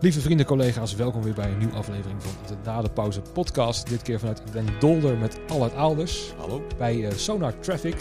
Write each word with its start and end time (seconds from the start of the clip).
Lieve 0.00 0.20
vrienden, 0.20 0.46
collega's, 0.46 0.94
welkom 0.94 1.22
weer 1.22 1.34
bij 1.34 1.50
een 1.52 1.58
nieuwe 1.58 1.74
aflevering 1.74 2.22
van 2.22 2.46
de 2.46 2.62
Na 2.64 2.82
de 2.82 2.90
Pauze 2.90 3.20
podcast. 3.20 3.88
Dit 3.88 4.02
keer 4.02 4.18
vanuit 4.18 4.52
Den 4.52 4.66
Dolder 4.78 5.18
met 5.18 5.40
Allard 5.48 5.74
Aalders 5.74 6.32
Hallo. 6.32 6.66
bij 6.78 7.06
eh, 7.06 7.12
Sonar 7.12 7.58
Traffic. 7.58 7.94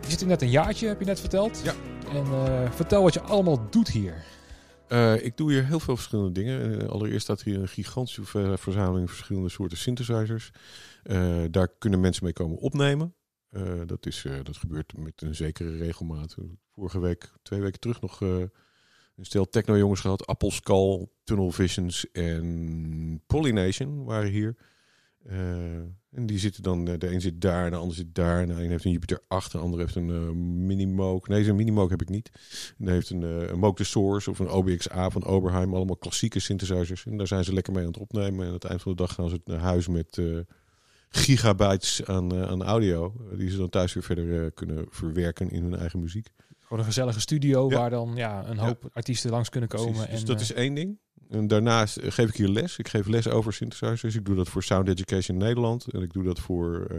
Je 0.00 0.10
zit 0.10 0.18
hier 0.20 0.28
net 0.28 0.42
een 0.42 0.50
jaartje, 0.50 0.86
heb 0.86 0.98
je 1.00 1.06
net 1.06 1.20
verteld. 1.20 1.60
Ja. 1.64 1.74
En 2.12 2.24
eh, 2.24 2.70
vertel 2.70 3.02
wat 3.02 3.14
je 3.14 3.20
allemaal 3.20 3.70
doet 3.70 3.88
hier. 3.88 4.24
Eh, 4.88 5.24
ik 5.24 5.36
doe 5.36 5.52
hier 5.52 5.66
heel 5.66 5.80
veel 5.80 5.96
verschillende 5.96 6.32
dingen. 6.32 6.88
Allereerst 6.88 7.22
staat 7.22 7.42
hier 7.42 7.58
een 7.58 7.68
gigantische 7.68 8.24
ver- 8.24 8.58
verzameling 8.58 9.10
verschillende 9.10 9.48
soorten 9.48 9.78
synthesizers. 9.78 10.50
Daar 11.50 11.68
kunnen 11.78 12.00
mensen 12.00 12.24
mee 12.24 12.32
komen 12.32 12.56
opnemen. 12.56 13.14
Dat, 13.86 14.06
is, 14.06 14.26
dat 14.42 14.56
gebeurt 14.56 14.96
met 14.96 15.22
een 15.22 15.34
zekere 15.34 15.76
regelmaat. 15.76 16.34
Vorige 16.74 17.00
week, 17.00 17.32
twee 17.42 17.60
weken 17.60 17.80
terug, 17.80 18.00
nog 18.00 18.20
stel 19.20 19.48
techno-jongens 19.48 20.00
gehad. 20.00 20.26
Apple 20.26 20.50
Skull, 20.50 21.08
Tunnel 21.24 21.50
Visions 21.50 22.10
en 22.10 23.22
Pollination 23.26 24.04
waren 24.04 24.30
hier. 24.30 24.56
Eh, 25.26 25.74
en 26.10 26.26
die 26.26 26.38
zitten 26.38 26.62
dan, 26.62 26.88
eh, 26.88 26.98
de 26.98 27.12
een 27.12 27.20
zit 27.20 27.40
daar, 27.40 27.70
de 27.70 27.76
ander 27.76 27.96
zit 27.96 28.14
daar. 28.14 28.46
De 28.46 28.52
een 28.52 28.70
heeft 28.70 28.84
een 28.84 28.90
Jupiter 28.90 29.22
8, 29.28 29.52
de 29.52 29.58
ander 29.58 29.78
heeft 29.78 29.94
een 29.94 30.10
eh 30.10 30.30
Minimoog. 30.66 31.28
Nee, 31.28 31.44
zo'n 31.44 31.56
Minimoog 31.56 31.90
heb 31.90 32.02
ik 32.02 32.08
niet. 32.08 32.30
Die 32.78 32.90
heeft 32.90 33.10
een, 33.10 33.22
eh 33.22 33.48
een 33.48 33.58
Moog 33.58 33.76
de 33.76 33.84
Source 33.84 34.30
of 34.30 34.38
een 34.38 34.48
OBX-A 34.48 35.10
van 35.10 35.24
Oberheim. 35.24 35.74
Allemaal 35.74 35.96
klassieke 35.96 36.40
synthesizers. 36.40 37.06
En 37.06 37.16
daar 37.16 37.26
zijn 37.26 37.44
ze 37.44 37.52
lekker 37.52 37.72
mee 37.72 37.82
aan 37.82 37.90
het 37.90 38.00
opnemen. 38.00 38.40
En 38.40 38.46
aan 38.46 38.54
het 38.54 38.64
eind 38.64 38.82
van 38.82 38.92
de 38.92 38.98
dag 38.98 39.14
gaan 39.14 39.28
ze 39.28 39.40
naar 39.44 39.58
huis 39.58 39.88
met 39.88 40.22
gigabytes 41.10 42.04
aan, 42.04 42.34
aan 42.46 42.62
audio. 42.62 43.14
Die 43.36 43.50
ze 43.50 43.56
dan 43.56 43.68
thuis 43.68 43.92
weer 43.92 44.02
verder 44.02 44.50
kunnen 44.52 44.86
verwerken 44.88 45.50
in 45.50 45.62
hun 45.62 45.76
eigen 45.76 46.00
muziek. 46.00 46.28
Gewoon 46.70 46.84
een 46.84 46.92
gezellige 46.92 47.20
studio 47.20 47.68
Ja. 47.70 47.76
waar 47.76 47.90
dan 47.90 48.12
ja, 48.14 48.48
een 48.48 48.58
hoop 48.58 48.88
artiesten 48.92 49.30
langs 49.30 49.48
kunnen 49.48 49.68
komen. 49.68 49.92
Precies. 49.92 50.10
Dus 50.10 50.20
en, 50.20 50.26
dat 50.26 50.36
eh, 50.36 50.42
is 50.42 50.52
één 50.52 50.74
ding. 50.74 50.98
En 51.28 51.46
daarnaast 51.46 51.96
eh, 51.96 52.10
geef 52.10 52.28
ik 52.28 52.34
hier 52.34 52.48
les. 52.48 52.78
Ik 52.78 52.88
geef 52.88 53.06
les 53.06 53.28
over 53.28 53.52
synthesizers. 53.52 54.14
Ik 54.14 54.24
doe 54.24 54.36
dat 54.36 54.48
voor 54.48 54.62
Sound 54.62 54.88
Education 54.88 55.36
Nederland. 55.36 55.86
En 55.92 56.02
ik 56.02 56.12
doe 56.12 56.24
dat 56.24 56.40
voor 56.40 56.86
eh, 56.90 56.98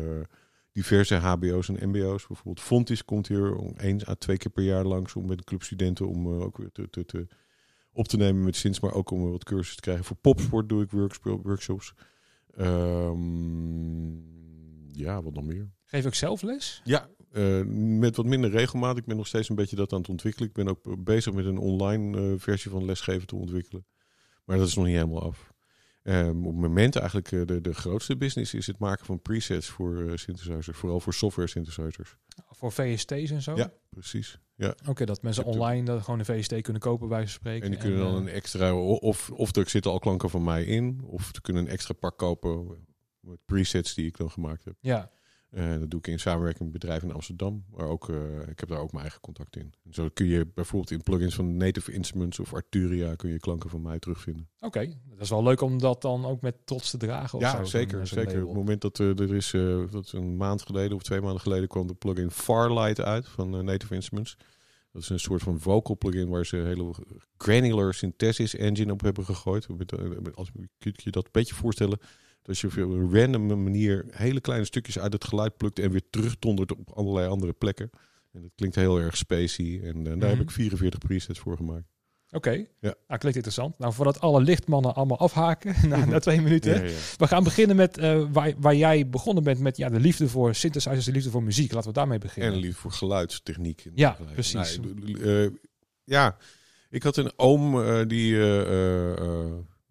diverse 0.72 1.16
hbo's 1.16 1.70
en 1.70 1.90
mbo's. 1.90 2.28
Bijvoorbeeld 2.28 2.60
Fontis 2.60 3.06
komt 3.06 3.28
hier 3.28 3.56
om 3.56 3.74
één 3.78 4.08
à 4.08 4.16
twee 4.16 4.38
keer 4.38 4.52
per 4.52 4.64
jaar 4.64 4.86
langs... 4.86 5.16
om 5.16 5.26
met 5.26 5.38
een 5.38 5.44
club 5.44 5.64
studenten 5.64 6.08
om 6.08 6.28
ook 6.28 6.58
weer 6.58 6.72
te, 6.72 6.90
te, 6.90 7.06
te 7.06 7.28
op 7.92 8.08
te 8.08 8.18
nemen 8.18 8.44
met 8.44 8.56
synths... 8.56 8.80
maar 8.80 8.94
ook 8.94 9.12
om 9.12 9.32
wat 9.32 9.44
cursussen 9.44 9.76
te 9.76 9.82
krijgen. 9.82 10.06
Voor 10.06 10.18
popsport 10.18 10.70
doe 10.70 10.84
ik 10.84 10.92
workshops. 11.44 11.94
Ehm, 12.56 14.12
ja, 14.88 15.22
wat 15.22 15.34
nog 15.34 15.44
meer? 15.44 15.70
Geef 15.86 16.06
ik 16.06 16.14
zelf 16.14 16.42
les? 16.42 16.82
Ja, 16.84 17.10
eh, 17.32 17.62
met 18.00 18.16
wat 18.16 18.26
minder 18.26 18.50
regelmaat. 18.50 18.98
Ik 18.98 19.06
ben 19.06 19.18
nog 19.18 19.28
steeds 19.28 19.50
een 19.50 19.56
beetje 19.56 19.76
dat 19.76 19.94
aan 19.94 20.00
het 20.00 20.10
ontwikkelen. 20.10 20.48
Ik 20.48 20.54
ben 20.54 20.68
ook 20.68 21.04
bezig 21.04 21.34
met 21.34 21.46
een 21.46 21.58
online 21.58 22.18
eh, 22.18 22.34
versie 22.38 22.72
van 22.72 22.86
lesgeven 22.86 23.28
te 23.28 23.36
ontwikkelen. 23.36 23.86
Maar 24.46 24.58
dat 24.58 24.68
is 24.68 24.76
nog 24.76 24.86
niet 24.86 24.96
helemaal 24.96 25.24
af. 25.24 25.54
Ehm, 26.04 26.46
op 26.46 26.52
het 26.52 26.62
moment 26.62 26.96
eigenlijk 26.96 27.32
eh, 27.32 27.42
de, 27.46 27.62
de 27.62 27.74
grootste 27.74 28.18
business 28.18 28.54
is 28.54 28.68
het 28.68 28.78
maken 28.78 29.06
van 29.06 29.22
presets 29.22 29.68
voor 29.68 30.12
synthesizers. 30.20 30.78
Vooral 30.78 31.00
voor 31.00 31.14
software 31.14 31.48
synthesizers. 31.48 32.16
Voor 32.50 32.72
VST's 32.72 33.32
en 33.32 33.42
zo? 33.42 33.56
Ja, 33.56 33.72
precies. 33.90 34.40
Ja. 34.56 34.76
Oké, 34.88 35.06
dat 35.06 35.22
mensen 35.22 35.46
online 35.46 35.86
dat 35.86 36.04
gewoon 36.04 36.20
een 36.20 36.26
VST 36.26 36.62
kunnen 36.62 36.82
kopen 36.82 37.08
bij 37.08 37.26
ze 37.26 37.32
spreken. 37.32 37.64
En 37.64 37.72
die 37.72 37.80
kunnen 37.80 38.00
dan 38.00 38.16
een 38.16 38.28
extra, 38.28 38.76
of, 38.76 39.30
of 39.30 39.56
er 39.56 39.70
zitten 39.70 39.92
al 39.92 40.00
klanken 40.00 40.30
van 40.30 40.44
mij 40.44 40.64
in, 40.64 41.02
of 41.06 41.30
ze 41.34 41.42
kunnen 41.42 41.64
een 41.64 41.70
extra 41.70 41.94
pak 41.94 42.18
kopen 42.18 42.86
met 43.20 43.38
presets 43.46 43.94
die 43.94 44.06
ik 44.06 44.18
dan 44.18 44.32
gemaakt 44.32 44.66
heb. 44.66 44.76
Ja, 44.80 45.12
Eh, 45.52 45.80
dat 45.80 45.90
doe 45.90 46.00
ik 46.00 46.08
in 46.08 46.20
samenwerking 46.20 46.64
met 46.64 46.72
bedrijven 46.80 47.08
in 47.08 47.14
Amsterdam. 47.14 47.64
Maar 47.76 47.86
ook, 47.88 48.10
eh, 48.10 48.48
ik 48.48 48.60
heb 48.60 48.70
daar 48.70 48.80
ook 48.80 48.92
mijn 48.92 49.02
eigen 49.04 49.22
contact 49.22 49.56
in. 49.56 49.74
En 49.84 49.94
zo 49.94 50.10
kun 50.14 50.26
je 50.26 50.48
bijvoorbeeld 50.54 50.92
in 50.92 51.04
plugins 51.04 51.36
van 51.36 51.58
Native 51.58 51.92
Instruments 51.92 52.40
of 52.40 52.54
Arturia 52.54 53.16
kun 53.16 53.30
je 53.30 53.40
klanken 53.40 53.70
van 53.70 53.82
mij 53.82 54.00
terugvinden. 54.00 54.50
oké. 54.60 54.86
Dat 55.10 55.20
is 55.20 55.30
wel 55.30 55.44
leuk 55.44 55.62
om 55.62 55.78
dat 55.80 56.02
dan 56.02 56.26
ook 56.26 56.42
met 56.42 56.56
trots 56.66 56.90
te 56.92 56.98
dragen. 56.98 57.38
Of 57.38 57.44
ja, 57.44 57.64
zeker. 57.66 58.08
zo'n 58.08 58.24
zeker. 58.24 58.42
Op 58.42 58.48
het 58.48 58.58
moment 58.58 58.82
dat 58.82 59.00
eh, 59.00 59.20
er 59.20 59.34
is, 59.36 59.54
eh, 59.54 59.92
dat 59.92 60.12
een 60.12 60.38
maand 60.38 60.62
geleden 60.62 60.96
of 60.96 61.04
twee 61.04 61.22
maanden 61.22 61.42
geleden 61.42 61.68
kwam 61.68 61.88
de 61.88 61.94
plugin 61.94 62.32
Farlight 62.32 63.02
uit 63.02 63.28
van 63.28 63.56
eh, 63.56 63.62
Native 63.62 63.96
Instruments. 63.96 64.38
Dat 64.92 65.02
is 65.02 65.10
een 65.10 65.20
soort 65.20 65.42
van 65.42 65.60
vocal 65.60 65.98
plugin 65.98 66.30
waar 66.30 66.46
ze 66.46 66.58
een 66.58 66.66
hele 66.66 66.94
granular 67.38 67.94
synthesis 67.94 68.56
engine 68.56 68.92
op 68.92 69.02
hebben 69.02 69.26
gegooid. 69.26 69.68
Eh, 69.88 70.34
Als 70.34 70.52
kun 70.78 70.94
je 70.96 71.12
dat 71.12 71.26
een 71.26 71.32
beetje 71.32 71.56
voorstellen. 71.56 72.00
Dat 72.42 72.60
je 72.60 72.68
op 72.68 72.76
een 72.76 73.14
random 73.20 73.64
manier 73.64 74.06
hele 74.10 74.42
kleine 74.42 74.66
stukjes 74.66 75.00
uit 75.00 75.14
het 75.14 75.24
geluid 75.24 75.58
plukt 75.58 75.80
en 75.80 75.92
weer 75.92 76.10
terugdondert 76.10 76.72
op 76.72 76.92
allerlei 76.94 77.28
andere 77.28 77.54
plekken. 77.54 77.90
En 78.32 78.42
dat 78.42 78.52
klinkt 78.56 78.76
heel 78.76 79.00
erg 79.00 79.18
spacey. 79.18 79.82
En 79.84 79.98
eh, 79.98 80.04
daar 80.04 80.16
Mhm. 80.18 80.28
heb 80.28 80.40
ik 80.40 80.52
44 80.52 81.00
presets 81.00 81.40
voor 81.40 81.56
gemaakt. 81.58 81.86
Oké, 82.34 82.52
Ja. 82.52 82.66
nou, 82.80 82.94
klinkt 83.20 83.36
interessant. 83.36 83.78
Nou, 83.80 83.94
voordat 83.94 84.20
alle 84.20 84.42
lichtmannen 84.42 84.96
allemaal 84.96 85.18
afhaken 85.20 85.76
na, 85.90 86.06
na 86.06 86.20
twee 86.20 86.42
minuten. 86.42 86.74
Ja, 86.76 86.82
ja. 86.84 86.96
We 87.18 87.28
gaan 87.28 87.44
beginnen 87.44 87.76
met 87.76 87.98
eh, 87.98 88.24
waar, 88.32 88.54
waar 88.58 88.76
jij 88.76 89.10
begonnen 89.10 89.44
bent 89.44 89.60
met 89.60 89.78
ja, 89.78 89.90
de 89.90 90.00
liefde 90.00 90.30
voor 90.30 90.56
synthesizers, 90.56 91.06
de 91.06 91.12
liefde 91.12 91.30
voor 91.30 91.44
muziek. 91.44 91.72
Laten 91.74 91.90
we 91.90 91.96
daarmee 91.96 92.18
beginnen. 92.18 92.54
En 92.54 92.60
lief 92.60 92.78
voor 92.78 92.92
geluidstechniek. 92.92 93.90
Ja, 93.96 94.18
precies. 94.34 94.80
Nou, 94.80 95.44
eh, 95.46 95.50
ja, 96.04 96.38
ik 96.90 97.04
had 97.04 97.18
een 97.18 97.32
oom 97.36 97.72
die 98.08 98.38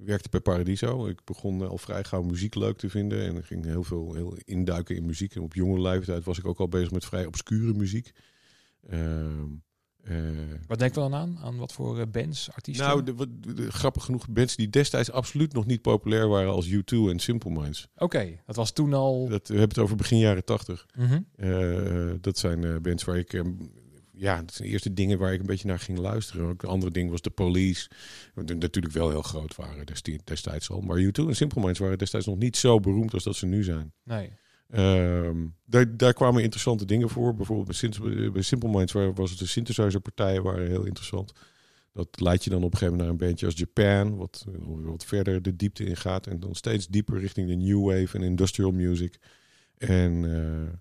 werkte 0.05 0.28
bij 0.28 0.41
Paradiso. 0.41 1.06
Ik 1.06 1.25
begon 1.25 1.69
al 1.69 1.78
vrij 1.78 2.05
gauw 2.05 2.22
muziek 2.22 2.55
leuk 2.55 2.78
te 2.78 2.91
vinden. 2.91 3.27
En 3.27 3.44
ging 3.44 3.65
heel 3.65 3.84
veel 3.84 4.15
heel 4.15 4.37
induiken 4.44 4.97
in 4.97 5.06
muziek. 5.06 5.34
En 5.34 5.43
op 5.43 5.55
jonge 5.55 5.81
leeftijd 5.81 6.25
was 6.25 6.38
ik 6.38 6.47
ook 6.47 6.59
al 6.59 6.69
bezig 6.69 6.91
met 6.91 7.05
vrij 7.05 7.27
obscure 7.27 7.72
muziek. 7.75 8.12
Ehm, 8.89 9.47
eh, 10.03 10.16
Wat 10.66 10.78
denken 10.78 11.03
we 11.03 11.09
dan 11.10 11.21
aan? 11.21 11.39
Aan 11.43 11.56
wat 11.56 11.72
voor 11.72 11.99
eh, 11.99 12.06
bands, 12.10 12.53
artiesten? 12.53 12.87
nou, 12.87 13.03
de, 13.03 13.71
grappig 13.71 14.05
genoeg, 14.05 14.28
bands 14.28 14.56
die 14.56 14.71
destijds 14.71 15.10
absoluut 15.10 15.53
nog 15.53 15.66
niet 15.66 15.83
populair 15.83 16.28
waren 16.28 16.53
als 16.53 16.69
U2 16.69 17.10
en 17.10 17.19
Simple 17.19 17.50
Minds. 17.50 17.89
Oké, 17.97 18.41
dat 18.47 18.56
was 18.56 18.72
toen 18.72 18.94
al... 18.94 19.28
Dat, 19.28 19.49
we 19.49 19.59
hebben 19.59 19.75
het 19.75 19.84
over 19.84 19.97
begin 19.97 20.19
jaren 20.19 20.44
tachtig. 20.44 20.87
Mhm. 20.94 21.21
Eh, 21.37 22.12
dat 22.21 22.39
zijn 22.39 22.65
eh, 22.65 22.77
bands 22.77 23.05
waar 23.05 23.19
ik... 23.19 23.43
ja, 24.21 24.43
dat 24.43 24.55
zijn 24.55 24.69
de 24.69 24.75
eerste 24.75 24.93
dingen 24.93 25.19
waar 25.19 25.33
ik 25.33 25.41
een 25.41 25.47
beetje 25.47 25.69
naar 25.69 25.79
ging 25.79 25.99
luisteren. 25.99 26.49
Ook 26.49 26.61
de 26.61 26.67
andere 26.67 26.93
ding 26.93 27.11
was 27.11 27.21
de 27.21 27.31
Police. 27.31 27.91
Die 28.35 28.57
natuurlijk 28.57 28.95
wel 28.95 29.11
heel 29.11 29.23
groot 29.23 29.57
waren 29.57 29.87
desti- 29.87 30.19
destijds 30.25 30.71
al. 30.71 30.81
Maar 30.81 30.99
U2 30.99 31.29
en 31.29 31.37
Simple 31.37 31.63
Minds 31.63 31.79
waren 31.79 31.99
destijds 31.99 32.27
nog 32.27 32.39
niet 32.39 32.57
zo 32.57 32.81
beroemd 32.81 33.15
als 33.15 33.25
dat 33.25 33.37
ze 33.37 33.47
nu 33.47 33.63
zijn. 33.63 33.93
Nee. 34.05 34.33
Ehm, 34.69 35.47
daar, 35.65 35.97
daar 35.97 36.13
kwamen 36.13 36.43
interessante 36.43 36.85
dingen 36.85 37.09
voor. 37.09 37.35
Bijvoorbeeld 37.35 37.81
bij, 38.33 38.43
Simple 38.43 38.71
Minds 38.71 38.93
waar, 38.93 39.15
was 39.15 39.31
het 39.31 39.39
de 39.39 39.47
synthesizerpartijen 39.47 40.43
waren 40.43 40.69
heel 40.69 40.85
interessant. 40.85 41.33
Dat 41.93 42.21
leidt 42.21 42.45
je 42.45 42.51
dan 42.51 42.63
op 42.63 42.73
een 42.73 42.79
gegeven 42.79 42.97
moment 42.97 43.19
naar 43.19 43.21
een 43.21 43.29
bandje 43.29 43.47
als 43.47 43.59
Japan, 43.59 44.17
wat, 44.17 44.47
wat 44.65 45.05
verder 45.05 45.43
de 45.43 45.57
diepte 45.57 45.85
ingaat. 45.85 46.27
En 46.27 46.41
dan 46.41 46.55
steeds 46.55 46.89
dieper 46.89 47.19
richting 47.19 47.49
de 47.49 47.57
new 47.57 47.85
wave 47.85 48.17
en 48.19 48.23
industrial 48.23 48.71
music. 48.71 49.19
En 49.79 50.25
eh 50.25 50.79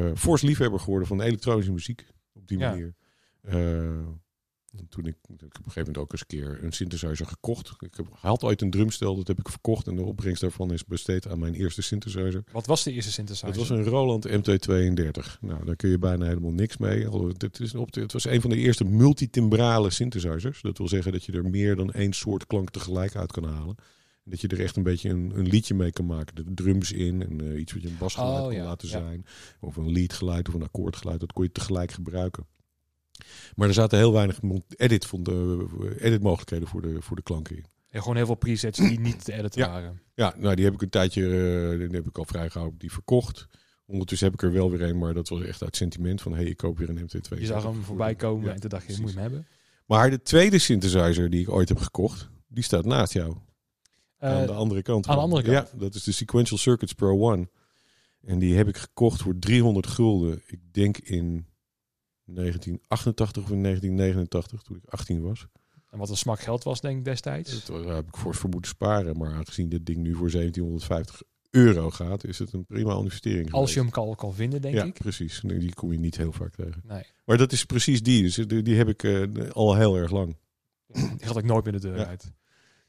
eh 0.00 0.10
fors 0.16 0.42
liefhebber 0.42 0.80
geworden 0.80 1.08
van 1.08 1.20
elektronische 1.20 1.72
muziek 1.72 2.06
op 2.32 2.48
die 2.48 2.58
manier. 2.58 2.94
Eh, 3.40 4.06
toen 4.88 5.06
ik, 5.06 5.16
ik 5.22 5.38
heb 5.38 5.42
op 5.42 5.42
een 5.42 5.50
gegeven 5.52 5.80
moment 5.80 5.98
ook 5.98 6.12
eens 6.12 6.20
een 6.20 6.26
keer 6.26 6.64
een 6.64 6.72
synthesizer 6.72 7.26
gekocht. 7.26 7.72
Ik 7.78 7.94
heb, 7.96 8.06
had 8.10 8.42
ooit 8.42 8.62
een 8.62 8.70
drumstel, 8.70 9.16
dat 9.16 9.26
heb 9.26 9.38
ik 9.38 9.48
verkocht. 9.48 9.86
En 9.86 9.96
de 9.96 10.02
opbrengst 10.02 10.40
daarvan 10.40 10.72
is 10.72 10.84
besteed 10.84 11.28
aan 11.28 11.38
mijn 11.38 11.54
eerste 11.54 11.82
synthesizer. 11.82 12.44
Wat 12.52 12.66
was 12.66 12.82
de 12.82 12.92
eerste 12.92 13.12
synthesizer? 13.12 13.48
Het 13.48 13.56
was 13.56 13.70
een 13.70 13.84
Roland 13.84 14.28
MT32. 14.28 15.40
Nou, 15.40 15.64
daar 15.64 15.76
kun 15.76 15.90
je 15.90 15.98
bijna 15.98 16.26
helemaal 16.26 16.52
niks 16.52 16.76
mee. 16.76 17.08
Dit 17.36 17.60
is 17.60 17.74
op 17.74 17.94
het 17.94 18.12
was 18.12 18.24
een 18.24 18.40
van 18.40 18.50
de 18.50 18.56
eerste 18.56 18.84
multitimbrale 18.84 19.90
synthesizers. 19.90 20.62
Dat 20.62 20.78
wil 20.78 20.88
zeggen 20.88 21.12
dat 21.12 21.24
je 21.24 21.32
er 21.32 21.50
meer 21.50 21.76
dan 21.76 21.92
één 21.92 22.12
soort 22.12 22.46
klank 22.46 22.70
tegelijk 22.70 23.16
uit 23.16 23.32
kan 23.32 23.44
halen. 23.44 23.76
En 24.24 24.30
dat 24.30 24.40
je 24.40 24.48
er 24.48 24.60
echt 24.60 24.76
een 24.76 24.82
beetje 24.82 25.08
een, 25.08 25.32
een 25.34 25.46
liedje 25.48 25.74
mee 25.74 25.92
kan 25.92 26.06
maken. 26.06 26.34
De 26.34 26.54
drums 26.54 26.92
in 26.92 27.22
en 27.22 27.40
eh, 27.52 27.60
iets 27.60 27.72
wat 27.72 27.82
je 27.82 27.88
een 27.88 27.98
basgeluid 27.98 28.38
Oh, 28.40 28.46
kan 28.46 28.54
ja, 28.54 28.64
laten 28.64 28.88
ja. 28.88 28.98
zijn. 28.98 29.26
Of 29.60 29.76
een 29.76 29.92
leadgeluid 29.92 30.48
of 30.48 30.54
een 30.54 30.62
akkoordgeluid. 30.62 31.20
Dat 31.20 31.32
kon 31.32 31.44
je 31.44 31.52
tegelijk 31.52 31.90
gebruiken. 31.90 32.46
Maar 33.54 33.68
er 33.68 33.74
zaten 33.74 33.98
heel 33.98 34.12
weinig 34.12 34.40
edit, 34.76 35.06
van 35.06 35.22
de, 35.22 35.66
edit 35.98 36.22
mogelijkheden 36.22 36.68
voor 36.68 36.82
de, 36.82 37.02
voor 37.02 37.16
de 37.16 37.22
klanken 37.22 37.56
in. 37.56 37.64
Ja, 37.86 38.00
gewoon 38.00 38.16
heel 38.16 38.26
veel 38.26 38.34
presets 38.34 38.78
die 38.78 39.00
niet 39.00 39.24
te 39.24 39.32
editen 39.32 39.60
Ja. 39.60 39.68
waren. 39.68 40.00
Ja, 40.14 40.34
nou 40.38 40.54
die 40.54 40.64
heb 40.64 40.74
ik 40.74 40.82
een 40.82 40.88
tijdje, 40.88 41.22
eh, 41.24 41.78
die 41.78 41.96
heb 41.96 42.06
ik 42.06 42.18
al 42.18 42.24
vrij 42.24 42.50
gauw 42.50 42.74
die 42.78 42.92
verkocht. 42.92 43.46
Ondertussen 43.86 44.26
heb 44.26 44.36
ik 44.36 44.42
er 44.42 44.52
wel 44.52 44.70
weer 44.70 44.82
een, 44.82 44.98
maar 44.98 45.14
dat 45.14 45.28
was 45.28 45.42
echt 45.42 45.62
uit 45.62 45.76
sentiment 45.76 46.22
van 46.22 46.34
hey, 46.34 46.44
ik 46.44 46.56
koop 46.56 46.78
weer 46.78 46.88
een 46.88 46.98
MT2. 46.98 47.38
Je 47.40 47.46
zag 47.46 47.62
hem 47.62 47.82
voorbij 47.82 48.14
komen 48.14 48.44
Ja, 48.46 48.52
en 48.54 48.60
toen 48.60 48.70
dacht 48.70 48.86
je, 48.86 49.00
moet 49.00 49.10
je 49.10 49.14
hem 49.14 49.22
hebben? 49.22 49.46
Maar 49.86 50.10
de 50.10 50.22
tweede 50.22 50.58
synthesizer 50.58 51.30
die 51.30 51.40
ik 51.40 51.50
ooit 51.50 51.68
heb 51.68 51.78
gekocht, 51.78 52.28
die 52.48 52.64
staat 52.64 52.84
naast 52.84 53.12
jou. 53.12 53.36
Aan 54.22 54.40
Eh, 54.40 54.46
de 54.46 54.52
andere 54.52 54.82
kant. 54.82 55.06
aan 55.06 55.16
de 55.16 55.22
andere 55.22 55.42
kant? 55.42 55.70
Ja, 55.72 55.78
dat 55.78 55.94
is 55.94 56.02
de 56.04 56.12
Sequential 56.12 56.58
Circuits 56.58 56.92
Pro 56.92 57.18
One. 57.30 57.48
En 58.20 58.38
die 58.38 58.54
heb 58.56 58.68
ik 58.68 58.76
gekocht 58.76 59.22
voor 59.22 59.38
300 59.38 59.86
gulden. 59.86 60.42
Ik 60.46 60.60
denk 60.72 60.98
in 60.98 61.46
1988 62.24 63.42
of 63.42 63.50
in 63.50 63.62
1989, 63.62 64.62
toen 64.62 64.76
ik 64.76 64.84
18 64.88 65.20
was. 65.22 65.46
en 65.90 65.98
wat 65.98 66.10
een 66.10 66.16
smak 66.16 66.40
geld 66.40 66.62
was, 66.64 66.80
denk 66.80 66.98
ik 66.98 67.04
destijds. 67.04 67.64
Dat 67.66 67.84
heb 67.84 68.06
ik 68.08 68.16
fors 68.16 68.38
voor 68.38 68.50
moeten 68.50 68.70
sparen. 68.70 69.16
Maar 69.16 69.32
aangezien 69.32 69.68
dit 69.68 69.86
ding 69.86 69.98
nu 69.98 70.14
voor 70.14 70.30
1750 70.30 71.22
euro 71.50 71.90
gaat, 71.90 72.24
is 72.24 72.38
het 72.38 72.52
een 72.52 72.64
prima 72.64 72.94
investering. 72.96 73.52
Als 73.52 73.74
je 73.74 73.80
hem 73.80 73.90
kan, 73.90 74.14
kan 74.14 74.34
vinden, 74.34 74.60
denk 74.62 74.74
ja, 74.74 74.84
ik. 74.84 74.98
precies. 74.98 75.42
Nee, 75.42 75.58
Die 75.58 75.74
kom 75.74 75.92
je 75.92 75.98
niet 75.98 76.16
heel 76.16 76.32
vaak 76.32 76.54
tegen. 76.54 76.82
Nee, 76.84 77.02
Maar 77.24 77.36
dat 77.36 77.52
is 77.52 77.64
precies 77.64 78.02
die. 78.02 78.22
Dus 78.22 78.34
die, 78.34 78.62
die 78.62 78.76
heb 78.76 78.88
ik 78.88 79.02
eh, 79.02 79.50
al 79.50 79.74
heel 79.76 79.96
erg 79.96 80.10
lang. 80.10 80.36
die 80.86 81.08
gaat 81.18 81.36
ik 81.36 81.44
nooit 81.44 81.64
meer 81.64 81.72
de 81.72 81.80
deur 81.80 81.96
Ja. 81.98 82.06
uit. 82.06 82.32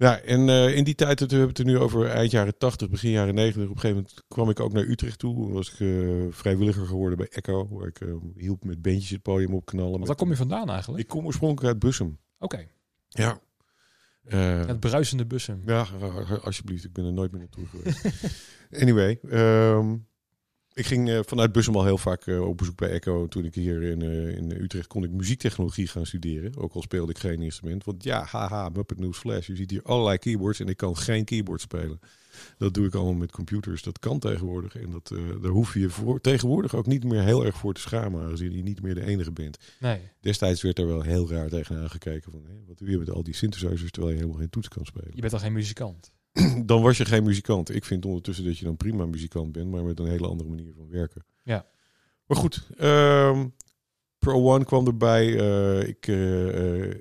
Ja, 0.03 0.19
en 0.19 0.49
eh, 0.49 0.75
in 0.75 0.83
die 0.83 0.95
tijd, 0.95 1.19
we 1.19 1.25
hebben 1.25 1.47
het 1.47 1.57
er 1.59 1.65
nu 1.65 1.77
over 1.77 2.09
eind 2.09 2.31
jaren 2.31 2.57
80, 2.57 2.89
begin 2.89 3.11
jaren 3.11 3.33
90. 3.33 3.63
Op 3.63 3.69
een 3.69 3.81
gegeven 3.81 3.95
moment 3.95 4.23
kwam 4.27 4.49
ik 4.49 4.59
ook 4.59 4.73
naar 4.73 4.83
Utrecht 4.83 5.19
toe. 5.19 5.51
Was 5.51 5.73
ik 5.73 5.79
eh, 5.79 6.25
vrijwilliger 6.29 6.85
geworden 6.85 7.17
bij 7.17 7.27
Echo. 7.29 7.67
Waar 7.69 7.87
ik 7.87 7.99
eh, 7.99 8.13
hielp 8.35 8.63
met 8.63 8.81
bandjes 8.81 9.09
het 9.09 9.21
podium 9.21 9.53
opknallen. 9.53 9.91
Want 9.91 10.07
waar 10.07 10.15
kom 10.15 10.29
je 10.29 10.35
vandaan 10.35 10.69
eigenlijk? 10.69 11.03
Ik 11.03 11.09
kom 11.09 11.25
oorspronkelijk 11.25 11.73
uit 11.73 11.79
Bussum. 11.79 12.19
Oké, 12.39 12.67
Ja. 13.09 13.39
Het 14.27 14.79
bruisende 14.79 15.25
bussen. 15.25 15.61
ja, 15.65 15.85
alsjeblieft. 16.41 16.83
Ik 16.83 16.93
ben 16.93 17.05
er 17.05 17.13
nooit 17.13 17.31
meer 17.31 17.39
naartoe 17.39 17.65
geweest. 17.65 18.05
anyway. 18.81 19.19
ehm, 19.29 19.95
ik 20.73 20.85
ging 20.85 21.09
eh, 21.09 21.19
vanuit 21.25 21.51
Bussum 21.51 21.75
al 21.75 21.83
heel 21.83 21.97
vaak 21.97 22.27
eh, 22.27 22.47
op 22.47 22.57
bezoek 22.57 22.77
bij 22.77 22.89
Echo. 22.89 23.27
Toen 23.27 23.45
ik 23.45 23.55
hier 23.55 23.81
in, 23.81 24.01
eh, 24.01 24.35
in 24.37 24.51
Utrecht 24.51 24.87
kon 24.87 25.03
ik 25.03 25.11
muziektechnologie 25.11 25.87
gaan 25.87 26.05
studeren. 26.05 26.57
Ook 26.57 26.73
al 26.73 26.81
speelde 26.81 27.11
ik 27.11 27.17
geen 27.17 27.41
instrument. 27.41 27.83
Want 27.83 28.03
ja, 28.03 28.23
haha, 28.23 28.69
Muppet 28.69 28.99
News 28.99 29.17
Flash. 29.17 29.47
Je 29.47 29.55
ziet 29.55 29.71
hier 29.71 29.83
allerlei 29.83 30.17
keyboards 30.17 30.59
en 30.59 30.67
ik 30.67 30.77
kan 30.77 30.97
geen 30.97 31.25
keyboard 31.25 31.61
spelen. 31.61 31.99
Dat 32.57 32.73
doe 32.73 32.87
ik 32.87 32.93
allemaal 32.93 33.13
met 33.13 33.31
computers. 33.31 33.83
Dat 33.83 33.99
kan 33.99 34.19
tegenwoordig. 34.19 34.75
En 34.75 34.91
dat, 34.91 35.13
daar 35.41 35.51
hoef 35.51 35.73
je 35.73 35.79
je 35.79 35.89
voor, 35.89 36.21
tegenwoordig 36.21 36.75
ook 36.75 36.85
niet 36.85 37.03
meer 37.03 37.23
heel 37.23 37.45
erg 37.45 37.57
voor 37.57 37.73
te 37.73 37.81
schamen. 37.81 38.23
Aangezien 38.23 38.51
je 38.51 38.63
niet 38.63 38.81
meer 38.81 38.95
de 38.95 39.05
enige 39.05 39.31
bent. 39.31 39.57
Nee. 39.79 39.99
Destijds 40.19 40.61
werd 40.61 40.79
er 40.79 40.87
wel 40.87 41.01
heel 41.01 41.29
raar 41.29 41.49
tegenaan 41.49 41.89
gekeken. 41.89 42.31
Van, 42.31 42.43
hé, 42.47 42.53
wat 42.67 42.77
doe 42.77 42.89
je 42.89 42.97
met 42.97 43.09
al 43.09 43.23
die 43.23 43.35
synthesizers 43.35 43.91
terwijl 43.91 44.13
je 44.13 44.19
helemaal 44.19 44.39
geen 44.39 44.49
toets 44.49 44.67
kan 44.67 44.85
spelen. 44.85 45.11
Je 45.13 45.21
bent 45.21 45.33
al 45.33 45.39
geen 45.39 45.53
muzikant. 45.53 46.11
dan 46.65 46.81
was 46.81 46.97
je 46.97 47.05
geen 47.05 47.23
muzikant. 47.23 47.75
Ik 47.75 47.85
vind 47.85 48.05
ondertussen 48.05 48.45
dat 48.45 48.57
je 48.57 48.65
dan 48.65 48.77
prima 48.77 49.05
muzikant 49.05 49.51
bent, 49.51 49.71
maar 49.71 49.83
met 49.83 49.99
een 49.99 50.07
hele 50.07 50.27
andere 50.27 50.49
manier 50.49 50.73
van 50.77 50.89
werken. 50.89 51.25
Ja. 51.43 51.65
Maar 52.25 52.37
goed, 52.37 52.67
ehm, 52.77 53.45
Pro 54.23 54.53
One 54.53 54.65
kwam 54.65 54.87
erbij. 54.87 55.39
Eh, 55.39 55.87
ik 55.87 56.07
eh, 56.07 56.89
eh, 56.91 56.97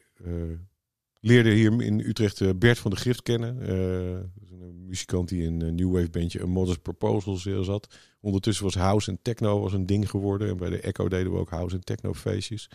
leerde 1.20 1.50
hier 1.50 1.82
in 1.82 2.00
Utrecht 2.00 2.58
Bert 2.58 2.78
van 2.78 2.90
de 2.90 2.96
Grift 2.96 3.22
kennen. 3.22 3.70
Een 3.70 4.86
muzikant 4.86 5.28
die 5.28 5.42
in 5.42 5.60
een 5.60 5.74
New 5.74 5.92
Wave 5.92 6.10
bandje 6.10 6.40
een 6.40 6.50
Modest 6.50 6.82
Proposals 6.82 7.42
zat. 7.42 7.94
Ondertussen 8.20 8.64
was 8.64 8.74
house 8.74 9.10
en 9.10 9.18
techno 9.22 9.60
was 9.60 9.72
een 9.72 9.86
ding 9.86 10.10
geworden. 10.10 10.48
En 10.48 10.56
bij 10.56 10.70
de 10.70 10.80
Echo 10.80 11.08
deden 11.08 11.32
we 11.32 11.38
ook 11.38 11.50
house 11.50 11.74
en 11.74 11.84
techno 11.84 12.14
feestjes. 12.14 12.68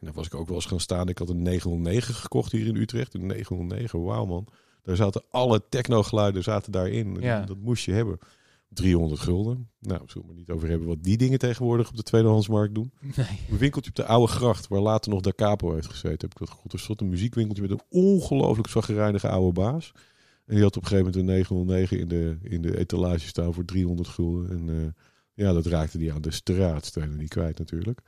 En 0.00 0.06
daar 0.06 0.12
was 0.12 0.26
ik 0.26 0.34
ook 0.34 0.46
wel 0.46 0.56
eens 0.56 0.66
gaan 0.66 0.80
staan. 0.80 1.08
Ik 1.08 1.18
had 1.18 1.28
een 1.28 1.42
909 1.42 2.14
gekocht 2.14 2.52
hier 2.52 2.66
in 2.66 2.76
Utrecht. 2.76 3.14
Een 3.14 3.26
909, 3.26 4.02
wauw 4.02 4.26
man. 4.26 4.48
Daar 4.84 4.96
zaten 4.96 5.22
alle 5.30 5.62
techno-geluiden 5.68 6.42
zaten 6.42 6.72
daarin. 6.72 7.16
Ja. 7.20 7.40
Dat 7.40 7.56
moest 7.56 7.84
je 7.84 7.92
hebben. 7.92 8.18
300 8.68 9.20
gulden. 9.20 9.68
Nou, 9.78 10.00
zullen 10.06 10.26
we 10.26 10.32
het 10.32 10.38
niet 10.38 10.50
over 10.50 10.68
hebben 10.68 10.88
wat 10.88 11.02
die 11.02 11.16
dingen 11.16 11.38
tegenwoordig 11.38 11.88
op 11.88 11.96
de 11.96 12.02
tweedehandsmarkt 12.02 12.74
doen. 12.74 12.92
Nee. 13.16 13.26
Een 13.50 13.58
winkeltje 13.58 13.90
op 13.90 13.96
de 13.96 14.04
Oude 14.04 14.32
Gracht, 14.32 14.68
waar 14.68 14.80
later 14.80 15.10
nog 15.10 15.20
Da 15.20 15.32
Capo 15.36 15.74
heeft 15.74 15.86
gezeten. 15.86 16.28
Heb 16.28 16.32
ik 16.32 16.38
dat 16.38 16.48
goed. 16.48 16.72
Er 16.72 16.78
stond 16.78 17.00
een 17.00 17.08
muziekwinkeltje 17.08 17.62
met 17.62 17.70
een 17.70 17.82
ongelooflijk 17.88 18.68
zagrijnige 18.68 19.28
oude 19.28 19.60
baas. 19.60 19.92
En 20.46 20.54
die 20.54 20.62
had 20.62 20.76
op 20.76 20.82
een 20.82 20.88
gegeven 20.88 21.10
moment 21.12 21.28
een 21.28 21.34
909 21.34 21.98
in 21.98 22.08
de, 22.08 22.36
in 22.42 22.62
de 22.62 22.78
etalage 22.78 23.26
staan 23.26 23.54
voor 23.54 23.64
300 23.64 24.08
gulden. 24.08 24.50
En 24.50 24.68
eh, 24.68 25.44
ja, 25.46 25.52
dat 25.52 25.66
raakte 25.66 25.98
die 25.98 26.12
aan 26.12 26.22
de 26.22 26.32
straat. 26.32 26.94
Niet 27.16 27.28
kwijt 27.28 27.58
natuurlijk. 27.58 28.00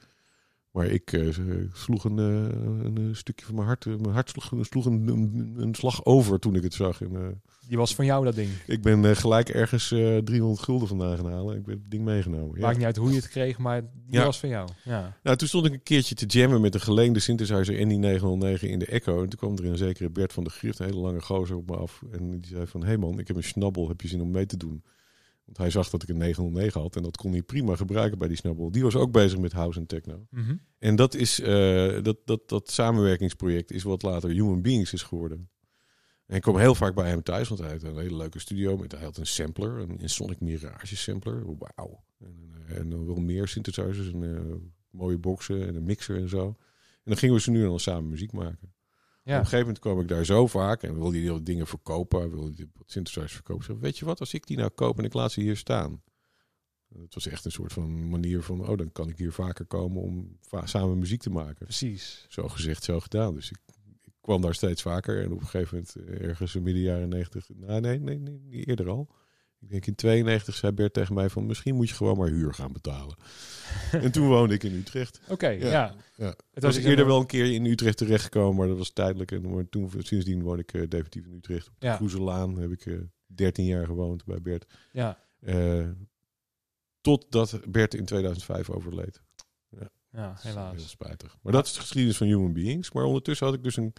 Maar 0.77 0.87
ik 0.87 1.13
eh, 1.13 1.29
sloeg 1.73 2.05
een, 2.05 2.19
eh, 2.19 2.85
een, 2.85 2.97
eh, 2.97 3.15
stukje 3.15 3.47
van 3.47 3.55
mijn 3.55 3.67
hart. 3.67 3.87
eh, 3.87 3.93
Mijn 3.97 4.15
hart 4.15 4.31
sloeg, 4.31 4.67
sloeg 4.67 4.85
een, 4.85 5.09
een, 5.09 5.55
een 5.57 5.75
slag 5.75 6.05
over 6.05 6.39
toen 6.39 6.55
ik 6.55 6.63
het 6.63 6.75
zag. 6.75 7.01
En, 7.03 7.41
Die 7.69 7.77
was 7.77 7.95
van 7.95 8.05
jou 8.05 8.25
dat 8.25 8.35
ding. 8.35 8.49
ik 8.67 8.83
ben 8.83 9.17
gelijk 9.17 9.49
ergens 9.49 9.93
eh 9.93 10.17
300 10.17 10.61
gulden 10.63 10.89
vandaan 10.89 11.17
gaan 11.17 11.33
halen. 11.33 11.57
Ik 11.59 11.67
heb 11.67 11.79
het 11.81 11.91
ding 11.91 12.05
meegenomen. 12.05 12.55
Ja. 12.59 12.61
Maakt 12.67 12.77
niet 12.77 12.87
uit 12.87 12.97
hoe 12.97 13.11
je 13.11 13.17
het 13.17 13.29
kreeg, 13.29 13.59
maar 13.59 13.81
die 13.81 13.91
Ja. 14.19 14.25
was 14.25 14.39
van 14.41 14.49
jou. 14.49 14.69
Ja. 14.85 15.17
Nou, 15.23 15.37
toen 15.37 15.49
stond 15.49 15.67
ik 15.67 15.73
een 15.73 15.83
keertje 15.83 16.15
te 16.15 16.27
jammen 16.27 16.61
met 16.61 16.75
een 16.75 16.81
geleende 16.81 17.19
synthesizer 17.21 17.79
en 17.79 17.89
die 17.89 17.99
909 17.99 18.69
in 18.69 18.79
de 18.79 18.87
Echo. 18.87 19.23
En 19.23 19.29
toen 19.29 19.39
kwam 19.39 19.57
er 19.57 19.65
een 19.65 19.77
zekere 19.77 20.11
Bert 20.11 20.33
van 20.33 20.45
de 20.45 20.51
Grift, 20.51 20.79
een 20.79 20.87
hele 20.87 20.99
lange 21.01 21.21
gozer 21.21 21.57
op 21.57 21.69
me 21.71 21.77
af. 21.77 22.03
En 22.13 22.31
die 22.41 22.51
zei 22.51 22.67
van, 22.67 22.81
hé 22.81 22.87
hey 22.87 22.97
man, 22.97 23.19
ik 23.19 23.27
heb 23.29 23.37
een 23.37 23.43
snabbel, 23.45 23.89
heb 23.89 24.01
je 24.01 24.09
zin 24.09 24.21
om 24.21 24.31
mee 24.31 24.47
te 24.47 24.57
doen? 24.57 24.83
Want 25.47 25.59
hij 25.59 25.71
zag 25.71 25.91
dat 25.91 26.03
ik 26.03 26.09
een 26.09 26.17
909 26.17 26.81
had 26.81 26.97
en 26.97 27.03
dat 27.03 27.17
kon 27.17 27.33
hij 27.33 27.43
prima 27.43 27.77
gebruiken 27.77 28.19
bij 28.19 28.29
die 28.29 28.37
snabbel. 28.37 28.71
Die 28.71 28.83
was 28.83 28.97
ook 28.97 29.13
bezig 29.13 29.39
met 29.39 29.53
house 29.53 29.79
en 29.79 29.87
techno. 29.87 30.27
Mhm. 30.31 30.57
En 30.79 30.97
dat, 30.97 31.15
is, 31.15 31.41
eh, 31.41 32.03
dat, 32.03 32.17
dat, 32.25 32.49
dat 32.49 32.71
samenwerkingsproject 32.71 33.71
is 33.71 33.83
wat 33.83 34.03
later 34.03 34.31
Human 34.31 34.63
Beings 34.63 34.93
is 34.93 35.03
geworden. 35.03 35.51
En 36.27 36.37
ik 36.37 36.43
kwam 36.43 36.59
heel 36.59 36.75
vaak 36.75 36.95
bij 36.95 37.09
hem 37.09 37.23
thuis, 37.23 37.49
want 37.49 37.61
hij 37.61 37.71
had 37.71 37.83
een 37.83 37.99
hele 37.99 38.17
leuke 38.17 38.39
studio. 38.39 38.77
Met, 38.77 38.93
hij 38.93 39.05
had 39.05 39.17
een 39.17 39.27
sampler, 39.27 39.79
een, 39.79 40.03
een 40.03 40.11
Sonic 40.11 40.41
Mirage 40.41 40.97
sampler. 40.97 41.45
Wauw. 41.45 42.05
En, 42.19 42.53
eh, 42.67 42.77
en 42.77 42.91
dan 42.91 43.07
wel 43.07 43.17
meer 43.17 43.49
synthesizers 43.49 44.13
en 44.13 44.37
eh, 44.37 44.55
mooie 44.91 45.19
boxen 45.19 45.67
en 45.67 45.75
een 45.75 45.85
mixer 45.85 46.17
en 46.17 46.29
zo. 46.29 46.47
En 46.47 47.13
dan 47.13 47.17
gingen 47.17 47.35
we 47.35 47.41
ze 47.41 47.51
nu 47.51 47.63
dan 47.63 47.81
samen 47.81 48.09
muziek 48.09 48.33
maken. 48.33 48.75
Op 49.35 49.39
een 49.41 49.45
gegeven 49.45 49.59
moment 49.59 49.79
kwam 49.79 50.01
ik 50.01 50.09
daar 50.09 50.25
zo 50.25 50.47
vaak 50.47 50.83
en 50.83 50.95
wilde 50.95 51.31
wat 51.31 51.47
dingen 51.47 51.67
verkopen. 51.67 52.31
Wilde 52.31 52.69
wat 52.75 52.91
synthesizers 52.91 53.33
verkopen. 53.33 53.65
Zei, 53.65 53.79
weet 53.79 53.99
je 53.99 54.05
wat, 54.05 54.21
als 54.21 54.35
ik 54.35 54.47
die 54.47 54.57
nou 54.57 54.71
koop 54.71 54.99
en 54.99 55.05
ik 55.05 55.13
laat 55.15 55.33
ze 55.33 55.41
hier 55.41 55.57
staan. 55.57 56.03
Het 56.99 57.15
was 57.15 57.27
echt 57.27 57.45
een 57.45 57.51
soort 57.53 57.73
van 57.73 58.09
manier 58.09 58.43
van, 58.43 58.69
oh, 58.69 58.77
dan 58.77 58.93
kan 58.93 59.09
ik 59.09 59.19
hier 59.19 59.33
vaker 59.33 59.67
komen 59.67 60.03
om 60.03 60.37
va- 60.41 60.67
samen 60.67 60.99
muziek 60.99 61.21
te 61.21 61.31
maken. 61.31 61.65
Precies. 61.67 62.27
Zo 62.29 62.49
gezegd, 62.49 62.85
zo 62.85 63.01
gedaan. 63.01 63.35
Dus 63.35 63.51
ik, 63.51 63.59
ik 64.03 64.13
kwam 64.21 64.41
daar 64.43 64.55
steeds 64.55 64.83
vaker. 64.83 65.23
En 65.23 65.33
op 65.33 65.41
een 65.41 65.47
gegeven 65.47 65.85
moment, 65.97 66.21
eh, 66.21 66.29
ergens 66.29 66.55
in 66.55 66.63
midden 66.63 66.83
jaren 66.83 67.09
90, 67.09 67.49
nou 67.55 67.81
nee, 67.81 67.99
nee, 68.01 68.19
nee, 68.19 68.41
niet 68.45 68.67
eerder 68.69 68.89
al. 68.89 69.09
Ik 69.61 69.69
denk 69.71 69.87
in 69.87 69.95
92 69.95 70.55
zei 70.55 70.73
Bert 70.73 70.93
tegen 70.93 71.15
mij 71.15 71.29
van, 71.31 71.47
misschien 71.47 71.75
moet 71.75 71.89
je 71.89 71.95
gewoon 71.95 72.17
maar 72.19 72.29
huur 72.29 72.55
gaan 72.55 72.73
betalen. 72.73 73.17
en 74.05 74.13
toen 74.13 74.27
woonde 74.29 74.55
ik 74.55 74.63
in 74.63 74.75
Utrecht. 74.75 75.21
Oké, 75.29 75.49
Ja. 75.49 75.67
ja. 75.71 75.95
Ja. 76.17 76.35
Het 76.53 76.63
was 76.63 76.77
eerder 76.77 76.99
een- 76.99 77.07
wel 77.07 77.21
een 77.21 77.27
keer 77.27 77.53
in 77.53 77.65
Utrecht 77.65 77.97
terechtgekomen, 77.97 78.57
maar 78.57 78.67
dat 78.69 78.79
was 78.79 78.91
tijdelijk. 78.93 79.33
En 79.33 79.67
toen, 79.71 79.91
sindsdien 79.99 80.43
woon 80.43 80.59
ik 80.59 80.73
eh, 80.73 80.81
definitief 80.89 81.27
in 81.27 81.33
Utrecht. 81.35 81.69
Op 81.69 81.75
de 81.79 81.87
Ja. 81.87 81.97
Groezelaan 81.97 82.59
heb 82.59 82.71
ik 82.71 82.87
eh 82.87 82.95
13 83.27 83.65
jaar 83.65 83.87
gewoond 83.87 84.25
bij 84.25 84.41
Bert. 84.43 84.67
Ja. 84.93 85.19
Eh, 85.41 85.89
totdat 87.01 87.61
Bert 87.69 87.95
in 87.95 88.05
2005 88.05 88.71
overleed. 88.71 89.21
ja, 89.71 89.79
Dat 90.29 90.37
is 90.37 90.43
Heel 90.43 90.53
helaas. 90.53 90.89
spijtig. 90.89 91.37
Maar 91.43 91.53
dat 91.53 91.67
is 91.67 91.73
de 91.73 91.81
geschiedenis 91.81 92.17
van 92.17 92.27
Human 92.27 92.53
Beings. 92.53 92.93
Maar 92.93 93.05
ondertussen 93.05 93.47
had 93.47 93.55
ik 93.55 93.63
dus 93.63 93.77
een 93.77 93.93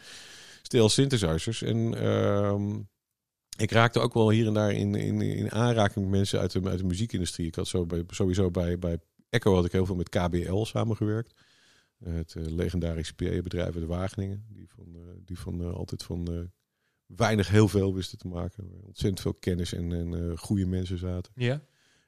stel 0.62 0.90
synthesizers. 0.90 1.62
En 1.62 1.94
ehm, 1.96 2.80
ik 3.58 3.72
raakte 3.72 4.00
ook 4.00 4.14
wel 4.14 4.30
hier 4.30 4.48
en 4.48 4.54
daar 4.54 4.72
in, 4.72 4.96
in, 4.96 5.22
in 5.22 5.52
aanraking 5.52 6.06
met 6.06 6.14
mensen 6.14 6.40
uit 6.40 6.52
de, 6.52 6.70
uit 6.70 6.80
de 6.80 6.86
muziekindustrie. 6.86 7.48
Ik 7.48 7.56
had 7.56 7.68
zo 7.68 7.86
bij, 7.86 8.04
sowieso 8.08 8.52
bij, 8.52 8.80
bij 8.80 8.98
Echo 9.30 9.56
had 9.56 9.66
ik 9.66 9.72
heel 9.72 9.86
veel 9.86 9.96
met 9.96 10.10
KBL 10.10 10.64
samengewerkt. 10.64 11.34
Eh, 12.00 12.14
Het 12.14 12.36
eh, 12.36 12.44
legendarische 12.46 13.14
PA-bedrijf 13.14 13.76
uit 13.76 13.86
Wageningen. 13.86 14.46
Die 14.50 14.68
van, 14.70 14.86
eh, 14.96 15.02
die 15.26 15.40
van 15.40 15.74
altijd 15.74 16.04
van 16.04 16.52
weinig 17.06 17.50
heel 17.50 17.68
veel 17.68 17.94
wisten 17.94 18.18
te 18.18 18.28
maken. 18.28 18.72
Ontzettend 18.86 19.22
veel 19.22 19.34
kennis 19.34 19.74
en, 19.74 19.92
en 19.92 20.38
goede 20.38 20.66
mensen 20.66 20.98
zaten. 20.98 21.32
Ja? 21.36 21.62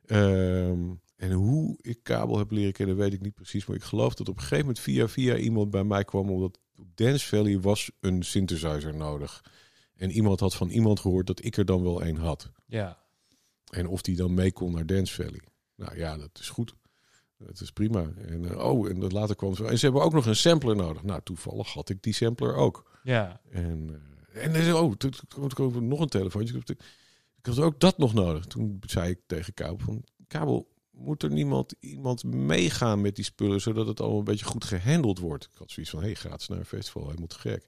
Ehm, 0.06 0.94
en 1.16 1.32
hoe 1.32 1.78
ik 1.82 2.04
kabel 2.04 2.38
heb 2.38 2.52
leren 2.52 2.74
kennen, 2.74 2.96
weet 2.96 3.14
ik 3.14 3.22
niet 3.22 3.36
precies. 3.36 3.66
Maar 3.66 3.76
ik 3.76 3.84
geloof 3.84 4.14
dat 4.14 4.30
op 4.30 4.36
een 4.36 4.42
gegeven 4.42 4.66
moment 4.66 4.80
via 4.80 5.08
via 5.08 5.36
iemand 5.36 5.72
bij 5.72 5.84
mij 5.84 6.04
kwam. 6.04 6.30
Omdat 6.30 6.60
op 6.76 6.86
Dance 6.96 7.28
Valley 7.28 7.60
was 7.60 7.92
een 8.00 8.24
synthesizer 8.24 8.96
nodig. 8.96 9.44
En 10.00 10.12
iemand 10.12 10.40
had 10.40 10.56
van 10.56 10.70
iemand 10.70 11.00
gehoord 11.00 11.28
dat 11.28 11.44
ik 11.46 11.58
er 11.58 11.66
dan 11.66 11.84
wel 11.84 12.04
een 12.04 12.18
had. 12.18 12.52
Ja. 12.66 12.98
En 13.72 13.88
of 13.88 14.02
die 14.02 14.16
dan 14.16 14.34
mee 14.34 14.52
kon 14.52 14.72
naar 14.74 14.86
Dance 14.86 15.14
Valley. 15.24 15.42
Nou 15.76 15.98
ja, 15.98 16.18
dat 16.18 16.30
is 16.40 16.50
goed. 16.50 16.74
Dat 17.38 17.62
is 17.62 17.72
prima. 17.72 18.12
En, 18.18 18.46
eh, 18.50 18.66
oh, 18.66 18.90
en 18.90 19.00
dat 19.00 19.12
later 19.12 19.36
kwam 19.36 19.56
zo. 19.56 19.64
En 19.66 19.78
ze 19.80 19.86
hebben 19.86 20.04
ook 20.04 20.14
nog 20.14 20.26
een 20.26 20.36
sampler 20.36 20.76
nodig. 20.76 21.04
Nou, 21.04 21.22
toevallig 21.24 21.74
had 21.74 21.90
ik 21.90 22.02
die 22.02 22.14
sampler 22.14 22.56
ook. 22.56 23.00
Ja. 23.04 23.42
En, 23.52 24.02
eh, 24.34 24.46
en 24.46 24.54
zei, 24.54 24.72
oh, 24.74 24.94
toen 24.94 25.14
kwam 25.54 25.76
er 25.76 25.82
nog 25.82 26.00
een 26.00 26.08
telefoontje. 26.08 26.58
Ik 26.58 27.46
had- 27.46 27.60
ook 27.60 27.80
dat 27.80 27.98
nog 27.98 28.14
nodig. 28.14 28.46
Toen 28.46 28.80
zei 28.86 29.10
ik 29.10 29.20
tegen 29.26 29.54
Kabel 29.54 29.78
van, 29.86 30.04
Kabel, 30.28 30.72
moet 30.92 31.24
er 31.24 31.32
niemand, 31.32 31.76
iemand 31.80 32.24
meegaan 32.24 33.02
met 33.02 33.16
die 33.16 33.26
spullen, 33.26 33.62
zodat 33.62 33.88
het 33.88 34.00
allemaal 34.00 34.18
een 34.20 34.24
beetje 34.24 34.46
goed 34.46 34.66
gehandeld 34.66 35.20
wordt? 35.20 35.44
Ik 35.52 35.58
had 35.58 35.72
zoiets 35.72 35.92
van, 35.92 36.00
hé, 36.00 36.06
hey, 36.06 36.16
gratis 36.16 36.48
naar 36.48 36.58
een 36.58 36.66
festival, 36.66 37.06
helemaal 37.06 37.28
te 37.28 37.40
gek. 37.40 37.68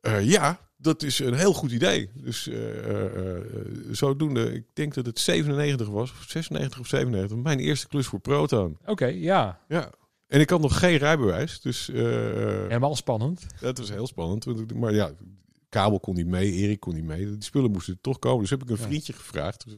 Eh, 0.00 0.24
ja, 0.30 0.67
dat 0.80 1.02
is 1.02 1.18
een 1.18 1.34
heel 1.34 1.52
goed 1.52 1.70
idee. 1.70 2.10
Dus 2.14 2.48
eh, 2.48 2.78
eh, 2.78 3.36
eh, 3.36 3.42
zodoende, 3.90 4.54
ik 4.54 4.64
denk 4.72 4.94
dat 4.94 5.06
het 5.06 5.18
97 5.18 5.88
was, 5.88 6.10
of 6.10 6.24
96 6.28 6.80
of 6.80 6.86
97, 6.86 7.36
mijn 7.36 7.58
eerste 7.58 7.88
klus 7.88 8.06
voor 8.06 8.20
Proton. 8.20 8.78
Oké, 8.86 9.06
ja. 9.06 9.60
Ja. 9.68 9.90
En 10.26 10.40
ik 10.40 10.50
had 10.50 10.60
nog 10.60 10.78
geen 10.78 10.96
rijbewijs, 10.96 11.60
dus... 11.60 11.86
Helemaal 11.86 12.96
spannend. 12.96 13.46
dat 13.60 13.78
was 13.78 13.90
heel 13.90 14.06
spannend. 14.06 14.74
Maar 14.74 14.94
ja, 14.94 15.12
Kabel 15.68 16.00
kon 16.00 16.14
niet 16.14 16.26
mee, 16.26 16.52
Erik 16.52 16.80
kon 16.80 16.94
niet 16.94 17.04
mee. 17.04 17.26
Die 17.26 17.36
spullen 17.38 17.70
moesten 17.70 17.98
toch 18.00 18.18
komen. 18.18 18.40
Dus 18.40 18.50
heb 18.50 18.62
ik 18.62 18.68
een 18.70 18.76
Ja. 18.76 18.82
vriendje 18.86 19.12
gevraagd. 19.12 19.64
Dus, 19.64 19.74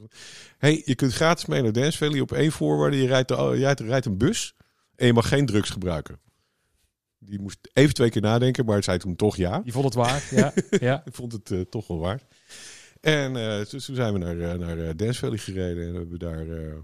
hey, 0.59 0.83
je 0.85 0.95
kunt 0.95 1.13
gratis 1.13 1.47
mee 1.47 1.63
naar 1.63 1.73
Dance 1.73 1.99
Valley 1.99 2.21
op 2.21 2.33
één 2.33 2.53
voorwaarde. 2.53 2.97
Je 2.97 3.07
rijdt, 3.07 3.29
de, 3.29 3.55
jij 3.59 3.75
rijdt 3.75 4.07
een 4.07 4.19
bus 4.19 4.55
en 4.97 5.07
je 5.07 5.13
mag 5.13 5.29
geen 5.29 5.47
drugs 5.47 5.71
gebruiken. 5.71 6.19
Die 7.23 7.41
moest 7.41 7.59
even 7.73 7.95
twee 7.95 8.11
keer 8.11 8.23
nadenken, 8.23 8.65
maar 8.65 8.83
zei 8.85 8.99
toen 8.99 9.17
toch 9.17 9.37
ja. 9.37 9.61
Je 9.65 9.73
vond 9.73 9.85
het 9.85 9.95
waard. 9.95 10.29
Ja. 10.29 10.53
ja. 10.89 11.03
Ik 11.05 11.15
vond 11.15 11.33
het 11.33 11.51
eh, 11.51 11.61
toch 11.61 11.87
wel 11.87 11.99
waard. 11.99 12.25
En 13.01 13.37
eh, 13.37 13.71
dus 13.71 13.85
toen 13.85 13.95
zijn 13.95 14.13
we 14.13 14.19
naar, 14.19 14.41
eh, 14.41 14.59
naar 14.59 14.79
eh, 14.79 14.91
Dance 14.97 15.19
Valley 15.19 15.39
gereden 15.39 15.87
en 15.87 15.95
hebben 15.95 16.11
we 16.13 16.19
daar 16.19 16.49
eh, 16.49 16.77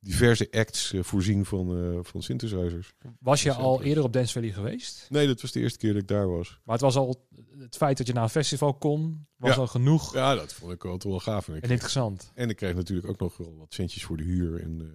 diverse 0.00 0.48
acts 0.50 0.92
eh, 0.92 1.02
voorzien 1.02 1.44
van, 1.44 1.76
eh, 1.94 1.98
van 2.02 2.22
synthesizers. 2.22 2.92
Was 3.20 3.42
je 3.42 3.52
al 3.52 3.82
eerder 3.82 4.04
op 4.04 4.12
Dance 4.12 4.32
Valley 4.32 4.50
geweest? 4.50 5.06
Nee, 5.10 5.26
dat 5.26 5.40
was 5.40 5.52
de 5.52 5.60
eerste 5.60 5.78
keer 5.78 5.92
dat 5.92 6.02
ik 6.02 6.08
daar 6.08 6.28
was. 6.28 6.60
Maar 6.64 6.74
het 6.74 6.84
was 6.84 6.96
al 6.96 7.26
het 7.58 7.76
feit 7.76 7.96
dat 7.98 8.06
je 8.06 8.12
naar 8.12 8.22
een 8.22 8.28
festival 8.30 8.74
kon, 8.74 9.26
was 9.36 9.54
Ja. 9.54 9.60
al 9.60 9.66
genoeg 9.66 10.14
Ja, 10.14 10.34
dat 10.34 10.52
vond 10.52 10.72
ik 10.72 10.84
altijd 10.84 11.04
wel 11.12 11.20
gaaf. 11.20 11.48
En 11.48 11.54
ik, 11.54 11.62
en 11.62 11.70
interessant. 11.70 12.30
en 12.34 12.48
ik 12.48 12.56
kreeg 12.56 12.74
natuurlijk 12.74 13.08
ook 13.08 13.20
nog 13.20 13.36
wel 13.36 13.56
wat 13.58 13.74
centjes 13.74 14.04
voor 14.04 14.16
de 14.16 14.22
huur 14.22 14.60
en, 14.62 14.80
eh, 14.80 14.86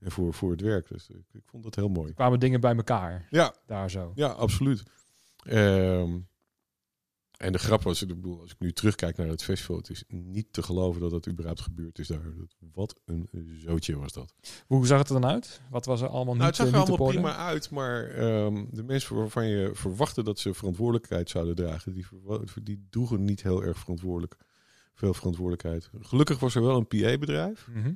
en 0.00 0.10
voor, 0.10 0.34
voor 0.34 0.50
het 0.50 0.60
werk. 0.60 0.88
Dus 0.88 1.08
ik, 1.08 1.24
ik 1.32 1.42
vond 1.44 1.62
dat 1.62 1.74
heel 1.74 1.88
mooi. 1.88 2.08
Er 2.08 2.14
kwamen 2.14 2.40
dingen 2.40 2.60
bij 2.60 2.76
elkaar 2.76 3.26
Ja, 3.30 3.54
daar 3.66 3.90
zo. 3.90 4.12
Ja, 4.14 4.28
absoluut. 4.28 4.82
Ehm, 5.42 6.18
en 7.36 7.52
de 7.52 7.58
grap 7.58 7.82
was, 7.82 8.02
ik 8.02 8.08
bedoel, 8.08 8.40
als 8.40 8.50
ik 8.50 8.58
nu 8.58 8.72
terugkijk 8.72 9.16
naar 9.16 9.26
het 9.26 9.42
festival, 9.42 9.76
het 9.76 9.90
is 9.90 10.04
niet 10.08 10.52
te 10.52 10.62
geloven 10.62 11.00
dat 11.00 11.10
dat 11.10 11.28
überhaupt 11.28 11.60
gebeurd 11.60 11.98
is 11.98 12.06
daar. 12.06 12.20
Wat 12.72 13.00
een 13.04 13.28
zootje 13.64 13.96
was 13.98 14.12
dat. 14.12 14.34
Hoe 14.66 14.86
zag 14.86 14.98
het 14.98 15.08
er 15.08 15.20
dan 15.20 15.30
uit? 15.30 15.60
Wat 15.70 15.84
was 15.84 16.00
er 16.00 16.08
allemaal 16.08 16.34
Nou, 16.34 16.46
niet, 16.46 16.46
het 16.46 16.56
zag 16.56 16.66
eh, 16.66 16.72
er 16.72 16.80
allemaal 16.80 17.08
prima 17.08 17.36
uit, 17.36 17.70
maar 17.70 18.04
ehm, 18.04 18.64
de 18.70 18.82
mensen 18.82 19.16
waarvan 19.16 19.46
je 19.46 19.70
verwachtte 19.74 20.22
dat 20.22 20.38
ze 20.38 20.54
verantwoordelijkheid 20.54 21.30
zouden 21.30 21.54
dragen, 21.54 21.92
die, 21.92 22.06
die 22.62 22.86
droegen 22.90 23.24
niet 23.24 23.42
heel 23.42 23.62
erg 23.62 23.78
verantwoordelijk, 23.78 24.36
veel 24.94 25.14
verantwoordelijkheid. 25.14 25.90
Gelukkig 26.00 26.38
was 26.38 26.54
er 26.54 26.62
wel 26.62 26.76
een 26.76 26.86
PA-bedrijf. 26.86 27.68
Mhm. 27.74 27.92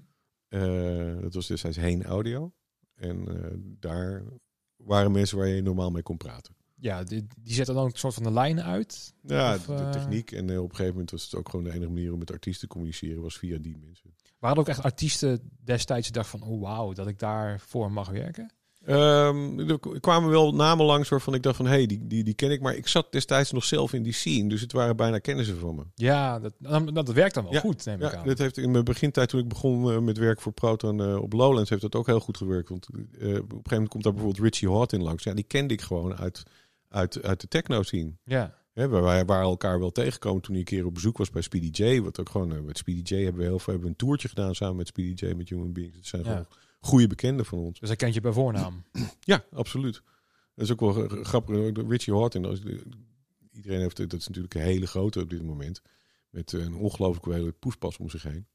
Eh, 0.55 1.21
dat 1.21 1.35
was 1.35 1.47
destijds 1.47 1.77
Heen 1.77 2.05
Audio. 2.05 2.53
En 2.95 3.29
eh, 3.29 3.51
daar 3.57 4.23
waren 4.77 5.13
mensen 5.13 5.39
waar 5.39 5.47
je 5.47 5.63
normaal 5.63 5.91
mee 5.91 6.03
kon 6.03 6.17
praten. 6.17 6.57
Ja, 6.75 7.03
die, 7.03 7.27
die 7.41 7.55
zetten 7.55 7.75
dan 7.75 7.85
een 7.85 7.93
soort 7.95 8.15
van 8.15 8.23
de 8.23 8.31
lijnen 8.31 8.65
uit. 8.65 9.15
Ja, 9.23 9.55
Of, 9.55 9.67
de, 9.67 9.75
eh, 9.75 9.91
techniek. 9.91 10.33
En 10.33 10.45
op 10.45 10.51
een 10.51 10.71
gegeven 10.71 10.93
moment 10.93 11.11
was 11.11 11.25
het 11.25 11.35
ook 11.35 11.49
gewoon 11.49 11.65
de 11.65 11.73
enige 11.73 11.91
manier 11.91 12.13
om 12.13 12.19
met 12.19 12.33
artiesten 12.33 12.69
te 12.69 12.75
communiceren, 12.75 13.23
was 13.23 13.39
via 13.39 13.59
die 13.59 13.77
mensen. 13.77 14.15
Waren 14.39 14.57
er 14.57 14.63
ook 14.63 14.69
echt 14.69 14.83
artiesten 14.83 15.51
destijds 15.65 16.05
die 16.05 16.17
dachten 16.17 16.39
van, 16.39 16.49
oh 16.49 16.61
wauw, 16.61 16.93
dat 16.93 17.07
ik 17.07 17.19
daar 17.19 17.61
voor 17.61 17.93
mag 17.93 18.09
werken? 18.09 18.53
Ehm, 18.87 19.59
er 19.71 19.79
kwamen 20.01 20.31
wel 20.31 20.55
namen 20.55 20.87
langs 20.87 21.09
waarvan 21.09 21.35
ik 21.35 21.43
dacht 21.43 21.57
van, 21.57 21.67
hé, 21.67 21.73
hey, 21.73 21.87
die, 21.87 22.07
die, 22.07 22.25
die 22.25 22.35
ken 22.35 22.51
ik. 22.51 22.61
Maar 22.61 22.75
ik 22.75 22.87
zat 22.89 23.13
destijds 23.13 23.53
nog 23.53 23.65
zelf 23.65 23.93
in 23.93 24.03
die 24.03 24.13
scene, 24.13 24.49
dus 24.49 24.61
het 24.61 24.73
waren 24.73 24.97
bijna 24.97 25.19
kennissen 25.19 25.59
van 25.59 25.75
me. 25.75 25.83
Ja, 25.95 26.39
dat, 26.41 26.53
dan- 26.59 26.87
dat 26.87 27.09
werkt 27.13 27.35
dan 27.35 27.45
wel 27.45 27.53
Ja, 27.53 27.61
goed, 27.61 27.85
neem 27.85 27.95
ik 27.95 28.03
Ja, 28.11 28.17
aan. 28.17 28.27
dat 28.27 28.39
heeft 28.39 28.57
in 28.59 28.71
mijn 28.71 28.85
begintijd 28.85 29.29
toen 29.29 29.41
ik 29.41 29.49
begon 29.49 29.91
eh, 29.93 29.99
met 29.99 30.19
werk 30.19 30.41
voor 30.41 30.53
Proton 30.53 31.03
eh, 31.03 31.17
op 31.23 31.33
Lowlands, 31.33 31.71
heeft 31.71 31.83
dat 31.83 31.95
ook 31.95 32.07
heel 32.07 32.21
goed 32.21 32.37
gewerkt. 32.37 32.69
Want 32.69 32.87
eh, 32.89 32.95
op 32.99 33.13
een 33.23 33.33
gegeven 33.43 33.61
moment 33.71 33.89
komt 33.89 34.03
daar 34.03 34.13
bijvoorbeeld 34.13 34.45
Richie 34.45 34.69
Hort 34.69 34.93
in 34.93 35.03
langs. 35.03 35.25
Ja, 35.25 35.35
die 35.35 35.45
kende 35.45 35.75
ik 35.75 35.81
gewoon 35.81 36.17
uit, 36.17 36.43
uit, 36.89 37.23
uit 37.23 37.41
de 37.41 37.49
techno 37.49 37.83
scene. 37.83 38.13
Ja, 38.25 38.55
Hè, 38.73 38.89
wij 38.89 39.25
waren 39.25 39.45
elkaar 39.49 39.79
wel 39.79 39.93
tegengekomen 39.93 40.43
toen 40.43 40.51
hij 40.51 40.61
een 40.61 40.67
keer 40.67 40.87
op 40.87 40.95
bezoek 40.95 41.19
was 41.19 41.31
bij 41.31 41.43
Speedy 41.43 41.83
J. 41.83 42.01
Wat 42.01 42.21
ook 42.21 42.29
gewoon, 42.29 42.65
met 42.65 42.79
Speedy 42.79 43.15
J 43.15 43.23
hebben 43.23 43.41
we 43.43 43.49
heel 43.49 43.59
veel 43.59 43.73
hebben 43.73 43.83
we 43.83 43.89
een 43.89 44.07
toertje 44.07 44.29
gedaan 44.29 44.55
samen 44.55 44.77
met 44.77 44.87
Speedy 44.87 45.27
J, 45.27 45.35
met 45.35 45.49
Human 45.49 45.73
Beings. 45.73 45.97
Het 45.97 46.07
zijn 46.07 46.23
Ja. 46.23 46.29
gewoon 46.29 46.47
goede 46.85 47.07
bekenden 47.07 47.47
van 47.47 47.59
ons. 47.59 47.81
dus 47.81 47.89
hij 47.89 47.99
kent 47.99 48.15
je 48.15 48.21
bij 48.21 48.33
voornaam. 48.33 48.83
Ja, 49.21 49.45
absoluut. 49.53 50.03
Dat 50.55 50.65
is 50.65 50.73
ook 50.73 50.81
wel 50.81 51.09
grappig. 51.09 51.73
Richie 51.89 52.13
Horton, 52.13 52.59
iedereen 53.53 53.81
heeft, 53.81 53.97
dat 53.97 54.13
is 54.13 54.27
natuurlijk 54.27 54.55
een 54.55 54.61
hele 54.61 54.87
grote 54.87 55.21
op 55.21 55.31
dit 55.31 55.43
moment. 55.43 55.83
Met 56.31 56.53
eh, 56.53 56.61
een 56.61 56.75
ongelooflijk 56.75 57.27
hele 57.27 57.53
poespas 57.53 57.97
om 57.97 58.11
zich 58.11 58.23
heen. 58.23 58.47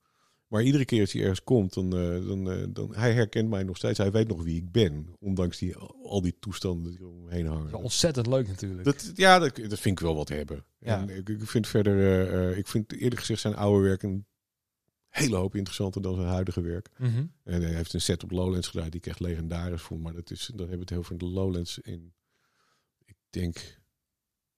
Maar 0.47 0.63
iedere 0.63 0.85
keer 0.85 1.01
als 1.01 1.11
hij 1.11 1.21
ergens 1.21 1.43
komt, 1.43 1.73
dan, 1.73 1.97
eh, 1.97 2.27
dan, 2.27 2.51
eh, 2.51 2.65
dan 2.69 2.95
hij 2.95 3.13
herkent 3.13 3.49
mij 3.49 3.63
nog 3.63 3.77
steeds. 3.77 3.97
Hij 3.97 4.11
weet 4.11 4.27
nog 4.27 4.43
wie 4.43 4.55
ik 4.55 4.71
ben. 4.71 5.15
Ondanks 5.19 5.57
die, 5.57 5.75
al 6.03 6.21
die 6.21 6.35
toestanden 6.39 6.91
die 6.91 7.07
omheen 7.07 7.45
Dat 7.45 7.53
is 7.53 7.59
hangen. 7.59 7.73
ontzettend 7.73 8.27
leuk 8.27 8.47
natuurlijk. 8.47 8.83
Dat, 8.83 9.11
ja, 9.15 9.39
dat, 9.39 9.55
dat 9.55 9.79
vind 9.79 9.99
ik 9.99 10.05
wel 10.05 10.15
wat 10.15 10.29
hebben. 10.29 10.65
Ja. 10.79 11.01
En 11.01 11.17
ik, 11.17 11.29
ik 11.29 11.47
vind 11.47 11.67
verder, 11.67 12.57
ik 12.57 12.67
vind 12.67 12.93
eerlijk 12.93 13.19
gezegd 13.19 13.41
zijn 13.41 13.55
oude 13.55 13.87
werk 13.87 14.03
een 14.03 14.25
hele 15.19 15.35
hoop 15.35 15.55
interessanter 15.55 16.01
dan 16.01 16.15
zijn 16.15 16.27
huidige 16.27 16.61
werk. 16.61 16.89
Mhm. 16.97 17.25
En 17.43 17.61
hij 17.61 17.73
heeft 17.73 17.93
een 17.93 18.01
set 18.01 18.23
op 18.23 18.31
Lowlands 18.31 18.67
gedaan 18.67 18.89
die 18.89 18.99
ik 18.99 19.07
echt 19.07 19.19
legendarisch 19.19 19.81
vond. 19.81 20.01
Maar 20.03 20.13
dat 20.13 20.31
is, 20.31 20.45
dan 20.45 20.57
hebben 20.57 20.75
we 20.75 20.81
het 20.81 20.89
heel 20.89 21.03
veel 21.03 21.17
de 21.17 21.25
Lowlands 21.25 21.79
in, 21.79 22.13
ik 23.05 23.15
denk 23.29 23.77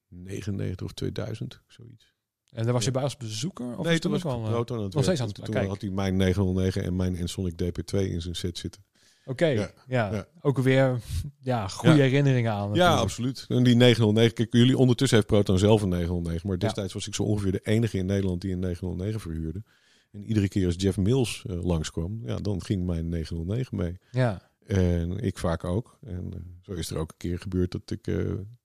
99 0.08 0.86
of 0.86 0.94
2000, 0.94 1.62
zoiets. 1.68 2.14
En 2.50 2.64
daar 2.64 2.74
was 2.74 2.82
je 2.82 2.88
Ja. 2.88 2.94
bij 2.94 3.04
als 3.04 3.18
bezoeker? 3.18 3.78
Of 3.78 3.86
nee, 3.86 4.00
toen 4.00 4.12
was 4.12 4.20
ik 4.20 4.26
al, 4.26 4.42
Proton 4.42 4.78
aan 4.78 4.84
het 4.84 4.94
nog 4.94 5.04
steeds 5.04 5.22
aan 5.22 5.28
het- 5.28 5.36
Toen 5.36 5.54
kijk. 5.54 5.68
had 5.68 5.82
hij 5.82 5.90
mijn 5.90 6.16
909 6.18 6.84
en 6.84 6.96
mijn 6.96 7.16
Ensonic 7.16 7.54
DP2 7.58 8.00
in 8.12 8.22
zijn 8.22 8.36
set 8.36 8.58
zitten. 8.58 8.84
Oké, 9.26 9.46
Ja, 9.46 9.72
ja, 9.88 10.14
ja. 10.14 10.26
Ook 10.42 10.58
weer 10.58 11.00
ja, 11.40 11.68
goede 11.68 11.96
Ja. 11.96 12.02
herinneringen 12.02 12.52
aan. 12.52 12.60
Ja, 12.62 12.68
natuurlijk. 12.70 13.02
absoluut. 13.02 13.46
En 13.48 13.64
die 13.64 13.76
909, 13.76 14.34
kijk, 14.34 14.54
jullie 14.54 14.78
ondertussen 14.78 15.18
heeft 15.18 15.30
Proton 15.30 15.58
zelf 15.60 15.82
een 15.82 15.90
909. 15.90 16.48
Maar 16.48 16.58
destijds 16.60 16.94
was 16.94 17.08
ik 17.08 17.16
zo 17.16 17.24
ongeveer 17.24 17.52
de 17.52 17.60
enige 17.64 17.98
in 17.98 18.06
Nederland 18.06 18.42
die 18.42 18.52
een 18.54 18.60
909 18.60 19.20
verhuurde. 19.20 19.64
En 20.12 20.26
iedere 20.26 20.48
keer 20.48 20.66
als 20.66 20.76
Jeff 20.78 20.98
Mills 20.98 21.44
eh, 21.50 21.64
langskwam, 21.64 22.22
ja, 22.26 22.36
dan 22.38 22.62
ging 22.64 22.86
mijn 22.86 23.10
909 23.10 23.78
mee. 23.78 23.98
Ja, 24.12 24.50
En 24.66 25.18
ik 25.18 25.38
vaak 25.38 25.64
ook. 25.64 25.98
En 26.06 26.32
eh, 26.34 26.40
zo 26.62 26.72
is 26.72 26.90
er 26.90 26.98
ook 26.98 27.10
een 27.12 27.18
keer 27.18 27.40
gebeurd 27.40 27.72
dat 27.72 27.92
ik 27.92 28.08
eh, 28.08 28.16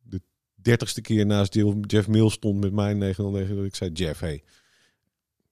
de 0.02 0.20
dertigste 0.54 1.00
keer 1.00 1.26
naast 1.26 1.54
Jeff 1.80 2.08
Mills 2.08 2.32
stond 2.32 2.60
met 2.60 2.72
mijn 2.72 2.98
909. 2.98 3.56
Dat 3.56 3.64
ik 3.64 3.74
zei, 3.74 3.90
Jeff, 3.92 4.20
hey, 4.20 4.42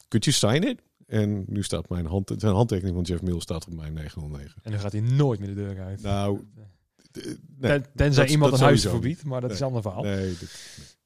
could 0.09 0.25
you 0.25 0.37
sign 0.37 0.69
it? 0.69 0.83
En 1.07 1.45
nu 1.47 1.63
staat 1.63 1.89
mijn 1.89 2.07
hand, 2.07 2.33
zijn 2.37 2.55
handtekening 2.55 2.95
van 2.95 3.05
Jeff 3.05 3.23
Mills 3.23 3.43
staat 3.43 3.67
op 3.67 3.75
mijn 3.75 3.93
909. 3.93 4.55
en 4.63 4.71
dan 4.71 4.81
gaat 4.81 4.93
hij 4.93 5.01
nooit 5.01 5.41
meer 5.41 5.49
de 5.49 5.55
deur 5.55 5.81
uit. 5.81 6.03
Nou, 6.03 6.41
d- 7.11 7.17
nee, 7.25 7.35
Ten- 7.61 7.87
tenzij 7.95 8.23
dat- 8.23 8.33
iemand 8.33 8.51
dat 8.51 8.61
een 8.61 8.67
huis 8.67 8.83
verbiedt, 8.83 9.25
maar 9.25 9.41
dat 9.41 9.51
is 9.51 9.61
een 9.61 9.67
ander 9.67 9.83
verhaal. 9.83 10.03
Nee, 10.03 10.17
nee, 10.25 10.35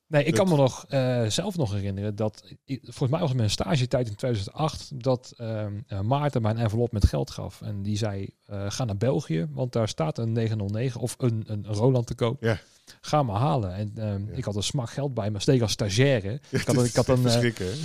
dit- 0.09 0.27
ik 0.27 0.35
kan 0.35 0.49
me 0.49 0.57
nog 0.57 0.85
eh, 0.89 1.25
zelf 1.27 1.57
nog 1.57 1.73
herinneren 1.73 2.17
dat, 2.17 2.43
volgens 2.67 3.11
mij 3.11 3.21
was 3.21 3.29
het 3.29 3.39
mijn 3.39 3.51
stagetijd 3.51 4.09
in 4.09 4.15
2008, 4.15 5.03
dat 5.03 5.33
ehm, 5.37 5.81
eh, 5.87 6.01
Maarten 6.01 6.43
mij 6.43 6.51
een 6.51 6.59
envelop 6.59 6.93
met 6.93 7.07
geld 7.07 7.31
gaf. 7.31 7.63
En 7.63 7.83
die 7.83 7.97
zei, 7.97 8.29
eh, 8.47 8.65
ga 8.69 8.85
naar 8.85 8.97
België, 8.97 9.47
want 9.51 9.73
daar 9.73 9.89
staat 9.89 10.19
een 10.19 10.33
909 10.33 11.01
of 11.01 11.15
een, 11.19 11.45
een 11.47 11.67
Roland 11.67 12.07
te 12.07 12.15
koop. 12.15 12.43
Ja. 12.43 12.59
Ga 13.01 13.23
maar 13.23 13.37
halen. 13.41 13.75
En 13.75 13.93
ehm, 13.97 14.27
Ja. 14.31 14.37
ik 14.37 14.45
had 14.45 14.57
een 14.57 14.63
smak 14.63 14.91
geld 14.91 15.15
bij 15.15 15.31
me, 15.31 15.41
steek 15.41 15.61
als 15.63 15.73
stagiaire. 15.73 16.33
Ik 16.51 16.67
had, 16.67 16.77
een- 16.77 16.85
ik 16.85 16.95
had 16.97 17.09
een, 17.09 17.23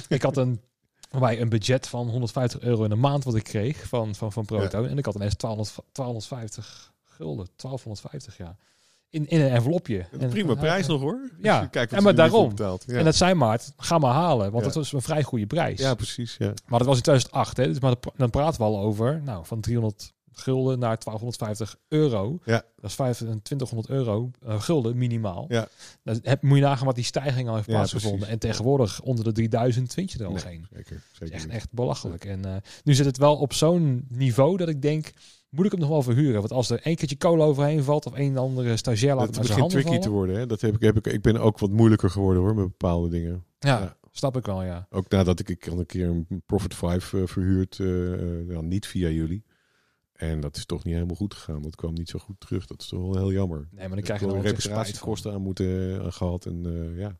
ik 0.07 0.21
had 0.21 0.37
een, 0.37 0.61
bij 1.19 1.41
een 1.41 1.49
budget 1.49 1.87
van 1.87 2.09
150 2.09 2.59
euro 2.61 2.83
in 2.83 2.89
de 2.89 2.95
maand 2.95 3.23
wat 3.23 3.35
ik 3.35 3.43
kreeg 3.43 3.87
van, 3.87 4.15
van, 4.15 4.31
van 4.31 4.45
Proto. 4.45 4.83
En 4.83 4.97
ik 4.97 5.05
had 5.05 5.15
ineens 5.15 5.37
1200, 5.37 5.95
1250 5.95 6.93
gulden, 7.03 7.47
1250 7.55 8.37
ja. 8.37 8.57
In, 9.13 9.27
in 9.27 9.41
een 9.41 9.49
envelopje. 9.49 10.05
Een 10.11 10.19
En- 10.21 10.29
prima 10.29 10.51
en- 10.51 10.57
prijs 10.57 10.87
nog 10.87 11.01
hoor. 11.01 11.29
Ja, 11.41 11.65
kijkt 11.65 11.93
en 11.93 12.03
maar 12.03 12.15
daarom. 12.15 12.51
Ja. 12.55 12.77
En 12.87 13.03
dat 13.03 13.15
zei 13.15 13.33
Maart, 13.33 13.73
ga 13.77 13.97
maar 13.97 14.13
halen, 14.13 14.51
want 14.51 14.57
Ja. 14.65 14.71
dat 14.71 14.73
was 14.73 14.93
een 14.93 15.01
vrij 15.01 15.23
goede 15.23 15.45
prijs. 15.45 15.79
ja, 15.79 15.93
precies. 15.95 16.35
Ja. 16.39 16.53
Maar 16.67 16.79
dat 16.79 16.87
was 16.87 16.97
in 16.97 17.03
2008, 17.03 17.57
hè, 17.57 17.67
dus 17.67 17.79
maar 17.79 17.95
dan- 18.15 18.29
praten 18.29 18.59
we 18.59 18.65
al 18.65 18.79
over, 18.79 19.21
nou, 19.25 19.45
van 19.45 19.61
300 19.61 20.13
gulden 20.31 20.79
naar 20.79 20.97
1250 20.97 21.75
euro. 21.87 22.39
Ja. 22.45 22.63
Dat 22.81 22.89
is 22.89 22.95
2500 22.95 23.89
euro 23.89 24.31
eh, 24.47 24.61
gulden 24.61 24.97
minimaal. 24.97 25.45
Ja. 25.49 25.67
Dan 26.03 26.19
heb, 26.23 26.41
moet 26.41 26.57
je 26.57 26.63
nagaan 26.63 26.85
wat 26.85 26.95
die 26.95 27.03
stijging 27.03 27.47
al 27.49 27.55
heeft 27.55 27.67
Ja, 27.67 27.73
plaatsgevonden. 27.73 28.17
precies. 28.19 28.33
En 28.33 28.39
tegenwoordig 28.49 29.01
onder 29.01 29.23
de 29.23 29.31
3000 29.31 29.93
vind 29.93 30.11
je 30.11 30.19
er 30.19 30.25
al 30.25 30.31
Nee, 30.31 30.41
geen. 30.41 30.67
zeker. 30.73 30.95
Dat 30.95 31.03
zeker 31.19 31.33
echt, 31.35 31.47
echt 31.47 31.71
belachelijk. 31.71 32.25
En 32.25 32.45
eh, 32.45 32.55
nu 32.83 32.93
zit 32.93 33.05
het 33.05 33.17
wel 33.17 33.35
op 33.35 33.53
zo'n 33.53 34.05
niveau 34.09 34.57
dat 34.57 34.69
ik 34.69 34.81
denk, 34.81 35.11
moet 35.53 35.65
ik 35.65 35.71
hem 35.71 35.79
nog 35.79 35.89
wel 35.89 36.01
verhuren? 36.01 36.39
Want 36.39 36.51
als 36.51 36.69
er 36.69 36.79
één 36.81 36.95
keertje 36.95 37.17
kolen 37.17 37.45
overheen 37.45 37.83
valt 37.83 38.05
of 38.05 38.17
een 38.17 38.37
andere 38.37 38.77
stagiair 38.77 39.15
laat 39.15 39.25
Het 39.25 39.35
zijn 39.35 39.47
begint 39.47 39.69
tricky 39.69 39.97
te 39.99 40.09
worden. 40.09 40.35
Hè? 40.35 40.45
Dat 40.45 40.61
heb 40.61 40.75
ik, 40.75 40.81
heb 40.81 40.97
ik, 40.97 41.07
ik 41.07 41.21
ben 41.21 41.37
ook 41.37 41.59
wat 41.59 41.69
moeilijker 41.69 42.09
geworden 42.09 42.41
hoor, 42.43 42.55
met 42.55 42.65
bepaalde 42.65 43.09
dingen. 43.09 43.43
Ja, 43.59 43.79
Ja. 43.79 43.97
snap 44.11 44.37
ik 44.37 44.45
wel, 44.45 44.63
ja. 44.63 44.87
Ook 44.89 45.09
nadat 45.09 45.39
ik, 45.39 45.49
ik 45.49 45.65
een 45.65 45.85
keer 45.85 46.07
een 46.07 46.43
Profit 46.45 46.75
5 46.75 47.13
eh, 47.13 47.21
verhuurd, 47.25 47.75
ja, 48.47 48.61
niet 48.61 48.87
via 48.87 49.09
jullie. 49.09 49.43
En 50.13 50.39
dat 50.39 50.55
is 50.55 50.65
toch 50.65 50.83
niet 50.83 50.93
helemaal 50.93 51.15
goed 51.15 51.33
gegaan. 51.33 51.61
Dat 51.61 51.75
kwam 51.75 51.93
niet 51.93 52.09
zo 52.09 52.19
goed 52.19 52.39
terug. 52.39 52.65
Dat 52.65 52.81
is 52.81 52.87
toch 52.87 52.99
wel 53.01 53.17
heel 53.17 53.31
jammer. 53.31 53.67
Nee, 53.71 53.87
maar 53.87 53.95
dan 53.95 54.03
krijg 54.05 54.19
je 54.19 54.27
spijt 54.27 54.43
van. 54.43 54.51
reparatiekosten 54.51 55.33
aan 55.33 55.41
moeten 55.41 56.01
aan 56.01 56.13
gehad. 56.13 56.45
En 56.45 56.93
ja. 56.95 57.17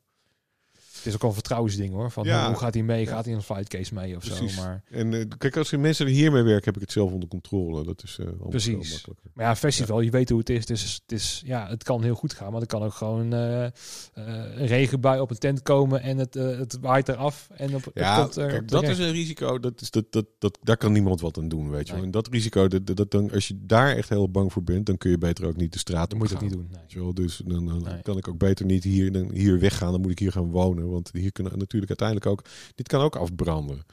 Het 1.04 1.14
is 1.14 1.16
ook 1.16 1.24
een 1.30 1.34
vertrouwensding 1.34 1.94
hoor. 1.94 2.12
Van 2.12 2.24
Ja. 2.24 2.48
hoe- 2.48 2.56
gaat 2.58 2.74
hij 2.74 2.84
mee? 2.84 3.06
Gaat 3.08 3.24
hij 3.24 3.32
in 3.34 3.38
een 3.40 3.44
flightcase 3.44 3.94
mee 3.94 4.16
of 4.16 4.26
Precies. 4.26 4.56
zo? 4.56 4.62
Maar, 4.62 4.84
En 4.92 5.14
eh, 5.14 5.26
kijk, 5.38 5.58
als 5.58 5.72
er 5.72 5.80
mensen 5.80 6.08
hiermee 6.08 6.44
werken, 6.44 6.66
heb 6.66 6.76
ik 6.76 6.82
het 6.82 6.92
zelf 6.92 7.12
onder 7.12 7.30
controle. 7.30 7.84
Dat 7.84 8.04
is 8.04 8.20
allemaal 8.20 8.48
Precies. 8.50 9.06
maar 9.34 9.46
ja, 9.46 9.56
festival, 9.56 10.02
je 10.02 10.10
weet 10.12 10.30
hoe 10.30 10.40
het 10.40 10.50
is. 10.50 10.60
Het, 10.60 10.70
is, 10.70 11.02
het, 11.04 11.12
is 11.12 11.42
ja, 11.46 11.68
het 11.68 11.84
kan 11.84 12.04
heel 12.04 12.16
goed 12.16 12.34
gaan, 12.34 12.52
maar 12.52 12.62
er 12.62 12.68
kan 12.68 12.84
ook 12.84 12.94
gewoon 12.94 13.34
eh, 13.34 13.66
een 14.14 14.66
regenbui 14.66 15.20
op 15.22 15.30
een 15.30 15.38
tent 15.38 15.62
komen 15.62 16.02
en 16.02 16.18
het, 16.18 16.34
het 16.34 16.78
waait 16.82 17.10
eraf. 17.10 17.50
En 17.56 17.76
op, 17.76 17.86
het 17.86 17.94
Ja, 17.94 18.22
komt 18.22 18.36
er 18.36 18.48
kijk, 18.48 18.68
dat 18.68 18.84
is 18.84 18.98
een 19.00 19.12
risico. 19.12 19.60
Dat 19.60 19.82
is, 19.82 19.92
dat, 19.92 20.06
dat, 20.12 20.26
dat, 20.40 20.58
daar 20.64 20.78
kan 20.78 20.92
niemand 20.92 21.22
wat 21.22 21.38
aan 21.38 21.48
doen, 21.48 21.70
weet 21.70 21.88
je. 21.88 21.94
Nee. 21.94 22.04
En 22.04 22.12
dat 22.12 22.28
risico, 22.28 22.68
dat, 22.68 22.96
dat, 22.96 23.12
dan, 23.12 23.32
als 23.32 23.48
je 23.48 23.58
daar 23.66 23.96
echt 23.96 24.10
heel 24.10 24.30
bang 24.30 24.54
voor 24.54 24.64
bent, 24.64 24.86
dan 24.86 24.98
kun 24.98 25.10
je 25.12 25.18
beter 25.18 25.46
ook 25.48 25.56
niet 25.58 25.74
de 25.74 25.80
straat 25.80 26.14
op 26.14 26.20
moet 26.20 26.30
je 26.30 26.36
het 26.36 26.44
gaan. 26.44 26.58
niet 26.60 26.70
doen. 26.72 26.78
Nee. 26.98 27.06
Je 27.06 27.14
dus 27.14 27.42
dan, 27.46 27.66
dan 27.66 27.84
Nee. 27.84 28.02
kan 28.02 28.18
ik 28.18 28.28
ook 28.28 28.38
beter 28.38 28.66
niet 28.66 28.84
hier, 28.84 29.12
dan 29.12 29.32
hier 29.32 29.60
weggaan. 29.60 29.92
Dan 29.92 30.02
moet 30.02 30.12
ik 30.12 30.20
hier 30.20 30.32
gaan 30.32 30.52
wonen. 30.52 30.90
Want 30.94 31.10
hier 31.14 31.32
kunnen 31.32 31.58
natuurlijk 31.58 32.00
uiteindelijk 32.00 32.28
ook... 32.28 32.46
Dit 32.76 32.88
kan 32.88 33.02
ook 33.02 33.16
afbranden. 33.16 33.84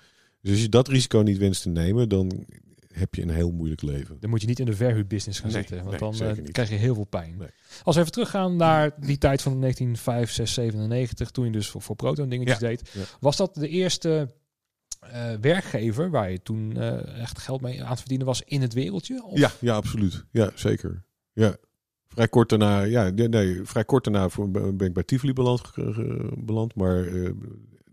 Dus 0.40 0.50
als 0.52 0.60
je 0.62 0.68
dat 0.68 0.88
risico 0.88 1.18
niet 1.20 1.38
wenst 1.38 1.62
te 1.62 1.68
nemen, 1.68 2.08
dan 2.08 2.46
heb 2.92 3.14
je 3.14 3.22
een 3.22 3.30
heel 3.30 3.50
moeilijk 3.50 3.82
leven. 3.82 4.16
Dan 4.20 4.30
moet 4.30 4.40
je 4.40 4.46
niet 4.46 4.58
in 4.58 4.64
de 4.66 4.72
verhuurbusiness 4.76 5.40
gaan 5.40 5.50
Nee, 5.50 5.58
zitten, 5.58 5.76
want 5.84 6.00
nee, 6.00 6.28
dan 6.28 6.44
eh, 6.44 6.52
krijg 6.52 6.68
je 6.68 6.74
heel 6.74 6.94
veel 6.94 7.04
pijn. 7.04 7.36
Nee. 7.38 7.48
Als 7.82 7.94
we 7.94 8.00
even 8.00 8.12
teruggaan 8.12 8.56
naar 8.56 8.90
die 9.00 9.18
tijd 9.18 9.42
van 9.42 9.60
1995, 9.60 10.48
96, 10.48 11.30
toen 11.30 11.44
je 11.44 11.50
dus 11.52 11.68
voor, 11.68 11.82
voor 11.82 11.96
Proton 11.96 12.28
dingetjes 12.28 12.58
Ja, 12.58 12.68
deed. 12.68 12.90
ja. 12.92 13.02
Was 13.20 13.36
dat 13.36 13.54
de 13.54 13.68
eerste 13.68 14.34
eh, 15.00 15.32
werkgever 15.40 16.10
waar 16.10 16.30
je 16.30 16.42
toen 16.42 16.76
eh, 16.76 17.20
echt 17.20 17.38
geld 17.38 17.60
mee 17.60 17.82
aan 17.82 17.90
het 17.90 17.98
verdienen 17.98 18.26
was 18.26 18.42
in 18.42 18.60
het 18.62 18.72
wereldje? 18.72 19.24
Of? 19.24 19.38
Ja, 19.38 19.52
ja, 19.60 19.74
absoluut. 19.74 20.24
Ja, 20.30 20.50
zeker. 20.54 21.04
Ja. 21.32 21.56
Vrij 22.14 22.28
kort 22.28 22.48
daarna, 22.48 22.82
ja, 22.82 23.10
nee, 23.10 23.60
vrij 23.62 23.84
kort 23.84 24.04
daarna 24.04 24.28
ben 24.72 24.86
ik 24.86 24.92
bij 24.92 25.02
Tivoli 25.02 25.32
beland, 25.32 25.70
beland 26.44 26.74
maar 26.74 27.06
eh, 27.06 27.30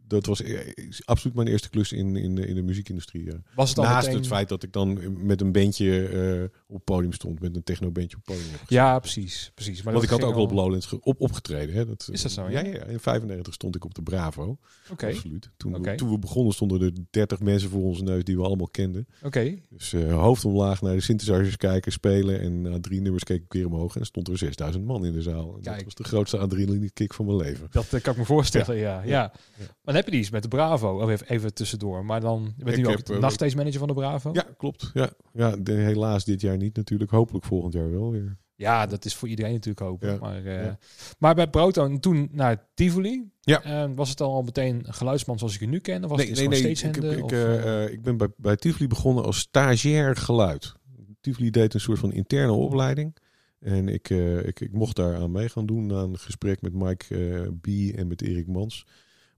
dat 0.08 0.26
was 0.26 0.42
e- 0.44 0.72
is 0.76 1.06
absoluut 1.06 1.36
mijn 1.36 1.48
eerste 1.48 1.70
klus 1.70 1.92
in, 1.92 2.16
in, 2.16 2.36
de, 2.36 2.48
in 2.48 2.56
de 2.56 2.62
muziekindustrie. 2.62 3.26
Ja. 3.26 3.42
Was 3.56 3.70
het 3.70 3.78
Naast 3.78 4.06
meteen... 4.06 4.22
het 4.22 4.28
feit 4.28 4.50
dat 4.50 4.64
ik 4.64 4.74
dan 4.74 5.00
met 5.26 5.42
een 5.42 5.52
bandje 5.52 6.08
eh, 6.08 6.67
op 6.70 6.86
podium 6.86 7.14
stond, 7.14 7.40
met 7.40 7.56
een 7.56 7.64
techno-bandje 7.64 8.18
op 8.18 8.24
podium. 8.24 8.46
Ja, 8.68 9.00
precies. 9.00 9.52
precies. 9.56 9.84
Maar 9.84 9.94
Want 9.94 10.06
ik 10.06 10.12
had 10.12 10.24
ook 10.24 10.34
wel 10.34 10.44
op 10.44 10.52
Lowlands 10.52 10.94
op, 11.00 11.22
opgetreden. 11.22 11.76
Hè. 11.76 11.86
Dat, 11.86 12.10
Is 12.12 12.22
dat 12.22 12.32
zo, 12.32 12.50
Ja, 12.50 12.60
ja? 12.60 12.72
ja. 12.72 12.84
In 12.84 13.00
95 13.00 13.54
stond 13.54 13.76
ik 13.76 13.86
op 13.86 13.94
de 13.94 14.02
Bravo. 14.02 14.58
Oké, 14.92 15.08
Absoluut. 15.08 15.50
Toen, 15.58 15.82
we, 15.82 15.96
toen 15.96 16.10
we 16.10 16.20
begonnen 16.20 16.54
stonden 16.54 16.82
er 16.82 16.92
30 17.10 17.40
mensen 17.40 17.70
voor 17.70 17.84
onze 17.84 18.04
neus 18.04 18.24
die 18.24 18.38
we 18.38 18.44
allemaal 18.44 18.68
kenden. 18.68 19.08
oké. 19.24 19.56
Dus 19.70 19.94
eh, 19.94 20.14
hoofd 20.14 20.46
omlaag 20.46 20.82
naar 20.82 20.94
de 20.94 21.02
synthesizers 21.02 21.58
kijken, 21.58 21.92
spelen. 21.92 22.40
En 22.40 22.62
na 22.62 22.80
drie 22.80 23.02
nummers 23.02 23.24
keek 23.24 23.44
ik 23.44 23.54
weer 23.54 23.66
omhoog 23.66 23.96
en 23.98 24.06
stond 24.06 24.28
er 24.28 24.38
6000 24.38 24.86
man 24.86 25.06
in 25.06 25.14
de 25.14 25.22
zaal. 25.22 25.56
En 25.56 25.62
Kijk. 25.62 25.76
Dat 25.76 25.84
was 25.84 25.96
de 25.96 26.04
grootste 26.04 26.38
adrenaline 26.38 26.92
kick 26.92 27.14
van 27.14 27.26
mijn 27.26 27.38
leven. 27.38 27.68
Dat 27.72 27.94
eh, 27.94 28.02
kan 28.02 28.14
ik 28.14 28.20
me 28.20 28.26
voorstellen, 28.26 28.78
ja. 28.78 29.02
ja. 29.02 29.06
Ja. 29.06 29.32
Maar 29.58 29.76
dan 29.84 29.96
heb 29.96 30.06
je 30.06 30.12
die 30.12 30.20
eens 30.20 30.30
met 30.30 30.42
de 30.42 30.48
Bravo. 30.48 31.02
Oh, 31.02 31.12
even, 31.12 31.28
even 31.28 31.54
tussendoor. 31.54 32.06
Maar 32.06 32.22
dan 32.22 32.54
je 32.58 32.72
Ik 32.72 32.78
nu 32.78 32.88
ook 32.88 32.98
heb, 32.98 33.06
de 33.06 33.14
eh, 33.14 33.56
manager 33.56 33.80
van 33.80 33.88
de 33.88 33.94
Bravo. 33.94 34.30
Ja, 34.34 34.46
klopt. 34.58 34.92
Ja, 34.94 35.10
ja 35.34 35.56
de, 35.56 35.72
helaas 35.72 36.26
dit 36.26 36.42
jaar 36.42 36.57
niet 36.58 36.76
natuurlijk. 36.76 37.12
Hopelijk 37.12 37.46
volgend 37.46 37.74
jaar 37.74 37.92
wel 37.92 38.12
weer. 38.12 38.38
Ja, 38.58 38.86
dat 38.86 39.06
is 39.06 39.16
voor 39.16 39.28
iedereen 39.28 39.54
natuurlijk 39.54 39.86
hopen. 39.86 40.12
Ja, 40.12 40.18
Maar, 40.20 40.46
eh, 40.46 40.64
ja. 40.64 40.78
maar 41.20 41.36
bij 41.36 41.50
Proton 41.50 42.00
toen 42.00 42.30
naar 42.32 42.68
Tivoli. 42.74 43.30
Ja. 43.42 43.64
eh, 43.64 43.90
was 43.96 44.10
het 44.10 44.18
dan 44.18 44.30
al 44.30 44.42
meteen 44.42 44.88
een 44.88 44.94
geluidsman 44.94 45.38
zoals 45.38 45.54
ik 45.54 45.60
je 45.60 45.68
nu 45.68 45.80
ken? 45.80 46.04
Of 46.04 46.10
was 46.10 46.18
nee, 46.18 46.28
het 46.28 46.38
nee, 46.38 46.48
nee. 46.48 46.72
Ik, 46.72 46.98
ik, 46.98 47.24
of, 47.24 47.32
eh, 47.32 47.92
ik 47.92 48.02
ben 48.02 48.18
bij, 48.18 48.28
bij 48.38 48.56
Tivoli 48.56 48.88
begonnen 48.88 49.24
als 49.24 49.38
stagiair 49.38 50.16
geluid. 50.16 50.74
Tivoli 51.22 51.50
deed 51.50 51.74
een 51.74 51.80
soort 51.80 52.00
van 52.00 52.14
interne 52.14 52.52
opleiding. 52.52 53.16
En 53.60 53.88
ik, 53.88 54.10
ik, 54.44 54.60
ik 54.60 54.74
mocht 54.74 54.96
daar 54.96 55.16
aan 55.16 55.32
mee 55.32 55.50
gaan 55.50 55.66
doen. 55.66 55.86
Na 55.86 56.02
een 56.02 56.20
gesprek 56.20 56.62
met 56.62 56.74
Mike 56.74 57.16
B. 57.62 57.68
en 57.96 58.08
met 58.08 58.22
Erik 58.22 58.48
Mans. 58.48 58.86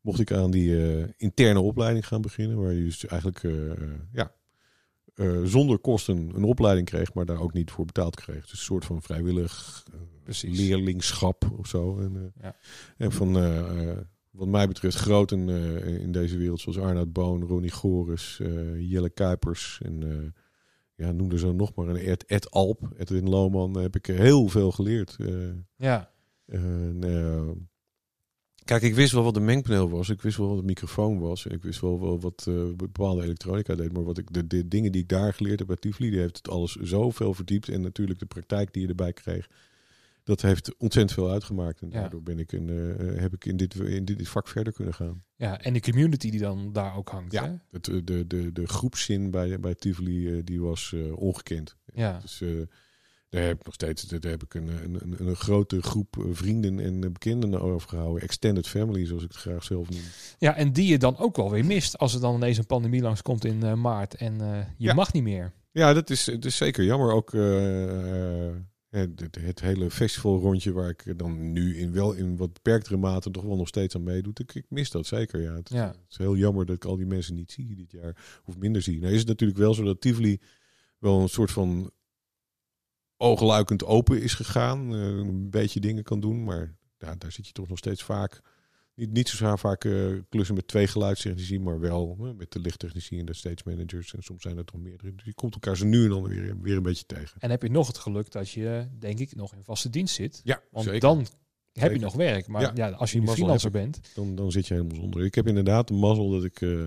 Mocht 0.01 0.19
ik 0.19 0.31
aan 0.31 0.51
die 0.51 0.75
interne 1.17 1.59
opleiding 1.59 2.07
gaan 2.07 2.21
beginnen. 2.21 2.61
Waar 2.61 2.73
je 2.73 2.83
dus 2.83 3.05
eigenlijk 3.05 3.41
ja, 4.11 4.31
eh, 5.19 5.43
zonder 5.43 5.79
kosten 5.79 6.31
een 6.35 6.43
opleiding 6.43 6.88
kreeg. 6.88 7.13
Maar 7.13 7.25
daar 7.25 7.39
ook 7.39 7.53
niet 7.53 7.71
voor 7.71 7.85
betaald 7.85 8.15
kreeg. 8.15 8.41
Dus 8.41 8.51
een 8.51 8.57
soort 8.57 8.85
van 8.85 9.01
vrijwillig 9.01 9.83
eh, 10.25 10.41
leerlingschap 10.41 11.51
of 11.57 11.67
zo. 11.67 11.99
En, 11.99 12.15
eh, 12.15 12.43
Ja. 12.43 12.55
en 12.97 13.11
van, 13.11 13.33
wat 14.31 14.47
mij 14.47 14.67
betreft, 14.67 14.97
groten 14.97 15.49
in 15.99 16.11
deze 16.11 16.38
wereld, 16.38 16.59
zoals 16.59 16.77
Arnoud 16.79 17.13
Boon, 17.13 17.43
Ronnie 17.43 17.71
Goris, 17.71 18.41
Jelle 18.77 19.09
Kuipers 19.09 19.79
en 19.83 20.33
ja, 20.95 21.11
noem 21.11 21.31
er 21.31 21.39
zo 21.39 21.53
nog 21.53 21.75
maar 21.75 21.88
een 21.88 21.97
Ed, 21.97 22.25
Ed 22.25 22.51
Alp, 22.51 22.89
Edwin 22.97 23.29
Lohman, 23.29 23.77
heb 23.77 23.95
ik 23.95 24.05
heel 24.05 24.47
veel 24.47 24.71
geleerd. 24.71 25.17
Ja, 25.75 26.11
en, 26.45 26.99
kijk, 28.69 28.81
ik 28.81 28.95
wist 28.95 29.11
wel 29.11 29.23
wat 29.23 29.33
de 29.33 29.39
mengpaneel 29.39 29.89
was, 29.89 30.09
ik 30.09 30.21
wist 30.21 30.38
wel 30.38 30.47
wat 30.47 30.57
de 30.57 30.63
microfoon 30.63 31.19
was, 31.19 31.45
ik 31.45 31.63
wist 31.63 31.81
wel, 31.81 31.99
wel 31.99 32.19
wat 32.19 32.45
eh, 32.47 32.53
bepaalde 32.75 33.23
elektronica 33.23 33.75
deed, 33.75 33.93
maar 33.93 34.03
wat 34.03 34.17
ik, 34.17 34.33
de, 34.33 34.47
de 34.47 34.67
dingen 34.67 34.91
die 34.91 35.01
ik 35.01 35.09
daar 35.09 35.33
geleerd 35.33 35.59
heb 35.59 35.67
bij 35.67 35.77
Tivoli, 35.77 36.09
die 36.09 36.19
heeft 36.19 36.38
het 36.38 36.49
alles 36.49 36.75
zoveel 36.75 37.33
verdiept 37.33 37.69
en 37.69 37.81
natuurlijk 37.81 38.19
de 38.19 38.25
praktijk 38.25 38.73
die 38.73 38.81
je 38.81 38.88
erbij 38.88 39.13
kreeg. 39.13 39.47
Dat 40.23 40.41
heeft 40.41 40.75
ontzettend 40.77 41.13
veel 41.13 41.31
uitgemaakt. 41.31 41.81
En 41.81 41.89
daardoor 41.89 42.23
ben 42.23 42.39
ik 42.39 42.51
een, 42.51 42.69
eh, 42.69 43.21
heb 43.21 43.33
ik 43.33 43.45
in 43.45 43.57
dit, 43.57 43.75
in 43.75 44.05
dit 44.05 44.27
vak 44.27 44.47
verder 44.47 44.73
kunnen 44.73 44.93
gaan. 44.93 45.23
ja, 45.35 45.59
en 45.61 45.73
de 45.73 45.81
community 45.81 46.29
die 46.29 46.39
dan 46.39 46.73
daar 46.73 46.95
ook 46.95 47.09
hangt. 47.09 47.31
Ja. 47.31 47.45
Hè? 47.45 47.55
Het, 47.71 47.88
eh, 47.88 47.95
de, 48.03 48.27
de, 48.27 48.51
de 48.51 48.67
groepszin 48.67 49.31
bij, 49.31 49.59
bij 49.59 49.75
Tivoli 49.75 50.43
die 50.43 50.61
was 50.61 50.95
ongekend. 51.15 51.75
Ja. 51.93 52.19
Dus 52.19 52.43
daar 53.29 53.43
heb 53.43 53.59
ik 53.59 53.65
nog 53.65 53.74
steeds 53.74 54.03
daar 54.03 54.31
heb 54.31 54.43
ik 54.43 54.53
een, 54.53 54.67
een, 54.67 55.27
een, 55.27 55.36
grote 55.36 55.81
groep 55.81 56.17
eh, 56.17 56.24
vrienden 56.31 56.79
en 56.79 57.03
eh, 57.03 57.09
bekenden 57.12 57.62
over 57.62 57.89
gehouden. 57.89 58.21
Extended 58.24 58.67
family, 58.67 59.05
zoals 59.05 59.24
ik 59.24 59.31
het 59.31 59.38
graag 59.38 59.63
zelf 59.63 59.89
noem. 59.89 60.01
ja, 60.38 60.55
en 60.55 60.74
die 60.74 60.88
je 60.88 60.98
dan 60.98 61.17
ook 61.17 61.36
wel 61.36 61.51
weer 61.51 61.65
mist 61.65 61.98
als 61.98 62.13
er 62.13 62.21
dan 62.21 62.36
ineens 62.36 62.58
een 62.58 62.65
pandemie 62.65 63.01
langskomt 63.01 63.45
in 63.45 63.63
eh, 63.63 63.73
maart 63.73 64.15
en 64.15 64.34
je 64.77 64.88
Ja. 64.88 64.93
mag 64.93 65.13
niet 65.13 65.23
meer. 65.23 65.53
Ja, 65.71 65.93
dat 65.93 66.10
is, 66.10 66.23
dat 66.25 66.45
is 66.45 66.58
zeker 66.58 66.84
jammer. 66.84 67.12
Ook 67.12 67.32
het, 68.89 69.19
het, 69.19 69.36
het 69.41 69.60
hele 69.60 69.89
festivalrondje 69.91 70.71
waar 70.71 70.89
ik 70.89 71.17
dan 71.17 71.51
nu 71.51 71.77
in 71.77 71.91
wel 71.91 72.13
in 72.13 72.38
wat 72.38 72.53
beperktere 72.53 72.97
mate 72.97 73.32
toch 73.32 73.43
wel 73.43 73.56
nog 73.56 73.67
steeds 73.67 73.95
aan 73.95 74.03
meedoe. 74.03 74.34
Ik, 74.36 74.53
ik 74.56 74.65
mis 74.69 74.91
dat 74.91 75.06
zeker. 75.06 75.41
Ja. 75.41 75.53
Het, 75.53 75.69
Ja. 75.69 75.88
het 75.88 75.97
is 76.10 76.17
heel 76.17 76.36
jammer 76.36 76.65
dat 76.65 76.75
ik 76.75 76.86
al 76.86 76.95
die 76.97 77.06
mensen 77.06 77.36
niet 77.36 77.51
zie 77.51 77.75
dit 77.75 77.91
jaar. 77.91 78.41
Of 78.45 78.58
minder 78.58 78.82
zie. 78.82 78.99
Nou 78.99 79.13
is 79.13 79.19
het 79.19 79.27
natuurlijk 79.27 79.60
wel 79.60 79.73
zo 79.73 79.84
dat 79.84 80.01
Tivoli 80.01 80.39
wel 80.99 81.19
een 81.21 81.30
soort 81.30 81.51
van 81.51 81.91
oogluikend 83.19 83.86
open 83.86 84.21
is 84.21 84.34
gegaan. 84.34 84.93
eh, 84.93 84.99
een 84.99 85.49
beetje 85.49 85.79
dingen 85.79 86.03
kan 86.03 86.19
doen. 86.19 86.43
Maar 86.43 86.75
ja, 86.97 87.15
daar 87.17 87.32
zit 87.32 87.47
je 87.47 87.53
toch 87.53 87.67
nog 87.67 87.77
steeds 87.77 88.03
vaak. 88.03 88.41
Niet, 88.95 89.12
niet 89.12 89.29
zo 89.29 89.55
vaak 89.55 89.86
eh, 89.86 89.93
klussen 90.29 90.55
met 90.55 90.67
twee 90.67 90.88
geluidstechnici, 90.88 91.60
maar 91.60 91.79
wel 91.79 92.15
met 92.38 92.51
de 92.51 92.60
lichttechnici 92.60 93.19
en 93.19 93.25
de 93.25 93.34
stage 93.34 93.62
managers. 93.65 94.13
En 94.13 94.23
soms 94.23 94.41
zijn 94.41 94.58
er 94.58 94.65
toch 94.65 94.82
meerdere. 94.82 95.15
Dus 95.15 95.25
je 95.25 95.34
komt 95.34 95.53
elkaar 95.53 95.77
zo 95.77 95.86
nu 95.86 96.03
en 96.03 96.10
dan 96.10 96.23
weer, 96.23 96.62
weer 96.62 96.77
een 96.77 96.84
beetje 96.84 97.05
tegen. 97.05 97.39
En 97.39 97.49
heb 97.49 97.62
je 97.62 97.69
nog 97.69 97.88
het 97.88 97.97
geluk 97.97 98.32
dat 98.32 98.49
je, 98.49 98.88
denk 98.99 99.19
ik, 99.19 99.36
nog 99.36 99.53
in 99.53 99.63
vaste 99.63 99.89
dienst 99.89 100.15
zit. 100.15 100.41
Ja, 100.43 100.62
Want 100.71 100.86
zeker. 100.86 100.99
dan 100.99 101.25
heb 101.73 101.91
je 101.91 101.99
nog 101.99 102.13
werk. 102.13 102.47
Maar 102.47 102.62
ja, 102.62 102.71
Ja, 102.75 102.89
als 102.89 103.12
je 103.12 103.19
mazzel 103.19 103.36
freelancer 103.36 103.71
bent, 103.71 103.99
dan, 104.15 104.36
dan 104.36 104.51
zit 104.51 104.67
je 104.67 104.73
helemaal 104.73 104.95
zonder. 104.95 105.23
Ik 105.23 105.36
heb 105.36 105.47
inderdaad 105.47 105.88
de 105.88 105.93
mazzel 105.93 106.29
dat 106.29 106.43
ik, 106.43 106.62
eh, 106.62 106.86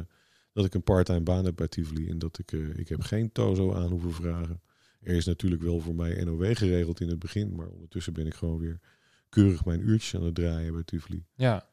dat 0.53 0.65
ik 0.65 0.75
een 0.75 0.83
parttime 0.83 1.21
baan 1.21 1.45
heb 1.45 1.57
bij 1.57 1.69
Tivoli. 1.69 2.09
En 2.09 2.19
dat 2.19 2.39
ik, 2.39 2.53
ik 2.53 2.89
heb 2.89 3.01
geen 3.01 3.33
tozo 3.33 3.75
aan 3.75 3.91
hoeven 3.91 4.13
vragen. 4.13 4.61
Er 5.03 5.15
is 5.15 5.25
natuurlijk 5.25 5.63
wel 5.63 5.81
voor 5.81 5.95
mij 5.95 6.25
NOW 6.25 6.57
geregeld 6.57 7.01
in 7.01 7.09
het 7.09 7.19
begin. 7.19 7.55
Maar 7.55 7.69
ondertussen 7.69 8.13
ben 8.13 8.27
ik 8.27 8.35
gewoon 8.35 8.59
weer 8.59 8.81
keurig 9.29 9.65
mijn 9.65 9.89
uurtjes 9.89 10.15
aan 10.15 10.25
het 10.25 10.35
draaien 10.35 10.73
bij 10.73 10.83
Tivoli. 10.85 11.25
ja. 11.35 11.71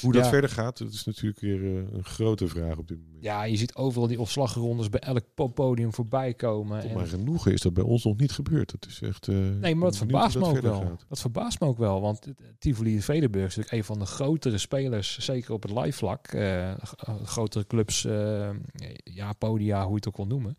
Hoe 0.00 0.12
dat 0.12 0.24
Ja. 0.24 0.30
verder 0.30 0.50
gaat, 0.50 0.78
dat 0.78 0.92
is 0.92 1.04
natuurlijk 1.04 1.40
weer 1.40 1.62
eh, 1.64 1.92
een 1.92 2.04
grote 2.04 2.48
vraag 2.48 2.76
op 2.78 2.88
dit 2.88 2.98
moment. 3.04 3.22
ja, 3.24 3.42
je 3.44 3.56
ziet 3.56 3.74
overal 3.74 4.08
die 4.08 4.20
opslagrondes 4.20 4.88
bij 4.88 5.00
elk 5.00 5.24
poppodium 5.34 5.92
voorbij 5.92 6.34
komen. 6.34 6.80
Tot 6.80 6.90
En- 6.90 6.96
mijn 6.96 7.08
genoegen 7.08 7.52
is 7.52 7.60
dat 7.60 7.74
bij 7.74 7.84
ons 7.84 8.04
nog 8.04 8.16
niet 8.16 8.32
gebeurd. 8.32 8.70
Dat 8.70 8.86
is 8.90 9.00
echt. 9.02 9.28
eh, 9.28 9.34
Nee, 9.36 9.74
maar 9.74 9.88
dat 9.88 9.96
verbaast 9.96 10.38
me 10.38 10.44
ook 10.44 10.60
wel. 10.60 10.80
gaat. 10.80 11.04
Dat 11.08 11.20
verbaast 11.20 11.60
me 11.60 11.66
ook 11.66 11.78
wel, 11.78 12.00
want 12.00 12.24
het- 12.24 12.40
Tivoli 12.58 12.92
in 12.94 13.02
Vredenburg 13.02 13.46
is 13.48 13.56
natuurlijk 13.56 13.82
een 13.82 13.94
van 13.94 13.98
de 13.98 14.10
grotere 14.12 14.58
spelers, 14.58 15.18
zeker 15.18 15.52
op 15.52 15.62
het 15.62 15.72
live 15.72 15.92
vlak. 15.98 16.26
Eh, 16.26 16.70
eh, 16.70 16.78
grotere 17.24 17.66
clubs, 17.66 18.04
eh, 18.04 18.50
ja, 19.04 19.32
podia, 19.32 19.80
hoe 19.82 19.90
je 19.90 19.96
het 19.96 20.08
ook 20.08 20.16
wil 20.16 20.26
noemen. 20.26 20.56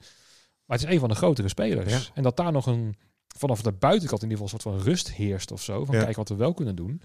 Maar 0.67 0.77
het 0.77 0.87
is 0.87 0.93
een 0.93 0.99
van 0.99 1.09
de 1.09 1.15
grotere 1.15 1.47
spelers. 1.47 1.91
Ja. 1.91 1.99
En 2.13 2.23
dat 2.23 2.37
daar 2.37 2.51
nog 2.51 2.65
een, 2.65 2.95
vanaf 3.37 3.61
de 3.61 3.71
buitenkant 3.71 4.23
in 4.23 4.29
ieder 4.29 4.43
geval, 4.43 4.59
een 4.59 4.63
soort 4.63 4.75
van 4.83 4.91
rust 4.91 5.11
heerst 5.11 5.51
of 5.51 5.63
zo. 5.63 5.85
Van 5.85 5.95
Ja. 5.95 6.03
kijk 6.03 6.15
wat 6.15 6.29
we 6.29 6.35
wel 6.35 6.53
kunnen 6.53 6.75
doen. 6.75 7.01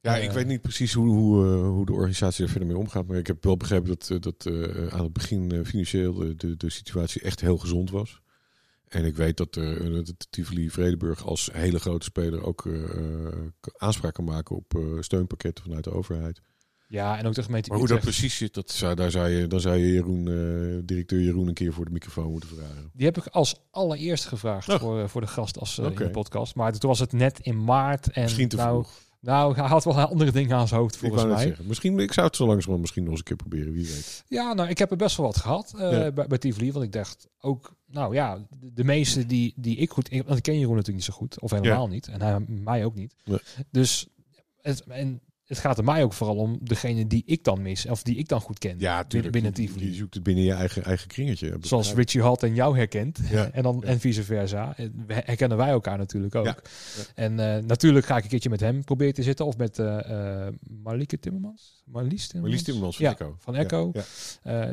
Ja, 0.00 0.16
Eh, 0.16 0.24
ik 0.24 0.30
weet 0.30 0.46
niet 0.46 0.60
precies 0.60 0.92
hoe, 0.92 1.08
hoe, 1.08 1.44
eh, 1.46 1.60
hoe 1.68 1.86
de 1.86 1.92
organisatie 1.92 2.44
er 2.44 2.50
verder 2.50 2.68
mee 2.68 2.76
omgaat. 2.78 3.06
Maar 3.06 3.16
ik 3.16 3.26
heb 3.26 3.44
wel 3.44 3.56
begrepen 3.56 3.88
dat, 3.88 4.10
eh, 4.10 4.20
dat 4.20 4.46
eh, 4.46 4.86
aan 4.86 5.02
het 5.04 5.12
begin 5.12 5.52
eh, 5.52 5.64
financieel 5.64 6.14
de, 6.14 6.34
de, 6.36 6.56
de 6.56 6.70
situatie 6.70 7.20
echt 7.22 7.40
heel 7.40 7.58
gezond 7.58 7.90
was. 7.90 8.20
En 8.88 9.04
ik 9.04 9.16
weet 9.16 9.36
dat, 9.36 9.56
eh 9.56 9.94
dat 9.94 10.26
Tivoli 10.30 10.70
Vredenburg 10.70 11.24
als 11.26 11.50
hele 11.52 11.78
grote 11.80 12.04
speler 12.04 12.42
ook 12.44 12.66
eh, 12.66 12.84
eh, 13.28 13.32
aanspraak 13.76 14.14
kan 14.14 14.24
maken 14.24 14.56
op 14.56 14.74
eh, 14.74 14.82
steunpakketten 15.00 15.64
vanuit 15.64 15.84
de 15.84 15.92
overheid. 15.92 16.40
Ja, 16.90 17.18
en 17.18 17.26
ook 17.26 17.34
de 17.34 17.42
gemeente 17.42 17.68
Maar 17.68 17.78
hoe 17.78 17.88
dat 17.88 18.00
precies 18.00 18.36
zit, 18.36 18.54
dat 18.54 18.70
zou, 18.70 18.94
daar 18.94 19.10
zou 19.10 19.28
je, 19.28 19.46
dan 19.46 19.60
zou 19.60 19.76
je 19.76 19.92
Jeroen, 19.92 20.28
eh, 20.28 20.80
directeur 20.84 21.20
Jeroen 21.20 21.48
een 21.48 21.54
keer 21.54 21.72
voor 21.72 21.84
de 21.84 21.90
microfoon 21.90 22.30
moeten 22.30 22.48
vragen. 22.48 22.90
Die 22.92 23.06
heb 23.06 23.16
ik 23.16 23.26
als 23.26 23.54
allereerst 23.70 24.24
gevraagd 24.26 24.68
Oh. 24.68 24.78
voor, 24.78 25.00
eh, 25.00 25.08
voor 25.08 25.20
de 25.20 25.26
gast 25.26 25.58
als, 25.58 25.78
eh, 25.78 25.84
in 25.84 25.94
de 25.94 26.10
podcast. 26.10 26.54
Maar 26.54 26.78
toen 26.78 26.90
was 26.90 26.98
het 26.98 27.12
net 27.12 27.38
in 27.40 27.64
maart. 27.64 28.10
En 28.10 28.22
Misschien 28.22 28.48
te 28.48 28.56
nou, 28.56 28.68
vroeg. 28.68 28.90
Nou, 29.20 29.54
hij 29.54 29.66
had 29.66 29.84
wel 29.84 30.00
andere 30.00 30.32
dingen 30.32 30.56
aan 30.56 30.68
zijn 30.68 30.80
hoofd 30.80 30.96
volgens 30.96 31.24
mij. 31.24 31.46
zeggen. 31.46 31.66
Misschien, 31.66 31.98
ik 31.98 32.12
zou 32.12 32.26
het 32.26 32.36
zo 32.36 32.42
langzamerhand 32.46 32.80
misschien 32.80 33.02
nog 33.02 33.10
eens 33.10 33.20
een 33.20 33.26
keer 33.26 33.36
proberen, 33.36 33.72
wie 33.72 33.86
weet. 33.86 34.24
Ja, 34.28 34.52
nou, 34.52 34.68
ik 34.68 34.78
heb 34.78 34.90
er 34.90 34.96
best 34.96 35.16
wel 35.16 35.26
wat 35.26 35.36
gehad 35.36 35.74
eh, 35.76 35.92
Ja. 35.92 36.10
bij, 36.12 36.26
bij 36.26 36.38
Tivoli. 36.38 36.72
Want 36.72 36.84
ik 36.84 36.92
dacht 36.92 37.28
ook, 37.40 37.76
nou 37.86 38.14
ja, 38.14 38.46
de, 38.74 38.84
meeste 38.84 39.26
die, 39.26 39.52
die 39.56 39.76
ik 39.76 39.90
goed... 39.90 40.08
Want 40.08 40.36
ik 40.36 40.42
ken 40.42 40.58
Jeroen 40.58 40.76
natuurlijk 40.76 41.06
niet 41.06 41.14
zo 41.14 41.20
goed. 41.20 41.40
Of 41.40 41.50
helemaal 41.50 41.88
niet. 41.88 42.08
En 42.08 42.22
hij 42.22 42.40
mij 42.46 42.84
ook 42.84 42.94
niet. 42.94 43.14
Nee. 43.24 43.38
Dus 43.70 44.08
het, 44.60 44.80
en 44.80 45.20
het 45.50 45.58
gaat 45.58 45.78
er 45.78 45.84
mij 45.84 46.02
ook 46.04 46.12
vooral 46.12 46.36
om 46.36 46.58
degene 46.62 47.06
die 47.06 47.22
ik 47.26 47.44
dan 47.44 47.62
mis. 47.62 47.86
Of 47.86 48.02
die 48.02 48.16
ik 48.16 48.28
dan 48.28 48.40
goed 48.40 48.58
ken. 48.58 48.74
Ja, 48.78 49.04
binnen, 49.08 49.30
binnen 49.32 49.52
Je, 49.54 49.94
zoekt 49.94 50.14
het 50.14 50.22
binnen 50.22 50.44
je 50.44 50.52
eigen, 50.52 50.84
eigen 50.84 51.08
kringetje. 51.08 51.56
Zoals. 51.60 51.94
Richie 51.94 52.22
Halt 52.22 52.42
en 52.42 52.54
jou 52.54 52.76
herkent. 52.76 53.18
Ja. 53.30 53.50
En, 53.60 53.62
dan, 53.62 53.78
Ja. 53.84 53.86
en 53.88 54.00
vice 54.00 54.22
versa. 54.22 54.76
Herkennen 55.06 55.56
wij 55.58 55.68
elkaar 55.68 55.98
natuurlijk 55.98 56.34
ook. 56.34 56.44
Ja. 56.44 56.56
En 57.14 57.38
eh, 57.56 57.62
natuurlijk 57.62 58.06
ga 58.06 58.16
ik 58.16 58.22
een 58.22 58.28
keertje 58.28 58.50
met 58.50 58.60
hem 58.60 58.84
proberen 58.84 59.14
te 59.14 59.22
zitten. 59.22 59.46
Of 59.46 59.56
met 59.56 59.78
Marlieke 60.82 61.18
Timmermans. 61.18 61.82
Marlies 61.84 62.26
Timmermans. 62.28 62.32
Marlies 62.32 62.62
Timmermans 62.62 62.96
van 62.96 63.06
Echo. 63.06 63.36
Van 63.38 63.54
Echo. 63.54 63.88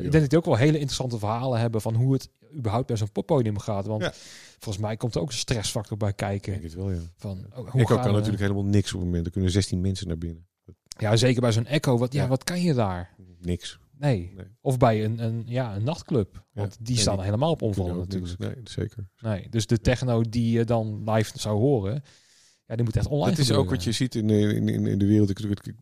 denk 0.00 0.12
dat 0.12 0.28
die 0.30 0.38
ook 0.38 0.44
wel 0.44 0.56
hele 0.56 0.78
interessante 0.78 1.18
verhalen 1.18 1.60
hebben 1.60 1.80
van 1.80 1.94
hoe 1.94 2.12
het 2.12 2.28
überhaupt 2.56 2.86
bij 2.86 2.96
zo'n 2.96 3.12
poppodium 3.12 3.58
gaat. 3.58 3.86
Want 3.86 4.10
volgens 4.58 4.84
mij 4.84 4.96
komt 4.96 5.14
er 5.14 5.20
ook 5.20 5.28
een 5.28 5.36
stressfactor 5.36 5.96
bij 5.96 6.08
Ik 6.08 6.16
kijken. 6.16 6.52
denk 6.52 6.64
het 6.64 6.74
wel, 6.74 6.90
ja. 6.90 6.98
Van, 7.16 7.46
oh, 7.50 7.70
hoe 7.70 7.80
Echo 7.80 7.94
kan 7.94 8.04
we- 8.04 8.10
natuurlijk 8.10 8.42
helemaal 8.42 8.64
niks 8.64 8.92
op 8.92 8.98
het 9.00 9.08
moment. 9.08 9.26
Er 9.26 9.32
kunnen 9.32 9.50
16 9.50 9.80
mensen 9.80 10.06
naar 10.08 10.18
binnen. 10.18 10.46
Ja, 11.00 11.16
zeker 11.16 11.40
bij 11.40 11.52
zo'n 11.52 11.66
Echo. 11.66 11.98
Wat, 11.98 12.12
ja. 12.12 12.22
Ja. 12.22 12.28
wat 12.28 12.44
kan 12.44 12.60
je 12.62 12.74
daar? 12.74 13.14
Niks. 13.40 13.78
Nee. 13.98 14.32
Nee. 14.36 14.46
Of 14.60 14.76
bij 14.78 15.04
een, 15.04 15.24
een, 15.24 15.42
ja, 15.46 15.76
een 15.76 15.84
nachtclub. 15.84 16.44
Want 16.52 16.76
die 16.80 16.96
staan 16.96 17.14
die 17.16 17.24
helemaal 17.24 17.50
op 17.50 17.62
omvallen 17.62 17.96
niks. 17.96 18.14
natuurlijk. 18.14 18.40
Nee, 18.54 18.64
zeker. 18.64 19.08
Nee. 19.20 19.46
Dus 19.50 19.66
de 19.66 19.80
techno 19.80 20.22
die 20.22 20.50
je 20.50 20.64
dan 20.64 21.10
live 21.10 21.38
zou 21.38 21.58
horen, 21.58 22.02
ja, 22.66 22.74
die 22.76 22.84
moet 22.84 22.96
echt 22.96 23.06
online 23.06 23.30
Dat 23.30 23.38
is 23.38 23.52
ook 23.52 23.70
wat 23.70 23.84
je 23.84 23.92
ziet 23.92 24.14
in, 24.14 24.26
de- 24.26 24.54
in, 24.54 24.68
in, 24.68 24.86
in 24.86 24.98
de 24.98 25.06
wereld. 25.06 25.30
Ik- 25.30 25.74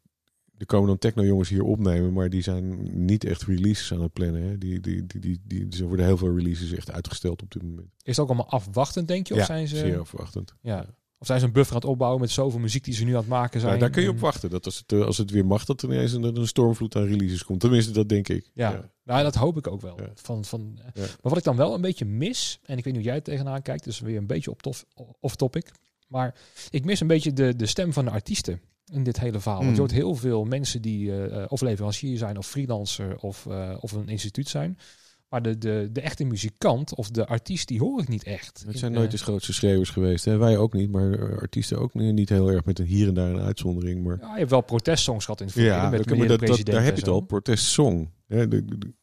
Er 0.59 0.67
komen 0.67 0.89
dan 0.89 0.99
techno-jongens 0.99 1.49
hier 1.49 1.63
opnemen, 1.63 2.13
maar 2.13 2.29
die 2.31 2.43
zijn 2.43 2.89
niet 3.05 3.25
echt 3.25 3.43
releases 3.43 3.93
aan 3.93 4.01
het 4.03 4.13
plannen. 4.13 4.43
Hè. 4.43 4.59
Die, 4.59 4.81
die, 4.81 5.07
die, 5.07 5.21
die, 5.21 5.41
die, 5.45 5.81
er 5.81 5.87
worden 5.87 6.07
heel 6.07 6.17
veel 6.17 6.37
releases 6.37 6.73
echt 6.73 6.91
uitgesteld 6.91 7.43
op 7.43 7.53
dit 7.53 7.63
moment. 7.63 7.87
Is 8.03 8.17
het 8.17 8.19
ook 8.19 8.27
allemaal 8.27 8.51
afwachtend, 8.51 9.09
denk 9.09 9.27
je? 9.27 9.35
Of 9.35 9.41
ja, 9.41 9.47
zijn 9.47 9.69
ze... 9.69 9.77
zeer 9.77 9.99
afwachtend. 10.01 10.55
Ja. 10.61 10.87
Of 11.19 11.27
zijn 11.27 11.41
ze 11.41 11.47
een 11.47 11.53
buffer 11.53 11.75
aan 11.75 11.81
het 11.81 11.91
opbouwen 11.91 12.21
met 12.21 12.31
zoveel 12.31 12.61
muziek 12.61 12.85
die 12.85 12.95
ze 12.95 13.05
nu 13.05 13.11
aan 13.13 13.17
het 13.19 13.29
maken 13.29 13.61
zijn? 13.61 13.71
Nou, 13.73 13.81
daar 13.85 13.91
kun 13.95 14.03
je 14.03 14.09
op 14.09 14.15
En- 14.15 14.21
wachten. 14.21 14.51
Dat 14.51 14.65
als 14.65 14.79
het, 14.79 14.93
eh, 14.93 15.05
als 15.05 15.19
het 15.19 15.31
weer 15.31 15.47
mag, 15.47 15.65
dat 15.65 15.83
er 15.83 15.93
ineens 15.93 16.13
een, 16.13 16.23
een 16.37 16.47
stormvloed 16.47 16.97
aan 16.97 17.05
releases 17.05 17.45
komt. 17.45 17.61
Tenminste, 17.61 17.93
dat 17.93 18.09
denk 18.09 18.29
ik. 18.29 18.51
Ja, 18.55 18.91
Nou, 19.05 19.23
dat 19.23 19.35
hoop 19.35 19.57
ik 19.57 19.67
ook 19.67 19.81
wel. 19.81 20.01
Ja. 20.01 20.11
Van, 20.15 20.45
van, 20.45 20.79
Ja. 20.95 21.01
Maar 21.01 21.09
wat 21.23 21.37
ik 21.37 21.45
dan 21.45 21.57
wel 21.57 21.75
een 21.75 21.81
beetje 21.81 22.05
mis, 22.05 22.59
en 22.65 22.79
ik 22.79 22.85
weet 22.85 22.93
niet 22.95 23.03
hoe 23.03 23.13
jij 23.13 23.21
tegenaan 23.21 23.63
kijkt, 23.63 23.85
dus 23.85 24.01
weer 24.01 24.17
een 24.17 24.27
beetje 24.27 24.51
op 24.51 24.63
tof, 24.63 24.85
off-topic. 25.21 25.71
Maar 26.09 26.35
ik 26.71 26.85
mis 26.85 27.01
een 27.01 27.07
beetje 27.07 27.33
de, 27.33 27.57
de 27.57 27.67
stem 27.67 27.93
van 27.93 28.05
de 28.05 28.11
artiesten 28.11 28.61
in 28.93 29.03
dit 29.05 29.21
hele 29.21 29.41
verhaal. 29.41 29.61
Want 29.65 29.77
je 29.77 29.83
Hmm. 29.83 29.91
hoort 29.91 30.01
heel 30.01 30.15
veel 30.15 30.45
mensen 30.45 30.83
die 30.83 31.11
eh, 31.13 31.43
eh, 31.43 31.45
of 31.49 31.61
leverancier 31.61 32.19
zijn, 32.19 32.39
of 32.39 32.47
freelancer, 32.47 33.17
of, 33.19 33.47
eh, 33.47 33.77
of 33.81 33.93
een 33.93 34.09
instituut 34.09 34.49
zijn. 34.49 34.79
Maar 35.29 35.43
de, 35.43 35.59
de, 35.59 35.89
de 35.93 36.01
echte 36.01 36.25
muzikant 36.25 36.95
of 36.95 37.11
de 37.11 37.27
artiest, 37.27 37.69
die 37.69 37.81
hoor 37.81 38.01
ik 38.01 38.09
niet 38.09 38.23
echt. 38.25 38.59
Het 38.65 38.73
In, 38.73 38.79
zijn 38.79 38.93
eh, 38.93 38.99
nooit 38.99 39.11
de 39.11 39.19
grootste 39.19 39.53
schreeuwers 39.53 39.91
geweest. 39.91 40.25
Hè? 40.25 40.37
Wij 40.37 40.57
ook 40.57 40.73
niet, 40.73 40.91
maar 40.91 41.13
eh, 41.13 41.39
artiesten 41.39 41.79
ook 41.79 41.95
niet, 41.95 42.29
heel 42.29 42.49
erg 42.51 42.65
met 42.65 42.79
een 42.79 42.87
hier 42.87 43.09
en 43.09 43.15
daar 43.15 43.31
een 43.31 43.41
uitzondering. 43.41 44.05
Maar 44.05 44.19
Ja, 44.21 44.33
je 44.33 44.39
hebt 44.39 44.51
wel 44.51 44.61
protestsongs 44.61 45.25
gehad 45.25 45.41
in 45.41 45.47
het 45.47 45.55
verleden 45.55 45.77
ja, 45.79 45.91
met 45.91 46.05
dat, 46.09 46.19
dat, 46.29 46.49
dat, 46.49 46.65
daar 46.67 46.83
heb 46.85 46.95
je 46.95 47.01
het 47.01 47.11
al. 47.11 47.21
Protestsong. 47.21 48.11
Hè? 48.27 48.49
De, 48.49 48.65
de- 48.65 48.79
de 48.79 48.95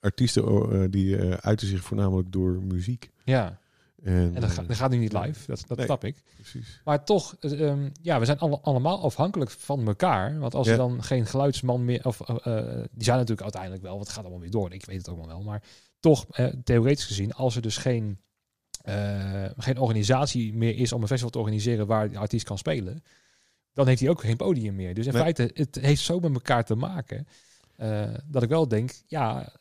artiesten 0.00 0.44
eh, 0.44 0.84
die 0.90 1.16
eh, 1.16 1.30
uiten 1.30 1.66
zich 1.66 1.82
voornamelijk 1.82 2.32
door 2.32 2.62
muziek. 2.62 3.10
Ja, 3.24 3.58
En, 4.02 4.34
en 4.34 4.40
dat, 4.40 4.50
ga- 4.50 4.62
eh, 4.62 4.68
dat 4.68 4.76
gaat 4.76 4.90
nu 4.90 4.96
niet 4.96 5.12
live, 5.12 5.46
dat, 5.46 5.64
dat 5.66 5.76
Nee. 5.76 5.86
snap 5.86 6.04
ik. 6.04 6.22
precies. 6.34 6.80
Maar 6.84 7.04
toch, 7.04 7.36
eh, 7.40 7.68
ehm, 7.68 7.88
ja, 8.02 8.18
we 8.18 8.24
zijn 8.24 8.38
alle, 8.38 8.60
allemaal 8.60 9.02
afhankelijk 9.02 9.50
van 9.50 9.86
elkaar. 9.86 10.38
Want 10.38 10.54
als 10.54 10.66
Ja. 10.66 10.72
er 10.72 10.78
dan 10.78 11.02
geen 11.02 11.26
geluidsman 11.26 11.84
meer, 11.84 12.06
of 12.06 12.20
eh, 12.20 12.28
eh, 12.58 12.64
die 12.92 13.04
zijn 13.04 13.16
natuurlijk 13.16 13.42
uiteindelijk 13.42 13.82
wel, 13.82 13.92
want 13.92 14.04
het 14.04 14.12
gaat 14.14 14.22
allemaal 14.24 14.40
weer 14.42 14.50
door. 14.50 14.72
Ik 14.72 14.84
weet 14.86 14.96
het 14.96 15.08
ook 15.08 15.16
wel 15.18 15.26
wel. 15.26 15.42
Maar 15.42 15.62
toch, 16.00 16.26
theoretisch 16.64 17.04
gezien, 17.06 17.32
als 17.32 17.56
er 17.56 17.62
dus 17.62 17.76
geen, 17.76 18.18
geen 19.56 19.78
organisatie 19.78 20.54
meer 20.54 20.76
is 20.76 20.92
om 20.92 21.00
een 21.00 21.06
festival 21.06 21.30
te 21.32 21.38
organiseren 21.38 21.86
waar 21.86 22.10
de 22.10 22.18
artiest 22.18 22.44
kan 22.46 22.58
spelen, 22.58 23.02
dan 23.72 23.86
heeft 23.86 24.00
hij 24.00 24.10
ook 24.10 24.20
geen 24.20 24.36
podium 24.36 24.74
meer. 24.74 24.94
Dus 24.94 25.06
in 25.06 25.12
Nee. 25.12 25.22
feite, 25.22 25.50
het 25.54 25.78
heeft 25.80 26.02
zo 26.02 26.20
met 26.20 26.34
elkaar 26.34 26.64
te 26.64 26.74
maken. 26.74 27.26
dat 28.26 28.42
ik 28.42 28.48
wel 28.48 28.68
denk, 28.68 28.90
ja, 29.06 29.52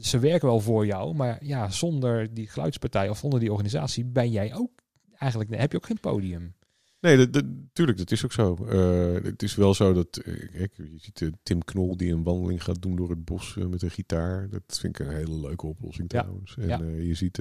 ze 0.00 0.18
werken 0.18 0.48
wel 0.48 0.60
voor 0.60 0.86
jou, 0.86 1.14
maar 1.14 1.44
ja, 1.44 1.70
zonder 1.70 2.34
die 2.34 2.46
geluidspartij 2.48 3.08
of 3.08 3.18
zonder 3.18 3.40
die 3.40 3.52
organisatie 3.52 4.04
ben 4.04 4.30
jij 4.30 4.54
ook 4.54 4.70
eigenlijk, 5.18 5.54
heb 5.54 5.70
je 5.70 5.76
ook 5.76 5.86
geen 5.86 6.00
podium. 6.00 6.54
Nee, 7.00 7.16
dat, 7.16 7.32
dat, 7.32 7.44
tuurlijk, 7.72 7.98
dat 7.98 8.10
is 8.10 8.24
ook 8.24 8.32
zo. 8.32 8.54
Eh, 8.68 9.24
het 9.24 9.42
is 9.42 9.54
wel 9.54 9.74
zo 9.74 9.92
dat, 9.92 10.16
eh, 10.16 10.34
kijk, 10.52 10.76
je 10.76 10.98
ziet 10.98 11.22
eh, 11.22 11.28
Tim 11.42 11.64
Knol 11.64 11.96
die 11.96 12.12
een 12.12 12.22
wandeling 12.22 12.64
gaat 12.64 12.82
doen 12.82 12.96
door 12.96 13.10
het 13.10 13.24
bos 13.24 13.56
met 13.68 13.82
een 13.82 13.90
gitaar. 13.90 14.48
Dat 14.50 14.78
vind 14.80 14.98
ik 14.98 15.06
een 15.06 15.14
hele 15.14 15.40
leuke 15.40 15.66
oplossing 15.66 16.12
Ja. 16.12 16.20
trouwens. 16.20 16.56
En 16.56 16.68
Ja. 16.68 16.78
je 16.82 17.14
ziet 17.14 17.38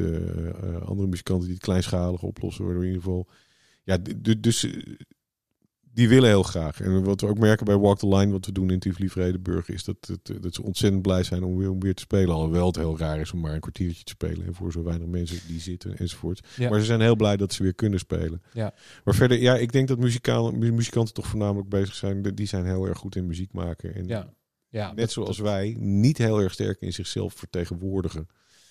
andere 0.86 1.08
muzikanten 1.08 1.46
die 1.46 1.56
het 1.56 1.64
kleinschalig 1.64 2.22
oplossen, 2.24 2.64
waardoor 2.66 2.84
in 2.84 2.90
ieder 2.90 3.04
geval... 3.04 3.28
Ja, 3.84 3.98
dus 4.38 4.68
die 5.98 6.10
willen 6.10 6.30
heel 6.30 6.44
graag. 6.44 6.82
En 6.82 7.04
wat 7.04 7.22
we 7.22 7.28
ook 7.28 7.38
merken 7.40 7.66
bij 7.66 7.78
Walk 7.78 7.98
the 8.00 8.08
Line, 8.08 8.32
wat 8.32 8.46
we 8.46 8.52
doen 8.52 8.70
in 8.70 8.80
Tivoli 8.80 9.10
Vredenburg, 9.10 9.70
is 9.70 9.84
dat, 9.84 9.96
het, 10.08 10.42
dat 10.44 10.54
ze 10.54 10.64
ontzettend 10.64 11.02
blij 11.02 11.24
zijn 11.24 11.44
om 11.44 11.58
weer, 11.58 11.70
om 11.72 11.80
weer 11.80 11.94
te 11.96 12.02
spelen. 12.02 12.36
Alhoewel 12.36 12.66
het 12.68 12.76
heel 12.76 12.98
raar 12.98 13.20
is 13.20 13.32
om 13.32 13.40
maar 13.40 13.54
een 13.54 13.60
kwartiertje 13.60 14.04
te 14.04 14.12
spelen 14.12 14.46
en 14.46 14.54
voor 14.54 14.72
zo 14.72 14.84
weinig 14.84 15.08
mensen 15.08 15.40
die 15.48 15.60
zitten 15.60 15.98
enzovoort. 15.98 16.48
Ja. 16.56 16.70
Maar 16.70 16.80
ze 16.80 16.86
zijn 16.86 17.02
heel 17.02 17.16
blij 17.16 17.38
dat 17.38 17.54
ze 17.54 17.64
weer 17.64 17.76
kunnen 17.76 18.00
spelen. 18.00 18.42
Ja. 18.54 18.74
Maar 19.04 19.16
verder, 19.16 19.42
ja, 19.42 19.56
ik 19.56 19.72
denk 19.72 19.88
dat 19.88 19.98
muzikale, 20.00 20.52
mu- 20.52 20.72
muzikanten 20.72 21.14
toch 21.14 21.28
voornamelijk 21.28 21.70
bezig 21.70 21.94
zijn. 21.96 22.22
Die 22.22 22.48
zijn 22.48 22.66
heel 22.66 22.88
erg 22.88 22.98
goed 22.98 23.16
in 23.16 23.26
muziek 23.28 23.54
maken. 23.54 23.96
En 23.96 24.08
Ja, 24.08 24.34
ja 24.70 24.88
net 24.88 24.98
dat- 24.98 25.12
zoals 25.12 25.38
wij 25.40 25.76
niet 25.80 26.18
heel 26.18 26.40
erg 26.42 26.54
sterk 26.54 26.82
in 26.82 26.94
zichzelf 26.94 27.34
vertegenwoordigen 27.34 28.28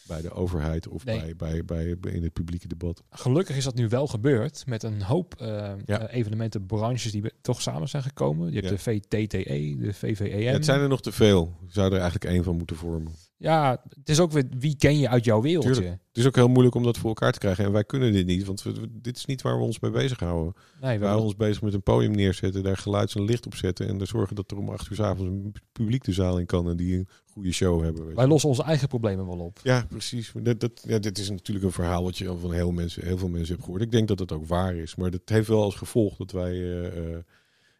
bij 0.06 0.20
de 0.20 0.32
overheid 0.32 0.88
of 0.88 1.04
Nee. 1.04 1.18
bij, 1.20 1.36
bij, 1.36 1.64
bij, 1.64 1.98
bij- 1.98 2.12
in 2.12 2.22
het 2.22 2.32
publieke 2.32 2.68
debat. 2.68 3.02
Gelukkig 3.10 3.56
is 3.56 3.64
dat 3.64 3.74
nu 3.74 3.88
wel 3.88 4.06
gebeurd 4.06 4.62
met 4.66 4.82
een 4.82 5.02
hoop 5.02 5.34
eh 5.38 5.46
Ja. 5.84 6.08
eh, 6.08 6.18
evenementen, 6.18 6.66
branches 6.66 7.12
die 7.12 7.32
toch 7.40 7.62
samen 7.62 7.88
zijn 7.88 8.02
gekomen. 8.02 8.48
Je 8.52 8.54
hebt 8.60 8.66
Ja. 8.68 8.70
de 8.74 8.78
VTTE, 8.78 9.76
de 9.78 9.92
VVEM. 9.92 10.38
Ja, 10.40 10.52
het 10.52 10.64
zijn 10.64 10.80
er 10.80 10.88
nog 10.88 11.00
te 11.02 11.12
veel. 11.12 11.54
Zou 11.68 11.86
er 11.92 12.00
eigenlijk 12.00 12.24
één 12.24 12.44
van 12.44 12.56
moeten 12.56 12.76
vormen. 12.76 13.12
Ja, 13.38 13.82
het 13.98 14.08
is 14.08 14.20
ook 14.20 14.32
weer 14.32 14.44
wie 14.58 14.76
ken 14.76 14.98
je 14.98 15.08
uit 15.08 15.24
jouw 15.24 15.40
wereldje. 15.40 15.72
Tuurlijk. 15.72 15.98
Het 16.08 16.16
is 16.16 16.26
ook 16.26 16.34
heel 16.34 16.48
moeilijk 16.48 16.74
om 16.74 16.82
dat 16.82 16.98
voor 16.98 17.08
elkaar 17.08 17.32
te 17.32 17.38
krijgen. 17.38 17.64
En 17.64 17.72
wij 17.72 17.84
kunnen 17.84 18.12
dit 18.12 18.26
niet, 18.26 18.44
want 18.44 18.62
we- 18.62 18.88
dit 18.92 19.16
is 19.16 19.24
niet 19.24 19.42
waar 19.42 19.58
we 19.58 19.64
ons 19.64 19.80
mee 19.80 19.90
bezighouden. 19.90 20.54
Nee, 20.80 20.92
we 20.92 20.98
We 20.98 21.04
houden 21.04 21.26
ons 21.26 21.36
bezig 21.36 21.62
met 21.62 21.74
een 21.74 21.82
podium 21.82 22.10
neerzetten, 22.12 22.62
daar 22.62 22.76
geluids 22.76 23.14
en 23.14 23.24
licht 23.24 23.46
op 23.46 23.54
zetten. 23.54 23.88
En 23.88 24.00
er 24.00 24.06
zorgen 24.06 24.36
dat 24.36 24.50
er 24.50 24.56
om 24.56 24.68
acht 24.68 24.90
uur 24.90 24.96
's 24.96 25.00
avonds 25.00 25.30
een 25.30 25.54
publiek 25.72 26.04
de 26.04 26.12
zaal 26.12 26.38
in 26.38 26.46
kan 26.46 26.68
en 26.68 26.76
die 26.76 26.96
een 26.96 27.08
goede 27.32 27.52
show 27.52 27.82
hebben. 27.82 28.14
wij 28.14 28.26
lossen 28.26 28.48
onze 28.48 28.62
eigen 28.62 28.88
problemen 28.88 29.26
wel 29.26 29.38
op. 29.38 29.60
Ja, 29.62 29.86
precies. 29.88 30.32
Dat, 30.42 30.60
dat, 30.60 30.82
ja, 30.86 30.98
dit 30.98 31.18
is 31.18 31.30
natuurlijk 31.30 31.66
een 31.66 31.72
verhaal 31.72 32.02
wat 32.02 32.18
je 32.18 32.28
al 32.28 32.38
van 32.38 32.52
heel, 32.52 32.70
mensen, 32.72 33.04
heel 33.04 33.18
veel 33.18 33.28
mensen 33.28 33.52
hebt 33.52 33.62
gehoord. 33.64 33.82
Ik 33.82 33.90
denk 33.90 34.08
dat 34.08 34.18
het 34.18 34.32
ook 34.32 34.46
waar 34.46 34.76
is. 34.76 34.94
Maar 34.94 35.10
dat 35.10 35.20
heeft 35.24 35.48
wel 35.48 35.62
als 35.62 35.74
gevolg 35.74 36.16
dat 36.16 36.30
wij 36.32 36.52
eh, 36.52 36.86
eh, 36.86 37.18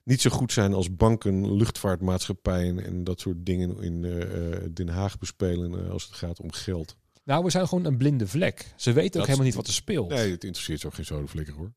niet 0.07 0.21
zo 0.21 0.31
goed 0.31 0.53
zijn 0.53 0.75
als 0.75 0.97
banken, 0.97 1.57
luchtvaartmaatschappijen 1.57 2.85
en 2.85 3.05
dat 3.05 3.21
soort 3.21 3.47
dingen 3.47 3.83
in 3.83 4.05
eh, 4.05 4.53
eh, 4.53 4.63
Den 4.73 4.89
Haag 4.89 5.19
bespelen 5.19 5.85
eh, 5.85 5.91
als 5.91 6.05
het 6.05 6.15
gaat 6.15 6.41
om 6.41 6.53
geld. 6.53 6.97
Nou, 7.25 7.45
we 7.45 7.51
zijn 7.51 7.69
gewoon 7.69 7.85
een 7.85 7.97
blinde 7.97 8.27
vlek. 8.27 8.73
Ze 8.77 8.93
weten 8.93 9.21
ook 9.21 9.27
helemaal 9.27 9.47
niet 9.47 9.57
wat 9.57 9.67
er 9.67 9.73
speelt. 9.73 10.09
Nee, 10.09 10.31
het 10.31 10.45
interesseert 10.45 10.81
ze 10.81 10.87
ook 10.87 10.95
geen 10.95 11.05
zodenflikker 11.05 11.55
hoor. 11.55 11.73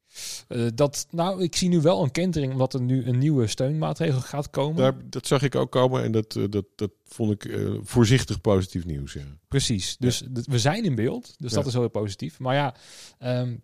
Dat, 0.73 1.07
nou, 1.11 1.43
ik 1.43 1.55
zie 1.55 1.69
nu 1.69 1.81
wel 1.81 2.03
een 2.03 2.11
kentering 2.11 2.51
omdat 2.51 2.73
er 2.73 2.81
nu 2.81 3.05
een 3.05 3.17
nieuwe 3.17 3.47
steunmaatregel 3.47 4.21
gaat 4.21 4.49
komen. 4.49 4.75
Daar, 4.75 5.09
dat 5.09 5.27
zag 5.27 5.41
ik 5.41 5.55
ook 5.55 5.71
komen 5.71 6.03
en 6.03 6.11
dat, 6.11 6.39
dat, 6.49 6.65
dat 6.75 6.91
vond 7.05 7.31
ik 7.31 7.59
voorzichtig 7.83 8.41
positief 8.41 8.85
nieuws. 8.85 9.13
Ja. 9.13 9.37
Precies. 9.47 9.97
Dus 9.97 10.23
we 10.29 10.59
zijn 10.59 10.83
in 10.83 10.95
beeld. 10.95 11.33
Dus 11.37 11.51
Ja. 11.51 11.57
dat 11.57 11.65
is 11.65 11.73
heel 11.73 11.89
positief. 11.89 12.39
Maar 12.39 12.55
ja, 12.55 12.75
ehm, 13.19 13.55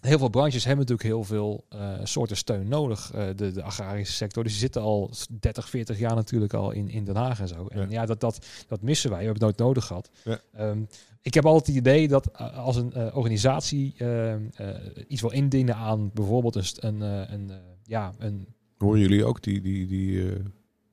heel 0.00 0.18
veel 0.18 0.28
branches 0.28 0.64
hebben 0.64 0.86
natuurlijk 0.86 1.08
heel 1.08 1.24
veel 1.24 1.64
eh, 1.68 1.94
soorten 2.02 2.36
steun 2.36 2.68
nodig. 2.68 3.10
eh, 3.12 3.26
de, 3.36 3.52
de 3.52 3.62
agrarische 3.62 4.14
sector. 4.14 4.42
Dus 4.42 4.52
die 4.52 4.60
zitten 4.60 4.82
al 4.82 5.10
30, 5.40 5.68
40 5.68 5.98
jaar 5.98 6.14
natuurlijk 6.14 6.54
al 6.54 6.70
in, 6.70 6.88
in 6.88 7.04
Den 7.04 7.16
Haag 7.16 7.40
en 7.40 7.48
zo. 7.48 7.66
En 7.66 7.80
Ja. 7.80 7.86
ja, 7.90 8.06
dat, 8.06 8.20
dat, 8.20 8.46
dat 8.68 8.82
missen 8.82 9.10
wij. 9.10 9.18
We 9.18 9.24
hebben 9.24 9.46
het 9.46 9.56
nooit 9.56 9.68
nodig 9.68 9.86
gehad. 9.86 10.10
Ja. 10.24 10.40
Ehm, 10.52 10.82
ik 11.22 11.34
heb 11.34 11.46
altijd 11.46 11.66
het 11.66 11.76
idee 11.76 12.08
dat 12.08 12.30
eh, 12.30 12.58
als 12.58 12.76
een 12.76 13.14
organisatie 13.14 13.94
ehm, 13.96 14.42
eh, 14.54 14.68
iets 15.08 15.20
wil 15.20 15.30
indienen 15.30 15.74
aan 15.76 16.10
bijvoorbeeld 16.14 16.82
een, 16.84 17.00
een, 17.00 17.32
een, 17.32 17.52
ja, 17.82 18.12
een, 18.18 18.46
Horen 18.78 19.00
jullie 19.00 19.24
ook 19.24 19.42
die, 19.42 19.60
die, 19.60 19.86
die 19.86 20.32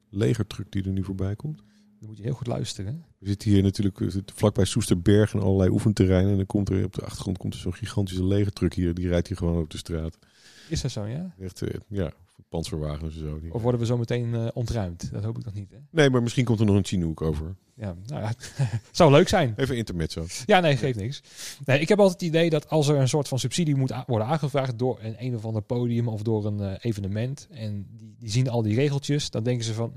legertruck 0.10 0.72
die 0.72 0.84
er 0.84 0.92
nu 0.92 1.04
voorbij 1.04 1.36
komt? 1.36 1.64
dan 2.00 2.08
moet 2.10 2.18
je 2.18 2.24
heel 2.24 2.34
goed 2.34 2.48
luisteren. 2.48 3.06
We 3.26 3.32
zitten 3.32 3.52
hier 3.52 3.64
natuurlijk 3.64 4.00
vlakbij 4.36 4.66
Soesterberg 4.66 5.34
en 5.34 5.40
allerlei 5.40 5.70
oefenterreinen. 5.70 6.32
En 6.32 6.38
dan 6.38 6.46
komt 6.46 6.70
er 6.70 6.84
op 6.84 6.94
de 6.94 7.02
achtergrond 7.02 7.38
komt 7.38 7.54
er 7.54 7.60
zo'n 7.60 7.74
gigantische 7.74 8.26
legertruck 8.26 8.74
hier. 8.74 8.94
Die 8.94 9.08
rijdt 9.08 9.28
hier 9.28 9.38
gewoon 9.38 9.62
op 9.62 9.70
de 9.70 9.78
straat. 9.78 10.18
Is 10.70 10.82
dat 10.82 10.92
zo, 10.92 11.06
ja? 11.06 11.34
Echt, 11.40 11.62
eh, 11.62 11.80
ja, 11.88 12.12
panzerwagens 12.50 13.16
en 13.16 13.22
zo. 13.22 13.40
Of 13.50 13.62
worden 13.62 13.80
we 13.80 13.86
zo 13.86 13.98
meteen 13.98 14.34
eh, 14.36 14.48
ontruimd? 14.54 15.12
Dat 15.12 15.24
hoop 15.24 15.38
ik 15.38 15.46
nog 15.46 15.54
niet. 15.54 15.72
Hè? 15.72 15.78
Nee, 15.90 16.10
maar 16.10 16.24
misschien 16.24 16.46
komt 16.46 16.60
er 16.60 16.66
nog 16.66 16.76
een 16.76 16.86
Chinook 16.86 17.22
over. 17.22 17.56
Ja, 17.76 17.96
nou 18.06 18.22
ja, 18.22 18.34
zou 18.92 19.12
leuk 19.12 19.28
zijn. 19.28 19.54
Even 19.58 19.78
intermezzo. 19.78 20.26
Ja, 20.46 20.60
nee, 20.60 20.78
geeft 20.78 21.00
niks. 21.00 21.22
Nee, 21.66 21.80
ik 21.80 21.90
heb 21.90 22.00
altijd 22.00 22.20
het 22.20 22.30
idee 22.30 22.50
dat 22.50 22.70
als 22.70 22.88
er 22.88 22.96
een 22.96 23.10
soort 23.10 23.28
van 23.28 23.40
subsidie 23.40 23.76
moet 23.76 23.94
worden 24.08 24.28
aangevraagd 24.28 24.80
door 24.80 25.00
een 25.02 25.16
een 25.20 25.36
of 25.36 25.46
ander 25.46 25.62
podium 25.62 26.08
of 26.08 26.22
door 26.22 26.46
een 26.46 26.60
eh, 26.60 26.78
evenement 26.82 27.48
en 27.52 27.88
die, 27.98 28.16
die 28.20 28.30
zien 28.30 28.50
al 28.50 28.62
die 28.62 28.76
regeltjes, 28.76 29.30
dan 29.30 29.44
denken 29.44 29.66
ze 29.66 29.74
van 29.74 29.94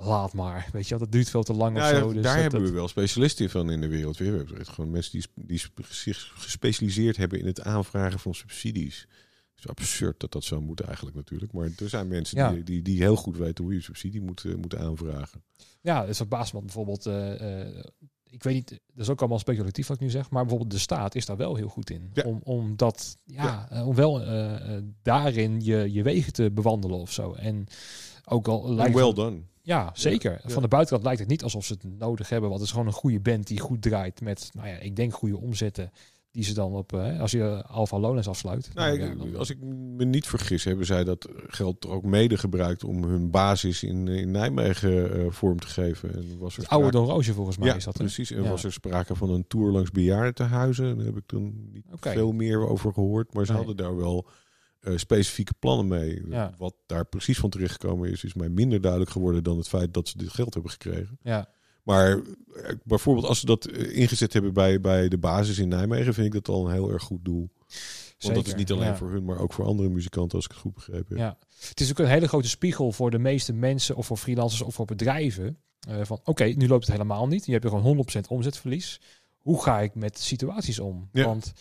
laat 0.00 0.32
maar, 0.32 0.68
weet 0.72 0.88
je 0.88 0.98
dat 0.98 1.12
duurt 1.12 1.30
veel 1.30 1.42
te 1.42 1.52
lang 1.52 1.76
of 1.76 1.82
ja, 1.82 1.98
zo. 1.98 2.12
Dus 2.12 2.22
daar 2.22 2.32
dat- 2.32 2.42
hebben 2.42 2.60
dat- 2.60 2.68
we 2.68 2.74
wel 2.74 2.88
specialisten 2.88 3.50
van 3.50 3.70
in 3.70 3.80
de 3.80 3.88
wereld. 3.88 4.16
We 4.16 4.24
hebben 4.24 4.66
gewoon 4.66 4.90
mensen 4.90 5.12
die, 5.12 5.24
die 5.34 5.62
zich 5.88 6.32
gespecialiseerd 6.34 7.16
hebben 7.16 7.38
in 7.38 7.46
het 7.46 7.62
aanvragen 7.62 8.18
van 8.18 8.34
subsidies. 8.34 9.06
Het 9.54 9.64
is 9.64 9.68
absurd 9.68 10.20
dat 10.20 10.32
dat 10.32 10.44
zo 10.44 10.60
moet 10.60 10.80
eigenlijk 10.80 11.16
natuurlijk. 11.16 11.52
Maar 11.52 11.68
er 11.76 11.88
zijn 11.88 12.08
mensen 12.08 12.38
Ja. 12.38 12.52
die, 12.52 12.62
die, 12.62 12.82
die 12.82 12.98
heel 13.00 13.16
goed 13.16 13.36
weten 13.36 13.64
hoe 13.64 13.74
je 13.74 13.80
subsidie 13.82 14.20
moet, 14.20 14.56
moet 14.56 14.76
aanvragen. 14.76 15.42
Ja, 15.80 16.06
het 16.06 16.16
verbaast 16.16 16.52
me 16.52 16.58
want 16.60 16.64
bijvoorbeeld, 16.72 17.06
eh, 17.06 17.60
eh, 17.60 17.84
ik 18.30 18.42
weet 18.42 18.54
niet, 18.54 18.68
dat 18.68 18.80
is 19.04 19.08
ook 19.08 19.20
allemaal 19.20 19.38
speculatief 19.38 19.86
wat 19.86 19.96
ik 19.96 20.02
nu 20.02 20.10
zeg, 20.10 20.30
maar 20.30 20.40
bijvoorbeeld 20.42 20.70
de 20.70 20.78
staat 20.78 21.14
is 21.14 21.26
daar 21.26 21.36
wel 21.36 21.56
heel 21.56 21.68
goed 21.68 21.90
in. 21.90 22.10
Ja. 22.12 22.22
Om, 22.22 22.40
om 22.44 22.76
dat, 22.76 23.16
ja, 23.24 23.68
om 23.86 23.94
wel 23.94 24.18
daarin 25.02 25.60
je, 25.60 25.92
je 25.92 26.02
wegen 26.02 26.32
te 26.32 26.50
bewandelen 26.50 26.98
of 26.98 27.12
zo. 27.12 27.32
En 27.32 27.66
ook 28.24 28.48
al 28.48 28.74
lijkt 28.74 28.94
well 28.94 29.12
done. 29.12 29.40
Ja, 29.70 29.90
zeker. 29.94 30.40
ja. 30.42 30.48
Van 30.48 30.62
de 30.62 30.68
buitenkant 30.68 31.04
lijkt 31.04 31.20
het 31.20 31.28
niet 31.28 31.42
alsof 31.42 31.64
ze 31.64 31.72
het 31.72 31.98
nodig 31.98 32.28
hebben. 32.28 32.48
Want 32.48 32.60
het 32.60 32.68
is 32.68 32.74
gewoon 32.76 32.90
een 32.92 32.98
goede 33.00 33.20
band 33.20 33.46
die 33.46 33.60
goed 33.60 33.82
draait 33.82 34.20
met, 34.20 34.50
nou 34.52 34.68
ja, 34.68 34.76
ik 34.78 34.96
denk 34.96 35.12
goede 35.14 35.36
omzetten. 35.38 35.90
die 36.32 36.44
ze 36.44 36.54
dan 36.54 36.72
op, 36.72 36.92
eh, 36.92 37.20
als 37.20 37.30
je 37.30 37.64
Alpha 37.66 37.98
Lowlands 37.98 38.28
afsluit. 38.28 38.70
Nou, 38.74 38.98
dan, 38.98 39.08
ik- 39.08 39.12
ja, 39.18 39.24
dan- 39.24 39.36
als 39.36 39.50
ik 39.50 39.58
me 39.96 40.04
niet 40.04 40.26
vergis, 40.26 40.64
hebben 40.64 40.86
zij 40.86 41.04
dat 41.04 41.28
geld 41.46 41.86
ook 41.86 42.04
mede 42.04 42.36
gebruikt 42.38 42.84
om 42.84 43.04
hun 43.04 43.30
basis 43.30 43.82
in, 43.82 44.08
in 44.08 44.30
Nijmegen 44.30 45.12
eh, 45.18 45.30
vorm 45.30 45.58
te 45.58 45.66
geven. 45.66 46.14
En 46.14 46.38
was 46.38 46.56
er 46.56 46.66
oude 46.66 46.86
sprake- 46.86 46.90
Don 46.90 47.06
Roosje 47.06 47.32
volgens 47.32 47.56
mij 47.58 47.68
ja, 47.68 47.74
is 47.74 47.84
dat. 47.84 47.98
hè? 47.98 48.04
precies. 48.04 48.30
En 48.30 48.48
was 48.48 48.64
er 48.64 48.72
sprake 48.72 49.14
van 49.14 49.30
een 49.30 49.44
tour 49.48 49.70
langs 49.72 49.90
bejaardentehuizen. 49.90 50.96
Daar 50.96 51.06
heb 51.06 51.16
ik 51.16 51.26
toen 51.26 51.70
niet 51.72 51.84
veel 52.00 52.32
meer 52.32 52.68
over 52.68 52.92
gehoord. 52.92 53.34
Maar 53.34 53.46
ze 53.46 53.52
Nee. 53.52 53.64
hadden 53.64 53.84
daar 53.84 53.96
wel 53.96 54.26
eh, 54.80 54.96
specifieke 54.96 55.54
plannen 55.58 55.88
mee. 55.88 56.22
Ja. 56.28 56.54
Wat 56.58 56.74
daar 56.86 57.04
precies 57.06 57.38
van 57.38 57.50
terechtgekomen 57.50 58.10
is, 58.10 58.24
is 58.24 58.34
mij 58.34 58.48
minder 58.48 58.80
duidelijk 58.80 59.10
geworden 59.10 59.44
dan 59.44 59.56
het 59.56 59.68
feit 59.68 59.94
dat 59.94 60.08
ze 60.08 60.18
dit 60.18 60.28
geld 60.28 60.54
hebben 60.54 60.72
gekregen. 60.72 61.18
Ja, 61.22 61.48
Maar 61.82 62.10
eh, 62.18 62.74
bijvoorbeeld 62.84 63.26
als 63.26 63.40
ze 63.40 63.46
dat 63.46 63.64
eh, 63.64 63.96
ingezet 63.96 64.32
hebben 64.32 64.52
bij, 64.52 64.80
bij 64.80 65.08
de 65.08 65.18
basis 65.18 65.58
in 65.58 65.68
Nijmegen, 65.68 66.14
vind 66.14 66.26
ik 66.26 66.32
dat 66.32 66.48
al 66.54 66.66
een 66.66 66.72
heel 66.72 66.90
erg 66.92 67.02
goed 67.02 67.24
doel. 67.24 67.50
Want 68.18 68.34
dat 68.34 68.46
is 68.46 68.54
niet 68.54 68.70
alleen 68.72 68.86
Ja. 68.86 68.96
voor 68.96 69.10
hun, 69.10 69.24
maar 69.24 69.38
ook 69.38 69.52
voor 69.52 69.64
andere 69.64 69.88
muzikanten, 69.88 70.36
als 70.36 70.44
ik 70.44 70.50
het 70.50 70.60
goed 70.60 70.74
begrepen 70.74 71.06
heb. 71.08 71.18
Ja, 71.18 71.38
het 71.68 71.80
is 71.80 71.90
ook 71.90 71.98
een 71.98 72.06
hele 72.06 72.28
grote 72.28 72.48
spiegel 72.48 72.92
voor 72.92 73.10
de 73.10 73.18
meeste 73.18 73.52
mensen 73.52 73.96
of 73.96 74.06
voor 74.06 74.16
freelancers 74.16 74.62
of 74.62 74.74
voor 74.74 74.84
bedrijven. 74.86 75.58
van 76.02 76.20
oké, 76.24 76.44
nu 76.44 76.68
loopt 76.68 76.86
het 76.86 76.92
helemaal 76.92 77.26
niet. 77.26 77.46
Je 77.46 77.52
hebt 77.52 77.64
er 77.64 77.70
gewoon 77.70 78.06
100% 78.06 78.28
omzetverlies. 78.28 79.00
Hoe 79.40 79.62
ga 79.62 79.80
ik 79.80 79.94
met 79.94 80.18
situaties 80.18 80.78
om? 80.78 81.08
Ja. 81.12 81.24
Want 81.24 81.52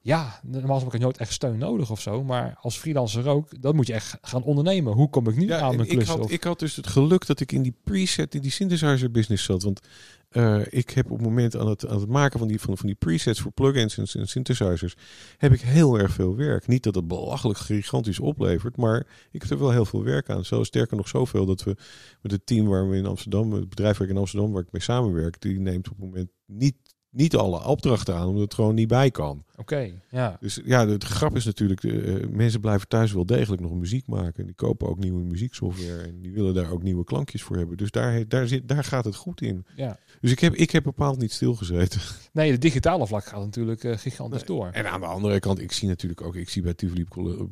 Ja. 0.00 0.40
normaal 0.42 0.78
heb 0.84 0.94
ik 0.94 1.00
nooit 1.00 1.16
echt 1.16 1.32
steun 1.32 1.58
nodig 1.58 1.90
of 1.90 2.00
zo. 2.00 2.24
Maar 2.24 2.56
als 2.60 2.78
freelancer 2.78 3.26
ook, 3.28 3.62
dan 3.62 3.76
moet 3.76 3.86
je 3.86 3.92
echt 3.92 4.18
gaan 4.22 4.42
ondernemen. 4.42 4.92
Hoe 4.92 5.10
kom 5.10 5.28
ik 5.28 5.36
nu 5.36 5.46
Ja, 5.46 5.60
aan 5.60 5.76
mijn 5.76 5.88
ik 5.88 5.94
klus? 5.96 6.08
had, 6.08 6.18
Of- 6.18 6.30
ik 6.30 6.44
had 6.44 6.58
dus 6.58 6.76
het 6.76 6.86
geluk 6.86 7.26
dat 7.26 7.40
ik 7.40 7.52
in 7.52 7.62
die 7.62 7.74
preset, 7.84 8.34
in 8.34 8.40
die 8.40 8.50
synthesizer 8.50 9.10
business 9.10 9.44
zat. 9.44 9.62
Want 9.62 9.80
eh, 10.28 10.60
ik 10.70 10.90
heb 10.90 11.10
op 11.10 11.16
het 11.18 11.26
moment 11.26 11.56
aan 11.56 11.68
het, 11.68 11.86
aan 11.88 12.00
het 12.00 12.08
maken 12.08 12.38
van 12.38 12.48
die, 12.48 12.60
van, 12.60 12.76
van 12.76 12.86
die 12.86 12.94
presets 12.94 13.40
voor 13.40 13.52
plugins 13.52 13.98
en, 13.98 14.06
en 14.20 14.28
synthesizers, 14.28 14.94
heb 15.38 15.52
ik 15.52 15.60
heel 15.60 15.98
erg 15.98 16.12
veel 16.12 16.36
werk. 16.36 16.66
Niet 16.66 16.82
dat 16.82 16.94
het 16.94 17.08
belachelijk 17.08 17.58
gigantisch 17.58 18.20
oplevert, 18.20 18.76
maar 18.76 19.06
ik 19.30 19.42
heb 19.42 19.50
er 19.50 19.58
wel 19.58 19.70
heel 19.70 19.84
veel 19.84 20.02
werk 20.04 20.30
aan. 20.30 20.44
Zo 20.44 20.62
sterker 20.62 20.96
nog 20.96 21.08
zoveel 21.08 21.46
dat 21.46 21.62
we 21.62 21.76
met 22.22 22.32
het 22.32 22.46
team 22.46 22.66
waar 22.66 22.88
we 22.88 22.96
in 22.96 23.06
Amsterdam, 23.06 23.52
het 23.52 23.68
bedrijf 23.68 23.96
waar 23.98 24.06
ik 24.08 24.12
in 24.14 24.20
Amsterdam, 24.20 24.52
waar 24.52 24.62
ik 24.62 24.72
mee 24.72 24.82
samenwerk, 24.82 25.40
die 25.40 25.58
neemt 25.60 25.88
op 25.88 25.96
het 25.96 26.04
moment 26.04 26.30
niet, 26.46 26.74
niet 27.16 27.36
alle 27.36 27.64
opdrachten 27.64 28.14
aan, 28.14 28.26
omdat 28.26 28.42
het 28.42 28.54
gewoon 28.54 28.74
niet 28.74 28.88
bij 28.88 29.10
kan. 29.10 29.44
Oké, 29.56 29.90
ja. 30.10 30.36
Dus 30.40 30.60
ja, 30.64 30.84
de, 30.86 30.96
de 30.98 31.06
grap 31.06 31.36
is 31.36 31.44
natuurlijk, 31.44 31.84
eh, 31.84 32.14
mensen 32.30 32.60
blijven 32.60 32.88
thuis 32.88 33.12
wel 33.12 33.26
degelijk 33.26 33.62
nog 33.62 33.72
muziek 33.72 34.06
maken. 34.06 34.44
Die 34.46 34.54
kopen 34.54 34.88
ook 34.88 34.98
nieuwe 34.98 35.22
muzieksoftware 35.22 36.02
en 36.02 36.20
die 36.22 36.32
willen 36.32 36.54
daar 36.54 36.70
ook 36.70 36.82
nieuwe 36.82 37.04
klankjes 37.04 37.42
voor 37.42 37.56
hebben. 37.56 37.76
Dus 37.76 37.90
daar, 37.90 38.28
daar, 38.28 38.46
zit, 38.46 38.68
daar 38.68 38.84
gaat 38.84 39.04
het 39.04 39.14
goed 39.16 39.40
in. 39.40 39.64
ja. 39.76 39.98
Dus 40.20 40.30
ik 40.30 40.40
heb, 40.40 40.54
ik 40.54 40.70
heb 40.70 40.82
bepaald 40.82 41.18
niet 41.18 41.32
stilgezeten. 41.32 42.00
Nee, 42.32 42.50
de 42.50 42.58
digitale 42.58 43.06
vlak 43.06 43.24
gaat 43.24 43.40
natuurlijk 43.40 43.84
eh, 43.84 43.96
gigantisch 43.96 44.38
Nee. 44.44 44.56
door. 44.56 44.68
En 44.72 44.90
aan 44.90 45.00
de 45.00 45.06
andere 45.06 45.38
kant, 45.40 45.60
ik 45.60 45.72
zie 45.72 45.88
natuurlijk 45.88 46.20
ook, 46.20 46.34
ik 46.36 46.48
zie 46.48 46.62
bij 46.62 46.74
Tivoli, 46.74 47.04
colle- 47.04 47.48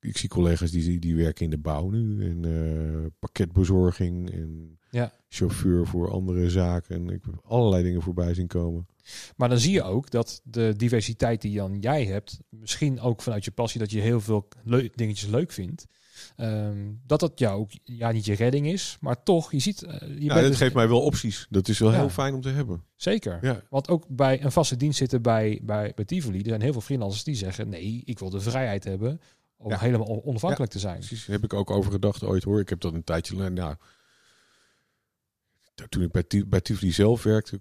ik 0.00 0.16
zie 0.16 0.28
collega's 0.28 0.70
die, 0.70 0.98
die 0.98 1.16
werken 1.16 1.44
in 1.44 1.50
de 1.50 1.58
bouw 1.58 1.90
nu. 1.90 2.30
En 2.30 2.44
eh, 2.44 3.06
pakketbezorging 3.18 4.30
en 4.32 4.78
Ja. 4.90 5.12
chauffeur 5.28 5.86
voor 5.86 6.10
andere 6.10 6.50
zaken. 6.50 6.94
En 6.96 7.08
ik 7.14 7.20
heb 7.24 7.40
allerlei 7.44 7.82
dingen 7.82 8.02
voorbij 8.02 8.34
zien 8.34 8.46
komen. 8.46 8.86
Maar 9.36 9.48
dan 9.48 9.58
zie 9.58 9.72
je 9.72 9.82
ook 9.82 10.10
dat 10.10 10.40
de 10.44 10.74
diversiteit 10.76 11.40
die 11.42 11.56
dan 11.56 11.78
jij 11.80 12.04
hebt, 12.04 12.38
misschien 12.48 13.00
ook 13.00 13.22
vanuit 13.22 13.44
je 13.44 13.50
passie, 13.50 13.80
dat 13.80 13.90
je 13.90 14.00
heel 14.00 14.20
veel 14.20 14.48
dingetjes 14.94 15.28
leuk 15.28 15.52
vindt. 15.52 15.86
ehm, 16.36 16.92
dat 17.06 17.20
dat 17.20 17.38
jou 17.38 17.60
ook 17.60 17.70
ja, 17.84 18.10
niet 18.12 18.24
je 18.24 18.34
redding 18.34 18.66
is, 18.66 18.96
maar 19.00 19.22
toch, 19.22 19.52
je 19.52 19.58
ziet, 19.58 19.82
eh, 19.82 20.00
je 20.00 20.24
Ja, 20.24 20.34
bent 20.34 20.46
dat 20.46 20.56
geeft 20.56 20.74
mij 20.74 20.88
wel 20.88 21.02
opties. 21.02 21.46
Dat 21.50 21.68
is 21.68 21.78
wel 21.78 21.90
Ja. 21.92 21.98
heel 21.98 22.08
fijn 22.08 22.34
om 22.34 22.40
te 22.40 22.48
hebben. 22.48 22.82
zeker. 22.96 23.38
Ja. 23.42 23.62
Want 23.70 23.88
ook 23.88 24.04
bij 24.08 24.42
een 24.44 24.52
vaste 24.52 24.76
dienst 24.76 24.98
zitten 24.98 25.22
bij, 25.22 25.60
bij, 25.62 25.92
bij 25.94 26.04
Tivoli, 26.04 26.38
er 26.38 26.48
zijn 26.48 26.60
heel 26.60 26.72
veel 26.72 26.80
freelancers 26.80 27.24
die 27.24 27.34
zeggen, 27.34 27.68
nee, 27.68 28.02
ik 28.04 28.18
wil 28.18 28.30
de 28.30 28.40
vrijheid 28.40 28.84
hebben 28.84 29.20
om 29.58 29.70
Ja. 29.70 29.78
helemaal 29.78 30.06
on- 30.06 30.22
onafhankelijk 30.24 30.72
te 30.72 30.78
zijn. 30.78 30.98
Precies, 30.98 31.26
heb 31.26 31.44
ik 31.44 31.52
ook 31.52 31.70
over 31.70 31.92
gedacht 31.92 32.24
ooit 32.24 32.42
hoor. 32.44 32.60
Ik 32.60 32.68
heb 32.68 32.80
dat 32.80 32.92
een 32.94 33.04
tijdje. 33.04 33.50
Nou, 33.50 33.76
toen 35.88 36.02
ik 36.02 36.10
bij, 36.10 36.44
bij 36.46 36.60
Tivoli 36.60 36.92
zelf 36.92 37.22
werkte, 37.22 37.60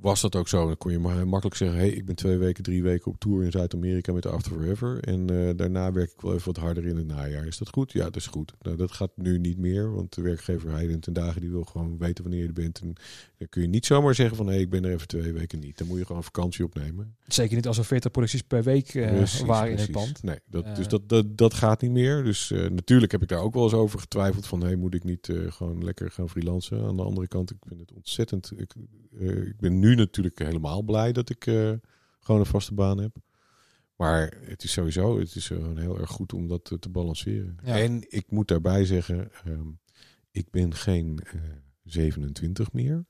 was 0.00 0.20
dat 0.20 0.36
ook 0.36 0.48
zo. 0.48 0.66
Dan 0.66 0.76
kon 0.76 0.92
je 0.92 0.98
maar 0.98 1.28
makkelijk 1.28 1.56
zeggen: 1.56 1.78
hey, 1.78 1.90
ik 1.90 2.04
ben 2.04 2.14
twee 2.14 2.36
weken, 2.36 2.62
drie 2.62 2.82
weken 2.82 3.10
op 3.10 3.18
tour 3.18 3.44
in 3.44 3.50
Zuid-Amerika 3.50 4.12
met 4.12 4.26
After 4.26 4.52
Forever. 4.52 5.00
En 5.00 5.30
eh, 5.30 5.56
daarna 5.56 5.92
werk 5.92 6.10
ik 6.12 6.20
wel 6.20 6.34
even 6.34 6.46
wat 6.46 6.56
harder 6.62 6.86
in 6.86 6.96
het 6.96 7.06
najaar. 7.06 7.46
Is 7.46 7.58
dat 7.58 7.68
goed? 7.68 7.92
Ja, 7.92 8.04
dat 8.04 8.16
is 8.16 8.26
goed. 8.26 8.54
Nou, 8.60 8.76
dat 8.76 8.92
gaat 8.92 9.10
nu 9.14 9.38
niet 9.38 9.58
meer, 9.58 9.94
want 9.94 10.14
de 10.14 10.22
werkgever 10.22 10.70
Heiden 10.70 11.00
ten 11.00 11.12
dagen 11.12 11.40
die 11.40 11.50
wil 11.50 11.64
gewoon 11.64 11.98
weten 11.98 12.22
wanneer 12.24 12.42
je 12.42 12.46
er 12.48 12.52
bent. 12.52 12.80
En 12.80 12.92
dan 13.38 13.48
kun 13.48 13.62
je 13.62 13.68
niet 13.68 13.86
zomaar 13.86 14.14
zeggen 14.14 14.36
van 14.36 14.46
hé, 14.46 14.52
hey, 14.52 14.60
ik 14.60 14.70
ben 14.70 14.84
er 14.84 14.92
even 14.92 15.08
twee 15.08 15.32
weken 15.32 15.58
niet. 15.58 15.78
Dan 15.78 15.86
moet 15.86 15.98
je 15.98 16.06
gewoon 16.06 16.24
vakantie 16.24 16.64
opnemen. 16.64 17.16
Zeker 17.26 17.56
niet 17.56 17.66
als 17.66 17.78
er 17.78 17.84
40 17.84 18.10
producties 18.10 18.42
per 18.42 18.62
week 18.62 18.94
eh, 18.94 19.08
Precies, 19.16 19.40
waren 19.40 19.72
in 19.72 19.78
het 19.78 19.90
pand. 19.90 20.22
Nee, 20.22 20.38
dat, 20.46 20.64
Eh. 20.64 20.74
dus 20.76 20.88
dat, 20.88 21.08
dat, 21.08 21.38
dat 21.38 21.54
gaat 21.54 21.80
niet 21.82 21.90
meer. 21.90 22.24
Dus 22.24 22.50
eh, 22.50 22.68
natuurlijk 22.68 23.12
heb 23.12 23.22
ik 23.22 23.28
daar 23.28 23.40
ook 23.42 23.54
wel 23.54 23.62
eens 23.62 23.72
over 23.72 23.98
getwijfeld 24.00 24.46
van... 24.46 24.62
hey, 24.62 24.76
moet 24.76 24.94
ik 24.94 25.04
niet 25.04 25.28
eh, 25.28 25.52
gewoon 25.52 25.84
lekker 25.84 26.10
gaan 26.10 26.28
freelancen? 26.28 26.84
Aan 26.84 26.96
de 26.96 27.02
andere 27.02 27.28
kant, 27.28 27.50
ik 27.50 27.56
vind 27.66 27.80
het 27.80 27.92
ontzettend... 27.92 28.52
Ik, 28.56 28.74
eh, 29.18 29.42
ik 29.46 29.56
ben 29.60 29.78
nu 29.78 29.89
natuurlijk 29.96 30.38
helemaal 30.38 30.82
blij 30.82 31.12
dat 31.12 31.30
ik 31.30 31.46
eh, 31.46 31.72
gewoon 32.20 32.40
een 32.40 32.46
vaste 32.46 32.74
baan 32.74 32.98
heb. 32.98 33.16
Maar 33.96 34.36
het 34.44 34.64
is 34.64 34.72
sowieso 34.72 35.18
het 35.18 35.34
is 35.34 35.46
gewoon 35.46 35.78
heel 35.78 35.98
erg 35.98 36.10
goed 36.10 36.32
om 36.32 36.48
dat 36.48 36.70
eh, 36.70 36.78
te 36.78 36.88
balanceren. 36.88 37.56
Ja. 37.64 37.78
En 37.78 38.04
ik 38.08 38.30
moet 38.30 38.48
daarbij 38.48 38.84
zeggen, 38.84 39.30
ehm, 39.44 39.68
ik 40.30 40.50
ben 40.50 40.74
geen 40.74 41.20
eh, 41.32 41.40
27 41.84 42.72
meer. 42.72 43.04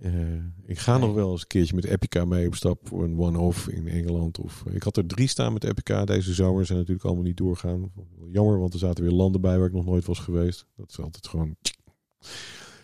Eh, 0.00 0.34
ik 0.64 0.78
ga 0.78 0.96
Nee. 0.96 1.06
nog 1.06 1.14
wel 1.14 1.30
eens 1.30 1.40
een 1.40 1.46
keertje 1.46 1.74
met 1.74 1.84
Epica 1.84 2.24
mee 2.24 2.46
op 2.46 2.54
stap 2.54 2.88
voor 2.88 3.04
een 3.04 3.18
one-off 3.18 3.68
in 3.68 3.88
Engeland. 3.88 4.38
Of, 4.38 4.64
ik 4.70 4.82
had 4.82 4.96
er 4.96 5.06
drie 5.06 5.26
staan 5.28 5.52
met 5.52 5.64
Epica 5.64 6.04
deze 6.04 6.34
zomer. 6.34 6.66
Zijn 6.66 6.78
natuurlijk 6.78 7.06
allemaal 7.06 7.24
niet 7.24 7.36
doorgaan. 7.36 7.92
Jammer, 8.32 8.58
want 8.58 8.72
er 8.72 8.78
zaten 8.78 9.04
weer 9.04 9.12
landen 9.12 9.40
bij 9.40 9.58
waar 9.58 9.66
ik 9.66 9.72
nog 9.72 9.84
nooit 9.84 10.04
was 10.04 10.18
geweest. 10.18 10.66
Dat 10.76 10.90
is 10.90 11.00
altijd 11.00 11.26
gewoon... 11.28 11.56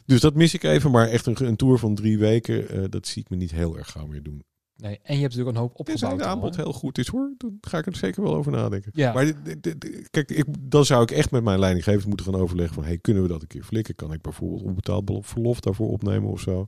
Dus 0.06 0.20
dat 0.20 0.34
mis 0.34 0.54
ik 0.54 0.62
even. 0.62 0.90
Maar 0.90 1.08
echt 1.08 1.26
een, 1.26 1.46
een 1.46 1.56
tour 1.56 1.78
van 1.78 1.94
drie 1.94 2.18
weken, 2.18 2.68
eh, 2.68 2.82
dat 2.88 3.06
zie 3.06 3.22
ik 3.22 3.30
me 3.30 3.36
niet 3.36 3.50
heel 3.50 3.76
erg 3.76 3.90
gauw 3.90 4.06
meer 4.06 4.22
doen. 4.22 4.42
Nee, 4.76 4.98
en 5.02 5.14
je 5.14 5.20
hebt 5.20 5.34
natuurlijk 5.34 5.56
een 5.56 5.62
hoop 5.62 5.78
opgebouwd. 5.78 6.12
het 6.12 6.22
al, 6.22 6.26
aanbod 6.28 6.56
heel 6.56 6.72
goed 6.72 6.98
is 6.98 7.06
hoor, 7.08 7.34
dan 7.38 7.58
ga 7.60 7.78
ik 7.78 7.86
er 7.86 7.96
zeker 7.96 8.22
wel 8.22 8.34
over 8.34 8.52
nadenken. 8.52 8.90
Ja. 8.94 9.12
Maar 9.12 9.24
dit- 9.24 9.44
dit- 9.44 9.62
dit- 9.62 9.80
dit- 9.80 10.10
kijk, 10.10 10.30
ik, 10.30 10.44
dan 10.60 10.84
zou 10.84 11.02
ik 11.02 11.10
echt 11.10 11.30
met 11.30 11.44
mijn 11.44 11.58
leidinggevers 11.58 12.04
moeten 12.04 12.26
gaan 12.26 12.40
overleggen 12.40 12.74
van... 12.74 12.84
Hey, 12.84 12.98
kunnen 12.98 13.22
we 13.22 13.28
dat 13.28 13.42
een 13.42 13.48
keer 13.48 13.64
flikken? 13.64 13.94
Kan 13.94 14.12
ik 14.12 14.20
bijvoorbeeld 14.22 14.62
onbetaald 14.62 15.26
verlof 15.26 15.60
daarvoor 15.60 15.88
opnemen 15.88 16.30
of 16.30 16.40
zo? 16.40 16.66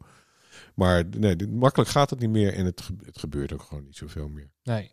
Maar 0.75 1.05
nee, 1.17 1.37
makkelijk 1.49 1.91
gaat 1.91 2.11
het 2.11 2.19
niet 2.19 2.31
meer 2.31 2.55
en 2.55 2.65
het, 2.65 2.89
het 3.05 3.19
gebeurt 3.19 3.53
ook 3.53 3.63
gewoon 3.63 3.85
niet 3.85 3.97
zoveel 3.97 4.29
meer. 4.29 4.51
Nee. 4.63 4.91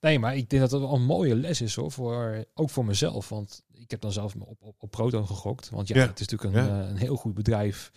nee, 0.00 0.18
maar 0.18 0.36
ik 0.36 0.48
denk 0.50 0.62
dat 0.62 0.70
het 0.70 0.80
wel 0.80 0.94
een 0.94 1.04
mooie 1.04 1.34
les 1.36 1.60
is 1.60 1.74
hoor, 1.74 1.90
voor, 1.92 2.44
ook 2.54 2.70
voor 2.70 2.84
mezelf. 2.84 3.28
Want 3.28 3.62
ik 3.72 3.90
heb 3.90 4.00
dan 4.00 4.12
zelf 4.12 4.34
op, 4.34 4.62
op, 4.62 4.74
op 4.78 4.90
Proton 4.90 5.26
gegokt. 5.26 5.70
Want 5.70 5.88
ja, 5.88 5.96
Ja. 5.96 6.06
het 6.06 6.20
is 6.20 6.26
natuurlijk 6.28 6.56
een, 6.56 6.64
Ja. 6.76 6.82
eh, 6.82 6.88
een 6.88 6.96
heel 6.96 7.16
goed 7.16 7.34
bedrijf. 7.34 7.90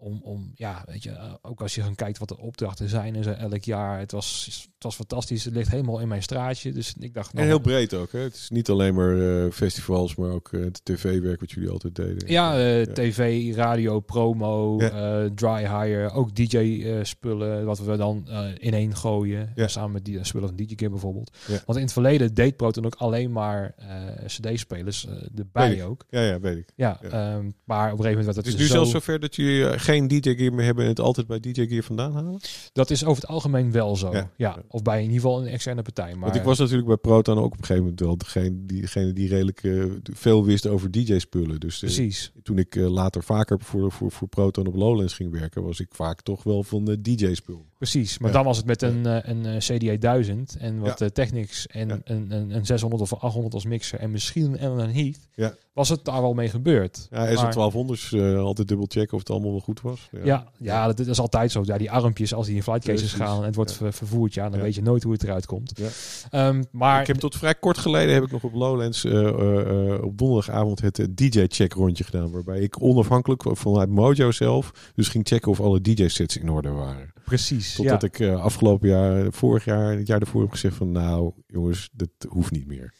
Om, 0.00 0.20
om, 0.22 0.50
ja, 0.54 0.82
weet 0.86 1.02
je, 1.02 1.10
eh, 1.10 1.32
ook 1.42 1.60
als 1.60 1.74
je 1.74 1.82
gaan 1.82 1.94
kijkt 1.94 2.18
wat 2.18 2.28
de 2.28 2.38
opdrachten 2.38 2.88
zijn 2.88 3.16
en 3.16 3.24
zo 3.24 3.30
elk 3.30 3.64
jaar. 3.64 3.98
Het 3.98 4.12
was, 4.12 4.44
het 4.74 4.82
was 4.82 4.94
fantastisch. 4.94 5.44
Het 5.44 5.54
ligt 5.54 5.70
helemaal 5.70 5.98
in 5.98 6.08
mijn 6.08 6.22
straatje. 6.22 6.72
Dus 6.72 6.94
ik 6.98 7.14
dacht, 7.14 7.30
En 7.30 7.36
nou, 7.36 7.48
heel 7.48 7.58
breed 7.58 7.94
ook. 7.94 8.12
Hè? 8.12 8.18
Het 8.18 8.34
is 8.34 8.48
niet 8.50 8.68
alleen 8.68 8.94
maar 8.94 9.44
eh, 9.44 9.50
festivals, 9.52 10.14
maar 10.14 10.30
ook 10.30 10.52
eh, 10.52 10.60
het 10.60 10.80
tv-werk 10.84 11.40
wat 11.40 11.50
jullie 11.50 11.70
altijd 11.70 11.94
deden. 11.94 12.30
Ja, 12.30 12.52
tv, 12.92 13.54
radio, 13.54 14.00
promo, 14.00 14.76
Ja. 14.80 15.28
dry 15.34 15.58
hire, 15.58 16.10
ook 16.10 16.34
DJ-spullen, 16.34 17.64
wat 17.64 17.78
we 17.78 17.96
dan 17.96 18.28
ineen 18.60 18.96
gooien. 18.96 19.52
Ja. 19.54 19.68
Samen 19.68 19.92
met 19.92 20.04
die 20.04 20.24
spullen 20.24 20.48
van 20.48 20.56
DJ 20.56 20.88
bijvoorbeeld. 20.88 21.36
Want 21.66 21.78
in 21.78 21.84
het 21.84 21.92
verleden 21.92 22.34
deed 22.34 22.56
Proton 22.56 22.84
ook 22.86 22.94
alleen 22.94 23.32
maar 23.32 23.74
CD-spelers 24.26 25.06
erbij 25.36 25.84
ook. 25.84 26.04
ja, 26.10 26.20
ja, 26.22 26.40
weet 26.40 26.56
ik. 26.56 26.68
Ja, 26.76 27.02
ehm, 27.02 27.50
maar 27.64 27.92
op 27.92 27.98
een 27.98 28.04
gegeven 28.04 28.08
moment 28.08 28.24
werd 28.24 28.36
Het 28.36 28.46
is 28.46 28.52
nu 28.52 28.58
dus 28.58 28.70
zelfs 28.70 28.90
zo... 28.90 28.98
zover 28.98 29.20
dat 29.20 29.36
jullie 29.36 29.78
geen 29.92 30.08
DJ-gear 30.08 30.54
meer 30.54 30.64
hebben 30.64 30.84
en 30.84 30.90
het 30.90 31.00
altijd 31.00 31.26
bij 31.26 31.40
DJ-gear 31.40 31.82
vandaan 31.82 32.12
halen? 32.12 32.40
Dat 32.72 32.90
is 32.90 33.04
over 33.04 33.22
het 33.22 33.30
algemeen 33.30 33.72
wel 33.72 33.96
zo. 33.96 34.12
Ja. 34.12 34.30
Ja. 34.36 34.62
Of 34.68 34.82
bij 34.82 34.96
in 34.96 35.02
ieder 35.02 35.20
geval 35.20 35.40
een 35.40 35.46
externe 35.46 35.82
partij. 35.82 36.14
Maar 36.14 36.20
Want 36.20 36.34
ik 36.34 36.42
was 36.42 36.58
natuurlijk 36.58 36.88
bij 36.88 36.96
Proton 36.96 37.38
ook 37.38 37.44
op 37.44 37.52
een 37.52 37.58
gegeven 37.58 37.82
moment 37.82 38.00
wel 38.00 38.16
degene 38.16 38.66
die, 38.66 38.80
degene 38.80 39.12
die 39.12 39.28
redelijk 39.28 39.62
eh, 39.62 39.84
veel 40.02 40.44
wist 40.44 40.66
over 40.66 40.90
DJ-spullen. 40.90 41.60
Dus 41.60 41.74
eh, 41.74 41.80
precies. 41.80 42.32
Toen 42.48 42.58
ik 42.58 42.76
eh, 42.76 42.90
later 42.90 43.22
vaker 43.22 43.60
voor, 43.60 43.92
voor, 43.92 44.12
voor 44.12 44.28
Proton 44.28 44.66
op 44.66 44.74
Lowlands 44.74 45.14
ging 45.14 45.30
werken, 45.32 45.62
was 45.62 45.80
ik 45.80 45.88
vaak 45.90 46.20
toch 46.22 46.42
wel 46.42 46.62
van 46.62 46.84
de 46.84 47.00
DJ-spul. 47.00 47.66
Precies, 47.78 48.18
maar 48.18 48.30
Ja. 48.30 48.36
dan 48.36 48.44
was 48.44 48.56
het 48.56 48.66
met 48.66 48.82
een, 48.82 49.06
eh, 49.06 49.18
een 49.22 49.46
eh, 49.46 49.56
CDA 49.58 49.96
1000 49.96 50.56
en 50.58 50.78
wat 50.80 50.98
Ja. 50.98 51.08
Technics 51.08 51.66
en 51.66 51.88
Ja. 51.88 51.98
een, 52.04 52.32
een, 52.32 52.50
een 52.50 52.66
600 52.66 53.02
of 53.02 53.10
een 53.10 53.18
800 53.18 53.54
als 53.54 53.64
mixer 53.64 53.98
en 53.98 54.10
misschien 54.10 54.62
een 54.62 54.70
Allen 54.70 54.92
Heath. 54.94 55.18
Ja. 55.34 55.54
Was 55.72 55.88
het 55.88 56.04
daar 56.04 56.20
wel 56.20 56.34
mee 56.34 56.48
gebeurd? 56.48 57.06
Ja, 57.10 57.18
Maar- 57.18 57.28
SL1200's 57.36 58.12
eh 58.12 58.38
altijd 58.38 58.68
dubbel 58.68 58.86
checken 58.88 59.12
of 59.12 59.18
het 59.18 59.30
allemaal 59.30 59.50
wel 59.50 59.60
goed 59.60 59.80
was. 59.80 60.08
Ja, 60.24 60.46
ja, 60.58 60.86
dat, 60.92 61.06
is 61.06 61.20
altijd 61.20 61.50
zo. 61.52 61.62
Ja, 61.64 61.78
die 61.78 61.90
armpjes, 61.90 62.34
als 62.34 62.46
die 62.46 62.56
in 62.56 62.62
flight 62.62 62.84
cases 62.84 63.00
Precies. 63.00 63.18
gaan 63.18 63.38
en 63.38 63.44
het 63.44 63.54
wordt 63.54 63.72
vervoerd, 63.72 64.34
ja, 64.34 64.48
dan 64.50 64.60
weet 64.60 64.74
je 64.74 64.82
nooit 64.82 65.02
hoe 65.02 65.12
het 65.12 65.22
eruit 65.22 65.46
komt. 65.46 65.72
Ja. 65.74 65.88
Ehm, 66.30 66.62
maar 66.70 67.00
ik 67.00 67.06
heb 67.06 67.16
tot 67.16 67.36
vrij 67.36 67.54
kort 67.54 67.78
geleden 67.78 68.14
heb 68.14 68.22
ik 68.22 68.30
nog 68.30 68.42
op 68.44 68.54
Lowlands 68.54 69.04
op 69.04 70.18
donderdagavond 70.18 70.80
het 70.80 71.06
DJ-check 71.14 71.72
rondje 71.72 72.04
gedaan. 72.04 72.30
Waarbij 72.44 72.64
ik 72.64 72.82
onafhankelijk 72.82 73.42
vanuit 73.52 73.88
Mojo 73.88 74.30
zelf 74.30 74.92
dus 74.94 75.08
ging 75.08 75.28
checken 75.28 75.50
of 75.50 75.60
alle 75.60 75.80
DJ-sets 75.80 76.36
in 76.36 76.50
orde 76.50 76.68
waren. 76.70 77.12
Precies. 77.28 77.74
Totdat 77.74 78.00
ja. 78.00 78.08
ik 78.08 78.20
eh, 78.20 78.42
afgelopen 78.42 78.88
jaar, 78.88 79.32
vorig 79.32 79.64
jaar, 79.64 79.96
het 79.96 80.06
jaar 80.06 80.18
daarvoor 80.18 80.40
heb 80.40 80.50
gezegd 80.50 80.76
van 80.76 80.92
nou 80.92 81.32
jongens, 81.46 81.88
dat 81.92 82.08
hoeft 82.28 82.50
niet 82.50 82.66
meer. 82.66 82.94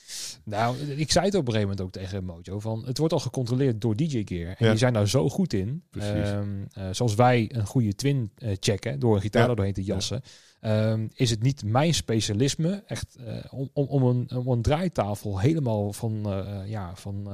Nou, 0.44 0.76
ik 0.78 1.12
zei 1.12 1.24
het 1.24 1.34
op 1.34 1.46
een 1.46 1.52
gegeven 1.52 1.68
moment 1.68 1.80
ook 1.80 2.02
tegen 2.02 2.24
Mojo 2.24 2.60
van 2.60 2.82
het 2.86 2.98
wordt 2.98 3.12
al 3.12 3.20
gecontroleerd 3.20 3.80
door 3.80 3.96
DJ 3.96 4.22
Gear 4.24 4.48
en 4.48 4.56
Ja. 4.58 4.68
die 4.70 4.78
zijn 4.78 4.92
daar 4.92 5.08
zo 5.08 5.28
goed 5.28 5.52
in. 5.52 5.82
Precies. 5.90 6.10
Ehm, 6.10 6.48
eh, 6.72 6.88
zoals 6.90 7.14
wij 7.14 7.50
een 7.52 7.66
goede 7.66 7.94
twin 7.94 8.30
eh, 8.34 8.56
checken 8.60 8.98
door 8.98 9.14
een 9.14 9.20
gitaar 9.20 9.48
Ja. 9.48 9.54
doorheen 9.54 9.72
te 9.74 9.84
jassen, 9.84 10.22
ehm, 10.60 11.06
is 11.14 11.30
het 11.30 11.42
niet 11.42 11.64
mijn 11.64 11.94
specialisme 11.94 12.82
echt 12.86 13.16
om, 13.50 13.70
om, 13.72 13.86
om, 13.86 14.02
een, 14.02 14.30
om 14.36 14.48
een 14.48 14.62
draaitafel 14.62 15.40
helemaal 15.40 15.92
van 15.92 16.44
ja 16.66 16.92
van 16.94 17.28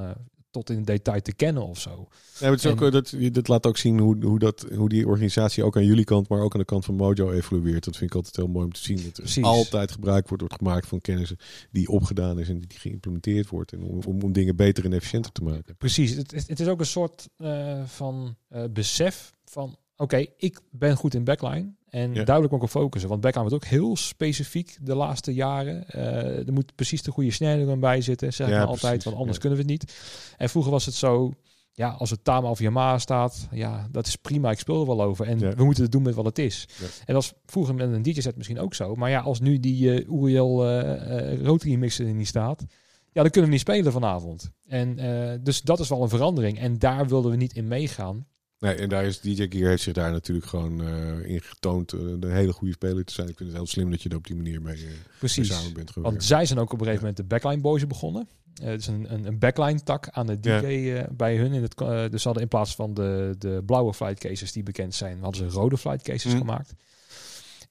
tot 0.55 0.69
in 0.69 0.83
detail 0.83 1.21
te 1.21 1.33
kennen 1.33 1.65
of 1.67 1.79
zo. 1.79 2.07
Nee, 2.39 2.49
het 2.49 2.59
is 2.59 2.65
ook, 2.71 2.79
En- 2.81 2.85
eh, 2.85 2.91
dat, 2.91 3.13
dat 3.33 3.47
laat 3.47 3.65
ook 3.65 3.77
zien 3.77 3.99
hoe, 3.99 4.23
hoe, 4.25 4.39
dat, 4.39 4.65
hoe 4.75 4.89
die 4.89 5.07
organisatie 5.07 5.63
ook 5.63 5.75
aan 5.77 5.85
jullie 5.85 6.03
kant, 6.03 6.29
maar 6.29 6.39
ook 6.39 6.53
aan 6.53 6.59
de 6.59 6.65
kant 6.65 6.85
van 6.85 6.95
Mojo 6.95 7.31
evolueert. 7.31 7.83
Dat 7.83 7.97
vind 7.97 8.09
ik 8.09 8.15
altijd 8.15 8.35
heel 8.35 8.47
mooi 8.47 8.65
om 8.65 8.71
te 8.73 8.79
zien. 8.83 8.95
Dat 8.95 9.05
er 9.05 9.11
Precies. 9.13 9.43
altijd 9.43 9.91
gebruik 9.91 10.27
wordt, 10.27 10.43
wordt 10.43 10.57
gemaakt 10.57 10.87
van 10.87 11.01
kennis 11.01 11.33
die 11.71 11.87
opgedaan 11.89 12.39
is 12.39 12.49
en 12.49 12.59
die 12.59 12.79
geïmplementeerd 12.79 13.49
wordt. 13.49 13.71
En 13.73 13.83
om, 13.83 13.99
om, 14.05 14.21
om 14.21 14.31
dingen 14.31 14.55
beter 14.55 14.85
en 14.85 14.93
efficiënter 14.93 15.31
te 15.31 15.43
maken. 15.43 15.75
Precies, 15.77 16.15
het, 16.15 16.33
is- 16.33 16.47
het 16.47 16.59
is 16.59 16.67
ook 16.67 16.79
een 16.79 16.85
soort 16.85 17.27
eh, 17.37 17.83
van 17.85 18.35
eh, 18.49 18.63
besef 18.71 19.33
van 19.45 19.75
oké, 19.97 20.25
ik 20.37 20.59
ben 20.71 20.95
goed 20.95 21.13
in 21.13 21.23
backline 21.23 21.73
en 21.89 22.13
Ja. 22.13 22.23
duidelijk 22.23 22.53
ook 22.55 22.63
op 22.63 22.69
focussen. 22.69 23.09
Want 23.09 23.21
backline 23.21 23.49
wordt 23.49 23.63
ook 23.65 23.69
heel 23.71 23.95
specifiek 23.95 24.77
de 24.81 24.95
laatste 24.95 25.33
jaren. 25.33 25.87
Eh, 25.89 26.47
er 26.47 26.53
moet 26.53 26.75
precies 26.75 27.01
de 27.01 27.11
goede 27.11 27.31
drum 27.31 27.79
bij 27.79 28.01
zitten, 28.01 28.33
zeg 28.33 28.47
ik 28.47 28.53
Ja, 28.53 28.59
maar 28.59 28.67
altijd, 28.67 28.85
precies, 28.87 29.03
want 29.05 29.15
anders 29.17 29.35
ja. 29.35 29.41
kunnen 29.41 29.59
we 29.65 29.71
het 29.71 29.81
niet. 29.81 29.93
En 30.37 30.49
vroeger 30.49 30.71
was 30.71 30.85
het 30.85 30.95
zo, 30.95 31.33
ja, 31.73 31.89
als 31.89 32.09
het 32.09 32.23
Tama 32.23 32.49
of 32.49 32.59
Yamaha 32.59 32.97
staat, 32.97 33.47
ja, 33.51 33.87
dat 33.91 34.07
is 34.07 34.15
prima, 34.15 34.51
ik 34.51 34.59
speel 34.59 34.79
er 34.81 34.87
wel 34.87 35.01
over. 35.03 35.27
En 35.27 35.39
Ja. 35.39 35.53
we 35.55 35.63
moeten 35.63 35.83
het 35.83 35.91
doen 35.91 36.01
met 36.03 36.15
wat 36.15 36.25
het 36.25 36.39
is. 36.39 36.65
Ja. 36.79 36.85
En 36.85 37.13
dat 37.13 37.15
was 37.15 37.33
vroeger 37.45 37.75
met 37.75 37.91
een 37.91 38.01
DJ-set 38.01 38.35
misschien 38.35 38.59
ook 38.59 38.73
zo. 38.73 38.95
Maar 38.95 39.09
ja, 39.09 39.19
als 39.19 39.39
nu 39.39 39.59
die 39.59 39.91
eh 39.93 40.07
Uriel 40.09 40.65
eh 40.65 41.31
eh, 41.31 41.41
Rotary 41.41 41.75
mixer 41.75 42.07
er 42.07 42.13
niet 42.13 42.27
staat, 42.27 42.65
ja, 43.11 43.21
dan 43.21 43.31
kunnen 43.31 43.49
we 43.49 43.55
niet 43.55 43.65
spelen 43.65 43.91
vanavond. 43.91 44.51
En 44.67 44.95
dus 45.43 45.61
dat 45.61 45.79
is 45.79 45.89
wel 45.89 46.01
een 46.01 46.09
verandering. 46.09 46.59
En 46.59 46.79
daar 46.79 47.07
wilden 47.07 47.31
we 47.31 47.37
niet 47.37 47.53
in 47.53 47.67
meegaan. 47.67 48.25
Nee, 48.65 48.75
en 48.75 48.89
daar 48.89 49.05
is 49.05 49.19
DJ 49.19 49.45
Gear 49.49 49.69
heeft 49.69 49.83
zich 49.83 49.93
daar 49.93 50.11
natuurlijk 50.11 50.47
gewoon 50.47 50.81
eh 50.81 51.29
in 51.29 51.41
getoond 51.41 51.93
eh, 51.93 51.99
een 51.99 52.31
hele 52.31 52.53
goede 52.53 52.73
speler 52.73 53.05
te 53.05 53.13
zijn. 53.13 53.27
Ik 53.29 53.37
vind 53.37 53.49
het 53.49 53.57
heel 53.57 53.67
slim 53.67 53.91
dat 53.91 54.01
je 54.01 54.09
er 54.09 54.15
op 54.15 54.27
die 54.27 54.35
manier 54.35 54.61
mee, 54.61 54.75
eh, 54.75 54.81
mee 54.83 54.95
Precies. 55.19 55.47
samen 55.47 55.73
bent 55.73 55.91
gewerkt. 55.91 56.11
Want 56.11 56.23
zij 56.23 56.45
zijn 56.45 56.59
ook 56.59 56.65
op 56.73 56.79
een 56.79 56.85
gegeven 56.85 56.99
moment 56.99 57.17
de 57.17 57.23
backline 57.35 57.61
boys 57.61 57.87
begonnen. 57.87 58.27
Het 58.63 58.79
is 58.81 58.87
een, 58.87 59.13
een, 59.13 59.25
een 59.27 59.39
backline 59.39 59.83
tak 59.83 60.07
aan 60.09 60.27
de 60.27 60.39
DJ 60.39 60.49
Ja. 60.65 61.07
bij 61.11 61.37
hun. 61.37 61.53
In 61.53 61.61
het, 61.61 61.77
dus 62.11 62.23
hadden 62.23 62.41
in 62.43 62.47
plaats 62.49 62.75
van 62.75 62.93
de, 62.93 63.35
de 63.37 63.63
blauwe 63.65 63.93
flight 63.93 64.19
cases 64.19 64.51
die 64.51 64.63
bekend 64.63 64.95
zijn, 64.95 65.19
hadden 65.21 65.51
ze 65.51 65.57
rode 65.57 65.77
flight 65.77 66.01
cases 66.03 66.31
Mhm. 66.31 66.37
gemaakt. 66.41 66.73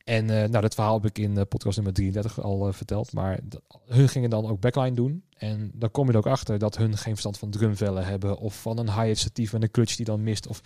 En 0.04 0.24
nou, 0.26 0.60
dat 0.60 0.74
verhaal 0.74 0.94
heb 0.94 1.04
ik 1.06 1.18
in 1.18 1.48
podcast 1.48 1.76
nummer 1.76 1.94
33 1.94 2.40
al 2.42 2.72
verteld. 2.72 3.12
Maar 3.12 3.38
dat- 3.44 3.62
hun 3.88 4.08
gingen 4.08 4.30
dan 4.30 4.46
ook 4.46 4.60
backline 4.60 4.94
doen. 4.94 5.24
En 5.34 5.70
dan 5.74 5.90
kom 5.90 6.06
je 6.06 6.12
er 6.12 6.18
ook 6.18 6.26
achter 6.26 6.58
dat 6.58 6.76
hun 6.76 6.96
geen 6.96 7.12
verstand 7.12 7.38
van 7.38 7.50
drumvellen 7.50 8.06
hebben. 8.06 8.38
Of 8.38 8.60
van 8.60 8.78
een 8.78 8.90
hi-hat 9.00 9.18
statief 9.18 9.52
met 9.52 9.62
een 9.62 9.70
clutch 9.70 9.96
die 9.96 10.04
dan 10.04 10.22
mist. 10.22 10.46
Of, 10.46 10.60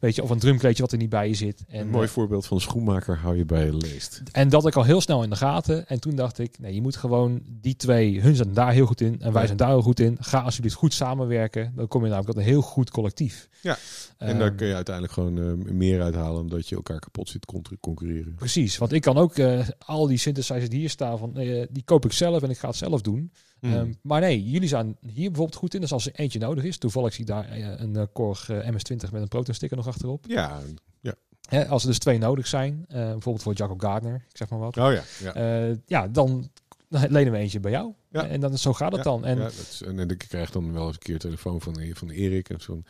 weet 0.00 0.14
je, 0.14 0.22
of 0.22 0.30
een 0.30 0.38
drumkleedje 0.38 0.82
wat 0.82 0.92
er 0.92 0.98
niet 0.98 1.08
bij 1.08 1.28
je 1.28 1.34
zit. 1.34 1.64
En, 1.68 1.80
een 1.80 1.88
mooi 1.88 2.06
eh, 2.06 2.12
voorbeeld 2.12 2.46
van 2.46 2.56
een 2.56 2.62
schoenmaker 2.62 3.18
hou 3.18 3.36
je 3.36 3.44
bij 3.44 3.64
je 3.64 3.76
leest. 3.76 4.22
en 4.32 4.48
dat 4.48 4.66
ik 4.66 4.74
al 4.76 4.84
heel 4.84 5.00
snel 5.00 5.22
in 5.22 5.30
de 5.30 5.36
gaten. 5.36 5.88
En 5.88 6.00
toen 6.00 6.14
dacht 6.16 6.38
ik, 6.38 6.58
nee, 6.58 6.74
je 6.74 6.82
moet 6.82 6.96
gewoon 6.96 7.42
die 7.60 7.76
twee, 7.76 8.20
hun 8.20 8.34
zijn 8.36 8.52
daar 8.54 8.72
heel 8.72 8.86
goed 8.86 9.00
in 9.00 9.20
en 9.20 9.32
wij 9.32 9.44
zijn 9.46 9.58
daar 9.58 9.68
heel 9.68 9.82
goed 9.82 10.00
in. 10.00 10.16
Ga 10.20 10.40
alsjeblieft 10.40 10.74
goed 10.76 10.94
samenwerken. 10.94 11.72
Dan 11.76 11.88
kom 11.88 12.02
je 12.02 12.08
namelijk 12.08 12.32
tot 12.34 12.42
een 12.44 12.50
heel 12.50 12.62
goed 12.62 12.90
collectief. 12.90 13.48
Ja. 13.62 13.78
En 14.18 14.28
Ehm, 14.28 14.38
daar 14.38 14.52
kun 14.54 14.66
je 14.66 14.74
uiteindelijk 14.74 15.14
gewoon 15.14 15.38
eh, 15.38 15.72
meer 15.72 16.02
uithalen 16.02 16.40
omdat 16.40 16.68
je 16.68 16.76
elkaar 16.76 16.98
kapot 16.98 17.28
zit 17.28 17.44
con- 17.44 17.64
concurreren. 17.80 18.34
Precies, 18.34 18.78
want 18.78 18.92
ik 18.92 19.02
kan 19.02 19.16
ook 19.16 19.36
eh, 19.38 19.68
al 19.78 20.06
die 20.06 20.18
synthesizers 20.18 20.68
die 20.68 20.78
hier 20.78 20.90
staan, 20.90 21.18
van, 21.18 21.32
die 21.70 21.82
koop 21.84 22.04
ik 22.04 22.12
zelf 22.12 22.42
en 22.42 22.50
ik 22.50 22.58
ga 22.58 22.68
het 22.68 22.76
zelf 22.76 23.00
doen. 23.00 23.32
Hmm. 23.60 23.72
Ehm, 23.72 23.92
maar 24.02 24.20
nee, 24.20 24.50
jullie 24.50 24.68
zijn 24.68 24.96
hier 25.00 25.28
bijvoorbeeld 25.28 25.54
goed 25.54 25.74
in. 25.74 25.80
Dus 25.80 25.92
als 25.92 26.06
er 26.06 26.14
eentje 26.14 26.38
nodig 26.38 26.64
is, 26.64 26.78
toevallig 26.78 27.12
zie 27.12 27.20
ik 27.20 27.26
daar 27.26 27.48
eh, 27.48 27.80
een 27.80 27.94
uh, 27.96 28.02
Korg 28.12 28.48
eh, 28.48 28.68
MS-20 28.68 29.12
met 29.12 29.22
een 29.22 29.28
Proton 29.28 29.54
sticker 29.54 29.76
nog 29.76 29.86
achterop. 29.86 30.24
ja, 30.28 30.60
Hè, 31.48 31.66
als 31.66 31.82
er 31.82 31.88
dus 31.88 31.98
twee 31.98 32.18
nodig 32.18 32.46
zijn, 32.46 32.84
eh, 32.88 32.96
bijvoorbeeld 32.96 33.42
voor 33.42 33.54
Jaco 33.54 33.74
Gardner, 33.78 34.14
ik 34.14 34.36
zeg 34.36 34.48
maar 34.48 34.58
wat. 34.58 34.76
oh 34.76 34.92
ja. 34.92 35.02
ja. 35.22 35.34
Eh, 35.34 35.76
ja, 35.86 36.08
dan 36.08 36.50
lenen 36.88 37.32
we 37.32 37.38
eentje 37.38 37.60
bij 37.60 37.70
jou. 37.70 37.92
Ja. 38.10 38.26
En 38.26 38.40
dan, 38.40 38.58
zo 38.58 38.72
gaat 38.72 38.92
het 38.92 39.02
dan. 39.02 39.24
En 39.24 39.36
ja, 39.36 39.42
dat 39.42 39.52
is, 39.52 39.82
en, 39.82 39.98
en 39.98 40.08
ik 40.08 40.18
krijg 40.18 40.50
dan 40.50 40.72
wel 40.72 40.86
eens 40.86 40.94
een 40.94 41.02
keer 41.02 41.18
telefoon 41.18 41.60
van, 41.60 41.76
van 41.92 42.10
Erik 42.10 42.48
en 42.48 42.60
zo'n. 42.60 42.86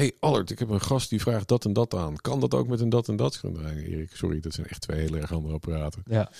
Hey 0.00 0.12
Allert, 0.20 0.50
ik 0.50 0.58
heb 0.58 0.68
een 0.68 0.80
gast 0.80 1.10
die 1.10 1.20
vraagt 1.20 1.48
dat 1.48 1.64
en 1.64 1.72
dat 1.72 1.94
aan. 1.94 2.16
Kan 2.16 2.40
dat 2.40 2.54
ook 2.54 2.68
met 2.68 2.80
een 2.80 2.88
dat 2.88 3.08
en 3.08 3.16
dat? 3.16 3.40
Nee, 3.42 3.86
Erik, 3.88 4.10
sorry, 4.16 4.40
dat 4.40 4.52
zijn 4.52 4.66
echt 4.66 4.80
twee 4.80 5.00
heel 5.00 5.16
erg 5.16 5.32
andere 5.32 5.54
apparaten. 5.54 6.02
Ja. 6.06 6.30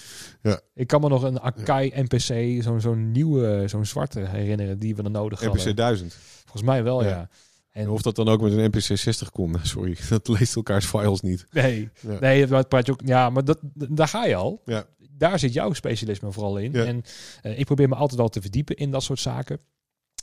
Ja. 0.43 0.61
Ik 0.75 0.87
kan 0.87 1.01
me 1.01 1.09
nog 1.09 1.23
een 1.23 1.41
Akai 1.41 1.93
NPC, 1.95 2.63
zo'n 2.63 2.81
zo'n 2.81 3.11
nieuwe, 3.11 3.65
zo'n 3.69 3.85
zwarte 3.87 4.21
herinneren 4.21 4.79
die 4.79 4.95
we 4.97 5.03
dan 5.03 5.13
nodig 5.13 5.41
hadden. 5.41 5.69
NPC 5.69 5.77
1000. 5.77 6.13
Volgens 6.43 6.63
mij 6.63 6.83
wel, 6.83 7.03
ja. 7.03 7.09
Ja. 7.09 7.29
En 7.71 7.83
En 7.83 7.89
of 7.91 8.03
dat 8.03 8.17
dan 8.17 8.29
ook 8.29 8.41
met 8.41 8.53
een 8.53 8.65
NPC 8.65 8.81
60 8.99 9.31
kon, 9.31 9.55
sorry, 9.63 9.97
dat 10.09 10.29
leest 10.29 10.57
elkaars 10.57 10.87
files 10.87 11.21
niet. 11.21 11.47
nee, 11.51 11.91
Ja. 12.01 12.19
nee, 12.21 12.47
dat 12.47 12.69
praat 12.69 12.87
je 12.87 12.93
ook. 12.93 13.01
Ja, 13.05 13.31
maar 13.31 13.45
dat, 13.45 13.59
daar 13.75 14.09
ga 14.09 14.25
je 14.25 14.35
al. 14.35 14.63
Ja. 14.65 14.85
Daar 15.11 15.39
zit 15.39 15.53
jouw 15.53 15.73
specialisme 15.73 16.33
vooral 16.33 16.57
in. 16.59 16.73
Ja. 16.73 16.85
En 16.85 17.03
eh, 17.43 17.59
ik 17.59 17.65
probeer 17.65 17.89
me 17.89 17.95
altijd 17.95 18.19
wel 18.19 18.29
te 18.29 18.41
verdiepen 18.41 18.77
in 18.77 18.91
dat 18.91 19.03
soort 19.03 19.21
zaken. 19.21 19.61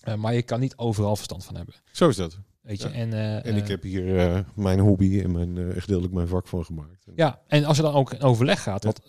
Eh, 0.02 0.16
maar 0.16 0.34
je 0.34 0.42
kan 0.42 0.60
niet 0.60 0.78
overal 0.78 1.16
verstand 1.16 1.46
van 1.46 1.56
hebben. 1.56 1.76
Zo 1.92 2.08
is 2.10 2.16
dat. 2.16 2.38
Weet 2.68 2.82
je? 2.82 2.88
Ja. 2.88 2.94
En, 2.94 3.14
eh, 3.14 3.46
En 3.46 3.56
ik 3.56 3.64
eh, 3.64 3.70
heb 3.70 3.84
hier 3.84 4.18
eh, 4.18 4.40
mijn 4.56 4.80
hobby 4.80 5.22
en 5.22 5.32
mijn, 5.32 5.58
echt 5.58 5.80
gedeeltelijk 5.80 6.14
mijn 6.14 6.28
vak 6.28 6.48
van 6.48 6.66
gemaakt. 6.66 7.06
Ja, 7.16 7.42
en 7.48 7.66
als 7.66 7.78
je 7.78 7.84
dan 7.84 7.94
ook 7.94 8.14
in 8.14 8.22
overleg 8.22 8.64
gaat, 8.64 8.84
want 8.84 9.02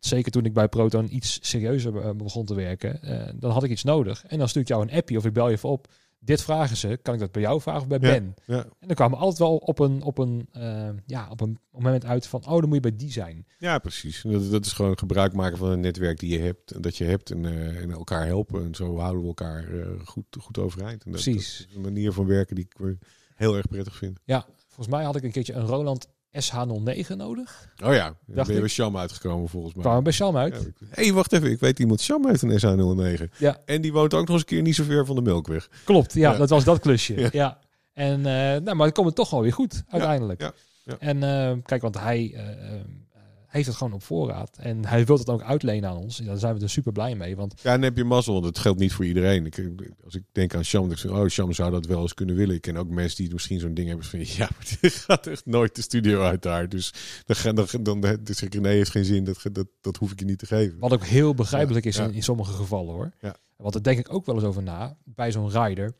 zeker 0.00 0.32
toen 0.32 0.44
ik 0.44 0.52
bij 0.52 0.68
Proton 0.68 1.14
iets 1.14 1.38
serieuzer 1.42 2.16
begon 2.16 2.44
te 2.44 2.54
werken, 2.54 3.00
dan 3.40 3.50
had 3.50 3.64
ik 3.64 3.70
iets 3.70 3.84
nodig. 3.84 4.24
En 4.26 4.38
dan 4.38 4.48
stuur 4.48 4.62
ik 4.62 4.68
jou 4.68 4.82
een 4.82 4.96
appje 4.96 5.16
of 5.16 5.24
ik 5.24 5.32
bel 5.32 5.48
je 5.48 5.54
even 5.54 5.68
op. 5.68 5.88
Dit 6.24 6.42
vragen 6.42 6.76
ze, 6.76 6.98
kan 7.02 7.14
ik 7.14 7.20
dat 7.20 7.32
bij 7.32 7.42
jou 7.42 7.60
vragen 7.60 7.80
of 7.80 7.86
bij 7.86 7.98
Ja. 8.00 8.10
Ben? 8.10 8.34
Ja, 8.44 8.62
En 8.62 8.86
dan 8.86 8.94
kwamen 8.94 9.18
we 9.18 9.24
altijd 9.24 9.40
wel 9.40 9.56
op 9.56 9.78
een, 9.78 10.02
op 10.02 10.18
een, 10.18 10.48
eh, 10.52 10.88
ja, 11.06 11.30
op 11.30 11.40
een 11.40 11.58
moment 11.70 12.04
uit 12.04 12.26
van, 12.26 12.40
oh, 12.46 12.60
dan 12.60 12.64
moet 12.64 12.74
je 12.74 12.80
bij 12.80 12.96
die 12.96 13.12
zijn. 13.12 13.46
ja 13.58 13.78
precies. 13.78 14.22
Dat, 14.22 14.50
dat 14.50 14.64
is 14.64 14.72
gewoon 14.72 14.98
gebruik 14.98 15.32
maken 15.32 15.58
van 15.58 15.70
een 15.70 15.80
netwerk 15.80 16.18
die 16.18 16.38
je 16.38 16.44
hebt, 16.44 16.70
en 16.70 16.80
dat 16.80 16.96
je 16.96 17.04
hebt 17.04 17.30
en, 17.30 17.44
eh, 17.44 17.82
en 17.82 17.90
elkaar 17.90 18.26
helpen. 18.26 18.64
En 18.64 18.74
zo 18.74 18.98
houden 18.98 19.20
we 19.20 19.26
elkaar 19.26 19.80
eh, 19.80 19.86
goed, 20.04 20.24
goed 20.40 20.58
overeind. 20.58 21.04
En 21.04 21.12
dat, 21.12 21.22
Precies. 21.22 21.58
Dat 21.58 21.68
is 21.68 21.74
een 21.74 21.82
manier 21.82 22.12
van 22.12 22.26
werken 22.26 22.54
die 22.54 22.64
ik 22.64 22.96
heel 23.34 23.56
erg 23.56 23.68
prettig 23.68 23.96
vind. 23.96 24.20
Ja, 24.24 24.46
volgens 24.66 24.96
mij 24.96 25.04
had 25.04 25.16
ik 25.16 25.22
een 25.22 25.32
keertje 25.32 25.52
een 25.52 25.66
Roland 25.66 26.08
SH09 26.42 27.16
nodig. 27.16 27.68
Oh 27.84 27.94
ja, 27.94 28.14
Dacht 28.26 28.46
ben 28.46 28.54
je 28.54 28.60
bij 28.60 28.70
Sham 28.70 28.96
uitgekomen 28.96 29.48
volgens 29.48 29.74
mij. 29.74 29.82
Kwamen 29.82 30.02
bij 30.02 30.12
Sham 30.12 30.36
uit. 30.36 30.54
Ja, 30.54 30.60
ik- 30.60 30.74
hey, 30.90 31.12
wacht 31.12 31.32
even. 31.32 31.50
Ik 31.50 31.60
weet 31.60 31.78
iemand, 31.78 32.00
Sham 32.00 32.26
heeft 32.26 32.42
een 32.42 32.50
SH09. 33.18 33.30
Ja. 33.38 33.58
En 33.64 33.80
die 33.80 33.92
woont 33.92 34.14
ook 34.14 34.20
nog 34.20 34.30
eens 34.30 34.40
een 34.40 34.46
keer 34.46 34.62
niet 34.62 34.74
zo 34.74 34.84
ver 34.84 35.06
van 35.06 35.14
de 35.16 35.22
Melkweg. 35.22 35.68
Klopt, 35.84 36.12
ja, 36.14 36.32
Ja. 36.32 36.38
dat 36.38 36.48
was 36.50 36.64
dat 36.64 36.78
klusje. 36.80 37.14
Ja. 37.20 37.28
ja. 37.32 37.58
En, 37.92 38.16
eh, 38.18 38.60
nou, 38.62 38.74
maar 38.74 38.86
het 38.86 38.94
komt 38.94 39.14
toch 39.14 39.30
wel 39.30 39.40
weer 39.42 39.52
goed, 39.52 39.82
uiteindelijk. 39.88 40.40
ja, 40.40 40.52
ja. 40.84 40.96
En 40.98 41.22
eh, 41.22 41.56
kijk, 41.64 41.82
want 41.82 41.98
hij 41.98 42.32
eh, 42.34 42.48
eh, 42.48 42.80
heeft 43.54 43.66
het 43.66 43.76
gewoon 43.76 43.92
op 43.92 44.02
voorraad. 44.02 44.56
En 44.58 44.84
hij 44.86 45.04
wil 45.06 45.18
het 45.18 45.28
ook 45.28 45.42
uitlenen 45.42 45.90
aan 45.90 45.96
ons. 45.96 46.16
Daar 46.16 46.38
zijn 46.38 46.54
we 46.56 46.62
er 46.62 46.70
super 46.70 46.92
blij 46.92 47.14
mee. 47.14 47.36
Want 47.36 47.54
Ja, 47.62 47.72
dan 47.72 47.82
heb 47.82 47.96
je 47.96 48.04
mazzel, 48.04 48.32
want 48.32 48.44
het 48.44 48.58
geldt 48.58 48.78
niet 48.80 48.92
voor 48.92 49.04
iedereen. 49.04 49.46
Ik, 49.46 49.70
als 50.04 50.14
ik 50.14 50.22
denk 50.32 50.54
aan 50.54 50.64
Sham, 50.64 50.88
denk 50.88 51.00
ik, 51.00 51.10
oh, 51.10 51.28
Sham 51.28 51.52
zou 51.52 51.70
dat 51.70 51.86
wel 51.86 52.00
eens 52.02 52.14
kunnen 52.14 52.34
willen. 52.36 52.54
Ik 52.54 52.60
ken 52.60 52.76
ook 52.76 52.88
mensen 52.88 53.24
die 53.24 53.32
misschien 53.32 53.60
zo'n 53.60 53.74
ding 53.74 53.88
hebben 53.88 54.06
van, 54.06 54.18
ja, 54.38 54.48
maar 54.56 54.76
die 54.80 54.90
gaat 54.90 55.26
echt 55.26 55.46
nooit 55.46 55.74
de 55.74 55.82
studio 55.82 56.22
uit 56.22 56.42
daar. 56.42 56.68
Dus 56.68 56.92
dan, 57.24 57.54
dan, 57.54 57.66
dan, 57.82 58.00
dan 58.00 58.18
dus 58.24 58.42
ik, 58.42 58.60
nee, 58.60 58.76
heeft 58.76 58.90
geen 58.90 59.04
zin, 59.04 59.24
dat, 59.24 59.40
dat, 59.52 59.66
dat 59.80 59.96
hoef 59.96 60.12
ik 60.12 60.18
je 60.18 60.24
niet 60.24 60.38
te 60.38 60.46
geven. 60.46 60.78
wat 60.78 60.92
ook 60.92 61.04
heel 61.04 61.34
begrijpelijk 61.34 61.84
is 61.84 61.96
Ja. 61.96 62.04
in, 62.04 62.12
in 62.14 62.22
sommige 62.22 62.52
gevallen 62.52 62.94
hoor. 62.94 63.10
Ja. 63.20 63.36
Want 63.56 63.72
daar 63.72 63.82
denk 63.82 63.98
ik 63.98 64.12
ook 64.12 64.26
wel 64.26 64.34
eens 64.34 64.44
over 64.44 64.62
na. 64.62 64.96
Bij 65.04 65.32
zo'n 65.32 65.50
rider. 65.50 65.94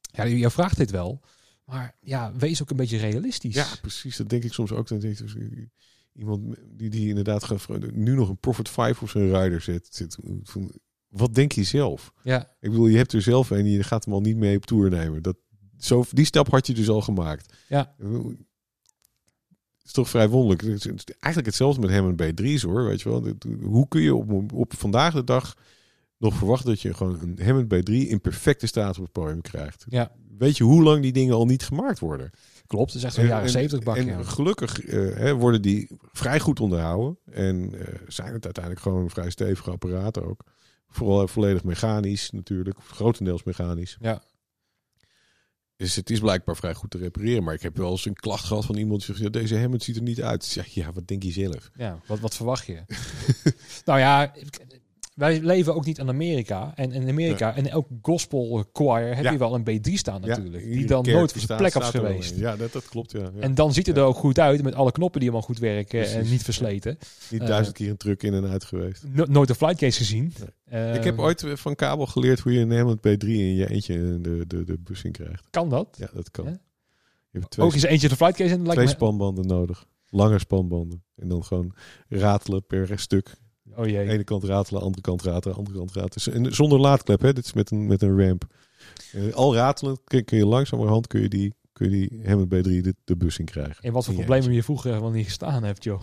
Ja, 0.00 0.24
je 0.24 0.50
vraagt 0.50 0.76
dit 0.76 0.90
wel. 0.90 1.20
Maar 1.64 1.96
ja, 2.00 2.32
wees 2.36 2.62
ook 2.62 2.70
een 2.70 2.76
beetje 2.76 2.98
realistisch. 2.98 3.54
Ja, 3.54 3.66
precies. 3.80 4.16
Dat 4.16 4.28
denk 4.28 4.44
ik 4.44 4.52
soms 4.52 4.72
ook. 4.72 4.88
Dan 4.88 4.98
denk 4.98 5.18
ik, 5.18 5.34
dus, 5.34 5.34
iemand 6.16 6.54
die, 6.68 6.90
die 6.90 7.08
inderdaad 7.08 7.44
gaat, 7.44 7.66
nu 7.92 8.14
nog 8.14 8.28
een 8.28 8.38
Profit 8.38 8.68
5 8.68 9.02
op 9.02 9.08
zijn 9.08 9.42
rider 9.42 9.60
zet. 9.60 9.88
zit 9.90 10.16
van, 10.42 10.72
wat 11.08 11.34
denk 11.34 11.52
je 11.52 11.62
zelf? 11.62 12.12
ja. 12.22 12.54
Ik 12.60 12.70
bedoel, 12.70 12.86
je 12.86 12.96
hebt 12.96 13.12
er 13.12 13.22
zelf 13.22 13.50
een 13.50 13.58
en 13.58 13.70
je 13.70 13.82
gaat 13.82 14.04
hem 14.04 14.14
al 14.14 14.20
niet 14.20 14.36
mee 14.36 14.56
op 14.56 14.66
tour 14.66 14.90
nemen. 14.90 15.22
Dat, 15.22 15.36
zo, 15.78 16.04
die 16.10 16.24
stap 16.24 16.50
had 16.50 16.66
je 16.66 16.74
dus 16.74 16.88
al 16.88 17.00
gemaakt. 17.00 17.54
Ja. 17.68 17.94
Het 17.98 19.84
is 19.84 19.92
toch 19.92 20.10
vrij 20.10 20.28
wonderlijk. 20.28 20.62
Eigenlijk 20.62 21.46
hetzelfde 21.46 21.80
met 21.80 21.90
hem 21.90 22.16
en 22.16 22.34
B3's 22.34 22.62
hoor. 22.62 22.84
Weet 22.84 23.00
je 23.00 23.08
wel. 23.08 23.26
Hoe 23.62 23.88
kun 23.88 24.00
je 24.00 24.14
op, 24.14 24.52
op 24.52 24.74
vandaag 24.76 25.14
de 25.14 25.24
dag 25.24 25.56
nog 26.18 26.34
verwachten 26.34 26.68
dat 26.68 26.80
je 26.80 26.94
gewoon 26.94 27.20
een 27.20 27.42
Hammond 27.42 27.74
B3 27.74 27.92
in 27.92 28.20
perfecte 28.20 28.66
staat 28.66 28.96
op 28.96 29.02
het 29.02 29.12
podium 29.12 29.40
krijgt? 29.40 29.84
Ja. 29.88 30.12
Weet 30.38 30.56
je 30.56 30.64
hoe 30.64 30.82
lang 30.82 31.02
die 31.02 31.12
dingen 31.12 31.34
al 31.34 31.46
niet 31.46 31.62
gemaakt 31.62 31.98
worden? 31.98 32.30
Klopt, 32.66 32.92
het 32.92 32.98
is 32.98 33.04
echt 33.04 33.14
zo'n 33.14 33.26
jaren 33.26 33.50
70 33.50 33.82
bak. 33.82 33.96
en 33.96 34.06
ja. 34.06 34.22
gelukkig 34.22 34.80
eh, 34.80 35.16
hè, 35.16 35.34
worden 35.34 35.62
die 35.62 35.88
vrij 36.12 36.40
goed 36.40 36.60
onderhouden. 36.60 37.18
En 37.30 37.74
eh, 37.74 37.94
zijn 38.08 38.32
het 38.32 38.44
uiteindelijk 38.44 38.82
gewoon 38.84 39.10
vrij 39.10 39.30
stevige 39.30 39.70
apparaten 39.70 40.24
ook. 40.24 40.44
Vooral 40.88 41.28
volledig 41.28 41.64
mechanisch 41.64 42.30
natuurlijk. 42.30 42.78
Grotendeels 42.80 43.42
mechanisch. 43.42 43.96
Ja. 44.00 44.22
Dus 45.76 45.96
het 45.96 46.10
is 46.10 46.20
blijkbaar 46.20 46.56
vrij 46.56 46.74
goed 46.74 46.90
te 46.90 46.98
repareren. 46.98 47.44
Maar 47.44 47.54
ik 47.54 47.62
heb 47.62 47.76
wel 47.76 47.90
eens 47.90 48.04
een 48.04 48.14
klacht 48.14 48.44
gehad 48.44 48.64
van 48.64 48.76
iemand 48.76 49.06
die 49.06 49.14
zegt... 49.14 49.20
Ja, 49.20 49.40
deze 49.40 49.58
Hammond 49.58 49.82
ziet 49.82 49.96
er 49.96 50.02
niet 50.02 50.22
uit. 50.22 50.52
Ja, 50.52 50.64
ja, 50.66 50.92
wat 50.92 51.08
denk 51.08 51.22
je 51.22 51.32
zelf? 51.32 51.70
Ja, 51.74 52.00
wat, 52.06 52.20
wat 52.20 52.36
verwacht 52.36 52.66
je? 52.66 52.82
nou 53.84 53.98
ja, 53.98 54.32
wij 55.16 55.40
leven 55.40 55.74
ook 55.74 55.84
niet 55.84 55.98
in 55.98 56.08
Amerika. 56.08 56.72
En 56.74 56.92
in 56.92 57.08
Amerika, 57.08 57.54
en 57.56 57.70
elk 57.70 57.86
gospel 58.02 58.64
choir 58.72 59.14
heb 59.14 59.24
Ja. 59.24 59.30
je 59.30 59.38
wel 59.38 59.54
een 59.54 59.62
B3 59.62 59.92
staan 59.92 60.20
natuurlijk. 60.20 60.64
Ja, 60.64 60.70
die 60.70 60.86
dan 60.86 61.04
nooit 61.04 61.32
van 61.32 61.40
zijn 61.40 61.58
plek 61.58 61.76
af 61.76 61.88
geweest. 61.88 62.36
Ja, 62.36 62.56
dat, 62.56 62.72
dat 62.72 62.88
klopt, 62.88 63.12
ja. 63.12 63.30
En 63.40 63.54
dan 63.54 63.72
ziet 63.72 63.86
het 63.86 63.96
er 63.96 64.02
ook 64.02 64.16
goed 64.16 64.38
uit 64.38 64.62
met 64.62 64.74
alle 64.74 64.92
knoppen 64.92 65.20
die 65.20 65.28
allemaal 65.30 65.48
goed 65.48 65.58
werken 65.58 66.10
en 66.10 66.28
niet 66.30 66.42
versleten. 66.42 66.98
niet 67.30 67.40
eh, 67.40 67.46
duizend 67.46 67.76
keer 67.76 67.90
een 67.90 67.96
truck 67.96 68.22
in 68.22 68.34
en 68.34 68.46
uit 68.46 68.64
geweest. 68.64 69.04
No- 69.12 69.24
nooit 69.28 69.48
een 69.48 69.54
flightcase 69.54 69.98
gezien. 69.98 70.32
Eh, 70.64 70.94
ik 70.94 71.04
heb 71.04 71.18
ooit 71.18 71.44
van 71.54 71.74
kabel 71.74 72.06
geleerd 72.06 72.40
hoe 72.40 72.52
je 72.52 72.60
een 72.60 72.72
Hammond 72.76 72.98
B3 72.98 73.28
in 73.28 73.54
je 73.54 73.70
eentje 73.70 74.20
de, 74.20 74.44
de, 74.46 74.64
de 74.64 74.78
bus 74.78 75.02
in 75.02 75.12
krijgt. 75.12 75.46
Kan 75.50 75.68
dat? 75.68 75.96
Ja, 75.98 76.08
dat 76.14 76.30
kan. 76.30 76.44
Je 77.30 77.38
hebt 77.38 77.50
twee, 77.50 77.66
Ook 77.66 77.72
eens 77.74 77.82
eentje 77.82 78.08
de 78.08 78.16
flightcase 78.16 78.54
en 78.54 78.64
twee 78.64 78.84
me... 78.84 78.90
spanbanden 78.90 79.46
nodig. 79.46 79.86
Lange 80.10 80.38
spanbanden. 80.38 81.02
En 81.16 81.28
dan 81.28 81.44
gewoon 81.44 81.74
ratelen 82.08 82.66
per 82.66 82.98
stuk. 82.98 83.36
Oh 83.74 83.86
jee. 83.86 84.08
ene 84.08 84.24
kant 84.24 84.44
ratelen, 84.44 84.82
andere 84.82 85.02
kant 85.02 85.22
ratelen, 85.22 85.56
andere 85.56 85.76
kant 85.76 85.92
ratelen. 85.92 86.44
En 86.44 86.54
zonder 86.54 86.78
laadklep, 86.78 87.20
hè? 87.20 87.32
Dit 87.32 87.44
is 87.44 87.52
met 87.52 87.70
een, 87.70 87.86
met 87.86 88.02
een 88.02 88.26
ramp. 88.26 88.44
Eh, 89.12 89.32
al 89.34 89.54
ratelen 89.54 89.98
kun, 90.04 90.24
kun 90.24 90.38
je 90.38 90.46
langzamerhand 90.46 91.06
kun 91.06 91.20
je 91.20 91.28
die, 91.28 91.54
kun 91.72 91.90
je 91.90 92.08
die 92.08 92.20
Hammond 92.28 92.54
B3 92.54 92.60
de, 92.62 92.94
de 93.04 93.16
bus 93.16 93.38
in 93.38 93.44
krijgen. 93.44 93.76
En 93.80 93.92
wat 93.92 94.04
voor 94.04 94.14
problemen 94.14 94.52
je 94.52 94.62
vroeger 94.62 95.00
wel 95.00 95.10
niet 95.10 95.24
gestaan 95.24 95.64
hebt, 95.64 95.84
joh. 95.84 96.02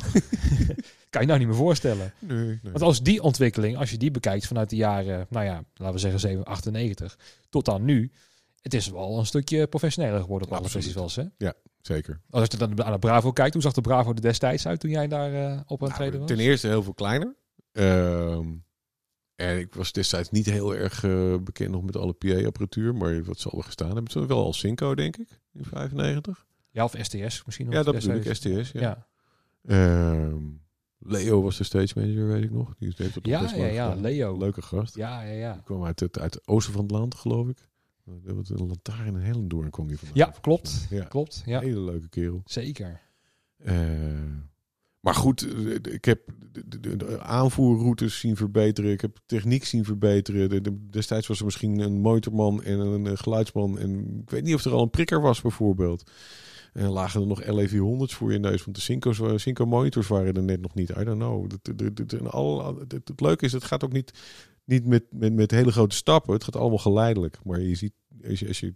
kan 1.10 1.22
je 1.22 1.28
nou 1.28 1.40
niet 1.40 1.48
meer 1.48 1.58
voorstellen. 1.58 2.14
Nee, 2.20 2.46
nee. 2.46 2.60
Want 2.64 2.82
als 2.82 3.04
die 3.04 3.22
ontwikkeling, 3.22 3.78
als 3.78 3.92
je 3.92 3.98
die 3.98 4.12
bekijkt 4.12 4.48
vanuit 4.48 4.70
de 4.70 4.76
jaren, 4.76 5.28
nou 5.30 5.46
ja, 5.46 5.64
laten 5.74 5.94
we 5.94 6.00
zeggen 6.00 6.20
7, 6.20 6.44
98, 6.44 7.18
tot 7.50 7.70
aan 7.70 7.86
nu, 7.86 8.12
het 8.62 8.74
is 8.74 8.90
wel 8.90 9.18
een 9.20 9.26
stukje 9.26 9.68
professioneler 9.68 10.22
geworden 10.22 10.48
op 10.48 10.54
alle 10.54 10.70
festivals, 10.70 11.16
hè? 11.16 11.24
Zeker. 11.82 12.22
Als 12.30 12.48
je 12.52 12.58
dan 12.58 12.84
aan 12.84 12.92
de 12.92 13.00
Bravo 13.00 13.32
kijkt, 13.32 13.54
hoe 13.54 13.62
zag 13.62 13.74
de 13.74 13.82
Bravo 13.82 14.10
er 14.10 14.22
destijds 14.22 14.68
uit 14.68 14.80
toen 14.80 14.90
jij 14.90 15.08
daar 15.08 15.34
eh, 15.34 15.60
op 15.68 15.82
aan 15.82 15.88
het 15.88 15.98
treden 15.98 16.20
Nou, 16.20 16.28
was? 16.28 16.38
ten 16.38 16.46
eerste 16.46 16.68
heel 16.68 16.84
veel 16.84 16.94
kleiner. 16.94 17.36
Ehm, 17.74 18.48
en 19.36 19.60
ik 19.60 19.74
was 19.74 19.92
destijds 19.92 20.30
niet 20.32 20.46
heel 20.46 20.76
erg 20.76 21.04
eh, 21.04 21.36
bekend 21.38 21.72
nog 21.72 21.84
met 21.84 21.96
alle 21.98 22.14
PA-apparatuur, 22.14 22.96
maar 22.96 23.24
wat 23.24 23.40
zal 23.40 23.52
er 23.58 23.64
gestaan 23.64 23.92
hebben? 23.92 24.12
Toen 24.12 24.28
wel 24.28 24.44
al 24.44 24.54
Synco, 24.54 24.96
denk 24.96 25.18
ik, 25.18 25.40
in 25.54 25.66
95. 25.66 26.46
Ja, 26.72 26.84
of 26.84 26.96
STS 27.02 27.46
misschien 27.46 27.66
nog. 27.66 27.74
Ja, 27.76 27.84
dat 27.84 27.94
bedoel 27.94 28.16
ik. 28.16 28.34
STS. 28.36 28.72
Ja. 28.72 28.82
Ja, 28.82 29.08
Ehm, 29.66 30.42
Leo 31.00 31.42
was 31.42 31.58
de 31.58 31.64
stage 31.64 32.00
manager, 32.00 32.28
weet 32.28 32.44
ik 32.44 32.52
nog. 32.52 32.76
Die 32.78 32.94
heeft 32.98 33.14
dat 33.14 33.26
ja, 33.26 33.42
ja, 33.42 33.66
ja, 33.66 33.90
gedaan. 33.90 34.02
Leo. 34.02 34.38
Leuke 34.38 34.62
gast. 34.62 34.96
Ja, 34.96 35.22
ja, 35.22 35.32
ja. 35.34 35.54
Die 35.54 35.64
kwam 35.64 35.84
uit 35.86 36.00
het, 36.00 36.20
uit 36.20 36.34
het 36.34 36.48
oosten 36.48 36.74
van 36.74 36.82
het 36.82 36.92
land, 36.92 37.16
geloof 37.16 37.48
ik. 37.48 37.70
Was 38.24 38.50
een 38.50 38.68
lantaarn 38.68 39.08
in 39.16 39.22
Hellendoorn 39.22 39.70
kwam 39.70 39.88
die 39.88 39.98
vandaan. 39.98 40.18
Ja, 40.18 40.34
klopt. 40.42 40.88
Ja, 40.90 41.04
Klopt, 41.04 41.42
ja. 41.46 41.60
hele 41.60 41.80
leuke 41.80 42.10
kerel. 42.10 42.42
Zeker. 42.46 43.02
Eh, 43.58 43.76
maar 45.04 45.16
goed, 45.16 45.54
eh, 45.54 45.94
ik 45.94 46.06
heb 46.06 46.22
de, 46.68 47.20
aanvoerroutes 47.22 48.20
zien 48.20 48.36
verbeteren. 48.36 48.92
Ik 48.92 49.02
heb 49.02 49.18
techniek 49.26 49.66
zien 49.66 49.84
verbeteren. 49.86 50.50
De- 50.50 50.62
de- 50.62 50.90
destijds 50.90 51.28
was 51.28 51.40
er 51.40 51.46
misschien 51.46 51.80
een 51.80 52.02
motorman 52.02 52.64
en 52.64 52.80
een, 52.80 53.08
eh, 53.08 53.14
geluidsman. 53.16 53.80
En 53.80 54.20
ik 54.22 54.30
weet 54.30 54.44
niet 54.44 54.54
of 54.56 54.66
er 54.66 54.72
al 54.72 54.82
een 54.82 54.90
prikker 54.90 55.22
was, 55.22 55.42
bijvoorbeeld. 55.42 56.12
En 56.74 56.90
lagen 56.90 57.22
er 57.22 57.28
nog 57.28 57.42
LA400's 57.44 58.14
voor 58.14 58.32
je 58.32 58.40
neus. 58.40 58.64
Want 58.64 58.76
de 58.76 58.82
Synco's, 58.82 59.18
wa- 59.18 59.38
Synco 59.38 59.66
monitors 59.66 60.08
waren 60.08 60.34
er 60.34 60.44
net 60.44 60.62
nog 60.62 60.74
niet. 60.74 60.90
I 60.90 61.04
don't 61.04 61.20
know. 61.20 61.52
Het, 62.88 63.22
leuke 63.22 63.46
is, 63.46 63.52
het 63.52 63.64
gaat 63.64 63.84
ook 63.84 63.92
niet, 63.94 64.12
niet 64.66 64.86
met, 64.86 65.04
met 65.12 65.52
hele 65.52 65.72
grote 65.72 65.96
stappen. 65.96 66.34
Het 66.34 66.44
gaat 66.44 66.56
allemaal 66.56 66.78
geleidelijk. 66.78 67.38
Maar 67.44 67.62
je 67.62 67.76
ziet, 67.76 67.94
als 68.30 68.40
je, 68.40 68.48
als 68.48 68.60
je, 68.60 68.74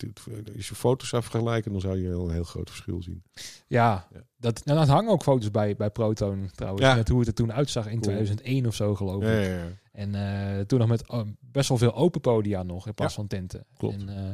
als 0.56 0.68
je 0.68 0.76
foto's 0.76 1.10
zou 1.10 1.22
vergelijken, 1.22 1.72
dan 1.72 1.82
zou 1.82 1.98
je 1.98 2.10
een 2.10 2.32
heel 2.32 2.44
groot 2.44 2.70
verschil 2.70 3.02
zien. 3.02 3.24
Ja, 3.68 4.08
Ja. 4.14 4.26
Dat, 4.40 4.66
nou, 4.66 4.80
dat 4.80 4.88
hangen 4.88 5.12
ook 5.12 5.24
foto's 5.24 5.52
bij, 5.52 5.76
bij 5.76 5.90
Proton 5.90 6.50
trouwens. 6.56 6.86
Ja. 6.86 6.96
Met 6.96 7.10
hoe 7.10 7.20
het 7.20 7.28
er 7.28 7.34
toen 7.34 7.54
uitzag 7.54 7.86
in 7.86 7.92
Cool. 8.00 8.02
2001 8.02 8.68
of 8.68 8.76
zo 8.76 8.96
geloof 8.96 9.24
ik. 9.24 9.46
Ja. 9.46 9.68
En 9.92 10.16
eh, 10.16 10.66
toen 10.66 10.80
nog 10.80 10.88
met 10.88 11.10
oh, 11.10 11.28
best 11.40 11.70
wel 11.70 11.78
veel 11.78 11.96
open 11.96 12.22
podia 12.22 12.64
nog 12.64 12.88
in 12.88 12.94
plaats 12.94 13.14
van 13.14 13.28
tenten. 13.28 13.66
klopt. 13.78 13.96
En 13.96 14.10
eh, 14.10 14.32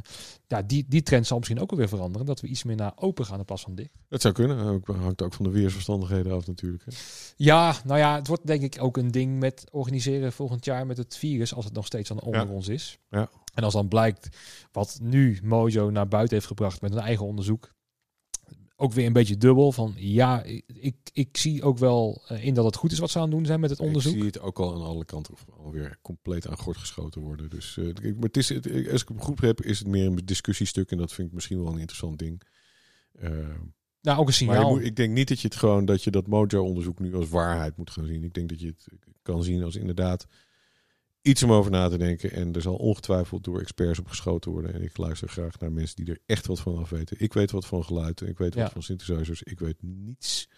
ja, 0.47 0.61
die, 0.61 0.85
die 0.87 1.03
trend 1.03 1.27
zal 1.27 1.37
misschien 1.37 1.59
ook 1.59 1.71
alweer 1.71 1.87
veranderen. 1.87 2.27
Dat 2.27 2.41
we 2.41 2.47
iets 2.47 2.63
meer 2.63 2.75
naar 2.75 2.91
open 2.95 3.25
gaan 3.25 3.39
in 3.39 3.45
plaats 3.45 3.61
van 3.61 3.75
dicht. 3.75 3.89
Dat 4.09 4.21
zou 4.21 4.33
kunnen. 4.33 4.57
Ook, 4.65 4.87
hangt 4.87 5.21
ook 5.21 5.33
van 5.33 5.45
de 5.45 5.51
weersverstandigheden 5.51 6.31
af 6.31 6.47
natuurlijk. 6.47 6.83
Hè. 6.85 6.91
Ja, 7.35 7.75
nou 7.85 7.99
ja, 7.99 8.15
het 8.15 8.27
wordt 8.27 8.47
denk 8.47 8.61
ik 8.61 8.77
ook 8.79 8.97
een 8.97 9.11
ding 9.11 9.39
met 9.39 9.63
organiseren 9.71 10.33
volgend 10.33 10.65
jaar 10.65 10.85
met 10.85 10.97
het 10.97 11.17
virus. 11.17 11.53
Als 11.53 11.65
het 11.65 11.73
nog 11.73 11.85
steeds 11.85 12.11
aan 12.11 12.21
onder 12.21 12.49
ons 12.49 12.67
is. 12.67 12.99
Ja. 13.09 13.29
En 13.53 13.63
als 13.63 13.73
dan 13.73 13.87
blijkt 13.87 14.37
wat 14.71 14.99
nu 15.01 15.39
Mojo 15.43 15.89
naar 15.89 16.07
buiten 16.07 16.35
heeft 16.35 16.47
gebracht 16.47 16.81
met 16.81 16.91
een 16.91 16.97
eigen 16.99 17.25
onderzoek. 17.25 17.71
Ook 18.75 18.93
weer 18.93 19.05
een 19.05 19.13
beetje 19.13 19.37
dubbel 19.37 19.71
van 19.71 19.93
ja, 19.97 20.43
ik, 20.67 20.95
ik 21.13 21.37
zie 21.37 21.63
ook 21.63 21.77
wel 21.77 22.23
eh, 22.27 22.45
in 22.45 22.53
dat 22.53 22.65
het 22.65 22.75
goed 22.75 22.91
is 22.91 22.99
wat 22.99 23.09
ze 23.11 23.17
aan 23.17 23.23
het 23.23 23.31
doen 23.33 23.45
zijn 23.45 23.59
met 23.59 23.69
het 23.69 23.79
onderzoek. 23.79 24.11
Ik 24.13 24.17
zie 24.17 24.27
het 24.27 24.39
ook 24.39 24.59
al 24.59 24.73
aan 24.75 24.81
alle 24.81 25.05
kanten 25.05 25.33
alweer 25.57 25.97
compleet 26.01 26.47
aan 26.47 26.57
gort 26.57 26.77
geschoten 26.77 27.21
worden. 27.21 27.49
Dus, 27.49 27.77
eh, 27.77 27.87
ik- 27.87 28.01
maar 28.15 28.23
het 28.23 28.37
is, 28.37 28.49
het- 28.49 28.65
als 28.91 29.01
ik 29.01 29.07
het 29.07 29.21
goed 29.21 29.41
heb, 29.41 29.61
is 29.61 29.79
het 29.79 29.87
meer 29.87 30.05
een 30.05 30.15
discussiestuk. 30.25 30.91
En 30.91 30.97
dat 30.97 31.13
vind 31.13 31.27
ik 31.27 31.33
misschien 31.33 31.57
wel 31.63 31.67
een 31.71 31.77
interessant 31.79 32.19
ding. 32.19 32.41
Eh, 33.11 33.29
Nou, 34.01 34.19
ook 34.19 34.27
een 34.27 34.33
signaal. 34.33 34.69
moet, 34.69 34.83
ik 34.83 34.95
denk 34.95 35.13
niet 35.13 35.27
dat 35.27 35.39
je 35.39 35.47
het 35.47 35.57
gewoon 35.57 35.85
dat 35.85 36.03
je 36.03 36.11
dat 36.11 36.27
Mojo-onderzoek 36.27 36.99
nu 36.99 37.15
als 37.15 37.29
waarheid 37.29 37.77
moet 37.77 37.89
gaan 37.89 38.05
zien. 38.05 38.23
Ik 38.23 38.33
denk 38.33 38.49
dat 38.49 38.59
je 38.59 38.67
het 38.67 38.87
kan 39.21 39.43
zien 39.43 39.63
als 39.63 39.75
inderdaad 39.75 40.25
iets 41.23 41.43
om 41.43 41.51
over 41.51 41.71
na 41.71 41.89
te 41.89 41.97
denken. 41.97 42.31
En 42.31 42.53
er 42.53 42.61
zal 42.61 42.75
ongetwijfeld 42.75 43.43
door 43.43 43.59
experts 43.59 43.99
op 43.99 44.07
geschoten 44.07 44.51
worden. 44.51 44.73
En 44.73 44.83
ik 44.83 44.97
luister 44.97 45.29
graag 45.29 45.59
naar 45.59 45.71
mensen 45.71 45.95
die 45.95 46.13
er 46.13 46.19
echt 46.25 46.47
wat 46.47 46.59
van 46.59 46.77
af 46.77 46.89
weten. 46.89 47.17
Ik 47.19 47.33
weet 47.33 47.51
wat 47.51 47.65
van 47.65 47.83
geluid. 47.83 48.21
en 48.21 48.27
Ik 48.27 48.37
weet 48.37 48.55
wat 48.55 48.63
Ja. 48.63 48.69
van 48.69 48.83
synthesizers. 48.83 49.43
Ik 49.43 49.59
weet 49.59 49.77
niets 49.81 50.49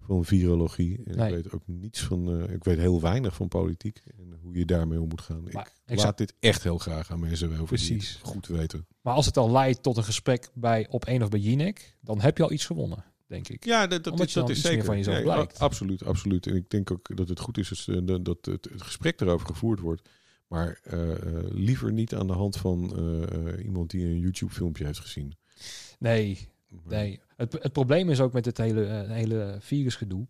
van 0.00 0.24
virologie. 0.24 1.00
En 1.04 1.16
Nee. 1.16 1.28
ik 1.28 1.34
weet 1.34 1.52
ook 1.52 1.62
niets 1.66 2.00
van. 2.02 2.42
eh, 2.42 2.54
ik 2.54 2.64
weet 2.64 2.78
heel 2.78 3.00
weinig 3.00 3.34
van 3.34 3.48
politiek. 3.48 4.02
En 4.18 4.38
hoe 4.42 4.54
je 4.58 4.64
daarmee 4.64 5.00
om 5.00 5.08
moet 5.08 5.20
gaan. 5.20 5.42
Maar 5.52 5.72
ik 5.86 5.98
laat 6.02 6.18
dit 6.18 6.34
echt 6.40 6.62
heel 6.62 6.78
graag 6.78 7.10
aan 7.10 7.20
mensen 7.20 7.46
over 7.48 7.58
die 7.58 7.66
Precies. 7.66 8.12
het 8.18 8.26
goed 8.28 8.46
weten. 8.46 8.86
Maar 9.00 9.14
als 9.14 9.26
het 9.26 9.36
al 9.36 9.50
leidt 9.50 9.82
tot 9.82 9.96
een 9.96 10.04
gesprek 10.04 10.50
bij 10.54 10.86
op 10.90 11.04
één 11.04 11.22
of 11.22 11.28
bij 11.28 11.40
Jinek, 11.40 11.96
dan 12.00 12.20
heb 12.20 12.36
je 12.36 12.42
al 12.42 12.52
iets 12.52 12.66
gewonnen, 12.66 13.04
denk 13.32 13.48
ik. 13.48 13.64
Ja, 13.64 13.86
dat, 13.86 14.04
dat, 14.04 14.32
dat 14.32 14.50
is 14.50 14.60
zeker. 14.60 14.84
van 14.84 14.96
jezelf 14.96 15.24
Nee, 15.24 15.46
absoluut, 15.58 16.04
absoluut. 16.04 16.46
En 16.46 16.54
ik 16.54 16.70
denk 16.70 16.90
ook 16.90 17.16
dat 17.16 17.28
het 17.28 17.40
goed 17.40 17.58
is 17.58 17.70
als, 17.70 17.88
eh, 17.88 17.96
dat 18.04 18.46
het, 18.46 18.46
het 18.46 18.82
gesprek 18.82 19.20
erover 19.20 19.46
gevoerd 19.46 19.80
wordt. 19.80 20.08
Maar 20.46 20.80
eh, 20.82 21.10
eh, 21.10 21.44
liever 21.50 21.92
niet 21.92 22.14
aan 22.14 22.26
de 22.26 22.32
hand 22.32 22.56
van 22.56 22.80
iemand 23.64 23.90
die 23.90 24.04
een 24.04 24.18
YouTube-filmpje 24.18 24.84
heeft 24.84 24.98
gezien. 24.98 25.34
Nee, 25.98 26.48
nee. 26.88 27.20
Het, 27.36 27.52
het 27.52 27.72
probleem 27.72 28.10
is 28.10 28.20
ook 28.20 28.32
met 28.32 28.44
het 28.44 28.58
hele, 28.58 29.04
hele 29.08 29.56
virusgedoe, 29.60 30.26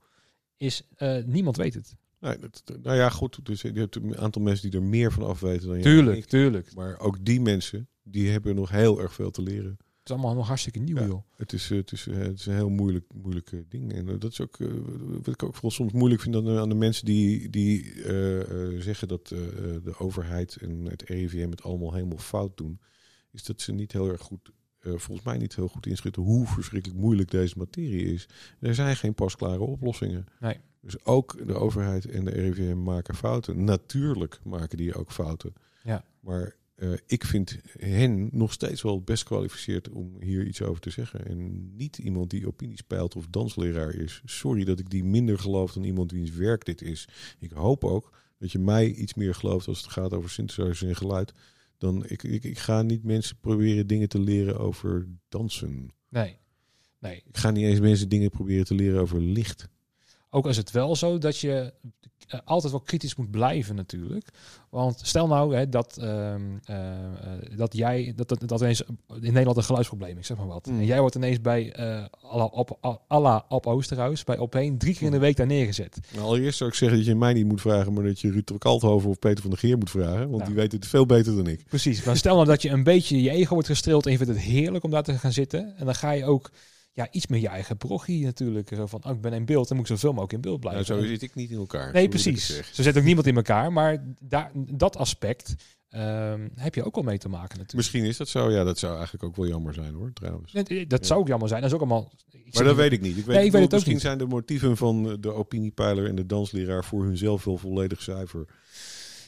is 0.57 0.83
niemand 1.25 1.57
weet 1.57 1.75
het. 1.75 1.97
Nee, 2.21 2.39
dat, 2.39 2.63
nou 2.83 2.97
ja, 2.97 3.11
goed. 3.11 3.47
Dus 3.47 3.63
je 3.63 3.73
hebt 3.73 3.97
een 3.97 4.19
aantal 4.19 4.43
mensen 4.43 4.71
die 4.71 4.81
er 4.81 4.87
meer 4.87 5.13
van 5.13 5.23
af 5.23 5.41
weten 5.41 5.67
dan 5.67 5.75
jij. 5.75 5.85
Tuurlijk, 5.85 6.25
tuurlijk. 6.25 6.75
Maar 6.75 6.99
ook 6.99 7.25
die 7.25 7.41
mensen, 7.41 7.89
die 8.03 8.31
hebben 8.31 8.55
nog 8.55 8.71
heel 8.71 9.01
erg 9.01 9.13
veel 9.13 9.31
te 9.31 9.43
leren. 9.43 9.79
Het 10.03 10.11
is 10.11 10.17
allemaal 10.17 10.37
nog 10.37 10.47
hartstikke 10.47 10.79
nieuw, 10.79 10.97
Ja. 10.99 11.07
joh. 11.07 11.23
Het 11.37 11.53
is, 11.53 11.71
eh, 11.71 11.77
het 11.77 11.93
is, 11.93 12.07
eh, 12.07 12.17
het 12.17 12.39
is 12.39 12.47
een 12.47 12.55
heel 12.55 12.69
moeilijk, 12.71 13.05
moeilijk 13.15 13.53
eh, 13.53 13.61
ding. 13.69 13.93
En 13.93 14.19
dat 14.19 14.33
is 14.33 14.41
ook 14.41 14.57
wat 15.23 15.35
ik 15.35 15.43
ook 15.43 15.53
vooral 15.53 15.71
soms 15.71 15.93
moeilijk 15.93 16.23
vind 16.23 16.35
aan 16.37 16.69
de, 16.69 16.75
mensen 16.75 17.05
die, 17.05 17.51
die 17.51 17.93
zeggen 18.79 19.09
dat 19.09 19.29
de 19.29 19.95
overheid 19.99 20.57
en 20.57 20.85
het 20.85 21.03
RIVM 21.03 21.51
het 21.51 21.63
allemaal 21.63 21.93
helemaal 21.93 22.19
fout 22.19 22.57
doen. 22.57 22.81
Is 23.31 23.45
dat 23.45 23.61
ze 23.61 23.73
niet 23.73 23.93
heel 23.93 24.09
erg 24.09 24.21
goed, 24.21 24.53
volgens 24.81 25.23
mij 25.23 25.37
niet 25.37 25.55
heel 25.57 25.69
goed 25.69 25.87
inschatten 25.87 26.23
hoe 26.23 26.47
verschrikkelijk 26.47 27.01
moeilijk 27.01 27.31
deze 27.31 27.59
materie 27.59 28.13
is. 28.15 28.29
Er 28.61 28.75
zijn 28.75 28.97
geen 28.97 29.15
pasklare 29.15 29.61
oplossingen. 29.61 30.27
Nee. 30.41 30.61
Dus 30.81 31.05
ook 31.05 31.47
de 31.47 31.55
overheid 31.55 32.05
en 32.05 32.25
de 32.25 32.31
RIVM 32.31 32.83
maken 32.83 33.15
fouten. 33.15 33.65
Natuurlijk 33.65 34.41
maken 34.45 34.77
die 34.77 34.95
ook 34.95 35.13
fouten. 35.13 35.53
Ja. 35.83 36.05
Maar 36.21 36.57
eh, 36.83 36.93
ik 37.07 37.25
vind 37.25 37.59
hen 37.79 38.29
nog 38.33 38.53
steeds 38.53 38.83
wel 38.83 39.01
best 39.01 39.25
kwalificeerd 39.25 39.89
om 39.89 40.17
hier 40.21 40.47
iets 40.47 40.63
over 40.63 40.81
te 40.81 40.91
zeggen. 40.91 41.27
En 41.27 41.71
niet 41.77 41.99
iemand 41.99 42.31
die 42.31 42.47
opinies 42.47 42.81
peilt 42.81 43.17
of 43.17 43.27
dansleraar 43.27 43.95
is. 43.95 44.23
Sorry 44.25 44.65
dat 44.65 44.79
ik 44.79 44.91
die 44.91 45.05
minder 45.05 45.39
geloof 45.39 45.73
dan 45.73 45.85
iemand 45.85 46.11
wiens 46.11 46.31
werk 46.31 46.65
dit 46.65 46.83
is. 46.83 47.09
Ik 47.39 47.51
hoop 47.51 47.85
ook 47.85 48.19
dat 48.39 48.53
je 48.53 48.59
mij 48.59 48.91
iets 48.91 49.15
meer 49.15 49.35
gelooft 49.35 49.69
als 49.69 49.83
het 49.83 49.91
gaat 49.91 50.13
over 50.13 50.31
synthesizers 50.31 50.83
en 50.83 50.97
geluid. 50.97 51.33
Dan 51.79 52.05
ik, 52.07 52.23
ik, 52.23 52.45
ik 52.45 52.59
ga 52.59 52.83
niet 52.83 53.05
mensen 53.05 53.37
proberen 53.41 53.87
dingen 53.87 54.09
te 54.09 54.21
leren 54.21 54.59
over 54.59 55.09
dansen. 55.29 55.89
Nee. 56.09 56.39
Nee. 56.99 57.23
Ik 57.27 57.37
ga 57.37 57.51
niet 57.51 57.65
eens 57.65 57.81
mensen 57.81 58.09
dingen 58.09 58.31
proberen 58.31 58.65
te 58.65 58.75
leren 58.75 59.01
over 59.01 59.21
licht. 59.21 59.69
Ook 60.31 60.47
is 60.47 60.57
het 60.57 60.71
wel 60.71 60.97
zo 60.97 61.19
dat 61.19 61.39
je 61.39 61.75
eh, 62.33 62.41
altijd 62.45 62.73
wel 62.73 62.81
kritisch 62.81 63.15
moet 63.15 63.31
blijven 63.31 63.75
natuurlijk. 63.75 64.29
Want 64.71 65.01
stel 65.03 65.27
nou 65.27 65.57
hè, 65.57 65.69
dat, 65.69 65.97
ehm, 65.97 66.41
eh, 66.65 66.95
eh, 66.95 67.57
dat 67.57 67.77
jij, 67.77 68.13
dat, 68.17 68.29
dat, 68.29 68.49
dat 68.49 68.61
ineens 68.61 68.83
in 69.21 69.21
Nederland 69.21 69.57
een 69.57 69.65
geluidsprobleem 69.65 70.19
is, 70.19 70.27
zeg 70.27 70.37
maar 70.37 70.47
wat. 70.47 70.67
Mm. 70.67 70.79
En 70.79 70.85
jij 70.85 71.01
wordt 71.01 71.15
ineens 71.15 71.41
bij 71.41 71.73
eh 71.73 72.05
alla 72.23 72.45
op, 72.45 72.99
alla 73.07 73.45
op 73.49 73.67
Oosterhuis, 73.67 74.25
bij 74.25 74.39
Opeen, 74.39 74.79
drie 74.79 74.95
keer 74.95 75.07
in 75.07 75.13
de 75.13 75.19
week 75.19 75.37
daar 75.37 75.47
neergezet. 75.47 76.01
Nou, 76.13 76.27
allereerst 76.27 76.59
zou 76.59 76.71
ik 76.71 76.77
zeggen 76.77 76.99
dat 76.99 77.07
je 77.07 77.15
mij 77.15 77.33
niet 77.33 77.47
moet 77.47 77.61
vragen, 77.61 77.93
maar 77.93 78.05
dat 78.05 78.21
je 78.21 78.31
Ruud 78.31 78.51
Kalthoven 78.59 79.11
of 79.11 79.19
Peter 79.19 79.41
van 79.41 79.51
der 79.51 79.59
Geer 79.59 79.79
moet 79.79 79.91
vragen. 79.91 80.19
Want 80.19 80.31
Nou. 80.31 80.45
die 80.45 80.55
weten 80.55 80.79
het 80.79 80.89
veel 80.89 81.07
beter 81.07 81.37
dan 81.37 81.47
ik. 81.47 81.65
Precies. 81.69 82.05
Maar 82.05 82.17
stel 82.17 82.35
nou 82.35 82.47
dat 82.47 82.63
je 82.63 82.71
een 82.71 82.85
beetje 82.85 83.23
je 83.23 83.31
ego 83.31 83.53
wordt 83.53 83.69
gestreeld 83.69 84.07
en 84.07 84.13
je 84.13 84.19
vindt 84.19 84.33
het 84.33 84.43
heerlijk 84.43 84.85
om 84.85 84.91
daar 84.91 85.03
te 85.03 85.19
gaan 85.19 85.33
zitten. 85.33 85.77
En 85.77 85.85
dan 85.85 85.95
ga 85.95 86.11
je 86.11 86.25
ook 86.25 86.51
ja, 86.93 87.09
iets 87.11 87.27
met 87.27 87.41
je 87.41 87.49
eigen 87.49 87.77
parochie 87.77 88.25
natuurlijk. 88.25 88.71
Zo 88.75 88.87
van, 88.87 89.05
oh, 89.05 89.13
ik 89.13 89.21
ben 89.21 89.33
in 89.33 89.45
beeld, 89.45 89.69
dan 89.69 89.77
moet 89.77 89.89
ik 89.91 89.93
zoveel 89.93 90.11
mogelijk 90.11 90.33
in 90.33 90.41
beeld 90.41 90.61
blijven. 90.61 90.95
Nou, 90.95 91.03
zo 91.03 91.09
zit 91.09 91.23
ik 91.23 91.35
niet 91.35 91.51
in 91.51 91.57
elkaar. 91.59 91.93
Nee, 91.93 92.09
precies. 92.09 92.63
Zo 92.73 92.83
zet 92.83 92.97
ook 92.97 93.05
niemand 93.05 93.27
in 93.27 93.37
elkaar. 93.37 93.73
Maar 93.73 94.05
daar, 94.21 94.51
dat 94.55 94.97
aspect 94.97 95.55
ehm, 95.89 96.49
heb 96.55 96.75
je 96.75 96.85
ook 96.85 96.97
al 96.97 97.03
mee 97.03 97.19
te 97.19 97.29
maken 97.29 97.49
natuurlijk. 97.49 97.75
Misschien 97.75 98.05
is 98.05 98.17
dat 98.17 98.29
zo. 98.29 98.51
Ja, 98.51 98.65
dat 98.65 98.79
zou 98.79 98.93
eigenlijk 98.95 99.25
ook 99.25 99.37
wel 99.37 99.47
jammer 99.47 99.75
zijn 99.75 99.95
hoor, 99.95 100.13
trouwens. 100.13 100.53
Nee, 100.53 100.87
Dat 100.87 101.01
Ja. 101.01 101.07
zou 101.07 101.21
ook 101.21 101.29
jammer 101.29 101.49
zijn. 101.49 101.61
Dat 101.61 101.71
is 101.71 101.77
ook 101.77 101.83
allemaal... 101.83 102.13
Maar 102.53 102.65
dat 102.65 102.77
weet 102.77 102.93
ik 102.93 103.01
niet. 103.01 103.17
Ik 103.17 103.25
weet, 103.25 103.37
Nee, 103.37 103.45
ik 103.45 103.53
weet 103.53 103.61
het 103.61 103.65
ook 103.65 103.71
misschien 103.73 103.93
niet. 103.93 104.03
zijn 104.03 104.19
de 104.19 104.27
motieven 104.27 104.77
van 104.77 105.17
de 105.21 105.33
opiniepeiler 105.33 106.09
en 106.09 106.15
de 106.15 106.27
dansleraar 106.27 106.85
voor 106.85 107.05
hunzelf 107.05 107.45
wel 107.45 107.57
volledig 107.59 108.03
zuiver. 108.03 108.47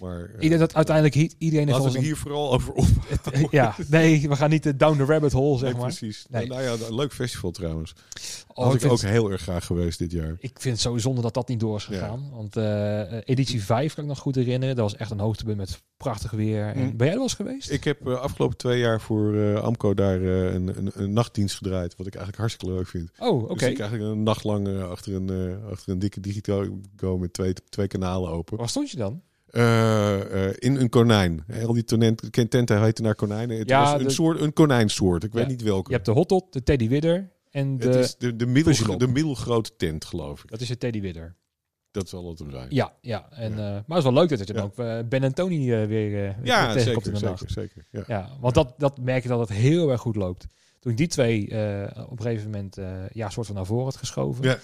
Maar 0.01 0.19
eh, 0.25 0.35
Ik 0.39 0.49
denk 0.49 0.61
dat 0.61 0.75
uiteindelijk 0.75 1.15
iedereen 1.39 1.67
heeft 1.67 1.79
laten 1.79 1.93
we 1.93 2.05
hier 2.07 2.17
vooral 2.17 2.53
over 2.53 2.73
op. 2.73 2.87
Ja, 3.51 3.75
nee, 3.89 4.29
we 4.29 4.37
gaan 4.37 4.51
niet 4.51 4.67
eh, 4.67 4.73
down 4.77 4.97
the 4.97 5.05
rabbit 5.05 5.33
hole, 5.33 5.59
zeg 5.59 5.69
Nee, 5.71 5.79
maar. 5.81 5.89
precies. 5.89 6.27
Nee. 6.31 6.47
Nou 6.47 6.63
ja, 6.63 6.73
een 6.89 6.95
leuk 6.95 7.13
festival 7.13 7.51
trouwens. 7.51 7.95
Oh, 8.55 8.65
Had 8.65 8.75
ik 8.75 8.83
ik 8.83 8.91
ook 8.91 9.01
heel 9.01 9.31
erg 9.31 9.43
graag 9.43 9.67
geweest 9.67 9.99
dit 9.99 10.13
jaar. 10.13 10.37
Ik 10.39 10.61
vind 10.61 10.75
het 10.75 10.81
zo 10.81 10.99
zonde 10.99 11.21
dat 11.21 11.35
dat 11.35 11.49
niet 11.49 11.61
door 11.61 11.77
is 11.77 11.87
Ja. 11.87 11.93
gegaan. 11.99 12.31
Want 12.33 12.57
eh, 12.57 13.19
editie 13.25 13.63
5 13.63 13.95
kan 13.95 14.05
ik 14.05 14.09
nog 14.11 14.19
goed 14.19 14.35
herinneren. 14.35 14.77
Dat 14.77 14.91
was 14.91 14.97
echt 15.01 15.11
een 15.11 15.21
hoogtepunt 15.21 15.57
met 15.57 15.83
prachtig 15.97 16.31
weer. 16.31 16.67
En, 16.67 16.83
Mm. 16.83 16.97
ben 16.97 16.97
jij 16.97 17.09
er 17.09 17.13
wel 17.15 17.23
eens 17.23 17.35
geweest? 17.35 17.71
Ik 17.71 17.85
heb 17.85 18.09
uh, 18.09 18.15
afgelopen 18.21 18.57
twee 18.57 18.79
jaar 18.79 19.01
voor 19.01 19.59
Amco 19.61 19.95
daar 19.95 20.21
een, 20.23 20.79
een, 20.79 20.91
een, 20.95 21.13
nachtdienst 21.13 21.57
gedraaid. 21.57 21.97
Wat 21.97 22.07
ik 22.07 22.15
eigenlijk 22.15 22.37
hartstikke 22.39 22.75
leuk 22.75 22.87
vind. 22.89 23.11
Oh, 23.19 23.43
oké. 23.43 23.53
Okay. 23.53 23.57
Dus 23.57 23.69
ik 23.69 23.79
eigenlijk 23.79 24.13
een 24.13 24.23
nacht 24.23 24.45
lang 24.45 24.69
uh, 24.69 24.91
achter, 24.91 25.15
een, 25.15 25.59
achter 25.71 25.93
een 25.93 25.99
dikke 25.99 26.21
digitaal 26.21 26.65
met 27.19 27.33
twee, 27.33 27.53
twee 27.69 27.87
kanalen 27.87 28.31
open. 28.31 28.57
Waar 28.59 28.69
stond 28.69 28.91
je 28.91 28.97
dan? 28.97 29.23
Uh, 29.57 30.49
in 30.59 30.77
een 30.77 30.89
konijn. 30.89 31.45
Al 31.67 31.73
die 31.73 31.85
tenten, 31.85 32.49
tenten 32.49 32.83
heten 32.83 33.05
naar 33.05 33.15
konijnen. 33.15 33.59
Het 33.59 33.69
Ja, 33.69 33.83
was 33.83 34.01
een, 34.01 34.07
de... 34.07 34.13
soort, 34.13 34.41
een 34.41 34.53
konijnsoort. 34.53 35.25
Ik 35.25 35.33
ja. 35.33 35.39
weet 35.39 35.49
niet 35.49 35.63
welke. 35.63 35.89
Je 35.89 35.95
hebt 35.95 36.07
de 36.07 36.13
hotdot, 36.13 36.53
de 36.53 36.63
Teddy 36.63 36.89
Widder 36.89 37.31
en 37.51 37.77
de... 37.77 37.87
Het 37.87 37.95
is 37.95 38.17
de, 38.17 38.37
de, 38.37 38.47
middel, 38.47 38.99
de 38.99 39.09
middelgrote 39.09 39.77
tent, 39.77 40.05
geloof 40.05 40.43
ik. 40.43 40.51
Dat 40.51 40.61
is 40.61 40.69
de 40.69 40.79
Teddy 40.79 41.01
Widder. 41.01 41.37
Dat 41.91 42.09
zal 42.09 42.29
het 42.29 42.39
hem 42.39 42.51
zijn. 42.51 42.67
Ja, 42.71 42.93
ja. 43.01 43.29
En, 43.31 43.51
ja. 43.51 43.57
Uh, 43.57 43.73
maar 43.73 43.85
het 43.87 43.97
is 43.97 44.03
wel 44.03 44.13
leuk 44.13 44.29
dat 44.29 44.39
je 44.39 44.53
dan 44.53 44.73
ja. 44.77 44.97
ook 44.99 45.09
Ben 45.09 45.23
en 45.23 45.35
Tony 45.35 45.55
uh, 45.55 45.87
weer, 45.87 46.37
ja, 46.43 46.73
tegenkomt 46.73 46.83
zeker, 46.83 47.07
in 47.07 47.13
de 47.13 47.19
zeker, 47.19 47.29
nacht. 47.29 47.53
Zeker, 47.53 47.87
ja. 47.91 48.05
ja, 48.07 48.31
want 48.41 48.55
dat, 48.55 48.75
dat 48.79 49.01
merk 49.01 49.23
je 49.23 49.29
dat 49.29 49.41
het 49.41 49.59
heel 49.59 49.91
erg 49.91 50.01
goed 50.01 50.17
loopt. 50.17 50.47
Toen 50.85 50.95
die 50.95 51.07
twee 51.07 51.49
uh, 51.49 51.83
op 52.09 52.19
een 52.19 52.25
gegeven 52.25 52.51
moment 52.51 52.79
uh, 52.79 52.87
ja, 53.13 53.31
soort 53.31 53.47
van 53.47 53.57
naar 53.57 53.67
voren 53.67 53.85
had 53.85 53.97
geschoven. 53.97 54.45
Ja. 54.45 54.59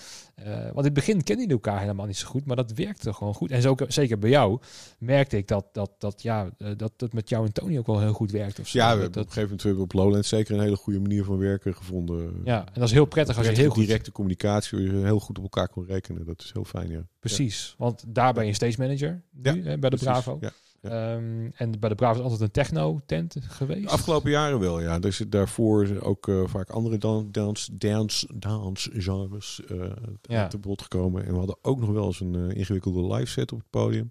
Uh, 0.47 0.55
want 0.62 0.77
in 0.77 0.85
het 0.85 0.93
begin 0.93 1.23
kenden 1.23 1.47
die 1.47 1.57
elkaar 1.57 1.81
helemaal 1.81 2.07
niet 2.07 2.16
zo 2.16 2.29
goed, 2.29 2.47
maar 2.47 2.57
dat 2.57 2.73
werkte 2.73 3.12
gewoon 3.12 3.35
goed. 3.35 3.51
En 3.51 3.62
zo, 3.62 3.75
zeker 3.89 4.18
bij 4.18 4.31
jou 4.31 4.59
merkte 4.99 5.37
ik 5.37 5.49
dat 5.49 5.66
dat, 5.73 5.91
dat, 5.99 6.23
ja, 6.23 6.51
dat, 6.77 6.93
dat 6.97 7.12
met 7.12 7.29
jou 7.29 7.47
en 7.47 7.53
Tony 7.53 7.79
ook 7.79 7.87
wel 7.87 8.01
heel 8.01 8.12
goed 8.12 8.31
werkte. 8.31 8.61
Of 8.61 8.68
zo. 8.68 8.79
Ja, 8.79 8.97
we 8.97 9.01
dat, 9.03 9.09
op 9.09 9.16
een 9.16 9.23
gegeven 9.23 9.43
moment 9.43 9.62
hebben 9.62 9.81
we 9.81 9.85
op 9.85 9.93
Lowlands 9.93 10.29
zeker 10.29 10.55
een 10.55 10.61
hele 10.61 10.77
goede 10.77 11.01
manier 11.01 11.25
van 11.25 11.39
werken 11.39 11.75
gevonden. 11.75 12.41
Ja, 12.45 12.59
en 12.59 12.73
dat 12.75 12.85
is 12.85 12.93
heel 12.93 13.05
prettig 13.05 13.37
als 13.37 13.47
je 13.47 13.53
heel 13.53 13.71
goed... 13.71 13.87
directe 13.87 14.12
communicatie, 14.12 14.79
waar 14.79 14.97
je 14.97 15.05
heel 15.05 15.21
goed 15.21 15.39
op 15.39 15.43
elkaar 15.43 15.68
kon 15.68 15.87
rekenen. 15.87 16.27
Dat 16.27 16.41
is 16.41 16.51
heel 16.53 16.64
fijn, 16.64 16.91
ja. 16.91 17.07
Precies, 17.21 17.68
ja. 17.68 17.85
want 17.85 18.05
daar 18.07 18.33
ben 18.33 18.47
je 18.47 18.53
stage 18.53 18.77
manager 18.79 19.23
nu, 19.31 19.43
ja, 19.43 19.55
hè, 19.55 19.79
bij 19.79 19.91
de 19.91 19.97
precies, 19.97 20.07
Bravo. 20.07 20.39
Ja. 20.41 20.53
Ja. 20.83 21.14
Um, 21.14 21.53
en 21.55 21.81
bij 21.81 21.89
de 21.89 21.95
Bravo 21.95 22.18
is 22.18 22.22
altijd 22.22 22.41
een 22.41 22.51
techno-tent 22.51 23.37
geweest. 23.41 23.83
De 23.83 23.89
afgelopen 23.89 24.31
jaren 24.31 24.59
wel, 24.59 24.81
ja. 24.81 25.11
Zit 25.11 25.33
daarvoor 25.33 26.01
ook 26.01 26.26
uh, 26.26 26.47
vaak 26.47 26.70
andere 26.70 26.99
dance, 26.99 27.31
dance, 27.31 27.76
dance, 27.76 28.28
dance 28.35 28.91
genres 28.95 29.62
uh, 29.70 29.91
ja. 30.22 30.47
te 30.47 30.59
bod 30.59 30.83
gekomen. 30.83 31.24
En 31.24 31.33
we 31.33 31.39
hadden 31.39 31.59
ook 31.62 31.81
nog 31.81 31.91
wel 31.91 32.07
eens 32.07 32.20
een 32.20 32.35
uh, 32.35 32.57
ingewikkelde 32.57 33.14
live 33.14 33.31
set 33.31 33.53
op 33.53 33.59
het 33.59 33.70
podium. 33.70 34.09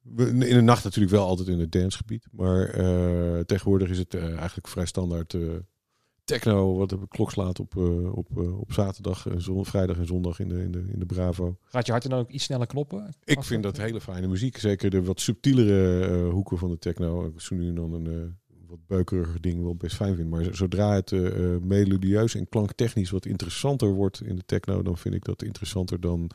We, 0.00 0.26
in 0.26 0.38
de 0.38 0.60
nacht 0.60 0.84
natuurlijk 0.84 1.14
wel 1.14 1.26
altijd 1.26 1.48
in 1.48 1.60
het 1.60 1.72
dancegebied. 1.72 2.26
Maar 2.30 2.74
tegenwoordig 3.44 3.88
is 3.88 3.98
het 3.98 4.14
eigenlijk 4.14 4.68
vrij 4.68 4.86
standaard 4.86 5.36
techno, 6.30 6.76
wat 6.76 6.88
de 6.88 6.98
klok 7.08 7.30
slaat 7.30 7.60
op, 7.60 7.74
uh, 7.74 8.16
op, 8.16 8.28
uh, 8.36 8.60
op 8.60 8.72
zaterdag, 8.72 9.26
en 9.26 9.40
zon, 9.42 9.66
vrijdag 9.66 9.96
en 9.96 10.06
zondag 10.06 10.40
in 10.40 10.48
de, 10.48 10.62
in, 10.62 10.72
de, 10.72 10.84
in 10.92 10.98
de 10.98 11.06
Bravo. 11.06 11.56
Gaat 11.64 11.86
je 11.86 11.92
hart 11.92 12.08
dan 12.08 12.18
ook 12.18 12.30
iets 12.30 12.44
sneller 12.44 12.66
kloppen? 12.66 13.14
Ik 13.24 13.42
vind 13.42 13.62
dat 13.62 13.76
hele 13.76 14.00
fijne 14.00 14.26
muziek. 14.26 14.56
Zeker 14.56 14.90
de 14.90 15.02
wat 15.02 15.20
subtielere 15.20 16.30
hoeken 16.30 16.58
van 16.58 16.70
de 16.70 16.78
techno. 16.78 17.32
Zo 17.36 17.54
nu 17.54 17.72
dan 17.72 17.92
een 17.92 18.38
wat 18.66 18.86
beukeriger 18.86 19.40
ding 19.40 19.62
wel 19.62 19.74
best 19.74 19.96
fijn 19.96 20.16
vind. 20.16 20.30
Maar 20.30 20.48
zodra 20.52 20.94
het 20.94 21.10
melodieus 21.62 22.34
en 22.34 22.48
klanktechnisch 22.48 23.10
wat 23.10 23.26
interessanter 23.26 23.92
wordt 23.92 24.22
in 24.22 24.36
de 24.36 24.44
techno, 24.46 24.82
dan 24.82 24.98
vind 24.98 25.14
ik 25.14 25.24
dat 25.24 25.42
interessanter 25.42 26.00
dan 26.00 26.30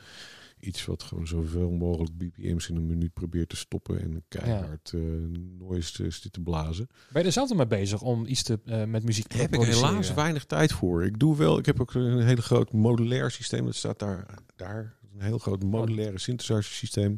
iets 0.59 0.85
wat 0.85 1.03
gewoon 1.03 1.27
zoveel 1.27 1.71
mogelijk 1.71 2.17
BPM's 2.17 2.69
in 2.69 2.75
een 2.75 2.85
minuut 2.85 3.13
probeert 3.13 3.49
te 3.49 3.55
stoppen 3.55 4.01
en 4.01 4.23
keihard 4.27 4.89
ja. 4.93 4.99
uh, 4.99 5.39
noise 5.57 6.11
zit 6.11 6.33
te 6.33 6.41
blazen. 6.41 6.87
Ben 7.11 7.21
je 7.21 7.27
er 7.27 7.33
zelf 7.33 7.53
mee 7.53 7.67
bezig 7.67 8.01
om 8.01 8.25
iets 8.25 8.43
te, 8.43 8.59
uh, 8.65 8.83
met 8.83 9.03
muziek 9.03 9.27
te 9.27 9.37
Heb 9.37 9.53
ik 9.53 9.61
helaas 9.61 10.13
weinig 10.13 10.45
tijd 10.45 10.71
voor. 10.71 11.05
Ik 11.05 11.19
doe 11.19 11.37
wel, 11.37 11.57
ik 11.57 11.65
heb 11.65 11.81
ook 11.81 11.93
een 11.93 12.25
hele 12.25 12.41
groot 12.41 12.73
modulair 12.73 13.31
systeem. 13.31 13.65
Dat 13.65 13.75
staat 13.75 13.99
daar, 13.99 14.39
daar 14.55 14.97
een 15.13 15.25
heel 15.25 15.37
groot 15.37 15.63
modulaire 15.63 16.19
synthesizer 16.19 16.63
systeem. 16.63 17.15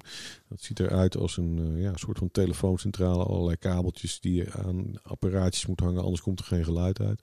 Dat 0.50 0.62
ziet 0.62 0.80
eruit 0.80 1.18
als 1.18 1.38
een 1.38 1.58
uh, 1.58 1.82
ja, 1.82 1.92
soort 1.96 2.18
van 2.18 2.32
telefooncentrale. 2.32 3.24
Allerlei 3.24 3.58
kabeltjes 3.58 4.20
die 4.20 4.34
je 4.34 4.52
aan 4.52 5.02
apparaatjes 5.04 5.66
moet 5.66 5.80
hangen, 5.80 6.04
anders 6.04 6.22
komt 6.22 6.40
er 6.40 6.46
geen 6.46 6.64
geluid 6.64 7.00
uit. 7.00 7.22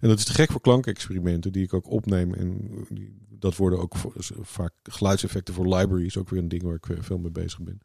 En 0.00 0.08
dat 0.08 0.18
is 0.18 0.24
te 0.24 0.32
gek 0.32 0.50
voor 0.50 0.60
klankexperimenten 0.60 1.52
die 1.52 1.62
ik 1.62 1.74
ook 1.74 1.90
opneem. 1.90 2.34
En 2.34 2.70
die, 2.88 3.14
dat 3.28 3.56
worden 3.56 3.78
ook 3.78 3.96
voor, 3.96 4.12
vaak 4.40 4.72
geluidseffecten 4.82 5.54
voor 5.54 5.76
libraries. 5.76 6.16
Ook 6.16 6.28
weer 6.28 6.40
een 6.40 6.48
ding 6.48 6.62
waar 6.62 6.74
ik 6.74 6.86
veel 7.00 7.18
mee 7.18 7.30
bezig 7.30 7.60
ben. 7.60 7.80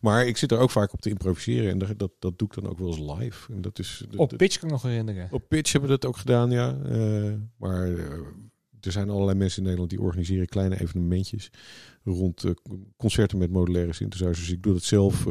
Maar 0.00 0.26
ik 0.26 0.36
zit 0.36 0.52
er 0.52 0.58
ook 0.58 0.70
vaak 0.70 0.92
op 0.92 1.00
te 1.00 1.08
improviseren. 1.08 1.70
En 1.70 1.78
dat, 1.78 1.98
dat, 1.98 2.10
dat 2.18 2.38
doe 2.38 2.48
ik 2.48 2.54
dan 2.54 2.70
ook 2.70 2.78
wel 2.78 2.88
eens 2.88 3.18
live. 3.18 3.52
En 3.52 3.60
dat 3.60 3.78
is, 3.78 4.04
dat, 4.10 4.20
op 4.20 4.34
pitch 4.36 4.58
kan 4.58 4.68
ik 4.68 4.74
nog 4.74 4.82
herinneren. 4.82 5.28
Op 5.30 5.48
pitch 5.48 5.72
hebben 5.72 5.90
we 5.90 5.98
dat 6.00 6.10
ook 6.10 6.16
gedaan, 6.16 6.50
ja. 6.50 6.76
Uh, 6.86 7.32
maar 7.56 7.88
uh, 7.88 8.02
er 8.80 8.92
zijn 8.92 9.10
allerlei 9.10 9.38
mensen 9.38 9.58
in 9.58 9.62
Nederland 9.62 9.90
die 9.90 10.00
organiseren 10.00 10.46
kleine 10.46 10.80
evenementjes. 10.80 11.50
Rond 12.04 12.44
uh, 12.44 12.52
concerten 12.96 13.38
met 13.38 13.50
modulaire 13.50 13.92
synthesizers. 13.92 14.38
Dus 14.38 14.50
ik 14.50 14.62
doe 14.62 14.72
dat 14.72 14.82
zelf 14.82 15.26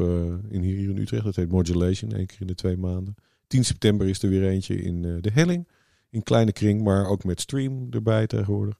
in 0.48 0.62
hier 0.62 0.88
in 0.88 0.96
Utrecht. 0.96 1.24
Dat 1.24 1.36
heet 1.36 1.50
Modulation. 1.50 2.12
één 2.12 2.26
keer 2.26 2.40
in 2.40 2.46
de 2.46 2.54
twee 2.54 2.76
maanden. 2.76 3.14
10 3.46 3.64
september 3.64 4.08
is 4.08 4.22
er 4.22 4.28
weer 4.28 4.48
eentje 4.48 4.82
in 4.82 5.02
de 5.02 5.30
Helling 5.32 5.66
in 6.12 6.22
kleine 6.22 6.52
kring, 6.52 6.82
maar 6.82 7.06
ook 7.06 7.24
met 7.24 7.40
stream 7.40 7.86
erbij 7.90 8.26
tegenwoordig. 8.26 8.78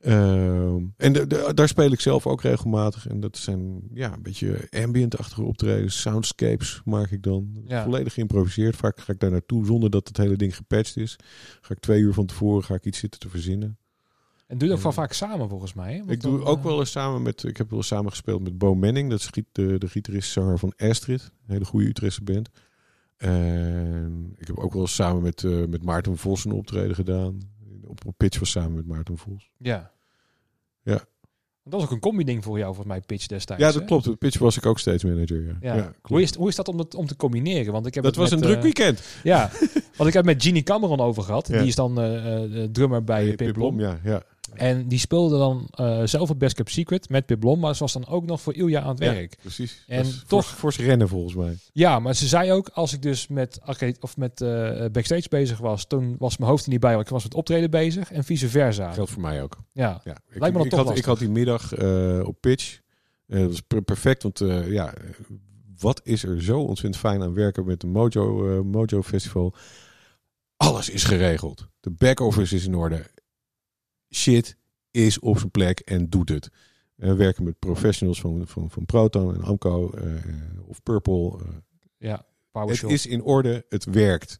Uh, 0.00 0.74
en 0.96 1.12
de, 1.12 1.26
de, 1.26 1.52
daar 1.54 1.68
speel 1.68 1.92
ik 1.92 2.00
zelf 2.00 2.26
ook 2.26 2.42
regelmatig. 2.42 3.08
En 3.08 3.20
dat 3.20 3.36
zijn 3.36 3.80
ja, 3.92 4.12
een 4.12 4.22
beetje 4.22 4.68
ambient-achtige 4.70 5.42
optredens. 5.42 6.00
Soundscapes 6.00 6.80
maak 6.84 7.10
ik 7.10 7.22
dan. 7.22 7.62
Ja. 7.66 7.82
Volledig 7.82 8.14
geïmproviseerd. 8.14 8.76
Vaak 8.76 9.00
ga 9.00 9.12
ik 9.12 9.20
daar 9.20 9.30
naartoe 9.30 9.66
zonder 9.66 9.90
dat 9.90 10.08
het 10.08 10.16
hele 10.16 10.36
ding 10.36 10.56
gepatcht 10.56 10.96
is. 10.96 11.16
Ga 11.60 11.74
ik 11.74 11.80
twee 11.80 12.00
uur 12.00 12.12
van 12.12 12.26
tevoren 12.26 12.64
ga 12.64 12.74
ik 12.74 12.84
iets 12.84 12.98
zitten 12.98 13.20
te 13.20 13.28
verzinnen. 13.28 13.78
En 14.46 14.58
doe 14.58 14.68
je 14.68 14.74
dat 14.74 14.82
van 14.82 14.92
vaak 14.92 15.12
samen 15.12 15.48
volgens 15.48 15.74
mij? 15.74 16.02
Ik 16.06 16.20
doe 16.20 16.38
dan, 16.38 16.46
ook 16.46 16.62
wel 16.62 16.78
eens 16.78 16.90
samen 16.90 17.22
met... 17.22 17.44
Ik 17.44 17.56
heb 17.56 17.70
wel 17.70 17.78
eens 17.78 17.88
samen 17.88 18.10
gespeeld 18.10 18.42
met 18.42 18.58
Bo 18.58 18.74
Manning. 18.74 19.10
Dat 19.10 19.20
is 19.20 19.30
de, 19.52 19.78
de 19.78 19.88
gitarist-zanger 19.88 20.58
van 20.58 20.72
Astrid. 20.76 21.22
Een 21.22 21.52
hele 21.52 21.64
goede 21.64 21.86
Utrechtse 21.86 22.22
band. 22.22 22.48
En 23.16 24.34
ik 24.38 24.46
heb 24.46 24.58
ook 24.58 24.72
wel 24.72 24.82
eens 24.82 24.94
samen 24.94 25.22
met, 25.22 25.42
uh, 25.42 25.66
met 25.66 25.82
Maarten 25.82 26.16
Vos 26.16 26.44
een 26.44 26.52
optreden 26.52 26.94
gedaan. 26.94 27.40
Op, 27.86 28.06
op 28.06 28.14
pitch 28.16 28.38
was 28.38 28.50
samen 28.50 28.74
met 28.74 28.86
Maarten 28.86 29.18
Vos. 29.18 29.50
Ja. 29.58 29.92
Ja. 30.82 31.04
Dat 31.64 31.72
was 31.72 31.82
ook 31.82 31.90
een 31.90 32.00
combi-ding 32.00 32.44
voor 32.44 32.58
jou, 32.58 32.74
volgens 32.74 32.94
mij, 32.94 33.00
pitch 33.00 33.26
destijds. 33.26 33.62
Ja, 33.62 33.72
dat 33.72 33.80
hè? 33.80 33.86
klopt. 33.86 34.08
Op 34.08 34.18
pitch 34.18 34.38
was 34.38 34.56
ik 34.56 34.66
ook 34.66 34.78
stage 34.78 35.06
manager. 35.06 35.42
Ja. 35.42 35.56
ja. 35.60 35.74
ja 35.74 35.92
hoe, 36.02 36.22
is, 36.22 36.34
hoe 36.34 36.48
is 36.48 36.54
dat 36.54 36.68
om, 36.68 36.76
dat 36.76 36.94
om 36.94 37.06
te 37.06 37.16
combineren? 37.16 37.72
Want 37.72 37.86
ik 37.86 37.94
heb 37.94 38.04
dat 38.04 38.16
was 38.16 38.30
met, 38.30 38.38
een 38.38 38.44
druk 38.44 38.56
uh, 38.56 38.62
weekend. 38.62 39.02
Ja, 39.22 39.50
want 39.96 40.08
ik 40.08 40.14
heb 40.14 40.24
met 40.24 40.42
Genie 40.42 40.62
Cameron 40.62 41.00
over 41.00 41.22
gehad. 41.22 41.48
Ja. 41.48 41.58
Die 41.58 41.66
is 41.66 41.74
dan 41.74 42.00
uh, 42.00 42.64
drummer 42.72 43.04
bij 43.04 43.24
hey, 43.24 43.34
Pip 43.34 43.52
Blom. 43.52 43.80
Ja, 43.80 43.98
ja. 44.04 44.22
En 44.54 44.88
die 44.88 44.98
speelde 44.98 45.38
dan 45.38 45.68
uh, 45.80 46.00
zelf 46.04 46.30
op 46.30 46.38
Best 46.38 46.54
Kept 46.54 46.70
Secret 46.70 47.08
met 47.08 47.26
Pip 47.26 47.40
Blom, 47.40 47.60
maar 47.60 47.74
ze 47.74 47.80
was 47.80 47.92
dan 47.92 48.06
ook 48.06 48.26
nog 48.26 48.40
voor 48.40 48.54
Ilja 48.54 48.80
aan 48.80 48.88
het 48.88 48.98
werk. 48.98 49.30
Ja, 49.30 49.38
precies. 49.40 49.84
En 49.86 50.02
toch 50.02 50.24
toch 50.26 50.46
voor, 50.46 50.72
voor 50.72 50.84
rennen 50.84 51.08
volgens 51.08 51.34
mij. 51.34 51.56
Ja, 51.72 51.98
maar 51.98 52.14
ze 52.14 52.26
zei 52.26 52.52
ook 52.52 52.68
als 52.68 52.92
ik 52.92 53.02
dus 53.02 53.28
met 53.28 53.60
arcade 53.62 53.96
of 54.00 54.16
met 54.16 54.40
uh, 54.40 54.84
backstage 54.92 55.28
bezig 55.28 55.58
was, 55.58 55.86
toen 55.86 56.16
was 56.18 56.36
mijn 56.36 56.50
hoofd 56.50 56.64
er 56.64 56.70
niet 56.70 56.80
bij, 56.80 56.92
want 56.94 57.04
ik 57.04 57.12
was 57.12 57.22
met 57.22 57.34
optreden 57.34 57.70
bezig 57.70 58.12
en 58.12 58.24
vice 58.24 58.48
versa. 58.48 58.92
Geldt 58.92 59.10
voor 59.10 59.22
mij 59.22 59.42
ook. 59.42 59.56
Ja, 59.72 60.00
ja. 60.04 60.16
Ik, 60.30 60.40
lijkt 60.40 60.56
me 60.56 60.64
ik, 60.64 60.70
toch 60.70 60.78
had, 60.78 60.88
lastig. 60.88 61.04
ik 61.04 61.04
had 61.04 61.18
die 61.18 61.30
middag 61.30 61.78
uh, 61.78 62.26
op 62.26 62.36
pitch. 62.40 62.80
Dat 63.26 63.46
was 63.46 63.60
per 63.60 63.82
perfect, 63.82 64.22
want 64.22 64.38
ja, 64.68 64.94
wat 65.78 66.00
is 66.04 66.24
er 66.24 66.42
zo 66.42 66.60
ontzettend 66.60 66.96
fijn 66.96 67.22
aan 67.22 67.34
werken 67.34 67.64
met 67.64 67.80
de 67.80 67.86
Mojo, 67.86 68.64
Mojo 68.64 69.02
Festival? 69.02 69.54
Alles 70.56 70.90
is 70.90 71.04
geregeld. 71.04 71.68
De 71.80 71.90
back 71.90 72.20
office 72.20 72.56
is 72.56 72.66
in 72.66 72.74
orde. 72.74 73.04
Shit 74.14 74.56
is 74.90 75.18
op 75.18 75.38
zijn 75.38 75.50
plek 75.50 75.80
en 75.80 76.08
doet 76.08 76.28
het. 76.28 76.50
Eh, 76.96 77.14
werken 77.14 77.44
met 77.44 77.58
professionals 77.58 78.20
van, 78.20 78.46
van, 78.46 78.70
van 78.70 78.86
Proton 78.86 79.34
en 79.34 79.42
Amco 79.42 79.90
eh, 79.90 80.04
of 80.66 80.82
Purple. 80.82 81.38
eh. 81.38 81.48
Ja, 81.98 82.26
het 82.66 82.82
is 82.82 83.06
in 83.06 83.22
orde, 83.22 83.64
het 83.68 83.84
werkt. 83.84 84.38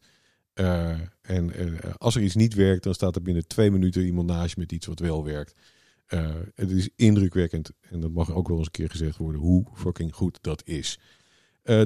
En 1.21 1.51
als 1.97 2.15
er 2.15 2.21
iets 2.21 2.35
niet 2.35 2.53
werkt, 2.53 2.83
dan 2.83 2.93
staat 2.93 3.15
er 3.15 3.21
binnen 3.21 3.47
twee 3.47 3.71
minuten 3.71 4.05
iemand 4.05 4.27
naast 4.27 4.55
je 4.55 4.59
met 4.59 4.71
iets 4.71 4.85
wat 4.85 4.99
wel 4.99 5.23
werkt. 5.23 5.53
Het 6.55 6.71
is 6.71 6.89
indrukwekkend, 6.95 7.71
en 7.89 7.99
dat 7.99 8.11
mag 8.11 8.31
ook 8.33 8.47
wel 8.47 8.57
eens 8.57 8.65
een 8.65 8.71
keer 8.71 8.89
gezegd 8.89 9.17
worden, 9.17 9.41
hoe 9.41 9.65
fucking 9.73 10.13
goed 10.15 10.37
dat 10.41 10.61
is. 10.65 10.99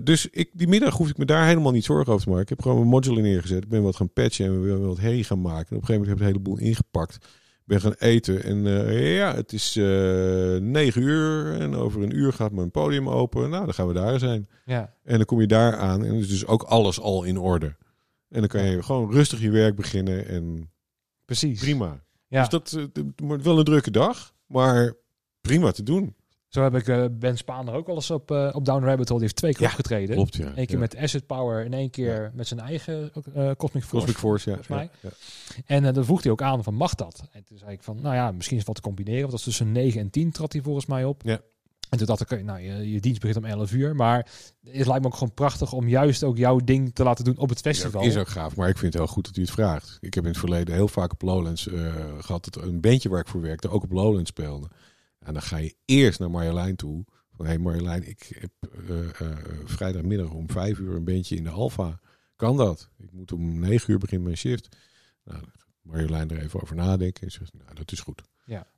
Dus 0.04 0.28
ik, 0.30 0.50
die 0.54 0.68
middag 0.68 0.98
hoef 0.98 1.10
ik 1.10 1.18
me 1.18 1.26
daar 1.26 1.48
helemaal 1.48 1.72
niet 1.72 1.86
zorgen 1.86 2.14
over 2.14 2.24
te 2.24 2.30
maken. 2.30 2.44
Ik 2.44 2.50
heb 2.50 2.62
gewoon 2.62 2.78
mijn 2.78 2.90
module 2.90 3.22
neergezet. 3.22 3.64
Ik 3.64 3.70
ben 3.70 3.84
wat 3.84 3.96
gaan 3.96 4.14
patchen 4.14 4.46
en 4.46 4.62
we 4.62 4.70
hebben 4.70 4.88
wat 4.88 5.00
herrie 5.00 5.24
gaan 5.24 5.42
maken. 5.42 5.70
En 5.70 5.76
op 5.76 5.82
een 5.82 5.88
gegeven 5.88 6.02
moment 6.02 6.08
heb 6.10 6.18
ik 6.18 6.22
een 6.22 6.42
heleboel 6.42 6.68
ingepakt. 6.68 7.28
Ben 7.70 7.82
gaan 7.82 7.96
eten. 8.00 8.44
En 8.44 8.68
eh, 8.68 9.16
ja, 9.18 9.36
het 9.36 9.54
is 9.54 9.76
eh, 9.76 9.84
negen 10.56 11.02
uur. 11.02 11.60
En 11.60 11.76
over 11.76 12.02
een 12.02 12.16
uur 12.16 12.34
gaat 12.34 12.52
mijn 12.52 12.72
podium 12.72 13.10
open. 13.10 13.50
Nou, 13.50 13.66
dan 13.66 13.74
gaan 13.74 13.88
we 13.88 13.94
daar 13.94 14.20
zijn. 14.20 14.50
Ja, 14.66 14.94
En 15.04 15.16
dan 15.16 15.26
kom 15.26 15.42
je 15.42 15.48
daar 15.48 15.76
aan. 15.78 16.06
En 16.06 16.14
is 16.14 16.30
dus 16.30 16.46
ook 16.46 16.64
alles 16.64 17.00
al 17.00 17.24
in 17.24 17.38
orde. 17.38 17.76
En 18.30 18.40
dan 18.40 18.48
kan 18.48 18.64
je 18.64 18.84
gewoon 18.84 19.12
rustig 19.12 19.42
je 19.42 19.50
werk 19.50 19.76
beginnen. 19.76 20.28
En 20.28 20.72
precies. 21.26 21.60
prima. 21.60 22.04
Ja. 22.28 22.40
Dus 22.40 22.50
dat, 22.50 22.74
eh, 22.74 22.84
het 22.94 23.14
wordt 23.16 23.44
wel 23.44 23.58
een 23.58 23.66
drukke 23.66 23.92
dag. 23.92 24.34
Maar 24.46 24.94
prima 25.42 25.72
te 25.72 25.84
doen. 25.84 26.16
Zo 26.50 26.64
heb 26.64 26.76
ik 26.76 26.88
eh, 26.88 27.06
Ben 27.12 27.38
Spaander 27.38 27.74
ook 27.74 27.86
wel 27.86 27.96
eens 27.96 28.12
op, 28.12 28.32
eh, 28.32 28.50
op 28.54 28.66
Down 28.66 28.84
Rabbit 28.84 29.10
Hole. 29.10 29.20
Die 29.20 29.28
heeft 29.28 29.36
twee 29.36 29.52
keer 29.52 29.62
Ja, 29.62 29.68
opgetreden. 29.68 30.16
Klopt, 30.16 30.36
ja. 30.36 30.46
Eén 30.46 30.66
keer 30.66 30.76
ja. 30.76 30.80
met 30.80 30.96
Asset 30.96 31.26
Power 31.26 31.66
en 31.66 31.74
één 31.74 31.90
keer 31.90 32.32
met 32.34 32.48
zijn 32.48 32.60
eigen 32.60 33.12
eh, 33.34 33.52
Cosmic 33.58 33.84
Force. 33.84 34.06
Cosmic 34.06 34.18
Force, 34.18 34.50
ja. 34.50 34.56
volgens 34.56 34.78
mij. 34.78 34.90
Ja, 35.02 35.10
ja. 35.56 35.64
En 35.66 35.94
dan 35.94 36.06
vroeg 36.06 36.24
hij 36.24 36.32
ook 36.32 36.42
aan 36.42 36.64
van 36.64 36.74
mag 36.74 36.96
dat? 36.96 37.24
En 37.32 37.44
toen 37.44 37.58
zei 37.58 37.72
ik 37.72 37.84
van 37.84 38.02
nou 38.02 38.16
ja, 38.16 38.32
misschien 38.32 38.58
is 38.58 38.66
het 38.66 38.74
wat 38.74 38.76
te 38.76 38.90
combineren. 38.90 39.20
Want 39.20 39.32
dat 39.32 39.40
is 39.40 39.46
tussen 39.46 39.72
9 39.72 40.02
en 40.02 40.10
10 40.10 40.32
trad 40.32 40.54
hij 40.54 40.62
volgens 40.62 40.86
mij 40.86 41.06
op. 41.06 41.22
Ja. 41.26 41.40
En 41.90 41.98
toen 41.98 42.08
dacht 42.08 42.32
ik, 42.32 42.44
nou 42.44 42.60
je, 42.60 42.92
je 42.92 43.00
dienst 43.00 43.20
begint 43.20 43.38
om 43.38 43.46
11 43.46 43.72
uur. 43.72 43.96
Maar 43.96 44.28
het 44.64 44.86
lijkt 44.86 45.02
me 45.02 45.08
ook 45.08 45.14
gewoon 45.14 45.34
prachtig 45.34 45.74
om 45.74 45.88
juist 45.88 46.24
ook 46.24 46.38
jouw 46.38 46.58
ding 46.58 46.94
te 46.94 47.04
laten 47.04 47.26
doen 47.26 47.38
op 47.38 47.50
het 47.50 47.60
festival. 47.60 48.04
Is 48.04 48.18
ook 48.18 48.28
gaaf, 48.28 48.56
maar 48.56 48.70
ik 48.70 48.78
vind 48.78 48.94
het 48.94 49.02
heel 49.02 49.12
goed 49.12 49.26
dat 49.26 49.38
u 49.38 49.42
het 49.42 49.52
vraagt. 49.52 49.98
Ik 50.02 50.14
heb 50.14 50.24
in 50.24 50.30
het 50.30 50.40
verleden 50.40 50.74
heel 50.76 50.88
vaak 50.88 51.12
op 51.12 51.22
Lowlands 51.22 51.68
eh, 51.68 51.94
gehad 52.20 52.44
dat 52.44 52.64
een 52.64 52.82
bandje 52.82 53.10
waar 53.10 53.20
ik 53.20 53.28
voor 53.28 53.42
werkte 53.42 53.70
ook 53.70 53.84
op 53.84 53.92
Lowlands 53.92 54.30
speelde. 54.30 54.68
En 55.20 55.34
dan 55.34 55.42
ga 55.42 55.58
je 55.58 55.76
eerst 55.86 56.20
naar 56.20 56.32
Marjolein 56.32 56.76
toe. 56.76 57.06
Van 57.32 57.46
hé 57.46 57.52
hey 57.52 57.62
Marjolein, 57.62 58.08
ik 58.08 58.40
heb 58.40 58.52
eh, 58.88 59.22
eh, 59.22 59.38
vrijdagmiddag 59.66 60.32
om 60.32 60.50
vijf 60.50 60.80
uur 60.80 60.96
een 60.96 61.04
bandje 61.04 61.36
in 61.36 61.44
de 61.44 61.50
Alfa. 61.50 62.00
Kan 62.36 62.58
dat? 62.58 62.90
Ik 62.98 63.12
moet 63.12 63.32
om 63.32 63.60
negen 63.60 63.92
uur 63.92 64.00
beginnen 64.00 64.26
mijn 64.26 64.38
shift. 64.38 64.78
Nou, 65.24 65.44
Marjolein 65.82 66.30
er 66.30 66.42
even 66.42 66.62
over 66.62 66.76
nadenken 66.76 67.24
en 67.24 67.32
zegt, 67.32 67.54
nou 67.54 67.76
dat 67.76 67.92
is 67.92 68.00
goed. 68.00 68.22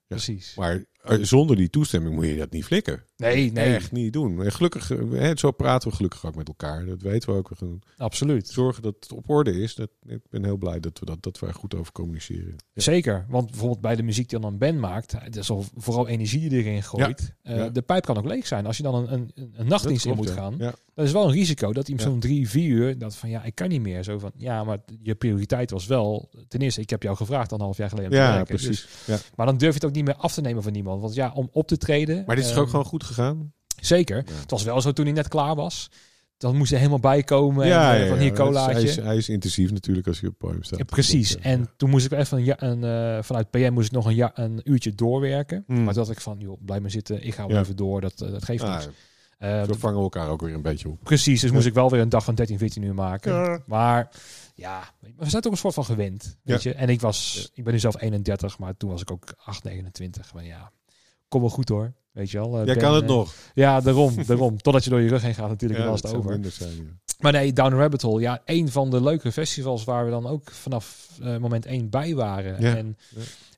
Precies. 0.08 0.56
Maar 0.56 0.86
eh, 1.02 1.18
zonder 1.22 1.56
die 1.56 1.70
toestemming 1.70 2.16
moet 2.16 2.26
je 2.26 2.36
dat 2.38 2.52
niet 2.52 2.66
flikken. 2.66 3.04
Nee, 3.18 3.52
nee, 3.52 3.76
Echt 3.76 3.92
niet 3.92 4.14
doen. 4.14 4.44
En 4.44 4.52
gelukkig, 4.52 4.92
eh, 4.92 4.98
hè, 5.12 5.38
zo 5.38 5.52
praten 5.52 5.90
we 5.90 5.96
gelukkig 5.96 6.26
ook 6.26 6.36
met 6.36 6.48
elkaar. 6.48 6.86
Dat 6.86 7.02
weten 7.02 7.30
we 7.30 7.36
ook. 7.36 7.50
We 7.60 7.80
absoluut. 7.98 8.48
zorgen 8.48 8.84
dat 8.84 8.96
het 9.00 9.12
op 9.12 9.30
orde 9.30 9.62
is. 9.62 9.76
Dat, 9.76 9.90
ik 10.06 10.20
ben 10.30 10.44
heel 10.44 10.58
blij 10.58 10.80
dat 10.80 11.00
we 11.00 11.06
dat, 11.06 11.24
dat 11.24 11.40
we 11.40 11.48
er 11.48 11.54
goed 11.54 11.76
over 11.76 11.92
communiceren. 11.92 12.56
Ja. 12.74 12.82
Zeker, 12.82 13.26
want 13.30 13.50
bijvoorbeeld 13.50 13.82
bij 13.82 13.96
de 13.96 14.04
muziek 14.04 14.30
die 14.30 14.40
dan 14.40 14.52
een 14.52 14.58
band 14.58 14.78
maakt, 14.80 15.12
het 15.18 15.36
is 15.36 15.50
al 15.50 15.66
vooral 15.76 16.08
energie 16.08 16.50
die 16.50 16.64
erin 16.64 16.84
gooit. 16.84 17.34
Eh, 17.44 17.56
ja. 17.56 17.70
De 17.70 17.82
pijp 17.82 18.06
kan 18.06 18.18
ook 18.18 18.26
leeg 18.26 18.48
zijn. 18.48 18.66
Als 18.66 18.78
je 18.78 18.84
dan 18.84 18.96
een, 18.96 19.14
een, 19.14 19.32
een 19.56 19.68
nachtdienst 19.68 20.06
in 20.06 20.16
moet 20.16 20.30
gaan, 20.30 20.56
ja. 20.58 20.66
Ja. 20.66 20.74
dat 20.94 21.06
is 21.06 21.12
wel 21.12 21.26
een 21.26 21.32
risico 21.34 21.74
dat 21.74 21.88
hij 21.88 21.96
Ja. 21.96 22.02
zo'n 22.04 22.20
drie, 22.20 22.50
vier 22.50 22.70
uur, 22.70 22.98
dat 22.98 23.16
van 23.16 23.30
ja, 23.30 23.44
ik 23.44 23.56
kan 23.56 23.70
niet 23.70 23.82
meer. 23.82 24.04
Zo 24.04 24.20
van, 24.20 24.32
ja, 24.38 24.64
maar 24.64 24.78
je 25.02 25.16
prioriteit 25.16 25.72
was 25.72 25.86
wel, 25.86 26.30
ten 26.48 26.60
eerste, 26.62 26.82
ik 26.82 26.90
heb 26.90 27.04
jou 27.04 27.16
gevraagd 27.16 27.52
anderhalf 27.52 27.78
jaar 27.78 27.90
geleden 27.90 28.12
om 28.12 28.18
te 28.18 28.24
Ja, 28.24 28.44
precies. 28.44 28.68
Dus- 28.68 29.06
Ja. 29.06 29.18
maar 29.36 29.46
dan 29.46 29.58
durf 29.62 29.74
je 29.74 29.80
het 29.80 29.90
ook 29.90 29.96
niet 29.96 30.06
meer 30.06 30.16
af 30.16 30.34
te 30.34 30.42
nemen 30.42 30.64
van 30.64 30.72
niemand. 30.72 31.02
Want 31.02 31.14
ja, 31.14 31.32
om 31.36 31.50
op 31.52 31.68
te 31.68 31.78
treden. 31.78 32.24
Maar 32.26 32.36
dit 32.36 32.46
is 32.46 32.52
ehm, 32.52 32.60
ook 32.60 32.70
gewoon 32.70 32.86
goed 32.86 33.04
gegaan. 33.04 33.54
Zeker. 33.82 34.18
Ja. 34.18 34.34
Het 34.42 34.52
was 34.52 34.64
wel 34.64 34.82
zo 34.82 34.92
toen 34.92 35.06
hij 35.06 35.14
net 35.14 35.28
klaar 35.28 35.56
was. 35.56 35.90
Dan 36.38 36.56
moest 36.58 36.70
hij 36.70 36.80
helemaal 36.80 37.00
bijkomen. 37.00 37.68
ja, 37.68 37.90
en, 37.94 37.96
eh, 37.96 38.04
ja, 38.04 38.10
van 38.10 38.18
hier 38.18 38.34
colaatje. 38.34 38.74
Hij 38.74 38.84
is, 38.84 38.96
hij 38.96 39.18
is 39.18 39.30
intensief 39.30 39.72
natuurlijk 39.72 40.08
als 40.08 40.20
hij 40.20 40.30
op 40.30 40.38
podium 40.38 40.64
staat. 40.64 40.86
Precies. 40.86 41.32
Ja. 41.32 41.40
En 41.42 41.70
toen 41.78 41.90
moest 41.90 42.06
ik 42.06 42.12
even 42.12 42.38
een, 42.38 42.66
een 42.70 43.18
eh, 43.18 43.24
vanuit 43.24 43.50
PM 43.50 43.74
moest 43.74 43.88
ik 43.88 43.94
nog 43.94 44.06
een, 44.06 44.16
ja, 44.16 44.32
een 44.34 44.62
uurtje 44.64 44.96
doorwerken. 44.96 45.64
Hmm. 45.68 45.84
Maar 45.84 45.94
dacht 45.94 46.10
ik 46.10 46.20
van, 46.22 46.36
joh, 46.40 46.58
blijf 46.66 46.82
maar 46.82 46.92
zitten. 46.92 47.26
Ik 47.26 47.34
ga 47.34 47.48
wel 47.48 47.58
even 47.60 47.76
door. 47.76 48.02
Dat, 48.02 48.22
eh, 48.22 48.32
dat 48.32 48.44
geeft 48.44 48.64
Ah, 48.64 48.72
niks. 48.72 48.88
Eh, 49.38 49.64
zo 49.64 49.74
vangen 49.78 49.98
we 49.98 50.04
elkaar 50.04 50.30
ook 50.30 50.42
weer 50.42 50.54
een 50.54 50.62
beetje 50.62 50.90
op. 50.90 50.98
precies. 51.04 51.42
Dus 51.42 51.52
moest 51.52 51.66
ik 51.66 51.74
wel 51.74 51.90
weer 51.90 52.02
een 52.02 52.10
dag 52.10 52.24
van 52.24 52.36
13, 52.36 52.58
14 52.58 52.84
uur 52.84 52.94
maken. 52.94 53.34
Ja. 53.34 53.60
Maar 53.66 54.10
ja, 54.62 54.94
we 55.00 55.30
zijn 55.30 55.42
toch 55.42 55.52
een 55.52 55.58
soort 55.58 55.74
van 55.74 55.86
gewend. 55.86 56.38
Weet 56.44 56.64
je? 56.64 56.74
En 56.74 56.90
ik 56.90 57.02
was, 57.02 57.50
ik 57.54 57.64
ben 57.64 57.74
nu 57.74 57.80
zelf 57.80 58.02
31, 58.02 58.60
maar 58.60 58.78
toen 58.78 58.90
was 58.90 59.02
ik 59.02 59.12
ook 59.12 59.34
8, 59.38 59.64
29. 59.64 60.34
Maar 60.34 60.46
ja, 60.46 60.72
kom 61.28 61.42
wel 61.42 61.50
goed 61.50 61.70
hoor. 61.70 61.94
Weet 62.12 62.32
je 62.32 62.38
wel. 62.38 62.48
eh, 62.60 62.66
Jij 62.66 62.74
Ben, 62.74 62.78
kan 62.84 62.94
het 62.94 63.04
eh, 63.04 63.10
nog. 63.10 63.34
Ja, 63.54 63.82
daarom, 63.82 64.16
daarom. 64.26 64.58
Totdat 64.62 64.84
je 64.84 64.90
door 64.90 65.02
je 65.02 65.10
rug 65.10 65.22
heen 65.22 65.34
gaat 65.36 65.50
natuurlijk, 65.50 65.80
Ja, 65.80 65.92
het 65.94 66.16
over. 66.16 66.32
minder 66.32 66.52
zijn. 66.52 66.76
ja. 66.76 66.84
Maar 67.20 67.32
nee, 67.32 67.54
Down 67.54 67.76
Rabbit 67.76 68.02
Hole. 68.02 68.22
Ja, 68.22 68.42
een 68.46 68.70
van 68.70 68.90
de 68.90 69.04
leuke 69.04 69.32
festivals 69.32 69.84
waar 69.84 70.06
we 70.06 70.12
dan 70.12 70.28
ook 70.28 70.52
vanaf 70.52 71.10
eh, 71.22 71.38
moment 71.38 71.66
één 71.66 71.90
bij 71.90 72.16
waren. 72.16 72.62
Ja, 72.62 72.76
En 72.76 72.98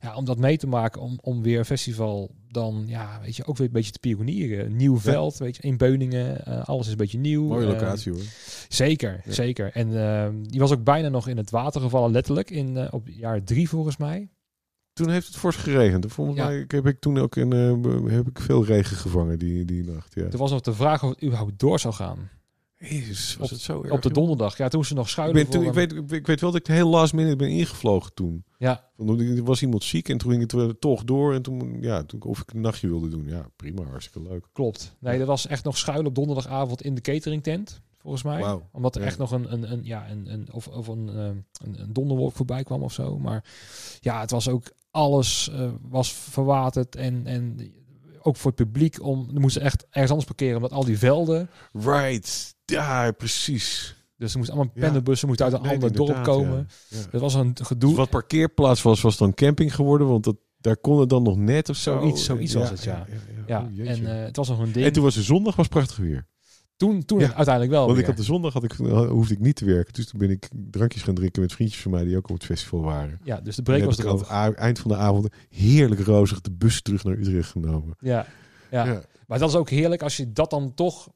ja. 0.00 0.14
om 0.16 0.24
dat 0.24 0.38
mee 0.38 0.56
te 0.56 0.66
maken, 0.66 1.00
om, 1.00 1.18
om 1.22 1.42
weer 1.42 1.58
een 1.58 1.64
festival 1.64 2.30
dan, 2.48 2.84
ja, 2.86 3.20
weet 3.22 3.36
je, 3.36 3.46
ook 3.46 3.56
weer 3.56 3.66
een 3.66 3.72
beetje 3.72 3.90
te 3.92 3.98
pionieren. 3.98 4.66
Een 4.66 4.76
nieuw 4.76 4.98
veld, 4.98 5.36
weet 5.38 5.56
je, 5.56 5.62
in 5.62 5.76
Beuningen. 5.76 6.44
alles 6.64 6.84
is 6.86 6.90
een 6.92 6.98
beetje 6.98 7.18
nieuw. 7.18 7.46
Mooie 7.46 7.66
locatie 7.66 8.12
hoor. 8.12 8.22
zeker, 8.68 9.22
zeker. 9.28 9.70
En 9.72 10.06
eh, 10.06 10.28
die 10.50 10.60
was 10.60 10.72
ook 10.72 10.84
bijna 10.84 11.08
nog 11.08 11.28
in 11.28 11.36
het 11.36 11.50
water 11.50 11.80
gevallen, 11.80 12.10
letterlijk, 12.12 12.50
in, 12.50 12.92
op 12.92 13.08
jaar 13.08 13.42
drie 13.44 13.68
volgens 13.68 13.96
mij. 13.96 14.28
Toen 14.94 15.10
heeft 15.10 15.26
het 15.26 15.36
fors 15.36 15.56
geregend. 15.56 16.12
Volgens 16.12 16.36
Ja. 16.36 16.44
mij 16.46 16.58
ik 16.58 16.70
heb 16.70 16.86
ik 16.86 17.00
toen 17.00 17.18
ook 17.18 17.36
in, 17.36 17.52
eh, 17.52 18.12
heb 18.12 18.28
ik 18.28 18.38
veel 18.40 18.64
regen 18.64 18.96
gevangen 18.96 19.38
die, 19.38 19.64
die 19.64 19.84
nacht. 19.84 20.14
Ja. 20.14 20.28
Toen 20.28 20.40
was 20.40 20.50
nog 20.50 20.60
de 20.60 20.74
vraag 20.74 21.02
of 21.02 21.10
het 21.10 21.22
überhaupt 21.22 21.58
door 21.58 21.78
zou 21.80 21.94
gaan. 21.94 22.28
Jezus, 22.78 23.36
was 23.36 23.46
Op- 23.48 23.52
het 23.54 23.60
zo 23.64 23.82
erg, 23.82 23.92
op 23.92 24.02
de 24.02 24.12
donderdag. 24.12 24.56
Ja, 24.56 24.68
toen 24.68 24.84
ze 24.84 24.94
nog 24.94 25.04
Ik, 25.04 25.10
schuilen. 25.10 25.36
ben 25.42 25.44
toen, 25.50 25.64
voor 25.72 25.82
ik, 25.82 25.90
een- 25.92 26.06
weet, 26.06 26.12
ik 26.20 26.26
weet 26.26 26.40
wel 26.40 26.50
dat 26.50 26.60
ik 26.60 26.66
heel 26.66 26.88
last 26.88 27.12
minute 27.12 27.36
ben 27.36 27.48
ingevlogen 27.48 28.14
toen. 28.14 28.44
Ja, 28.58 28.90
Want 28.96 29.20
Er 29.20 29.44
was 29.44 29.62
iemand 29.62 29.84
ziek 29.84 30.08
en 30.08 30.18
toen 30.18 30.30
ging 30.30 30.42
het 30.42 30.52
er 30.52 30.78
toch 30.78 31.04
door. 31.04 31.34
En 31.34 31.42
toen, 31.42 31.76
ja, 31.80 32.02
toen 32.04 32.22
of 32.22 32.40
ik 32.40 32.52
een 32.52 32.60
nachtje 32.60 32.88
wilde 32.88 33.08
doen. 33.08 33.26
Ja, 33.28 33.46
prima, 33.56 33.82
hartstikke 33.82 34.28
leuk. 34.28 34.46
klopt. 34.52 34.96
Nee, 34.98 35.20
er 35.20 35.26
was 35.26 35.46
echt 35.46 35.64
nog 35.64 35.78
schuilen 35.78 36.06
op 36.06 36.14
donderdagavond 36.14 36.82
in 36.82 36.94
de 36.94 37.00
cateringtent, 37.00 37.80
volgens 37.98 38.22
mij. 38.22 38.58
Omdat 38.72 38.94
er 38.94 39.00
Ja. 39.00 39.06
echt 39.06 39.18
nog 39.18 39.30
een, 39.30 39.52
een, 39.52 39.72
een, 39.72 39.80
ja, 39.84 40.10
een, 40.10 40.32
een, 40.32 40.52
of, 40.52 40.68
of 40.68 40.86
een, 40.88 41.08
eh, 41.08 41.14
een, 41.24 41.80
een 41.80 41.92
donderwolk 41.92 42.32
voorbij 42.32 42.62
kwam 42.62 42.82
of 42.82 42.92
zo. 42.92 43.18
Maar 43.18 43.44
ja, 44.00 44.20
het 44.20 44.30
was 44.30 44.48
ook 44.48 44.72
alles 44.94 45.50
eh, 45.52 45.68
was 45.88 46.12
verwaterd. 46.12 46.96
En, 46.96 47.26
en 47.26 47.72
ook 48.22 48.36
voor 48.36 48.52
het 48.56 48.64
publiek 48.64 49.02
om. 49.02 49.28
Er 49.34 49.40
moesten 49.40 49.62
echt 49.62 49.86
ergens 49.90 50.10
anders 50.10 50.26
parkeren, 50.28 50.56
omdat 50.56 50.72
al 50.72 50.84
die 50.84 50.98
velden. 50.98 51.50
Right. 51.72 52.54
Ja, 52.64 53.10
precies. 53.12 53.96
Dus 54.16 54.32
er 54.32 54.38
moesten 54.38 54.56
allemaal 54.56 54.72
Ja. 54.76 54.80
pendelbussen 54.80 55.28
moesten 55.28 55.46
uit 55.46 55.54
een 55.54 55.62
Nee, 55.62 55.72
ander 55.72 55.92
dorp 55.92 56.22
komen. 56.22 56.68
ja. 56.88 56.98
Ja. 56.98 57.04
Het 57.10 57.20
was 57.20 57.34
een 57.34 57.56
gedoe. 57.62 57.88
Dus 57.88 57.98
wat 57.98 58.10
parkeerplaats 58.10 58.82
was, 58.82 59.00
was 59.00 59.16
dan 59.16 59.34
camping 59.34 59.74
geworden. 59.74 60.08
Want 60.08 60.24
dat, 60.24 60.36
daar 60.58 60.76
kon 60.76 61.00
het 61.00 61.08
dan 61.08 61.22
nog 61.22 61.36
net 61.36 61.68
of 61.68 61.76
zo. 61.76 61.98
Zoiets- 61.98 62.24
zoiets 62.24 62.54
was 62.54 62.70
het, 62.70 62.84
ja. 62.84 63.06
ja, 63.46 63.60
Oh, 63.78 63.88
en 63.88 64.06
eh, 64.18 64.24
het 64.24 64.36
was 64.36 64.48
nog 64.48 64.58
een 64.58 64.72
ding. 64.72 64.86
en 64.86 64.92
toen 64.92 65.02
was 65.02 65.14
de 65.14 65.22
zondag 65.22 65.56
was 65.56 65.68
prachtig 65.68 65.96
weer. 65.96 66.26
Toen, 66.84 67.04
toen 67.04 67.18
Ja, 67.18 67.26
uiteindelijk 67.34 67.70
wel. 67.74 67.86
Want 67.86 67.98
ik 67.98 68.06
had 68.06 68.16
de 68.16 68.22
zondag 68.22 68.52
had 68.52 68.64
ik, 68.64 68.72
hoefde 69.08 69.34
ik 69.34 69.40
niet 69.40 69.56
te 69.56 69.64
werken. 69.64 69.92
Dus 69.92 70.06
toen 70.06 70.18
ben 70.20 70.30
ik 70.30 70.48
drankjes 70.70 71.02
gaan 71.02 71.14
drinken 71.14 71.42
met 71.42 71.52
vriendjes 71.52 71.82
van 71.82 71.90
mij 71.90 72.04
die 72.04 72.16
ook 72.16 72.28
op 72.28 72.34
het 72.34 72.44
festival 72.44 72.80
waren. 72.80 73.20
Ja, 73.24 73.40
dus 73.40 73.56
de 73.56 73.62
break 73.62 73.84
was 73.84 73.98
er 73.98 74.28
aan 74.28 74.48
het 74.48 74.56
eind 74.56 74.78
van 74.78 74.90
de 74.90 74.96
avond 74.96 75.28
heerlijk 75.48 76.00
rozig 76.00 76.40
de 76.40 76.52
bus 76.52 76.82
terug 76.82 77.04
naar 77.04 77.18
Utrecht 77.18 77.50
genomen. 77.50 77.96
Ja, 78.00 78.26
ja. 78.70 78.84
Ja. 78.86 79.02
Maar 79.26 79.38
dat 79.38 79.48
is 79.48 79.54
ook 79.56 79.70
heerlijk 79.70 80.02
als 80.02 80.16
je 80.16 80.32
dat 80.32 80.50
dan 80.50 80.74
toch 80.74 81.08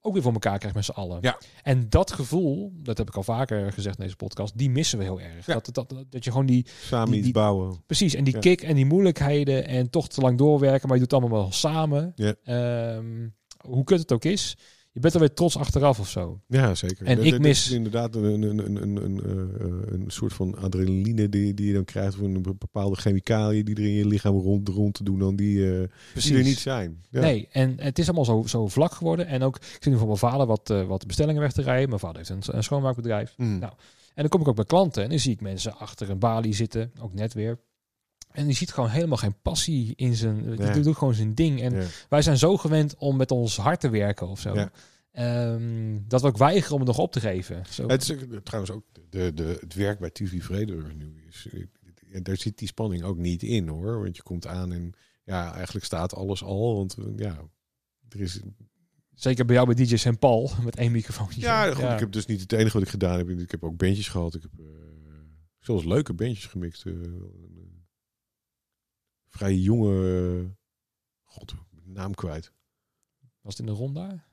ook 0.00 0.12
weer 0.12 0.22
voor 0.22 0.32
elkaar 0.32 0.58
krijgt 0.58 0.76
met 0.76 0.84
z'n 0.84 0.90
allen. 0.90 1.18
Ja. 1.20 1.38
En 1.62 1.86
dat 1.88 2.12
gevoel, 2.12 2.72
dat 2.82 2.98
heb 2.98 3.08
ik 3.08 3.14
al 3.16 3.22
vaker 3.22 3.72
gezegd 3.72 3.98
in 3.98 4.04
deze 4.04 4.16
podcast, 4.16 4.58
die 4.58 4.70
missen 4.70 4.98
we 4.98 5.04
heel 5.04 5.20
erg. 5.20 5.46
Ja. 5.46 5.54
Dat, 5.54 5.74
dat, 5.74 5.88
dat, 5.88 6.04
dat 6.10 6.24
je 6.24 6.30
gewoon 6.30 6.46
die, 6.46 6.66
Samen 6.84 7.10
Die- 7.10 7.20
iets 7.20 7.30
bouwen. 7.30 7.82
precies, 7.86 8.14
en 8.14 8.24
die 8.24 8.34
Ja. 8.34 8.40
kick 8.40 8.62
en 8.62 8.74
die 8.74 8.86
moeilijkheden 8.86 9.66
en 9.66 9.90
toch 9.90 10.08
te 10.08 10.20
lang 10.20 10.38
doorwerken, 10.38 10.88
maar 10.88 10.96
je 10.98 11.02
doet 11.02 11.12
het 11.12 11.20
allemaal 11.20 11.40
wel 11.42 11.52
samen. 11.52 12.12
Ja. 12.14 12.34
Ehm, 12.44 13.28
hoe 13.68 13.84
kut 13.84 13.98
het 14.00 14.12
ook 14.12 14.24
is, 14.24 14.56
je 14.96 15.02
bent 15.02 15.14
er 15.14 15.20
weer 15.20 15.32
trots 15.34 15.56
achteraf 15.56 16.00
of 16.00 16.08
zo. 16.08 16.40
Ja, 16.46 16.74
zeker. 16.74 17.06
En 17.06 17.24
ik 17.24 17.38
mis- 17.38 17.66
is 17.66 17.72
inderdaad 17.72 18.14
een, 18.14 18.24
een, 18.24 18.42
een, 18.58 18.82
een, 18.82 18.96
een, 19.04 19.20
eh, 19.24 19.92
een 19.92 20.04
soort 20.06 20.32
van 20.32 20.58
adrenaline 20.58 21.28
die, 21.28 21.54
die 21.54 21.66
je 21.66 21.72
dan 21.72 21.84
krijgt 21.84 22.14
van 22.14 22.24
een 22.24 22.42
bepaalde 22.58 22.96
chemicaliën 22.96 23.64
die 23.64 23.74
er 23.74 23.82
in 23.82 23.92
je 23.92 24.06
lichaam 24.06 24.38
rond, 24.38 24.68
rond 24.68 24.94
te 24.94 25.04
doen 25.04 25.18
dan 25.18 25.36
die, 25.36 25.64
eh, 25.64 25.80
er 25.80 26.42
niet 26.42 26.58
zijn. 26.58 27.02
Ja. 27.10 27.20
Nee, 27.20 27.48
en 27.50 27.74
het 27.80 27.98
is 27.98 28.06
allemaal 28.06 28.24
zo, 28.24 28.42
zo 28.46 28.68
vlak 28.68 28.92
geworden. 28.92 29.26
En 29.26 29.42
ook, 29.42 29.56
ik 29.56 29.76
zie 29.80 29.92
nu 29.92 29.98
van 29.98 30.06
mijn 30.06 30.18
vader 30.18 30.46
wat, 30.46 30.70
eh, 30.70 30.86
wat 30.86 31.06
bestellingen 31.06 31.40
weg 31.40 31.52
te 31.52 31.62
rijden. 31.62 31.88
Mijn 31.88 32.00
vader 32.00 32.16
heeft 32.16 32.48
een, 32.48 32.56
een 32.56 32.62
schoonmaakbedrijf. 32.64 33.34
Mm. 33.36 33.58
Nou, 33.58 33.72
En 34.14 34.22
dan 34.22 34.28
kom 34.28 34.40
ik 34.40 34.48
ook 34.48 34.56
bij 34.56 34.64
klanten 34.64 35.02
en 35.02 35.08
dan 35.08 35.18
zie 35.18 35.32
ik 35.32 35.40
mensen 35.40 35.76
achter 35.78 36.10
een 36.10 36.18
balie 36.18 36.54
zitten, 36.54 36.92
ook 37.00 37.14
net 37.14 37.34
weer. 37.34 37.58
En 38.36 38.46
die 38.46 38.54
ziet 38.54 38.72
gewoon 38.72 38.90
helemaal 38.90 39.16
geen 39.16 39.40
passie 39.42 39.92
in 39.96 40.14
zijn. 40.14 40.42
Die 40.56 40.58
Nee. 40.58 40.80
doet 40.80 40.96
gewoon 40.96 41.14
zijn 41.14 41.34
ding. 41.34 41.60
En 41.62 41.74
Ja. 41.74 41.86
wij 42.08 42.22
zijn 42.22 42.38
zo 42.38 42.56
gewend 42.56 42.96
om 42.96 43.16
met 43.16 43.30
ons 43.30 43.56
hart 43.56 43.80
te 43.80 43.88
werken 43.88 44.28
of 44.28 44.40
zo. 44.40 44.54
Ja. 44.54 44.70
Ehm, 45.12 45.98
dat 46.08 46.20
we 46.20 46.26
ook 46.26 46.36
weigeren 46.38 46.72
om 46.72 46.78
het 46.78 46.88
nog 46.88 46.98
op 46.98 47.12
te 47.12 47.20
geven. 47.20 47.62
Zo. 47.70 47.88
Het 47.88 48.02
is 48.10 48.16
trouwens 48.44 48.72
ook 48.74 48.84
de, 49.10 49.34
de, 49.34 49.56
het 49.60 49.74
werk 49.74 49.98
bij 49.98 50.10
TV 50.10 50.32
nu 50.66 51.22
is. 51.28 51.46
eh, 51.52 52.20
Daar 52.22 52.36
zit 52.36 52.58
die 52.58 52.68
spanning 52.68 53.02
ook 53.02 53.16
niet 53.16 53.42
in 53.42 53.68
hoor. 53.68 54.02
Want 54.02 54.16
je 54.16 54.22
komt 54.22 54.46
aan 54.46 54.72
en 54.72 54.92
ja, 55.24 55.54
eigenlijk 55.54 55.84
staat 55.84 56.14
alles 56.14 56.42
al. 56.42 56.76
Want 56.76 56.96
eh, 56.98 57.04
ja, 57.16 57.40
er 58.08 58.20
is... 58.20 58.40
Zeker 59.14 59.44
bij 59.44 59.54
jou 59.54 59.74
bij 59.74 59.84
DJ 59.86 59.96
St. 59.96 60.18
Paul 60.18 60.50
met 60.64 60.76
één 60.76 60.92
microfoon. 60.92 61.28
Ja, 61.36 61.72
goed, 61.74 61.84
ik 61.92 61.98
heb 61.98 62.12
dus 62.12 62.26
niet 62.26 62.40
het 62.40 62.52
enige 62.52 62.72
wat 62.72 62.82
ik 62.82 62.88
gedaan 62.88 63.18
heb. 63.18 63.28
Ik 63.30 63.50
heb 63.50 63.64
ook 63.64 63.76
bandjes 63.76 64.08
gehad. 64.08 64.34
Ik 64.34 64.42
heb 64.42 64.50
uh, 64.60 64.66
zelfs 65.60 65.84
leuke 65.84 66.12
bandjes 66.12 66.46
gemixt. 66.46 66.84
Uh, 66.84 66.94
vrij 69.28 69.54
jonge... 69.54 70.54
God, 71.22 71.54
naam 71.84 72.14
kwijt. 72.14 72.52
Was 73.40 73.56
het 73.56 73.66
in 73.66 73.72
de 73.72 73.78
ronda? 73.78 74.24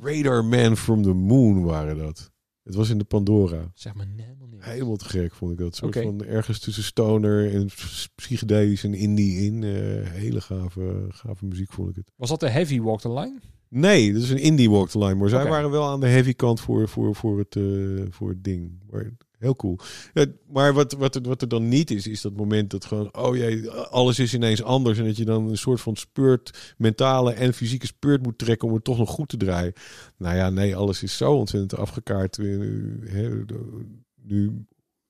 Radar 0.00 0.44
Man 0.44 0.76
from 0.76 1.02
the 1.02 1.12
Moon 1.12 1.64
waren 1.64 1.96
dat. 1.96 2.32
Het 2.62 2.74
was 2.74 2.88
in 2.88 2.98
de 2.98 3.04
Pandora. 3.04 3.70
Zeg 3.74 3.94
maar 3.94 4.06
helemaal 4.16 4.48
niet. 4.48 4.64
Helemaal 4.64 4.96
te 4.96 5.04
gek 5.04 5.34
vond 5.34 5.52
ik 5.52 5.58
dat. 5.58 5.76
soort 5.76 5.98
van 5.98 6.24
ergens 6.24 6.58
tussen 6.58 6.82
stoner 6.82 7.54
en 7.54 7.68
psychedelisch 8.14 8.84
en 8.84 8.94
indie 8.94 9.36
in. 9.36 9.62
Uh, 9.62 10.08
hele 10.10 10.40
gave, 10.40 11.06
gave 11.08 11.46
muziek 11.46 11.72
vond 11.72 11.88
ik 11.88 11.96
het. 11.96 12.12
Was 12.16 12.28
dat 12.28 12.40
de 12.40 12.48
Heavy 12.48 12.80
Walk 12.80 13.00
the 13.00 13.12
Line? 13.12 13.40
Nee, 13.68 14.12
dat 14.12 14.22
is 14.22 14.30
een 14.30 14.38
indie 14.38 14.70
Walk 14.70 14.88
the 14.88 14.98
Line. 14.98 15.14
Maar 15.14 15.28
zij 15.28 15.48
waren 15.48 15.70
wel 15.70 15.88
aan 15.88 16.00
de 16.00 16.06
heavy 16.06 16.32
kant 16.32 16.60
voor, 16.60 16.88
voor, 16.88 17.14
voor, 17.14 17.38
het, 17.38 17.54
uh, 17.54 18.04
voor 18.08 18.28
het 18.28 18.44
ding. 18.44 18.82
Maar 18.90 19.12
Heel 19.44 19.56
cool. 19.56 19.78
Ja, 20.14 20.26
maar 20.52 20.72
wat, 20.72 20.92
wat, 20.92 21.14
er, 21.14 21.22
wat 21.22 21.42
er 21.42 21.48
dan 21.48 21.68
niet 21.68 21.90
is, 21.90 22.06
is 22.06 22.20
dat 22.20 22.36
moment 22.36 22.70
dat 22.70 22.84
gewoon, 22.84 23.16
oh 23.16 23.36
jee, 23.36 23.70
alles 23.70 24.18
is 24.18 24.34
ineens 24.34 24.62
anders. 24.62 24.98
En 24.98 25.04
dat 25.04 25.16
je 25.16 25.24
dan 25.24 25.48
een 25.48 25.56
soort 25.56 25.80
van 25.80 25.96
speurt, 25.96 26.74
mentale 26.76 27.32
en 27.32 27.54
fysieke 27.54 27.86
speurt 27.86 28.22
moet 28.22 28.38
trekken 28.38 28.68
om 28.68 28.74
het 28.74 28.84
toch 28.84 28.98
nog 28.98 29.10
goed 29.10 29.28
te 29.28 29.36
draaien. 29.36 29.72
Nou 30.16 30.36
ja, 30.36 30.50
nee, 30.50 30.76
alles 30.76 31.02
is 31.02 31.16
zo 31.16 31.32
ontzettend 31.32 31.80
afgekaart. 31.80 32.38
Nu, 32.38 34.58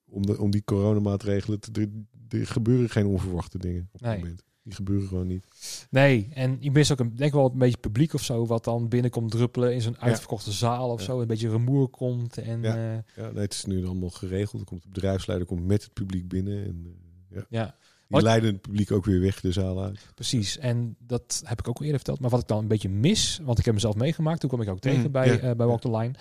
om, 0.04 0.26
de, 0.26 0.40
om 0.40 0.50
die 0.50 0.64
coronamaatregelen 0.64 1.60
te. 1.60 1.90
Er 2.28 2.46
gebeuren 2.46 2.90
geen 2.90 3.06
onverwachte 3.06 3.58
dingen 3.58 3.88
op 3.92 4.00
het 4.00 4.20
moment. 4.20 4.44
Die 4.64 4.74
gebeuren 4.74 5.08
gewoon 5.08 5.26
niet. 5.26 5.46
Nee, 5.90 6.28
en 6.32 6.56
je 6.60 6.70
mist 6.70 6.92
ook 6.92 6.98
een, 6.98 7.16
denk 7.16 7.32
wel 7.32 7.50
een 7.50 7.58
beetje 7.58 7.78
publiek 7.78 8.14
of 8.14 8.22
zo, 8.22 8.46
wat 8.46 8.64
dan 8.64 8.88
binnenkomt 8.88 9.30
druppelen 9.30 9.74
in 9.74 9.80
zo'n 9.80 9.98
uitverkochte 9.98 10.52
zaal 10.52 10.90
of 10.90 11.02
zo. 11.02 11.20
Een 11.20 11.26
beetje 11.26 11.48
rumoer 11.48 11.88
komt. 11.88 12.38
En, 12.38 12.62
ja. 12.62 12.76
Uh, 12.76 12.98
ja, 13.16 13.30
nee, 13.30 13.42
het 13.42 13.52
is 13.52 13.64
nu 13.64 13.86
allemaal 13.86 14.10
geregeld. 14.10 14.60
Er 14.60 14.66
komt 14.66 14.82
de 14.82 14.88
bedrijfsleider 14.88 15.46
komt 15.46 15.66
met 15.66 15.82
het 15.82 15.92
publiek 15.92 16.28
binnen. 16.28 16.64
En, 16.64 16.82
uh, 16.86 17.38
ja. 17.38 17.46
ja. 17.48 17.74
Die 18.08 18.22
leiden 18.22 18.52
het 18.52 18.60
publiek 18.60 18.90
ook 18.90 19.04
weer 19.04 19.20
weg 19.20 19.40
de 19.40 19.52
zaal 19.52 19.82
uit. 19.82 20.06
Precies, 20.14 20.58
en 20.58 20.96
dat 20.98 21.42
heb 21.44 21.58
ik 21.58 21.68
ook 21.68 21.76
al 21.76 21.84
eerder 21.84 22.00
verteld. 22.00 22.20
Maar 22.20 22.30
wat 22.30 22.40
ik 22.40 22.48
dan 22.48 22.58
een 22.58 22.68
beetje 22.68 22.88
mis, 22.88 23.40
want 23.42 23.58
ik 23.58 23.64
heb 23.64 23.74
mezelf 23.74 23.94
meegemaakt, 23.94 24.40
toen 24.40 24.48
kwam 24.48 24.60
ik 24.62 24.68
ook 24.68 24.80
tegen 24.80 25.00
mm, 25.00 25.10
bij, 25.10 25.34
uh, 25.34 25.40
bij 25.40 25.66
Walk 25.66 25.80
the 25.80 25.96
Line. 25.96 26.14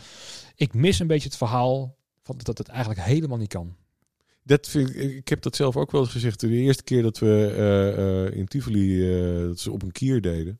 Ik 0.55 0.73
mis 0.73 0.99
een 0.99 1.07
beetje 1.07 1.27
het 1.27 1.37
verhaal 1.37 1.97
van 2.21 2.35
dat 2.37 2.57
het 2.57 2.67
eigenlijk 2.67 3.01
helemaal 3.01 3.37
niet 3.37 3.47
kan. 3.47 3.75
Dat 4.43 4.67
vind 4.67 4.89
ik, 4.89 4.95
ik 4.95 5.27
heb 5.27 5.41
dat 5.41 5.55
zelf 5.55 5.77
ook 5.77 5.91
wel 5.91 6.01
eens 6.01 6.11
gezegd. 6.11 6.39
De 6.39 6.49
eerste 6.49 6.83
keer 6.83 7.01
dat 7.01 7.19
we 7.19 7.53
uh, 7.57 8.31
uh, 8.31 8.37
in 8.37 8.47
Tivoli 8.47 9.17
uh, 9.41 9.47
dat 9.47 9.59
ze 9.59 9.71
op 9.71 9.81
een 9.81 9.91
kier 9.91 10.21
deden, 10.21 10.59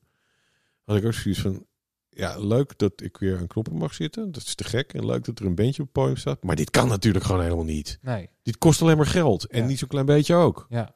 had 0.84 0.98
ik 0.98 1.06
ook 1.06 1.14
zoiets 1.14 1.42
van: 1.42 1.66
ja, 2.10 2.40
leuk 2.40 2.78
dat 2.78 3.02
ik 3.02 3.18
weer 3.18 3.38
aan 3.38 3.48
knoppen 3.48 3.78
mag 3.78 3.94
zitten. 3.94 4.32
Dat 4.32 4.44
is 4.44 4.56
te 4.56 4.64
gek. 4.64 4.94
En 4.94 5.06
leuk 5.06 5.26
dat 5.26 5.40
er 5.40 5.46
een 5.46 5.56
bandje 5.56 5.82
op 5.82 5.88
het 5.88 5.92
podium 5.92 6.18
staat. 6.18 6.44
Maar 6.44 6.56
dit 6.56 6.70
kan 6.70 6.88
natuurlijk 6.88 7.26
gewoon 7.26 7.42
helemaal 7.42 7.64
niet. 7.64 8.00
Nee. 8.02 8.30
Dit 8.44 8.58
kost 8.58 8.82
alleen 8.82 8.98
maar 8.98 9.06
geld. 9.06 9.46
En 9.46 9.62
ja. 9.62 9.68
niet 9.68 9.80
zo'n 9.80 9.88
klein 9.88 10.06
beetje 10.06 10.36
ook. 10.36 10.66
Ja. 10.70 10.96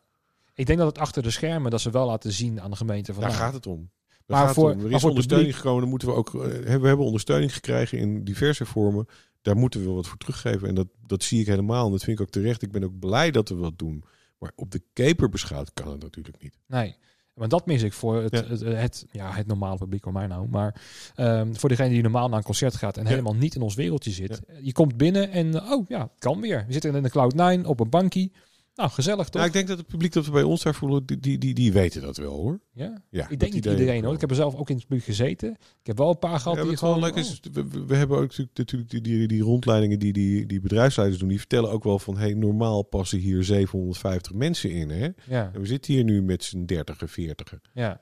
Ik 0.54 0.66
denk 0.66 0.78
dat 0.78 0.88
het 0.88 0.98
achter 0.98 1.24
de 1.24 1.32
schermen 1.32 1.72
dat 1.72 1.82
ze 1.82 1.90
wel 1.90 2.06
laten 2.06 2.32
zien 2.32 2.62
aan 2.62 2.72
de 2.72 2.78
gemeente. 2.78 3.14
Van, 3.14 3.22
Daar 3.22 3.32
nou, 3.32 3.44
gaat 3.44 3.54
het 3.54 3.68
om. 3.68 3.92
Daar 4.26 4.44
maar 4.44 4.54
voor, 4.54 4.70
er 4.70 4.92
is 4.92 5.04
ondersteuning 5.04 5.56
gekomen. 5.56 5.82
Dan 5.82 5.90
moeten 5.90 6.08
we 6.08 6.14
ook. 6.14 6.32
we 6.32 6.68
hebben 6.68 6.98
ondersteuning 6.98 7.54
gekregen 7.54 7.98
in 7.98 8.24
diverse 8.24 8.66
vormen 8.66 9.08
daar 9.48 9.58
moeten 9.58 9.84
we 9.84 9.90
wat 9.90 10.08
voor 10.08 10.18
teruggeven. 10.18 10.68
En 10.68 10.76
dat, 10.76 10.88
dat 11.06 11.24
zie 11.24 11.40
ik 11.40 11.48
helemaal. 11.48 11.86
En 11.86 11.92
dat 11.92 12.04
vind 12.04 12.20
ik 12.20 12.26
ook 12.26 12.32
terecht. 12.32 12.62
Ik 12.62 12.72
ben 12.72 12.84
ook 12.84 13.00
blij 13.00 13.32
dat 13.32 13.50
we 13.50 13.56
wat 13.56 13.80
doen. 13.80 14.04
Maar 14.38 14.52
op 14.56 14.72
de 14.72 14.82
keper 14.94 15.30
beschouwd 15.30 15.74
kan 15.74 15.92
het 15.92 16.02
natuurlijk 16.02 16.42
niet. 16.42 16.58
Nee. 16.66 16.96
Maar 17.34 17.48
dat 17.48 17.66
mis 17.66 17.82
ik 17.82 17.94
voor 17.94 18.22
het, 18.22 18.34
ja. 18.34 18.46
Het, 18.46 18.60
het, 18.60 19.06
ja, 19.12 19.32
het 19.32 19.48
normale 19.48 19.78
publiek, 19.78 20.04
voor 20.04 20.14
mij 20.14 20.28
nou. 20.28 20.48
Maar 20.50 20.82
um, 21.18 21.56
voor 21.56 21.70
degene 21.70 21.90
die 21.90 22.02
normaal 22.02 22.28
naar 22.30 22.38
een 22.38 22.44
concert 22.44 22.76
gaat 22.76 22.98
en 22.98 23.04
ja. 23.04 23.10
helemaal 23.10 23.36
niet 23.36 23.56
in 23.56 23.62
ons 23.62 23.76
wereldje 23.76 24.12
zit. 24.12 24.42
Je 24.62 24.72
komt 24.72 24.98
binnen 24.98 25.32
en, 25.32 25.62
oh 25.62 25.88
ja, 25.88 26.10
kan 26.20 26.42
weer. 26.42 26.64
We 26.68 26.74
zitten 26.74 26.96
in 26.96 27.04
de 27.04 27.10
Cloud 27.10 27.34
9 27.34 27.66
op 27.66 27.80
een 27.80 27.90
bankie. 27.90 28.32
Nou, 28.78 28.90
gezellig 28.90 29.26
toch? 29.26 29.34
Nou, 29.34 29.46
ik 29.46 29.54
denk 29.54 29.68
dat 29.68 29.78
het 29.78 29.88
publiek 29.88 30.14
dat 30.14 30.26
we 30.26 30.32
bij 30.32 30.44
ons 30.44 30.64
daar 30.64 30.76
voelen, 30.76 31.06
die, 31.06 31.20
die, 31.20 31.38
die, 31.38 31.54
die 31.54 31.74
weten 31.74 32.02
dat 32.02 32.18
wel 32.18 32.34
hoor. 32.34 32.60
Ja, 32.72 33.02
ja 33.10 33.30
ik 33.30 33.40
denk 33.40 33.54
niet 33.54 33.66
iedereen 33.66 34.04
hoor. 34.04 34.14
Ik 34.14 34.22
heb 34.22 34.30
er 34.30 34.36
zelf 34.36 34.56
ook 34.56 34.70
in 34.70 34.76
het 34.76 34.88
publiek 34.88 35.06
gezeten. 35.06 35.52
Ik 35.52 35.88
heb 35.88 35.98
wel 35.98 36.10
een 36.10 36.20
paar 36.20 36.40
gehad 36.40 36.58
ja, 36.58 36.64
die 36.64 36.78
gewoon... 36.78 37.00
Leuk 37.00 37.16
is, 37.16 37.40
we, 37.52 37.86
we, 37.88 37.96
hebben 37.96 38.18
ook 38.18 38.38
natuurlijk 38.54 38.90
die, 38.90 39.02
die, 39.02 39.28
die 39.28 39.42
rondleidingen 39.42 40.00
die, 40.00 40.14
die 40.14 40.46
die 40.46 40.62
bedrijfsleiders 40.62 41.20
doen. 41.20 41.30
Die 41.30 41.38
vertellen 41.40 41.72
ook 41.72 41.84
wel 41.84 42.00
van, 42.00 42.18
hey, 42.18 42.34
normaal 42.34 42.84
passen 42.84 43.20
hier 43.20 43.44
750 43.44 44.34
mensen 44.34 44.72
in. 44.72 44.90
Hè? 44.90 45.10
Ja. 45.24 45.52
En 45.54 45.62
we 45.62 45.66
zitten 45.66 45.94
hier 45.94 46.04
nu 46.04 46.22
met 46.22 46.44
z'n 46.44 46.66
30 46.66 47.02
en 47.02 47.10
40. 47.10 47.54
Ja. 47.74 48.02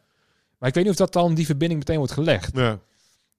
Maar 0.57 0.69
ik 0.69 0.75
weet 0.75 0.83
niet 0.83 0.93
of 0.93 0.99
dat 0.99 1.13
dan 1.13 1.33
die 1.35 1.45
verbinding 1.45 1.79
meteen 1.79 1.97
wordt 1.97 2.13
gelegd. 2.13 2.55
Ja. 2.57 2.79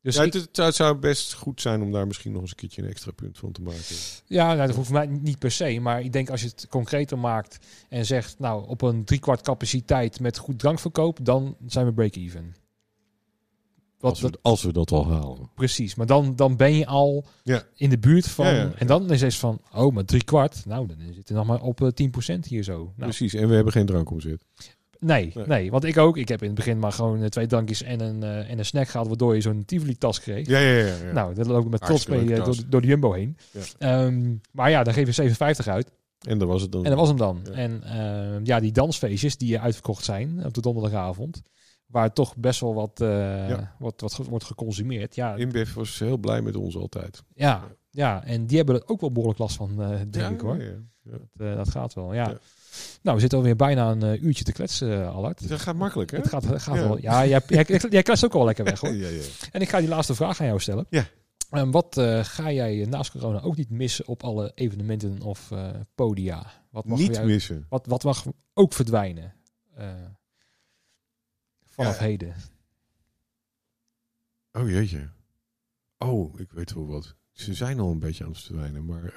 Dus 0.03 0.17
ja, 0.17 0.23
ik, 0.23 0.33
het, 0.33 0.57
het, 0.57 0.75
zou 0.75 0.97
best 0.97 1.33
goed 1.33 1.61
zijn 1.61 1.83
om 1.83 1.93
daar 1.93 2.07
misschien 2.07 2.33
nog 2.33 2.41
eens 2.41 2.51
een 2.51 2.57
keertje 2.57 2.83
een 2.83 2.89
extra 2.89 3.11
punt 3.13 3.39
van 3.39 3.53
te 3.53 3.63
maken. 3.63 3.97
Ja, 4.27 4.55
nou, 4.55 4.67
dat 4.67 4.77
hoeft 4.77 4.91
mij 4.91 5.07
niet 5.07 5.39
per 5.39 5.51
se. 5.51 5.81
Maar 5.81 6.01
ik 6.01 6.13
denk 6.13 6.31
als 6.31 6.41
je 6.41 6.47
het 6.47 6.67
concreter 6.69 7.19
maakt 7.19 7.59
en 7.89 8.07
zegt, 8.07 8.39
nou, 8.39 8.69
op 8.69 8.83
een 8.83 9.05
driekwart 9.05 9.43
capaciteit 9.43 10.21
met 10.21 10.39
goed 10.39 10.59
drankverkoop, 10.59 11.19
dan 11.23 11.57
zijn 11.67 11.87
we 11.87 11.93
break-even. 11.93 12.55
Als, 14.01 14.21
we, 14.21 14.33
als 14.43 14.63
we 14.63 14.73
dat 14.73 14.91
al 14.91 15.07
halen. 15.07 15.51
Precies, 15.55 15.95
maar 15.95 16.07
dan, 16.07 16.37
dan 16.37 16.57
ben 16.57 16.75
je 16.75 16.87
al 16.87 17.25
ja. 17.43 17.63
in 17.75 17.91
de 17.91 17.99
buurt 17.99 18.29
van. 18.29 18.47
Ja, 18.47 18.53
ja, 18.53 18.73
en 18.77 18.87
dan 18.87 19.11
is 19.11 19.21
het 19.21 19.35
van, 19.35 19.61
oh, 19.73 19.95
maar 19.95 20.05
drie 20.05 20.25
kwart. 20.25 20.67
Nou, 20.67 20.87
dan 20.87 20.97
zit 21.15 21.29
er 21.29 21.35
nog 21.35 21.47
maar 21.47 21.61
op 21.61 21.81
uh, 21.81 21.89
10% 22.35 22.39
hier 22.49 22.63
zo. 22.63 22.77
Nou. 22.77 22.93
Precies, 22.97 23.35
en 23.35 23.49
we 23.49 23.55
hebben 23.55 23.73
geen 23.73 23.87
drankomzet. 23.87 24.45
Nee, 24.99 25.33
nee, 25.35 25.47
nee, 25.47 25.71
want 25.71 25.85
ik 25.85 25.97
ook. 25.97 26.17
Ik 26.17 26.29
heb 26.29 26.41
in 26.41 26.47
het 26.47 26.57
begin 26.57 26.79
maar 26.79 26.93
gewoon 26.93 27.23
uh, 27.23 27.27
twee 27.27 27.47
drankjes 27.47 27.83
en 27.83 28.01
een, 28.01 28.23
uh, 28.23 28.51
en 28.51 28.59
een 28.59 28.65
snack 28.65 28.89
gehad, 28.89 29.07
waardoor 29.07 29.35
je 29.35 29.41
zo'n 29.41 29.65
Tivoli-tas 29.65 30.21
kreeg. 30.21 30.47
Ja, 30.47 30.59
ja, 30.59 30.79
ja, 30.79 30.95
ja. 31.05 31.13
Nou, 31.13 31.35
daar 31.35 31.47
loop 31.47 31.65
ik 31.65 31.71
met 31.71 31.81
trots 31.81 32.07
mee 32.07 32.25
uh, 32.25 32.45
door, 32.45 32.57
door 32.69 32.81
de 32.81 32.87
Jumbo 32.87 33.13
heen. 33.13 33.37
Ja. 33.79 34.05
Um, 34.05 34.41
maar 34.53 34.71
ja, 34.71 34.83
dan 34.83 34.95
geef 34.95 35.07
je 35.07 35.13
57 35.13 35.69
uit. 35.69 35.91
En 36.21 36.39
dat 36.39 36.49
was 36.49 36.63
het 36.63 36.73
dan. 36.73 36.85
En 36.85 36.91
dat 36.91 36.99
was 36.99 37.09
hem 37.09 37.17
dan. 37.17 37.41
Ja. 37.45 37.53
En 37.53 37.83
uh, 37.85 38.45
ja, 38.45 38.61
die 38.61 38.73
dansfeestjes 38.73 39.37
die 39.37 39.61
uitverkocht 39.61 40.05
zijn 40.05 40.45
op 40.45 40.55
de 40.55 40.61
donderdagavond, 40.61 41.43
waar 41.87 42.13
toch 42.13 42.37
best 42.37 42.61
wel 42.61 42.75
wat, 42.75 42.99
wat 43.79 44.21
wordt 44.29 44.45
geconsumeerd. 44.45 45.15
Ja. 45.15 45.35
InBev 45.35 45.75
was 45.75 45.99
heel 45.99 46.19
blij 46.19 46.43
met 46.43 46.57
ons 46.57 46.77
altijd. 46.77 47.23
Ja, 47.35 47.65
ja. 47.91 48.25
en 48.25 48.47
die 48.47 48.57
hebben 48.57 48.75
er 48.75 48.83
ook 48.87 49.01
wel 49.01 49.13
behoorlijk 49.13 49.39
last 49.39 49.57
van, 49.57 49.77
denk 50.11 50.31
ik 50.31 50.41
hoor. 50.41 50.59
Dat, 51.03 51.57
dat, 51.57 51.71
gaat 51.71 51.95
wel, 51.95 52.15
ja. 52.15 52.39
Nou, 53.03 53.15
we 53.15 53.21
zitten 53.21 53.39
alweer 53.39 53.57
bijna 53.57 53.91
een 53.91 54.05
uh, 54.05 54.23
uurtje 54.23 54.45
te 54.45 54.53
kletsen, 54.53 54.89
uh, 54.89 55.15
Allard. 55.15 55.49
Dat 55.49 55.61
gaat 55.61 55.77
makkelijk, 55.77 56.11
hè? 56.11 56.17
Het 56.17 56.29
gaat, 56.29 56.47
gaat 56.47 56.77
ja. 56.77 56.89
wel. 56.89 56.99
Ja, 57.01 57.27
jij, 57.27 57.43
jij, 57.47 57.65
jij 57.91 58.03
kletst 58.03 58.25
ook 58.25 58.33
wel 58.33 58.45
lekker 58.45 58.65
weg, 58.65 58.81
hoor. 58.81 58.93
ja, 59.05 59.09
ja. 59.09 59.23
En 59.53 59.61
ik 59.61 59.69
ga 59.69 59.79
die 59.79 59.89
laatste 59.89 60.15
vraag 60.15 60.41
aan 60.41 60.47
jou 60.47 60.61
stellen. 60.61 60.87
Ja. 60.91 61.07
Um, 61.51 61.71
wat 61.71 61.97
uh, 61.99 62.25
ga 62.25 62.53
jij 62.53 62.87
naast 62.89 63.11
corona 63.11 63.41
ook 63.41 63.57
niet 63.57 63.71
missen 63.71 64.07
op 64.07 64.23
alle 64.23 64.53
evenementen 64.55 65.21
of 65.23 65.53
podia? 65.95 66.47
Wat 66.71 66.85
mag 66.85 66.99
niet 66.99 67.15
jou, 67.15 67.27
missen? 67.27 67.67
Wat, 67.69 67.87
wat 67.87 68.05
mag 68.05 68.25
ook 68.55 68.73
verdwijnen 68.73 69.35
vanaf 71.65 71.99
heden? 71.99 72.35
Oh 74.53 74.71
jeetje. 74.71 75.09
Oh, 75.99 76.41
ik 76.41 76.53
weet 76.53 76.75
wel 76.75 76.87
wat. 76.87 77.15
Ze 77.33 77.55
zijn 77.55 77.81
al 77.81 77.91
een 77.91 77.99
beetje 77.99 78.25
aan 78.25 78.31
het 78.31 78.41
verdwijnen, 78.41 78.85
maar 78.85 79.15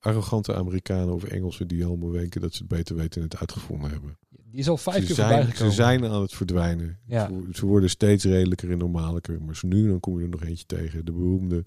arrogante 0.00 0.54
Amerikanen 0.54 1.14
of 1.14 1.24
Engelsen 1.24 1.68
die 1.68 1.84
allemaal 1.84 2.10
wenken 2.10 2.40
dat 2.40 2.54
ze 2.54 2.58
het 2.58 2.68
beter 2.68 2.96
weten 2.96 3.22
en 3.22 3.28
het 3.28 3.40
uitgevonden 3.40 3.90
hebben. 3.90 4.18
Die 4.28 4.60
is 4.60 4.68
al 4.68 4.76
vijf 4.76 4.96
ze 4.96 5.06
keer 5.06 5.14
zijn, 5.14 5.28
voorbij 5.28 5.50
gekomen. 5.50 5.72
Ze 5.72 5.82
zijn 5.82 6.04
aan 6.04 6.22
het 6.22 6.32
verdwijnen. 6.32 6.98
Ja. 7.06 7.28
Ze, 7.28 7.48
ze, 7.52 7.66
worden 7.66 7.90
steeds 7.90 8.24
redelijker 8.24 8.70
en 8.70 8.78
normaler. 8.78 9.22
Maar 9.46 9.60
nu 9.60 9.88
dan 9.88 10.00
kom 10.00 10.18
je 10.18 10.24
er 10.24 10.30
nog 10.30 10.44
eentje 10.44 10.66
tegen. 10.66 11.04
De 11.04 11.12
beroemde 11.12 11.64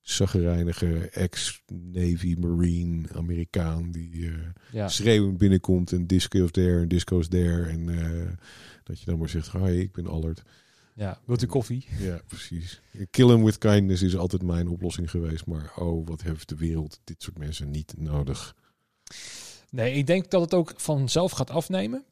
zaggerijnige 0.00 1.08
ex-Navy 1.08 2.36
Marine 2.40 3.08
Amerikaan 3.12 3.90
die 3.90 4.14
uh, 4.14 4.34
ja. 4.72 4.88
schreeuwend 4.88 5.38
binnenkomt 5.38 5.92
en 5.92 6.06
disco 6.06 6.44
is 6.44 6.50
there 6.50 6.80
en 6.80 6.88
disco 6.88 7.18
is 7.18 7.28
there. 7.28 7.62
En 7.62 7.88
uh, 7.88 8.28
dat 8.82 9.00
je 9.00 9.06
dan 9.06 9.18
maar 9.18 9.28
zegt, 9.28 9.52
hi, 9.52 9.78
ik 9.78 9.92
ben 9.92 10.06
Allard. 10.06 10.42
Ja, 10.98 11.20
wilt 11.24 11.42
u 11.42 11.46
koffie? 11.46 11.86
Ja, 11.98 12.20
precies. 12.26 12.80
Kill 13.10 13.28
him 13.28 13.44
with 13.44 13.58
kindness 13.58 14.02
is 14.02 14.16
altijd 14.16 14.42
mijn 14.42 14.68
oplossing 14.68 15.10
geweest. 15.10 15.46
Maar 15.46 15.72
oh, 15.76 16.06
wat 16.06 16.22
heeft 16.22 16.48
de 16.48 16.56
wereld 16.56 17.00
dit 17.04 17.22
soort 17.22 17.38
mensen 17.38 17.70
niet 17.70 17.94
nodig. 17.96 18.54
Nee, 19.70 19.92
ik 19.92 20.06
denk 20.06 20.30
dat 20.30 20.40
het 20.40 20.54
ook 20.54 20.72
vanzelf 20.76 21.32
gaat 21.32 21.50
afnemen. 21.50 22.04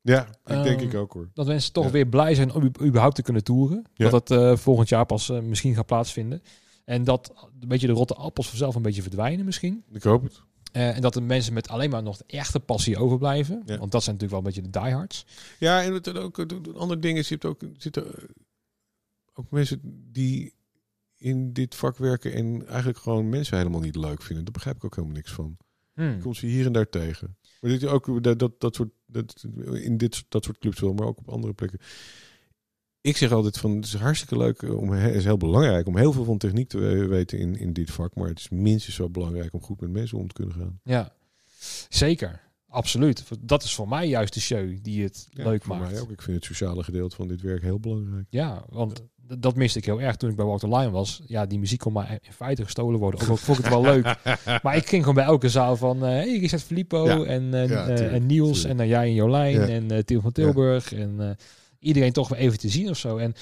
Ja, 0.00 0.28
ik 0.44 0.62
denk 0.62 0.80
um, 0.80 0.88
ik 0.88 0.94
ook 0.94 1.12
hoor. 1.12 1.30
Dat 1.34 1.46
mensen 1.46 1.72
toch 1.72 1.84
ja. 1.84 1.90
weer 1.90 2.06
blij 2.06 2.34
zijn 2.34 2.52
om 2.52 2.72
überhaupt 2.82 3.14
te 3.14 3.22
kunnen 3.22 3.44
toeren. 3.44 3.84
Ja. 3.94 4.10
Dat 4.10 4.28
het 4.28 4.38
uh, 4.38 4.56
volgend 4.56 4.88
jaar 4.88 5.06
pas 5.06 5.28
uh, 5.28 5.40
misschien 5.40 5.74
gaat 5.74 5.86
plaatsvinden. 5.86 6.42
En 6.84 7.04
dat 7.04 7.48
een 7.60 7.68
beetje 7.68 7.86
de 7.86 7.92
rotte 7.92 8.14
appels 8.14 8.48
vanzelf 8.48 8.74
een 8.74 8.82
beetje 8.82 9.02
verdwijnen 9.02 9.44
misschien. 9.44 9.84
Ik 9.92 10.02
hoop 10.02 10.22
het. 10.22 10.42
Uh, 10.76 10.96
en 10.96 11.00
dat 11.00 11.12
de 11.12 11.20
mensen 11.20 11.52
met 11.52 11.68
alleen 11.68 11.90
maar 11.90 12.02
nog 12.02 12.16
de 12.16 12.24
echte 12.26 12.60
passie 12.60 12.96
overblijven. 12.96 13.62
Ja. 13.66 13.78
Want 13.78 13.92
dat 13.92 14.02
zijn 14.02 14.16
natuurlijk 14.16 14.30
wel 14.30 14.38
een 14.38 14.62
beetje 14.62 14.70
de 14.70 14.86
diehards. 14.86 15.26
Ja, 15.58 15.82
en 15.82 15.92
het, 15.92 16.18
ook 16.18 16.38
een 16.38 16.74
ander 16.74 17.00
ding 17.00 17.18
is, 17.18 17.28
je 17.28 17.34
hebt 17.34 17.46
ook, 17.46 17.60
zitten 17.76 18.04
ook 19.34 19.50
mensen 19.50 19.80
die 20.12 20.54
in 21.16 21.52
dit 21.52 21.74
vak 21.74 21.96
werken 21.96 22.32
en 22.32 22.66
eigenlijk 22.66 22.98
gewoon 22.98 23.28
mensen 23.28 23.56
helemaal 23.56 23.80
niet 23.80 23.96
leuk 23.96 24.22
vinden. 24.22 24.44
Daar 24.44 24.52
begrijp 24.52 24.76
ik 24.76 24.84
ook 24.84 24.94
helemaal 24.94 25.16
niks 25.16 25.32
van. 25.32 25.56
Hmm. 25.94 26.20
Komt 26.20 26.36
ze 26.36 26.46
hier 26.46 26.66
en 26.66 26.72
daar 26.72 26.88
tegen. 26.88 27.36
Maar 27.60 27.70
dit 27.70 27.84
ook 27.84 28.22
dat, 28.22 28.38
dat, 28.38 28.60
dat 28.60 28.74
soort 28.74 28.90
Dat, 29.06 29.44
in 29.72 29.96
dit, 29.96 30.24
dat 30.28 30.44
soort 30.44 30.58
clubs 30.58 30.80
wel, 30.80 30.94
maar 30.94 31.06
ook 31.06 31.18
op 31.18 31.28
andere 31.28 31.52
plekken. 31.52 31.78
Ik 33.04 33.16
zeg 33.16 33.32
altijd 33.32 33.58
van, 33.58 33.76
het 33.76 33.84
is 33.84 33.94
hartstikke 33.94 34.36
leuk, 34.36 34.62
om, 34.62 34.90
het 34.90 35.14
is 35.14 35.24
heel 35.24 35.36
belangrijk 35.36 35.86
om 35.86 35.96
heel 35.96 36.12
veel 36.12 36.24
van 36.24 36.38
techniek 36.38 36.68
te 36.68 36.78
weten 37.08 37.38
in, 37.38 37.58
in 37.58 37.72
dit 37.72 37.90
vak. 37.90 38.14
Maar 38.14 38.28
het 38.28 38.38
is 38.38 38.48
minstens 38.48 38.96
zo 38.96 39.08
belangrijk 39.08 39.54
om 39.54 39.62
goed 39.62 39.80
met 39.80 39.90
mensen 39.90 40.18
om 40.18 40.28
te 40.28 40.34
kunnen 40.34 40.54
gaan. 40.54 40.80
Ja, 40.82 41.12
zeker. 41.88 42.40
Absoluut. 42.68 43.24
Dat 43.40 43.62
is 43.62 43.74
voor 43.74 43.88
mij 43.88 44.08
juist 44.08 44.34
de 44.34 44.40
show 44.40 44.78
die 44.82 45.02
het 45.02 45.28
leuk 45.32 45.66
maakt. 45.66 45.90
Mij 45.90 46.00
ook. 46.00 46.10
Ik 46.10 46.22
vind 46.22 46.36
het 46.36 46.44
sociale 46.44 46.82
gedeelte 46.82 47.16
van 47.16 47.28
dit 47.28 47.40
werk 47.40 47.62
heel 47.62 47.80
belangrijk. 47.80 48.26
Ja, 48.30 48.64
want 48.68 49.02
dat 49.16 49.56
miste 49.56 49.78
ik 49.78 49.84
heel 49.84 50.00
erg 50.00 50.16
toen 50.16 50.30
ik 50.30 50.36
bij 50.36 50.44
Walter 50.44 50.76
Lion 50.76 50.92
was. 50.92 51.22
Ja, 51.26 51.46
die 51.46 51.58
muziek 51.58 51.78
kon 51.78 51.92
maar 51.92 52.18
in 52.22 52.32
feite 52.32 52.64
gestolen 52.64 53.00
worden. 53.00 53.20
Ook 53.20 53.38
vond 53.38 53.58
ik 53.58 53.64
het 53.64 53.72
wel 53.72 53.82
leuk. 53.92 54.04
Maar 54.62 54.76
ik 54.76 54.86
ging 54.86 55.00
gewoon 55.00 55.14
bij 55.14 55.24
elke 55.24 55.48
zaal 55.48 55.76
van... 55.76 55.96
Uh, 55.96 56.02
hey, 56.02 56.48
zet 56.48 56.62
Filippo 56.62 57.24
en, 57.24 57.42
uh, 57.42 58.12
en 58.14 58.26
Niels 58.26 58.64
en 58.64 58.76
dan 58.76 58.86
jij 58.86 59.06
en 59.06 59.14
Jolijn 59.14 59.60
en 59.60 59.92
uh, 59.92 59.98
Tim 59.98 60.20
van 60.20 60.32
Tilburg. 60.32 60.92
En 60.92 61.36
iedereen 61.84 62.12
toch 62.12 62.28
weer 62.28 62.38
even 62.38 62.58
te 62.58 62.68
zien 62.68 62.90
of 62.90 62.98
zo. 62.98 63.16
En 63.16 63.34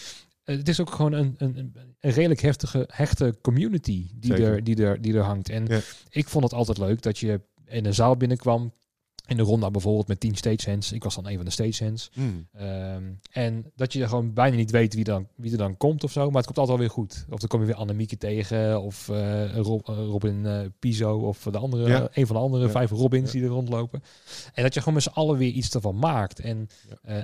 het 0.44 0.68
is 0.68 0.80
ook 0.80 0.90
gewoon 0.90 1.12
een, 1.12 1.34
een, 1.38 1.56
een 2.00 2.10
redelijk 2.10 2.40
heftige, 2.40 2.88
hechte 2.92 3.38
community 3.42 4.08
die 4.14 4.34
er, 4.34 4.64
die, 4.64 4.84
er, 4.84 5.02
die 5.02 5.14
er 5.14 5.22
hangt. 5.22 5.48
En 5.48 5.66
ik 6.08 6.28
vond 6.28 6.44
het 6.44 6.52
altijd 6.52 6.78
leuk 6.78 7.02
dat 7.02 7.18
je 7.18 7.40
in 7.66 7.86
een 7.86 7.94
zaal 7.94 8.16
binnenkwam 8.16 8.72
in 9.26 9.36
de 9.36 9.42
ronde 9.42 9.70
bijvoorbeeld 9.70 10.08
met 10.08 10.20
10 10.20 10.34
stagehands. 10.34 10.92
Ik 10.92 11.04
was 11.04 11.14
dan 11.14 11.26
een 11.26 11.36
van 11.36 11.44
de 11.44 11.50
stagehands. 11.50 12.10
Mm. 12.14 12.48
en 13.30 13.72
dat 13.76 13.92
je 13.92 14.08
gewoon 14.08 14.32
bijna 14.32 14.56
niet 14.56 14.70
weet 14.70 14.94
wie, 14.94 15.04
dan, 15.04 15.26
wie 15.34 15.52
er 15.52 15.58
dan 15.58 15.76
komt 15.76 16.04
of 16.04 16.12
zo. 16.12 16.26
Maar 16.26 16.36
het 16.36 16.44
komt 16.44 16.58
altijd 16.58 16.78
wel 16.78 16.86
weer 16.86 16.96
goed. 16.96 17.26
Of 17.30 17.38
dan 17.38 17.48
kom 17.48 17.60
je 17.60 17.66
weer 17.66 17.74
Annemieke 17.74 18.16
tegen. 18.16 18.82
Of 18.82 19.08
uh, 19.08 19.56
Rob, 19.56 19.88
uh, 19.88 19.96
Robin 19.96 20.44
uh, 20.44 20.60
Piso. 20.78 21.18
Of 21.18 21.42
de 21.42 21.58
andere, 21.58 21.88
ja. 21.88 22.08
een 22.12 22.26
van 22.26 22.36
de 22.36 22.42
andere 22.42 22.68
vijf 22.68 22.90
Robins 22.90 23.30
die 23.30 23.42
er 23.42 23.48
rondlopen. 23.48 24.02
En 24.54 24.62
dat 24.62 24.74
je 24.74 24.78
gewoon 24.78 24.94
met 24.94 25.02
z'n 25.02 25.08
allen 25.08 25.38
weer 25.38 25.50
iets 25.50 25.74
ervan 25.74 25.98
maakt. 25.98 26.40
En 26.40 26.68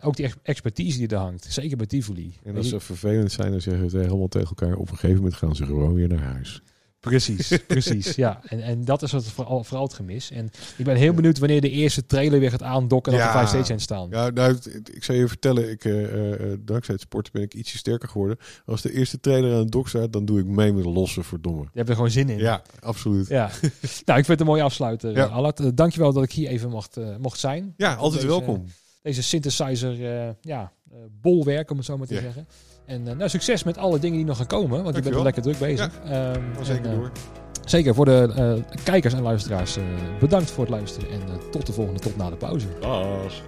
ook 0.01 0.17
die 0.17 0.33
expertise 0.43 0.99
die 0.99 1.09
er 1.09 1.17
hangt. 1.17 1.47
Zeker 1.49 1.77
bij 1.77 1.87
Tivoli. 1.87 2.35
En 2.45 2.57
als 2.57 2.69
ze 2.69 2.81
vervelend 2.81 3.33
zijn, 3.33 3.51
dan 3.51 3.61
zeggen 3.61 3.89
we 3.89 3.99
helemaal 3.99 4.29
tegen 4.29 4.49
elkaar. 4.49 4.77
Op 4.77 4.91
een 4.91 4.95
gegeven 4.95 5.17
moment 5.17 5.35
gaan 5.35 5.57
ze 5.57 5.65
gewoon 5.65 5.95
weer 5.95 6.09
naar 6.09 6.23
huis. 6.23 6.63
Precies, 7.01 7.59
precies. 7.67 8.15
Ja, 8.15 8.41
en, 8.45 8.63
en 8.63 8.85
dat 8.85 9.03
is 9.03 9.13
wat 9.13 9.25
vooral, 9.25 9.65
vooral 9.65 9.85
het 9.85 9.95
gemis. 9.95 10.31
En 10.31 10.51
ik 10.77 10.85
ben 10.85 10.97
heel 10.97 11.13
benieuwd 11.13 11.39
wanneer 11.39 11.61
de 11.61 11.71
eerste 11.71 12.07
trailer 12.07 12.41
weer 12.41 12.51
gaat 12.51 12.63
aandokken 12.63 13.13
en 13.13 13.19
ja, 13.19 13.25
op 13.25 13.33
de 13.33 13.39
vijf 13.39 13.65
stage 13.65 13.81
staan. 13.81 14.09
Ja, 14.11 14.31
nou, 14.31 14.59
ik 14.93 15.05
zou 15.05 15.19
je 15.19 15.29
vertellen, 15.29 15.71
ik, 15.71 15.85
uh, 15.85 16.53
dankzij 16.61 16.95
het 16.95 17.03
sporten 17.03 17.33
ben 17.33 17.43
ik 17.43 17.55
ietsje 17.55 17.79
sterker 17.79 18.09
geworden. 18.09 18.37
Als 18.67 18.83
de 18.83 18.93
eerste 18.93 19.21
trailer 19.21 19.53
aan 19.53 19.59
het 19.59 19.73
dok 19.73 19.89
staat, 19.89 20.13
dan 20.13 20.25
doe 20.25 20.39
ik 20.39 20.47
mee 20.47 20.73
met 20.73 20.85
losse 20.85 21.23
verdomme. 21.23 21.63
Je 21.63 21.69
hebt 21.73 21.89
er 21.89 21.95
gewoon 21.95 22.11
zin 22.11 22.29
in. 22.29 22.39
Ja, 22.39 22.63
absoluut. 22.81 23.29
Ja. 23.29 23.51
nou, 24.07 24.19
ik 24.19 24.25
vind 24.25 24.27
het 24.27 24.41
een 24.41 24.47
mooie 24.47 24.63
afsluiter, 24.63 25.13
ja. 25.13 25.25
Allard. 25.25 25.77
dankjewel 25.77 26.13
dat 26.13 26.23
ik 26.23 26.33
hier 26.33 26.49
even 26.49 26.71
mocht, 26.71 26.97
mocht 27.19 27.39
zijn. 27.39 27.75
Ja, 27.77 27.95
altijd 27.95 28.25
welkom. 28.25 28.65
Deze 29.03 29.23
synthesizer, 29.23 29.97
ja, 30.41 30.73
bolwerk 31.21 31.71
om 31.71 31.77
het 31.77 31.87
zo 31.87 31.99
maar 31.99 32.07
te 32.07 32.15
zeggen. 32.15 32.47
En 32.89 33.07
uh, 33.07 33.13
nou, 33.13 33.29
succes 33.29 33.63
met 33.63 33.79
alle 33.79 33.99
dingen 33.99 34.17
die 34.17 34.27
nog 34.27 34.37
gaan 34.37 34.47
komen, 34.47 34.83
want 34.83 34.97
je 34.97 35.03
bent 35.03 35.15
er 35.15 35.23
lekker 35.23 35.43
druk 35.43 35.59
bezig. 35.59 35.91
Ja, 36.05 36.35
um, 36.35 36.43
zeker 36.63 36.85
en, 36.85 36.91
uh, 36.91 36.97
door. 36.99 37.11
Zeker 37.65 37.95
voor 37.95 38.05
de 38.05 38.29
uh, 38.39 38.83
kijkers 38.85 39.15
en 39.15 39.23
luisteraars, 39.23 39.79
bedankt 40.21 40.51
voor 40.51 40.65
het 40.65 40.73
luisteren 40.73 41.11
en 41.11 41.21
tot 41.51 41.67
de 41.67 41.73
volgende, 41.73 42.01
tot 42.01 42.17
na 42.17 42.31
de 42.31 42.37
pauze. 42.37 42.67
Dag. 42.81 43.43